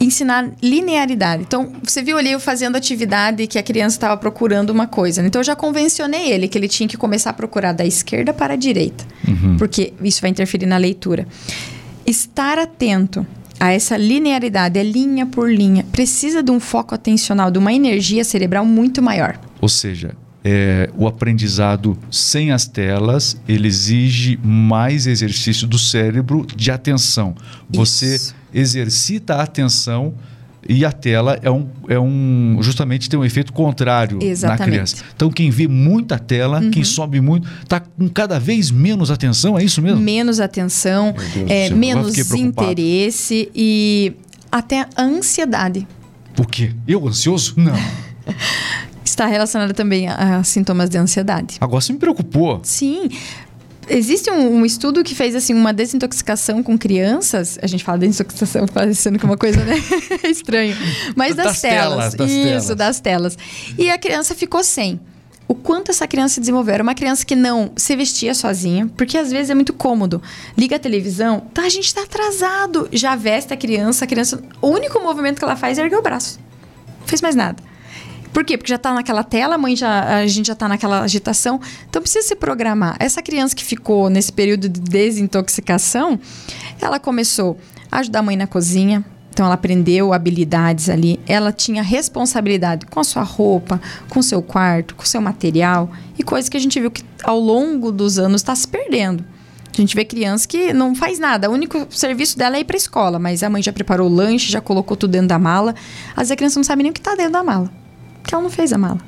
ensinar 0.00 0.50
linearidade. 0.62 1.42
Então, 1.42 1.72
você 1.82 2.02
viu 2.02 2.18
ali 2.18 2.32
eu 2.32 2.40
fazendo 2.40 2.76
atividade 2.76 3.46
que 3.46 3.58
a 3.58 3.62
criança 3.62 3.96
estava 3.96 4.16
procurando 4.16 4.70
uma 4.70 4.86
coisa. 4.86 5.24
Então, 5.26 5.40
eu 5.40 5.44
já 5.44 5.56
convencionei 5.56 6.30
ele 6.30 6.48
que 6.48 6.58
ele 6.58 6.68
tinha 6.68 6.88
que 6.88 6.96
começar 6.96 7.30
a 7.30 7.32
procurar 7.32 7.72
da 7.72 7.84
esquerda 7.84 8.32
para 8.32 8.54
a 8.54 8.56
direita, 8.56 9.04
uhum. 9.26 9.56
porque 9.56 9.92
isso 10.02 10.20
vai 10.20 10.30
interferir 10.30 10.66
na 10.66 10.76
leitura. 10.76 11.26
Estar 12.04 12.58
atento 12.58 13.26
a 13.58 13.72
essa 13.72 13.96
linearidade, 13.96 14.78
é 14.78 14.82
linha 14.82 15.26
por 15.26 15.50
linha, 15.50 15.84
precisa 15.90 16.42
de 16.42 16.50
um 16.50 16.60
foco 16.60 16.94
atencional, 16.94 17.50
de 17.50 17.58
uma 17.58 17.72
energia 17.72 18.22
cerebral 18.22 18.64
muito 18.64 19.02
maior. 19.02 19.38
Ou 19.60 19.68
seja, 19.68 20.14
é, 20.48 20.88
o 20.96 21.08
aprendizado 21.08 21.98
sem 22.08 22.52
as 22.52 22.68
telas 22.68 23.36
ele 23.48 23.66
exige 23.66 24.38
mais 24.44 25.06
exercício 25.08 25.66
do 25.66 25.76
cérebro 25.76 26.46
de 26.54 26.70
atenção. 26.70 27.34
Você 27.68 28.14
Isso. 28.14 28.34
Exercita 28.56 29.34
a 29.34 29.42
atenção 29.42 30.14
e 30.68 30.84
a 30.84 30.90
tela 30.90 31.38
é 31.42 31.50
um, 31.50 31.68
é 31.88 31.98
um 31.98 32.58
justamente 32.60 33.08
tem 33.08 33.18
um 33.18 33.24
efeito 33.24 33.52
contrário 33.52 34.18
Exatamente. 34.20 34.58
na 34.58 34.66
criança. 34.66 34.96
Então 35.14 35.30
quem 35.30 35.50
vê 35.50 35.68
muita 35.68 36.18
tela, 36.18 36.60
uhum. 36.60 36.70
quem 36.70 36.82
sobe 36.82 37.20
muito, 37.20 37.48
está 37.62 37.78
com 37.78 38.08
cada 38.08 38.40
vez 38.40 38.70
menos 38.70 39.10
atenção, 39.10 39.58
é 39.58 39.62
isso 39.62 39.80
mesmo? 39.80 40.00
Menos 40.00 40.40
atenção, 40.40 41.14
é, 41.48 41.70
menos 41.70 42.16
interesse 42.32 43.50
e 43.54 44.14
até 44.50 44.86
ansiedade. 44.98 45.86
Por 46.34 46.46
quê? 46.46 46.72
Eu 46.88 47.06
ansioso? 47.06 47.54
Não. 47.56 47.76
está 49.04 49.26
relacionada 49.26 49.72
também 49.72 50.08
a, 50.08 50.38
a 50.38 50.44
sintomas 50.44 50.90
de 50.90 50.98
ansiedade. 50.98 51.56
Agora 51.60 51.80
você 51.80 51.92
me 51.92 51.98
preocupou. 51.98 52.60
Sim. 52.62 53.08
Existe 53.88 54.30
um, 54.30 54.56
um, 54.56 54.66
estudo 54.66 55.04
que 55.04 55.14
fez 55.14 55.34
assim 55.34 55.54
uma 55.54 55.72
desintoxicação 55.72 56.62
com 56.62 56.76
crianças. 56.76 57.58
A 57.62 57.66
gente 57.66 57.84
fala 57.84 57.98
desintoxicação 57.98 58.66
parecendo 58.72 59.18
que 59.18 59.24
é 59.24 59.28
uma 59.28 59.36
coisa 59.36 59.62
né? 59.64 59.76
estranha. 60.28 60.76
Mas 61.14 61.34
das, 61.34 61.46
das 61.46 61.60
telas. 61.60 62.14
telas. 62.14 62.14
Das 62.14 62.30
Isso, 62.30 62.44
telas. 62.44 62.76
das 62.76 63.00
telas. 63.00 63.38
E 63.78 63.90
a 63.90 63.98
criança 63.98 64.34
ficou 64.34 64.64
sem. 64.64 65.00
O 65.48 65.54
quanto 65.54 65.92
essa 65.92 66.08
criança 66.08 66.40
desenvolveu. 66.40 66.74
Era 66.74 66.82
uma 66.82 66.94
criança 66.94 67.24
que 67.24 67.36
não 67.36 67.70
se 67.76 67.94
vestia 67.94 68.34
sozinha, 68.34 68.90
porque 68.96 69.16
às 69.16 69.30
vezes 69.30 69.50
é 69.50 69.54
muito 69.54 69.72
cômodo. 69.72 70.20
Liga 70.58 70.74
a 70.74 70.78
televisão, 70.78 71.40
tá, 71.54 71.62
a 71.62 71.68
gente 71.68 71.94
tá 71.94 72.02
atrasado. 72.02 72.88
Já 72.90 73.14
veste 73.14 73.54
a 73.54 73.56
criança, 73.56 74.04
a 74.04 74.08
criança. 74.08 74.42
O 74.60 74.68
único 74.68 75.00
movimento 75.00 75.38
que 75.38 75.44
ela 75.44 75.54
faz 75.54 75.78
é 75.78 75.82
erguer 75.82 75.96
o 75.96 76.02
braço. 76.02 76.40
Não 77.00 77.06
fez 77.06 77.22
mais 77.22 77.36
nada. 77.36 77.62
Por 78.36 78.44
quê? 78.44 78.58
Porque 78.58 78.68
já 78.68 78.76
está 78.76 78.92
naquela 78.92 79.24
tela, 79.24 79.54
a 79.54 79.58
mãe 79.58 79.74
já, 79.74 80.18
a 80.18 80.26
gente 80.26 80.48
já 80.48 80.52
está 80.52 80.68
naquela 80.68 81.00
agitação. 81.00 81.58
Então 81.88 82.02
precisa 82.02 82.28
se 82.28 82.36
programar. 82.36 82.94
Essa 83.00 83.22
criança 83.22 83.56
que 83.56 83.64
ficou 83.64 84.10
nesse 84.10 84.30
período 84.30 84.68
de 84.68 84.78
desintoxicação, 84.78 86.20
ela 86.78 87.00
começou 87.00 87.58
a 87.90 88.00
ajudar 88.00 88.18
a 88.18 88.22
mãe 88.22 88.36
na 88.36 88.46
cozinha, 88.46 89.02
então 89.30 89.46
ela 89.46 89.54
aprendeu 89.54 90.12
habilidades 90.12 90.90
ali, 90.90 91.18
ela 91.26 91.50
tinha 91.50 91.82
responsabilidade 91.82 92.84
com 92.84 93.00
a 93.00 93.04
sua 93.04 93.22
roupa, 93.22 93.80
com 94.10 94.20
o 94.20 94.22
seu 94.22 94.42
quarto, 94.42 94.94
com 94.94 95.04
o 95.04 95.06
seu 95.06 95.22
material 95.22 95.90
e 96.18 96.22
coisas 96.22 96.50
que 96.50 96.58
a 96.58 96.60
gente 96.60 96.78
viu 96.78 96.90
que 96.90 97.02
ao 97.24 97.40
longo 97.40 97.90
dos 97.90 98.18
anos 98.18 98.42
está 98.42 98.54
se 98.54 98.68
perdendo. 98.68 99.24
A 99.72 99.80
gente 99.80 99.96
vê 99.96 100.04
criança 100.04 100.46
que 100.46 100.74
não 100.74 100.94
faz 100.94 101.18
nada, 101.18 101.48
o 101.48 101.54
único 101.54 101.86
serviço 101.88 102.36
dela 102.36 102.58
é 102.58 102.60
ir 102.60 102.64
para 102.64 102.76
a 102.76 102.84
escola, 102.84 103.18
mas 103.18 103.42
a 103.42 103.48
mãe 103.48 103.62
já 103.62 103.72
preparou 103.72 104.10
o 104.10 104.14
lanche, 104.14 104.52
já 104.52 104.60
colocou 104.60 104.94
tudo 104.94 105.12
dentro 105.12 105.28
da 105.28 105.38
mala. 105.38 105.74
Às 106.10 106.24
vezes 106.24 106.32
a 106.32 106.36
criança 106.36 106.58
não 106.58 106.64
sabe 106.64 106.82
nem 106.82 106.90
o 106.90 106.92
que 106.92 107.00
está 107.00 107.14
dentro 107.14 107.32
da 107.32 107.42
mala 107.42 107.85
porque 108.26 108.34
ela 108.34 108.42
não 108.42 108.50
fez 108.50 108.72
a 108.72 108.78
mala. 108.78 108.98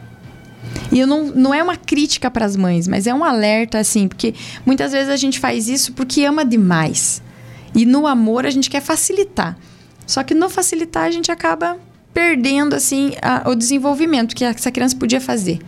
E 0.93 1.01
eu 1.01 1.07
não, 1.07 1.25
não 1.27 1.53
é 1.53 1.61
uma 1.61 1.77
crítica 1.77 2.31
para 2.31 2.47
as 2.47 2.55
mães, 2.55 2.87
mas 2.87 3.09
é 3.09 3.13
um 3.13 3.25
alerta, 3.25 3.77
assim, 3.77 4.07
porque 4.07 4.33
muitas 4.65 4.93
vezes 4.93 5.09
a 5.09 5.17
gente 5.17 5.41
faz 5.41 5.69
isso 5.69 5.93
porque 5.93 6.25
ama 6.25 6.45
demais. 6.45 7.21
E 7.75 7.85
no 7.85 8.07
amor 8.07 8.47
a 8.47 8.51
gente 8.51 8.71
quer 8.71 8.81
facilitar. 8.81 9.59
Só 10.07 10.23
que 10.23 10.35
no 10.35 10.49
facilitar 10.49 11.05
a 11.05 11.11
gente 11.11 11.33
acaba 11.33 11.77
perdendo, 12.15 12.75
assim, 12.75 13.13
a, 13.21 13.51
o 13.51 13.57
desenvolvimento 13.57 14.37
que 14.37 14.45
essa 14.45 14.71
criança 14.71 14.95
podia 14.95 15.21
fazer. 15.21 15.59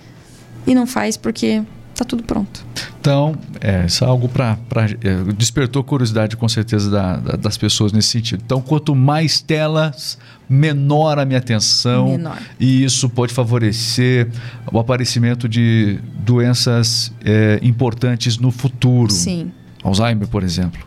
E 0.64 0.72
não 0.72 0.86
faz 0.86 1.16
porque 1.16 1.64
está 2.01 2.05
tudo 2.05 2.22
pronto. 2.22 2.64
Então, 3.01 3.36
é, 3.61 3.86
isso 3.86 4.05
é 4.05 4.07
algo 4.07 4.28
para. 4.28 4.59
É, 5.03 5.32
despertou 5.32 5.84
curiosidade, 5.84 6.36
com 6.36 6.48
certeza, 6.48 6.90
da, 6.90 7.16
da, 7.16 7.36
das 7.36 7.57
pessoas 7.57 7.92
nesse 7.92 8.09
sentido. 8.09 8.42
Então, 8.44 8.61
quanto 8.61 8.94
mais 8.94 9.40
telas, 9.40 10.18
menor 10.48 11.18
a 11.18 11.24
minha 11.24 11.38
atenção. 11.38 12.09
Menor. 12.09 12.38
E 12.59 12.84
isso 12.84 13.09
pode 13.09 13.32
favorecer 13.32 14.28
o 14.72 14.78
aparecimento 14.78 15.48
de 15.48 15.98
doenças 16.18 17.12
é, 17.24 17.59
importantes 17.62 18.38
no 18.38 18.51
futuro. 18.51 19.12
Sim. 19.12 19.53
Alzheimer, 19.82 20.28
por 20.28 20.42
exemplo. 20.42 20.80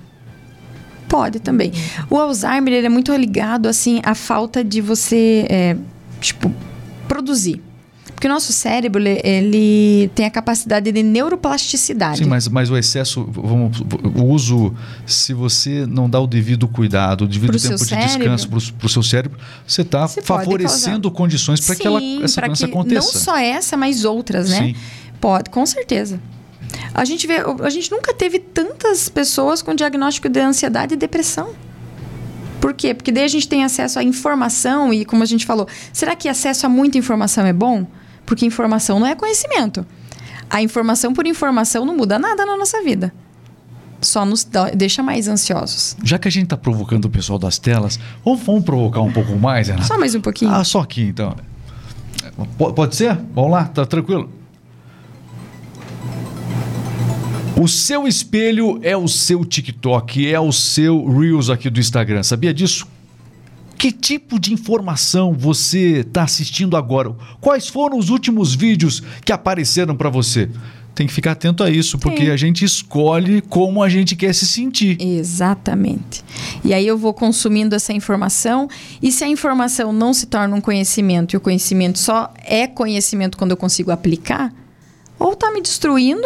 Pode 1.07 1.39
também. 1.39 1.71
O 2.09 2.17
Alzheimer 2.17 2.73
ele 2.73 2.87
é 2.87 2.89
muito 2.89 3.15
ligado 3.15 3.67
assim 3.67 4.01
à 4.03 4.15
falta 4.15 4.63
de 4.63 4.81
você, 4.81 5.45
é, 5.49 5.77
tipo, 6.19 6.51
produzir. 7.07 7.61
Porque 8.23 8.31
o 8.31 8.33
nosso 8.35 8.53
cérebro, 8.53 9.01
ele, 9.01 9.19
ele 9.21 10.11
tem 10.15 10.25
a 10.25 10.31
capacidade 10.31 10.89
de 10.89 11.03
neuroplasticidade. 11.03 12.19
Sim, 12.19 12.25
mas, 12.25 12.47
mas 12.47 12.71
o 12.71 12.77
excesso, 12.77 13.27
vamos, 13.29 13.81
o 14.15 14.23
uso, 14.23 14.73
se 15.05 15.33
você 15.33 15.85
não 15.85 16.09
dá 16.09 16.21
o 16.21 16.25
devido 16.25 16.65
cuidado, 16.65 17.25
o 17.25 17.27
devido 17.27 17.49
Pro 17.49 17.59
tempo 17.59 17.85
de 17.85 17.95
descanso 17.97 18.47
para 18.47 18.85
o 18.85 18.89
seu 18.89 19.03
cérebro, 19.03 19.37
você 19.67 19.81
está 19.81 20.07
favorecendo 20.07 21.11
condições 21.11 21.59
para 21.59 21.75
que 21.75 21.85
ela, 21.85 22.01
essa 22.23 22.39
doença 22.39 22.65
que 22.65 22.71
aconteça. 22.71 23.13
Não 23.13 23.19
só 23.19 23.35
essa, 23.35 23.75
mas 23.75 24.05
outras, 24.05 24.49
né? 24.49 24.67
Sim. 24.67 24.75
Pode, 25.19 25.49
com 25.49 25.65
certeza. 25.65 26.17
A 26.93 27.03
gente 27.03 27.27
vê, 27.27 27.43
a 27.61 27.69
gente 27.69 27.91
nunca 27.91 28.13
teve 28.13 28.39
tantas 28.39 29.09
pessoas 29.09 29.61
com 29.61 29.75
diagnóstico 29.75 30.29
de 30.29 30.39
ansiedade 30.39 30.93
e 30.93 30.95
depressão. 30.95 31.49
Por 32.61 32.73
quê? 32.73 32.93
Porque 32.93 33.11
daí 33.11 33.25
a 33.25 33.27
gente 33.27 33.49
tem 33.49 33.65
acesso 33.65 33.99
à 33.99 34.03
informação 34.03 34.93
e, 34.93 35.03
como 35.03 35.23
a 35.23 35.25
gente 35.25 35.45
falou, 35.45 35.67
será 35.91 36.15
que 36.15 36.29
acesso 36.29 36.65
a 36.65 36.69
muita 36.69 36.97
informação 36.97 37.45
é 37.45 37.51
bom? 37.51 37.85
Porque 38.25 38.45
informação 38.45 38.99
não 38.99 39.07
é 39.07 39.15
conhecimento. 39.15 39.85
A 40.49 40.61
informação 40.61 41.13
por 41.13 41.25
informação 41.27 41.85
não 41.85 41.95
muda 41.95 42.17
nada 42.19 42.45
na 42.45 42.55
nossa 42.57 42.81
vida. 42.83 43.13
Só 44.01 44.25
nos 44.25 44.45
deixa 44.75 45.01
mais 45.01 45.27
ansiosos. 45.27 45.95
Já 46.03 46.19
que 46.19 46.27
a 46.27 46.31
gente 46.31 46.43
está 46.45 46.57
provocando 46.57 47.05
o 47.05 47.09
pessoal 47.09 47.39
das 47.39 47.57
telas, 47.57 47.99
vamos, 48.23 48.41
vamos 48.43 48.63
provocar 48.65 49.01
um 49.01 49.11
pouco 49.11 49.35
mais, 49.37 49.67
Renato? 49.69 49.87
Só 49.87 49.97
mais 49.97 50.13
um 50.13 50.21
pouquinho. 50.21 50.51
Ah, 50.51 50.63
só 50.63 50.81
aqui 50.81 51.03
então. 51.03 51.35
Po- 52.57 52.73
Pode 52.73 52.95
ser? 52.95 53.17
Vamos 53.33 53.51
lá, 53.51 53.65
tá 53.65 53.85
tranquilo? 53.85 54.29
O 57.55 57.67
seu 57.67 58.07
espelho 58.07 58.79
é 58.81 58.97
o 58.97 59.07
seu 59.07 59.45
TikTok, 59.45 60.27
é 60.31 60.39
o 60.39 60.51
seu 60.51 61.05
Reels 61.07 61.49
aqui 61.49 61.69
do 61.69 61.79
Instagram. 61.79 62.23
Sabia 62.23 62.53
disso? 62.53 62.87
Que 63.83 63.91
tipo 63.91 64.39
de 64.39 64.53
informação 64.53 65.33
você 65.33 66.05
está 66.07 66.23
assistindo 66.23 66.77
agora? 66.77 67.13
Quais 67.41 67.67
foram 67.67 67.97
os 67.97 68.09
últimos 68.09 68.55
vídeos 68.55 69.03
que 69.25 69.33
apareceram 69.33 69.93
para 69.93 70.09
você? 70.09 70.49
Tem 70.95 71.05
que 71.05 71.11
ficar 71.11 71.33
atento 71.33 71.61
a 71.61 71.69
isso, 71.69 71.99
porque 71.99 72.23
Tem. 72.23 72.31
a 72.31 72.37
gente 72.37 72.63
escolhe 72.63 73.41
como 73.41 73.83
a 73.83 73.89
gente 73.89 74.15
quer 74.15 74.33
se 74.33 74.47
sentir. 74.47 74.95
Exatamente. 75.01 76.23
E 76.63 76.73
aí 76.73 76.87
eu 76.87 76.97
vou 76.97 77.13
consumindo 77.13 77.75
essa 77.75 77.91
informação, 77.91 78.69
e 79.01 79.11
se 79.11 79.25
a 79.25 79.27
informação 79.27 79.91
não 79.91 80.13
se 80.13 80.27
torna 80.27 80.55
um 80.55 80.61
conhecimento, 80.61 81.33
e 81.33 81.37
o 81.37 81.41
conhecimento 81.41 81.99
só 81.99 82.33
é 82.45 82.65
conhecimento 82.67 83.37
quando 83.37 83.51
eu 83.51 83.57
consigo 83.57 83.91
aplicar, 83.91 84.53
ou 85.19 85.35
tá 85.35 85.51
me 85.51 85.61
destruindo, 85.61 86.25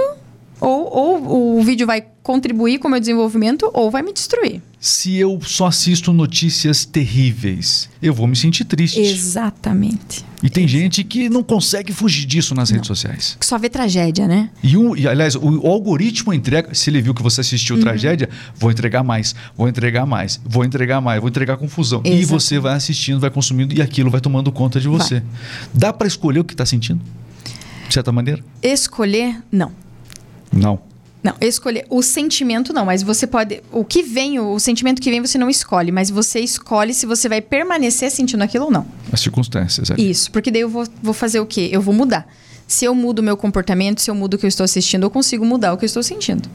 ou, 0.62 0.96
ou 0.96 1.58
o 1.58 1.64
vídeo 1.64 1.88
vai 1.88 2.06
contribuir 2.22 2.78
com 2.78 2.88
o 2.88 2.92
meu 2.92 3.00
desenvolvimento, 3.00 3.68
ou 3.74 3.90
vai 3.90 4.04
me 4.04 4.14
destruir. 4.14 4.62
Se 4.88 5.18
eu 5.18 5.38
só 5.42 5.66
assisto 5.68 6.14
notícias 6.14 6.86
terríveis, 6.86 7.90
eu 8.02 8.14
vou 8.14 8.26
me 8.26 8.38
sentir 8.38 8.64
triste. 8.64 9.02
Exatamente. 9.02 10.24
E 10.42 10.50
tem 10.50 10.66
gente 10.66 11.04
que 11.04 11.28
não 11.28 11.44
consegue 11.44 11.92
fugir 11.92 12.26
disso 12.26 12.56
nas 12.56 12.70
redes 12.70 12.88
sociais. 12.88 13.36
Que 13.38 13.46
Só 13.46 13.58
vê 13.58 13.70
tragédia, 13.70 14.30
né? 14.30 14.50
E, 14.64 14.78
um, 14.78 14.96
e, 14.96 15.06
aliás, 15.06 15.36
o, 15.36 15.68
algoritmo 15.68 16.34
entrega. 16.34 16.74
Se 16.74 16.90
ele 16.90 17.02
viu 17.02 17.14
que 17.14 17.22
você 17.22 17.42
assistiu 17.42 17.76
Uhum. 17.76 17.82
tragédia, 17.82 18.30
vou 18.56 18.72
entregar 18.72 19.04
mais, 19.04 19.36
vou 19.58 19.68
entregar 19.68 20.06
mais, 20.06 20.40
vou 20.46 20.64
entregar 20.64 21.02
mais, 21.02 21.20
vou 21.20 21.28
entregar 21.28 21.58
confusão. 21.58 22.02
E 22.06 22.10
Exato. 22.10 22.40
você 22.40 22.58
vai 22.58 22.76
assistindo, 22.76 23.20
vai 23.20 23.30
consumindo 23.30 23.74
e 23.76 23.82
aquilo 23.82 24.10
vai 24.10 24.22
tomando 24.22 24.50
conta 24.54 24.80
de 24.80 24.88
você. 24.88 25.22
Dá 25.74 25.92
para 25.92 26.08
escolher 26.08 26.40
o 26.40 26.46
que 26.46 26.54
está 26.54 26.66
sentindo? 26.66 27.02
De 27.90 27.94
certa 27.94 28.14
maneira? 28.14 28.42
Escolher, 28.64 29.44
não. 29.52 29.74
Não. 30.50 30.80
Não, 31.24 31.36
escolher 31.42 31.86
o 31.90 32.02
sentimento 32.02 32.72
não, 32.72 32.86
mas 32.86 33.02
você 33.02 33.26
pode. 33.26 33.62
O 33.72 33.84
que 33.84 34.04
vem, 34.04 34.40
o 34.40 34.60
sentimento 34.60 35.02
que 35.02 35.10
vem 35.10 35.20
você 35.20 35.38
não 35.38 35.50
escolhe, 35.50 35.92
mas 35.92 36.10
você 36.10 36.40
escolhe 36.40 36.94
se 36.94 37.06
você 37.06 37.28
vai 37.28 37.42
permanecer 37.42 38.12
sentindo 38.12 38.44
aquilo 38.44 38.66
ou 38.66 38.72
não. 38.72 38.86
As 39.12 39.22
circunstâncias. 39.22 39.92
é. 39.92 39.96
Isso, 40.00 40.32
porque 40.32 40.52
daí 40.52 40.62
eu 40.62 40.70
vou, 40.70 40.88
vou 41.02 41.14
fazer 41.14 41.40
o 41.40 41.46
quê? 41.46 41.70
Eu 41.72 41.82
vou 41.82 41.94
mudar. 41.94 42.28
Se 42.68 42.86
eu 42.86 42.94
mudo 42.94 43.20
o 43.20 43.24
meu 43.24 43.36
comportamento, 43.36 44.02
se 44.02 44.12
eu 44.12 44.16
mudo 44.16 44.36
o 44.36 44.38
que 44.38 44.46
eu 44.46 44.50
estou 44.50 44.64
assistindo, 44.64 45.04
eu 45.04 45.10
consigo 45.10 45.46
mudar 45.46 45.74
o 45.74 45.78
que 45.78 45.86
eu 45.86 45.88
estou 45.88 46.04
sentindo. 46.04 46.48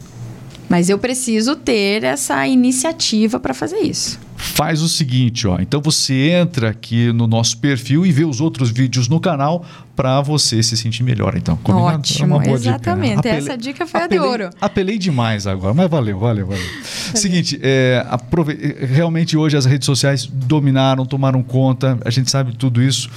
Mas 0.68 0.88
eu 0.88 0.98
preciso 0.98 1.56
ter 1.56 2.04
essa 2.04 2.46
iniciativa 2.46 3.40
para 3.40 3.52
fazer 3.52 3.78
isso. 3.80 4.18
Faz 4.44 4.82
o 4.82 4.88
seguinte, 4.88 5.46
ó. 5.46 5.58
Então 5.60 5.80
você 5.80 6.30
entra 6.30 6.70
aqui 6.70 7.12
no 7.12 7.26
nosso 7.26 7.56
perfil 7.58 8.04
e 8.04 8.10
vê 8.10 8.24
os 8.24 8.40
outros 8.40 8.70
vídeos 8.70 9.06
no 9.08 9.20
canal 9.20 9.64
para 9.94 10.20
você 10.20 10.62
se 10.62 10.76
sentir 10.76 11.02
melhor. 11.04 11.36
Então, 11.36 11.56
combinado? 11.56 11.98
Ótimo, 11.98 12.38
dica. 12.40 12.50
exatamente. 12.52 13.28
Essa 13.28 13.56
dica 13.56 13.86
foi 13.86 14.00
a 14.00 14.06
de 14.08 14.16
apelei- 14.16 14.28
ouro. 14.30 14.50
Apelei 14.60 14.98
demais 14.98 15.46
agora, 15.46 15.72
mas 15.72 15.88
valeu, 15.88 16.18
valeu, 16.18 16.46
valeu. 16.48 16.62
Seguinte, 17.14 17.58
é, 17.62 18.04
aprove- 18.10 18.76
realmente 18.80 19.36
hoje 19.36 19.56
as 19.56 19.64
redes 19.64 19.86
sociais 19.86 20.26
dominaram, 20.26 21.06
tomaram 21.06 21.42
conta, 21.42 21.98
a 22.04 22.10
gente 22.10 22.30
sabe 22.30 22.54
tudo 22.56 22.82
isso. 22.82 23.08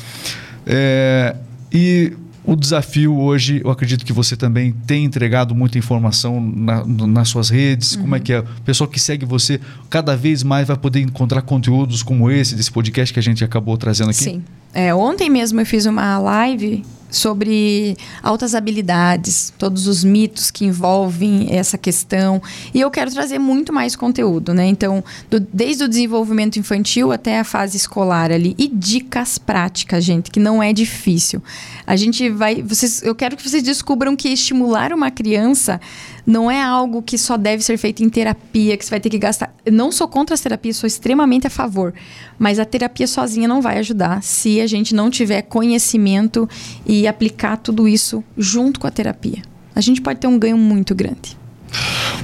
É, 0.65 1.35
e 1.73 2.13
o 2.45 2.55
desafio 2.55 3.15
hoje, 3.17 3.61
eu 3.63 3.69
acredito 3.71 4.05
que 4.05 4.13
você 4.13 4.35
também 4.35 4.71
tem 4.85 5.03
entregado 5.05 5.53
muita 5.55 5.77
informação 5.77 6.39
na- 6.39 6.85
nas 6.85 7.29
suas 7.29 7.49
redes. 7.49 7.95
Como 7.95 8.15
é 8.15 8.19
que 8.19 8.33
é? 8.33 8.39
O 8.39 8.61
pessoal 8.63 8.87
que 8.89 8.99
segue 8.99 9.25
você 9.25 9.59
cada 9.89 10.15
vez 10.15 10.43
mais 10.43 10.67
vai 10.67 10.77
poder 10.77 10.99
encontrar 11.01 11.41
conteúdos 11.41 12.03
como 12.03 12.29
esse, 12.29 12.55
desse 12.55 12.71
podcast 12.71 13.13
que 13.13 13.19
a 13.19 13.23
gente 13.23 13.43
acabou 13.43 13.77
trazendo 13.77 14.09
aqui? 14.11 14.23
Sim. 14.23 14.43
É, 14.73 14.93
ontem 14.93 15.29
mesmo 15.29 15.59
eu 15.61 15.65
fiz 15.65 15.85
uma 15.85 16.17
live 16.19 16.83
sobre 17.15 17.95
altas 18.21 18.53
habilidades, 18.53 19.53
todos 19.57 19.87
os 19.87 20.03
mitos 20.03 20.51
que 20.51 20.65
envolvem 20.65 21.47
essa 21.55 21.77
questão. 21.77 22.41
E 22.73 22.81
eu 22.81 22.91
quero 22.91 23.11
trazer 23.11 23.39
muito 23.39 23.71
mais 23.71 23.95
conteúdo, 23.95 24.53
né? 24.53 24.65
Então, 24.67 25.03
do- 25.29 25.39
desde 25.39 25.83
o 25.83 25.87
desenvolvimento 25.87 26.57
infantil 26.59 27.11
até 27.11 27.39
a 27.39 27.43
fase 27.43 27.77
escolar 27.77 28.31
ali. 28.31 28.53
E 28.57 28.67
dicas 28.67 29.37
práticas, 29.37 30.03
gente, 30.03 30.29
que 30.29 30.39
não 30.39 30.61
é 30.61 30.73
difícil. 30.73 31.41
A 31.87 31.95
gente 31.95 32.29
vai. 32.29 32.61
Vocês, 32.61 33.01
eu 33.03 33.15
quero 33.15 33.37
que 33.37 33.47
vocês 33.47 33.63
descubram 33.63 34.15
que 34.15 34.29
estimular 34.29 34.91
uma 34.93 35.09
criança 35.09 35.79
não 36.25 36.49
é 36.49 36.61
algo 36.61 37.01
que 37.01 37.17
só 37.17 37.37
deve 37.37 37.63
ser 37.63 37.77
feito 37.77 38.03
em 38.03 38.09
terapia, 38.09 38.75
que 38.75 38.83
você 38.83 38.89
vai 38.89 38.99
ter 38.99 39.09
que 39.09 39.19
gastar. 39.19 39.53
Eu 39.65 39.71
não 39.71 39.91
sou 39.91 40.07
contra 40.07 40.33
as 40.33 40.41
terapias, 40.41 40.77
sou 40.77 40.87
extremamente 40.87 41.45
a 41.45 41.49
favor. 41.49 41.93
Mas 42.39 42.59
a 42.59 42.65
terapia 42.65 43.07
sozinha 43.07 43.47
não 43.47 43.61
vai 43.61 43.77
ajudar 43.77 44.23
se 44.23 44.59
a 44.59 44.67
gente 44.67 44.95
não 44.95 45.09
tiver 45.09 45.43
conhecimento 45.43 46.49
e 46.85 47.07
aplicar 47.07 47.57
tudo 47.57 47.87
isso 47.87 48.23
junto 48.37 48.79
com 48.79 48.87
a 48.87 48.91
terapia. 48.91 49.43
A 49.75 49.81
gente 49.81 50.01
pode 50.01 50.19
ter 50.19 50.27
um 50.27 50.39
ganho 50.39 50.57
muito 50.57 50.95
grande. 50.95 51.37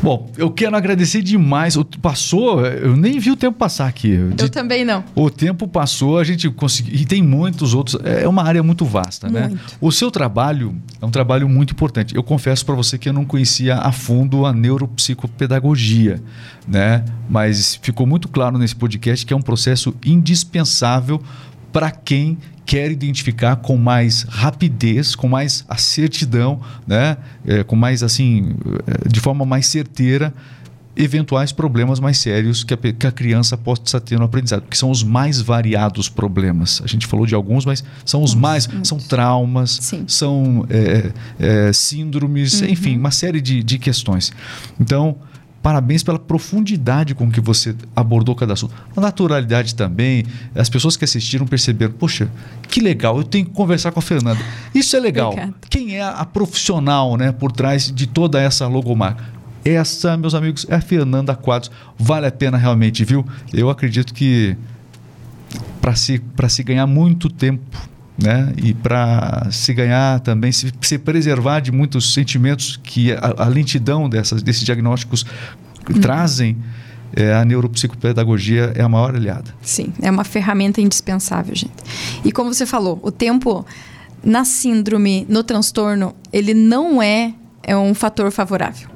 Bom, 0.01 0.31
eu 0.35 0.49
quero 0.49 0.75
agradecer 0.75 1.21
demais. 1.21 1.75
O- 1.77 1.85
Passou, 1.85 2.65
eu 2.65 2.97
nem 2.97 3.19
vi 3.19 3.29
o 3.29 3.35
tempo 3.35 3.55
passar 3.57 3.87
aqui. 3.87 4.17
De- 4.33 4.43
Eu 4.45 4.49
também 4.49 4.83
não. 4.83 5.03
O 5.13 5.29
tempo 5.29 5.67
passou, 5.67 6.17
a 6.17 6.23
gente 6.23 6.49
conseguiu. 6.49 6.95
E 6.95 7.05
tem 7.05 7.21
muitos 7.21 7.73
outros. 7.75 7.97
É 8.03 8.27
uma 8.27 8.43
área 8.43 8.63
muito 8.63 8.83
vasta, 8.83 9.29
né? 9.29 9.49
Muito. 9.49 9.61
O 9.79 9.91
seu 9.91 10.09
trabalho 10.09 10.75
é 10.99 11.05
um 11.05 11.11
trabalho 11.11 11.47
muito 11.47 11.73
importante. 11.73 12.15
Eu 12.15 12.23
confesso 12.23 12.65
para 12.65 12.73
você 12.73 12.97
que 12.97 13.09
eu 13.09 13.13
não 13.13 13.23
conhecia 13.25 13.75
a 13.75 13.91
fundo 13.91 14.45
a 14.45 14.51
neuropsicopedagogia, 14.51 16.19
né? 16.67 17.05
Mas 17.29 17.75
ficou 17.81 18.07
muito 18.07 18.27
claro 18.27 18.57
nesse 18.57 18.75
podcast 18.75 19.23
que 19.25 19.33
é 19.33 19.37
um 19.37 19.41
processo 19.41 19.93
indispensável 20.03 21.21
para 21.71 21.91
quem 21.91 22.37
quer 22.71 22.89
identificar 22.89 23.57
com 23.57 23.75
mais 23.75 24.23
rapidez, 24.23 25.13
com 25.13 25.27
mais 25.27 25.65
acertidão, 25.67 26.61
né? 26.87 27.17
É, 27.45 27.65
com 27.65 27.75
mais 27.75 28.01
assim, 28.01 28.55
é, 28.87 29.09
de 29.09 29.19
forma 29.19 29.45
mais 29.45 29.67
certeira 29.67 30.33
eventuais 30.95 31.51
problemas 31.51 31.99
mais 31.99 32.17
sérios 32.17 32.63
que 32.63 32.73
a, 32.73 32.77
que 32.77 33.07
a 33.07 33.11
criança 33.11 33.57
possa 33.57 33.99
ter 33.99 34.17
no 34.17 34.23
aprendizado, 34.23 34.63
que 34.69 34.77
são 34.77 34.89
os 34.89 35.03
mais 35.03 35.41
variados 35.41 36.07
problemas. 36.07 36.81
A 36.81 36.87
gente 36.87 37.07
falou 37.07 37.25
de 37.25 37.35
alguns, 37.35 37.65
mas 37.65 37.83
são 38.05 38.23
os 38.23 38.33
mais. 38.33 38.69
São 38.83 38.97
traumas, 38.97 39.77
Sim. 39.81 40.05
são 40.07 40.65
é, 40.69 41.11
é, 41.39 41.73
síndromes, 41.73 42.61
enfim, 42.61 42.97
uma 42.97 43.11
série 43.11 43.41
de, 43.41 43.61
de 43.61 43.77
questões. 43.77 44.31
Então. 44.79 45.17
Parabéns 45.61 46.01
pela 46.01 46.17
profundidade 46.17 47.13
com 47.13 47.29
que 47.29 47.39
você 47.39 47.75
abordou 47.95 48.35
cada 48.35 48.53
assunto. 48.53 48.73
A 48.95 48.99
naturalidade 48.99 49.75
também. 49.75 50.25
As 50.55 50.69
pessoas 50.69 50.97
que 50.97 51.05
assistiram 51.05 51.45
perceberam, 51.45 51.93
poxa, 51.93 52.31
que 52.67 52.79
legal, 52.79 53.17
eu 53.17 53.23
tenho 53.23 53.45
que 53.45 53.51
conversar 53.51 53.91
com 53.91 53.99
a 53.99 54.01
Fernanda. 54.01 54.39
Isso 54.73 54.95
é 54.95 54.99
legal. 54.99 55.31
Obrigada. 55.31 55.53
Quem 55.69 55.97
é 55.97 56.03
a 56.03 56.25
profissional 56.25 57.15
né, 57.15 57.31
por 57.31 57.51
trás 57.51 57.91
de 57.91 58.07
toda 58.07 58.41
essa 58.41 58.67
logomarca? 58.67 59.23
Essa, 59.63 60.17
meus 60.17 60.33
amigos, 60.33 60.65
é 60.67 60.75
a 60.75 60.81
Fernanda 60.81 61.35
Quadros. 61.35 61.71
Vale 61.97 62.25
a 62.25 62.31
pena 62.31 62.57
realmente, 62.57 63.05
viu? 63.05 63.23
Eu 63.53 63.69
acredito 63.69 64.13
que 64.13 64.57
para 65.79 65.95
se, 65.95 66.19
pra 66.19 66.49
se 66.49 66.63
ganhar 66.63 66.87
muito 66.87 67.29
tempo, 67.29 67.61
né? 68.21 68.53
E 68.57 68.73
para 68.73 69.47
se 69.51 69.73
ganhar 69.73 70.19
também, 70.19 70.51
se, 70.51 70.71
se 70.81 70.97
preservar 70.97 71.59
de 71.59 71.71
muitos 71.71 72.13
sentimentos 72.13 72.79
que 72.83 73.11
a, 73.13 73.43
a 73.43 73.47
lentidão 73.47 74.09
dessas, 74.09 74.43
desses 74.43 74.63
diagnósticos 74.63 75.25
trazem, 76.01 76.57
é, 77.15 77.33
a 77.33 77.43
neuropsicopedagogia 77.43 78.71
é 78.75 78.81
a 78.81 78.89
maior 78.89 79.15
aliada. 79.15 79.53
Sim, 79.61 79.93
é 80.01 80.09
uma 80.09 80.23
ferramenta 80.23 80.79
indispensável, 80.79 81.55
gente. 81.55 81.73
E 82.23 82.31
como 82.31 82.53
você 82.53 82.65
falou, 82.65 82.99
o 83.01 83.11
tempo 83.11 83.65
na 84.23 84.45
síndrome, 84.45 85.25
no 85.27 85.43
transtorno, 85.43 86.15
ele 86.31 86.53
não 86.53 87.01
é, 87.01 87.33
é 87.63 87.75
um 87.75 87.93
fator 87.93 88.31
favorável. 88.31 88.89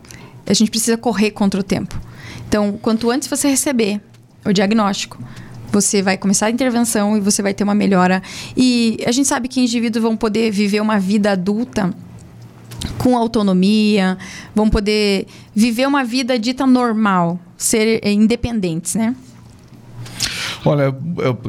A 0.48 0.54
gente 0.54 0.70
precisa 0.70 0.98
correr 0.98 1.32
contra 1.32 1.60
o 1.60 1.64
tempo. 1.64 2.00
Então, 2.48 2.78
quanto 2.82 3.10
antes 3.10 3.28
você 3.28 3.48
receber 3.48 4.00
o 4.46 4.54
diagnóstico, 4.54 5.18
você 5.76 6.02
vai 6.02 6.18
começar 6.18 6.46
a 6.46 6.50
intervenção 6.50 7.18
e 7.18 7.20
você 7.20 7.42
vai 7.42 7.54
ter 7.54 7.66
uma 7.66 7.76
melhora. 7.76 8.24
E 8.56 8.98
a 9.06 9.12
gente 9.12 9.28
sabe 9.28 9.50
que 9.50 9.60
indivíduos 9.60 10.02
vão 10.02 10.16
poder 10.16 10.50
viver 10.50 10.80
uma 10.80 10.98
vida 10.98 11.32
adulta 11.32 11.94
com 12.98 13.18
autonomia, 13.18 14.18
vão 14.54 14.70
poder 14.70 15.28
viver 15.54 15.86
uma 15.86 16.04
vida 16.04 16.40
dita 16.40 16.66
normal, 16.66 17.38
ser 17.58 18.06
independentes, 18.08 18.96
né? 18.96 19.16
Olha, 20.66 20.96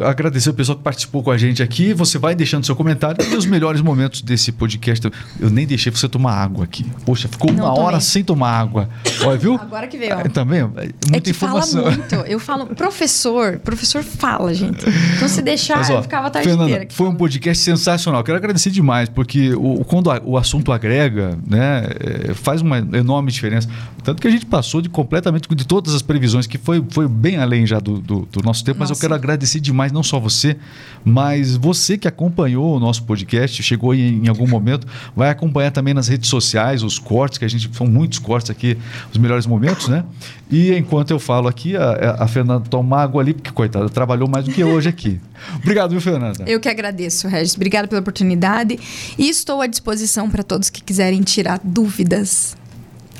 agradecer 0.07 0.51
o 0.51 0.55
pessoal 0.55 0.77
que 0.77 0.85
participou 0.85 1.23
com 1.23 1.31
a 1.31 1.39
gente 1.39 1.63
aqui. 1.63 1.95
Você 1.95 2.19
vai 2.19 2.35
deixando 2.35 2.67
seu 2.67 2.77
comentário 2.77 3.17
e 3.27 3.35
os 3.35 3.47
melhores 3.47 3.81
momentos 3.81 4.21
desse 4.21 4.53
podcast. 4.53 5.11
Eu 5.41 5.51
nem 5.51 5.67
deixei 5.67 5.91
você 5.91 6.09
tomar 6.09 6.33
água 6.33 6.65
aqui. 6.65 6.85
Poxa, 7.05 7.27
ficou 7.27 7.51
Não 7.53 7.65
uma 7.65 7.71
tomei. 7.75 7.85
hora 7.85 8.01
sem 8.01 8.23
tomar 8.23 8.51
água. 8.51 8.89
Olha, 9.25 9.39
viu? 9.39 9.55
Agora 9.55 9.87
que 9.87 9.97
veio. 9.97 10.13
É, 10.13 10.25
também, 10.25 10.63
muita 10.63 11.17
é 11.17 11.21
que 11.21 11.31
informação. 11.31 11.83
Fala 11.85 11.97
muito. 11.97 12.15
Eu 12.15 12.39
falo, 12.39 12.67
professor, 12.67 13.59
professor 13.59 14.03
fala, 14.03 14.53
gente. 14.53 14.85
Então 15.17 15.29
se 15.29 15.41
deixar, 15.41 15.79
Mas, 15.79 15.91
ó, 15.91 15.95
eu 15.95 16.03
ficava 16.03 16.27
a 16.27 16.31
tarde 16.31 16.49
Fernanda, 16.49 16.71
inteira. 16.71 16.89
Foi 16.91 17.09
um 17.09 17.15
podcast 17.15 17.63
sensacional. 17.63 18.23
Quero 18.23 18.37
agradecer 18.37 18.71
demais, 18.71 19.09
porque 19.09 19.55
o, 19.55 19.85
quando 19.85 20.11
a, 20.11 20.21
o 20.25 20.37
assunto 20.37 20.73
agrega, 20.73 21.39
né, 21.47 21.87
é, 22.29 22.35
faz 22.35 22.61
uma 22.61 22.79
enorme 22.79 23.33
diferença. 23.33 23.69
Tanto 24.03 24.21
que 24.21 24.29
a 24.29 24.31
gente 24.31 24.47
passou 24.47 24.81
de 24.81 24.89
completamente 24.89 25.49
de 25.55 25.67
todas 25.67 25.95
as 25.95 26.03
previsões, 26.03 26.47
que 26.47 26.59
foi, 26.59 26.85
foi 26.91 27.09
bem 27.09 27.39
além 27.39 27.67
já 27.67 27.81
do, 27.81 27.99
do, 28.01 28.29
do 28.31 28.43
nosso 28.43 28.65
tempo, 28.65 28.79
Nossa. 28.79 28.93
mas 28.93 28.99
eu 28.99 29.01
quero 29.01 29.06
agradecer 29.15 29.61
demais, 29.61 29.93
não 29.93 30.03
só 30.03 30.19
você, 30.19 30.57
mas 31.05 31.57
você 31.57 31.97
que 31.97 32.09
acompanhou 32.09 32.77
o 32.77 32.81
nosso 32.81 33.05
podcast, 33.05 33.63
chegou 33.63 33.95
em, 33.95 34.25
em 34.25 34.29
algum 34.29 34.47
momento, 34.47 34.87
vai 35.15 35.31
acompanhar 35.31 35.71
também 35.71 35.95
nas 35.95 36.09
redes 36.09 36.29
sociais 36.29 36.83
os 36.83 36.99
cortes, 36.99 37.39
que 37.39 37.45
a 37.45 37.49
gente. 37.49 37.71
São 37.77 37.87
muitos 37.87 38.19
cortes 38.19 38.51
aqui, 38.51 38.77
os 39.13 39.19
melhores 39.19 39.47
momentos, 39.47 39.89
né? 39.89 40.05
E 40.51 40.73
enquanto 40.75 41.11
eu 41.11 41.19
falo 41.19 41.49
aqui, 41.49 41.77
a, 41.77 42.17
a 42.21 42.29
Fernanda 42.29 42.65
toma 42.69 43.01
água 43.01 43.23
ali, 43.23 43.35
porque, 43.35 43.51
coitada, 43.51 43.89
trabalhou 43.89 44.29
mais 44.29 44.45
do 44.45 44.53
que 44.53 44.63
hoje 44.63 44.89
aqui. 44.89 45.21
Obrigado, 45.63 45.91
viu, 45.91 46.01
Fernanda? 46.01 46.45
Eu 46.47 46.61
que 46.61 46.69
agradeço, 46.69 47.29
Regis. 47.29 47.55
Obrigado 47.55 47.89
pela 47.89 48.01
oportunidade. 48.01 48.79
E 49.19 49.29
estou 49.29 49.61
à 49.61 49.67
disposição 49.67 50.31
para 50.31 50.43
todos 50.43 50.71
que 50.71 50.83
quiserem 50.83 51.23
tirar 51.23 51.61
dúvidas. 51.63 52.57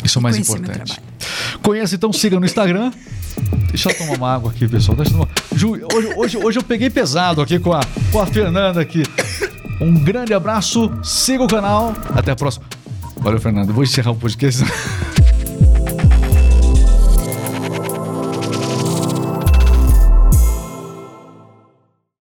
Isso 0.05 0.19
é 0.19 0.21
o 0.21 0.23
mais 0.23 0.37
importante. 0.37 1.01
Conheça, 1.63 1.95
então, 1.95 2.13
siga 2.13 2.39
no 2.39 2.47
Instagram. 2.47 2.93
Deixa 3.69 3.91
eu 3.91 3.99
tomar 3.99 4.17
uma 4.17 4.35
água 4.35 4.51
aqui, 4.51 4.67
pessoal. 4.67 4.97
Tomar... 4.97 5.29
Ju, 5.55 5.73
hoje, 5.73 6.15
hoje, 6.17 6.37
hoje 6.39 6.59
eu 6.59 6.63
peguei 6.63 6.91
pesado 6.91 7.41
aqui 7.41 7.59
com 7.59 7.73
a, 7.73 7.81
com 8.11 8.21
a 8.21 8.27
Fernanda 8.27 8.81
aqui. 8.81 9.03
Um 9.81 9.93
grande 9.93 10.33
abraço, 10.33 10.91
siga 11.03 11.43
o 11.43 11.49
canal. 11.49 11.95
Até 12.15 12.33
a 12.33 12.37
próxima. 12.37 12.65
Valeu, 13.19 13.41
Fernando. 13.41 13.73
Vou 13.73 13.85
encerrar 13.85 14.13
o 14.13 14.17
podcast. 14.17 14.63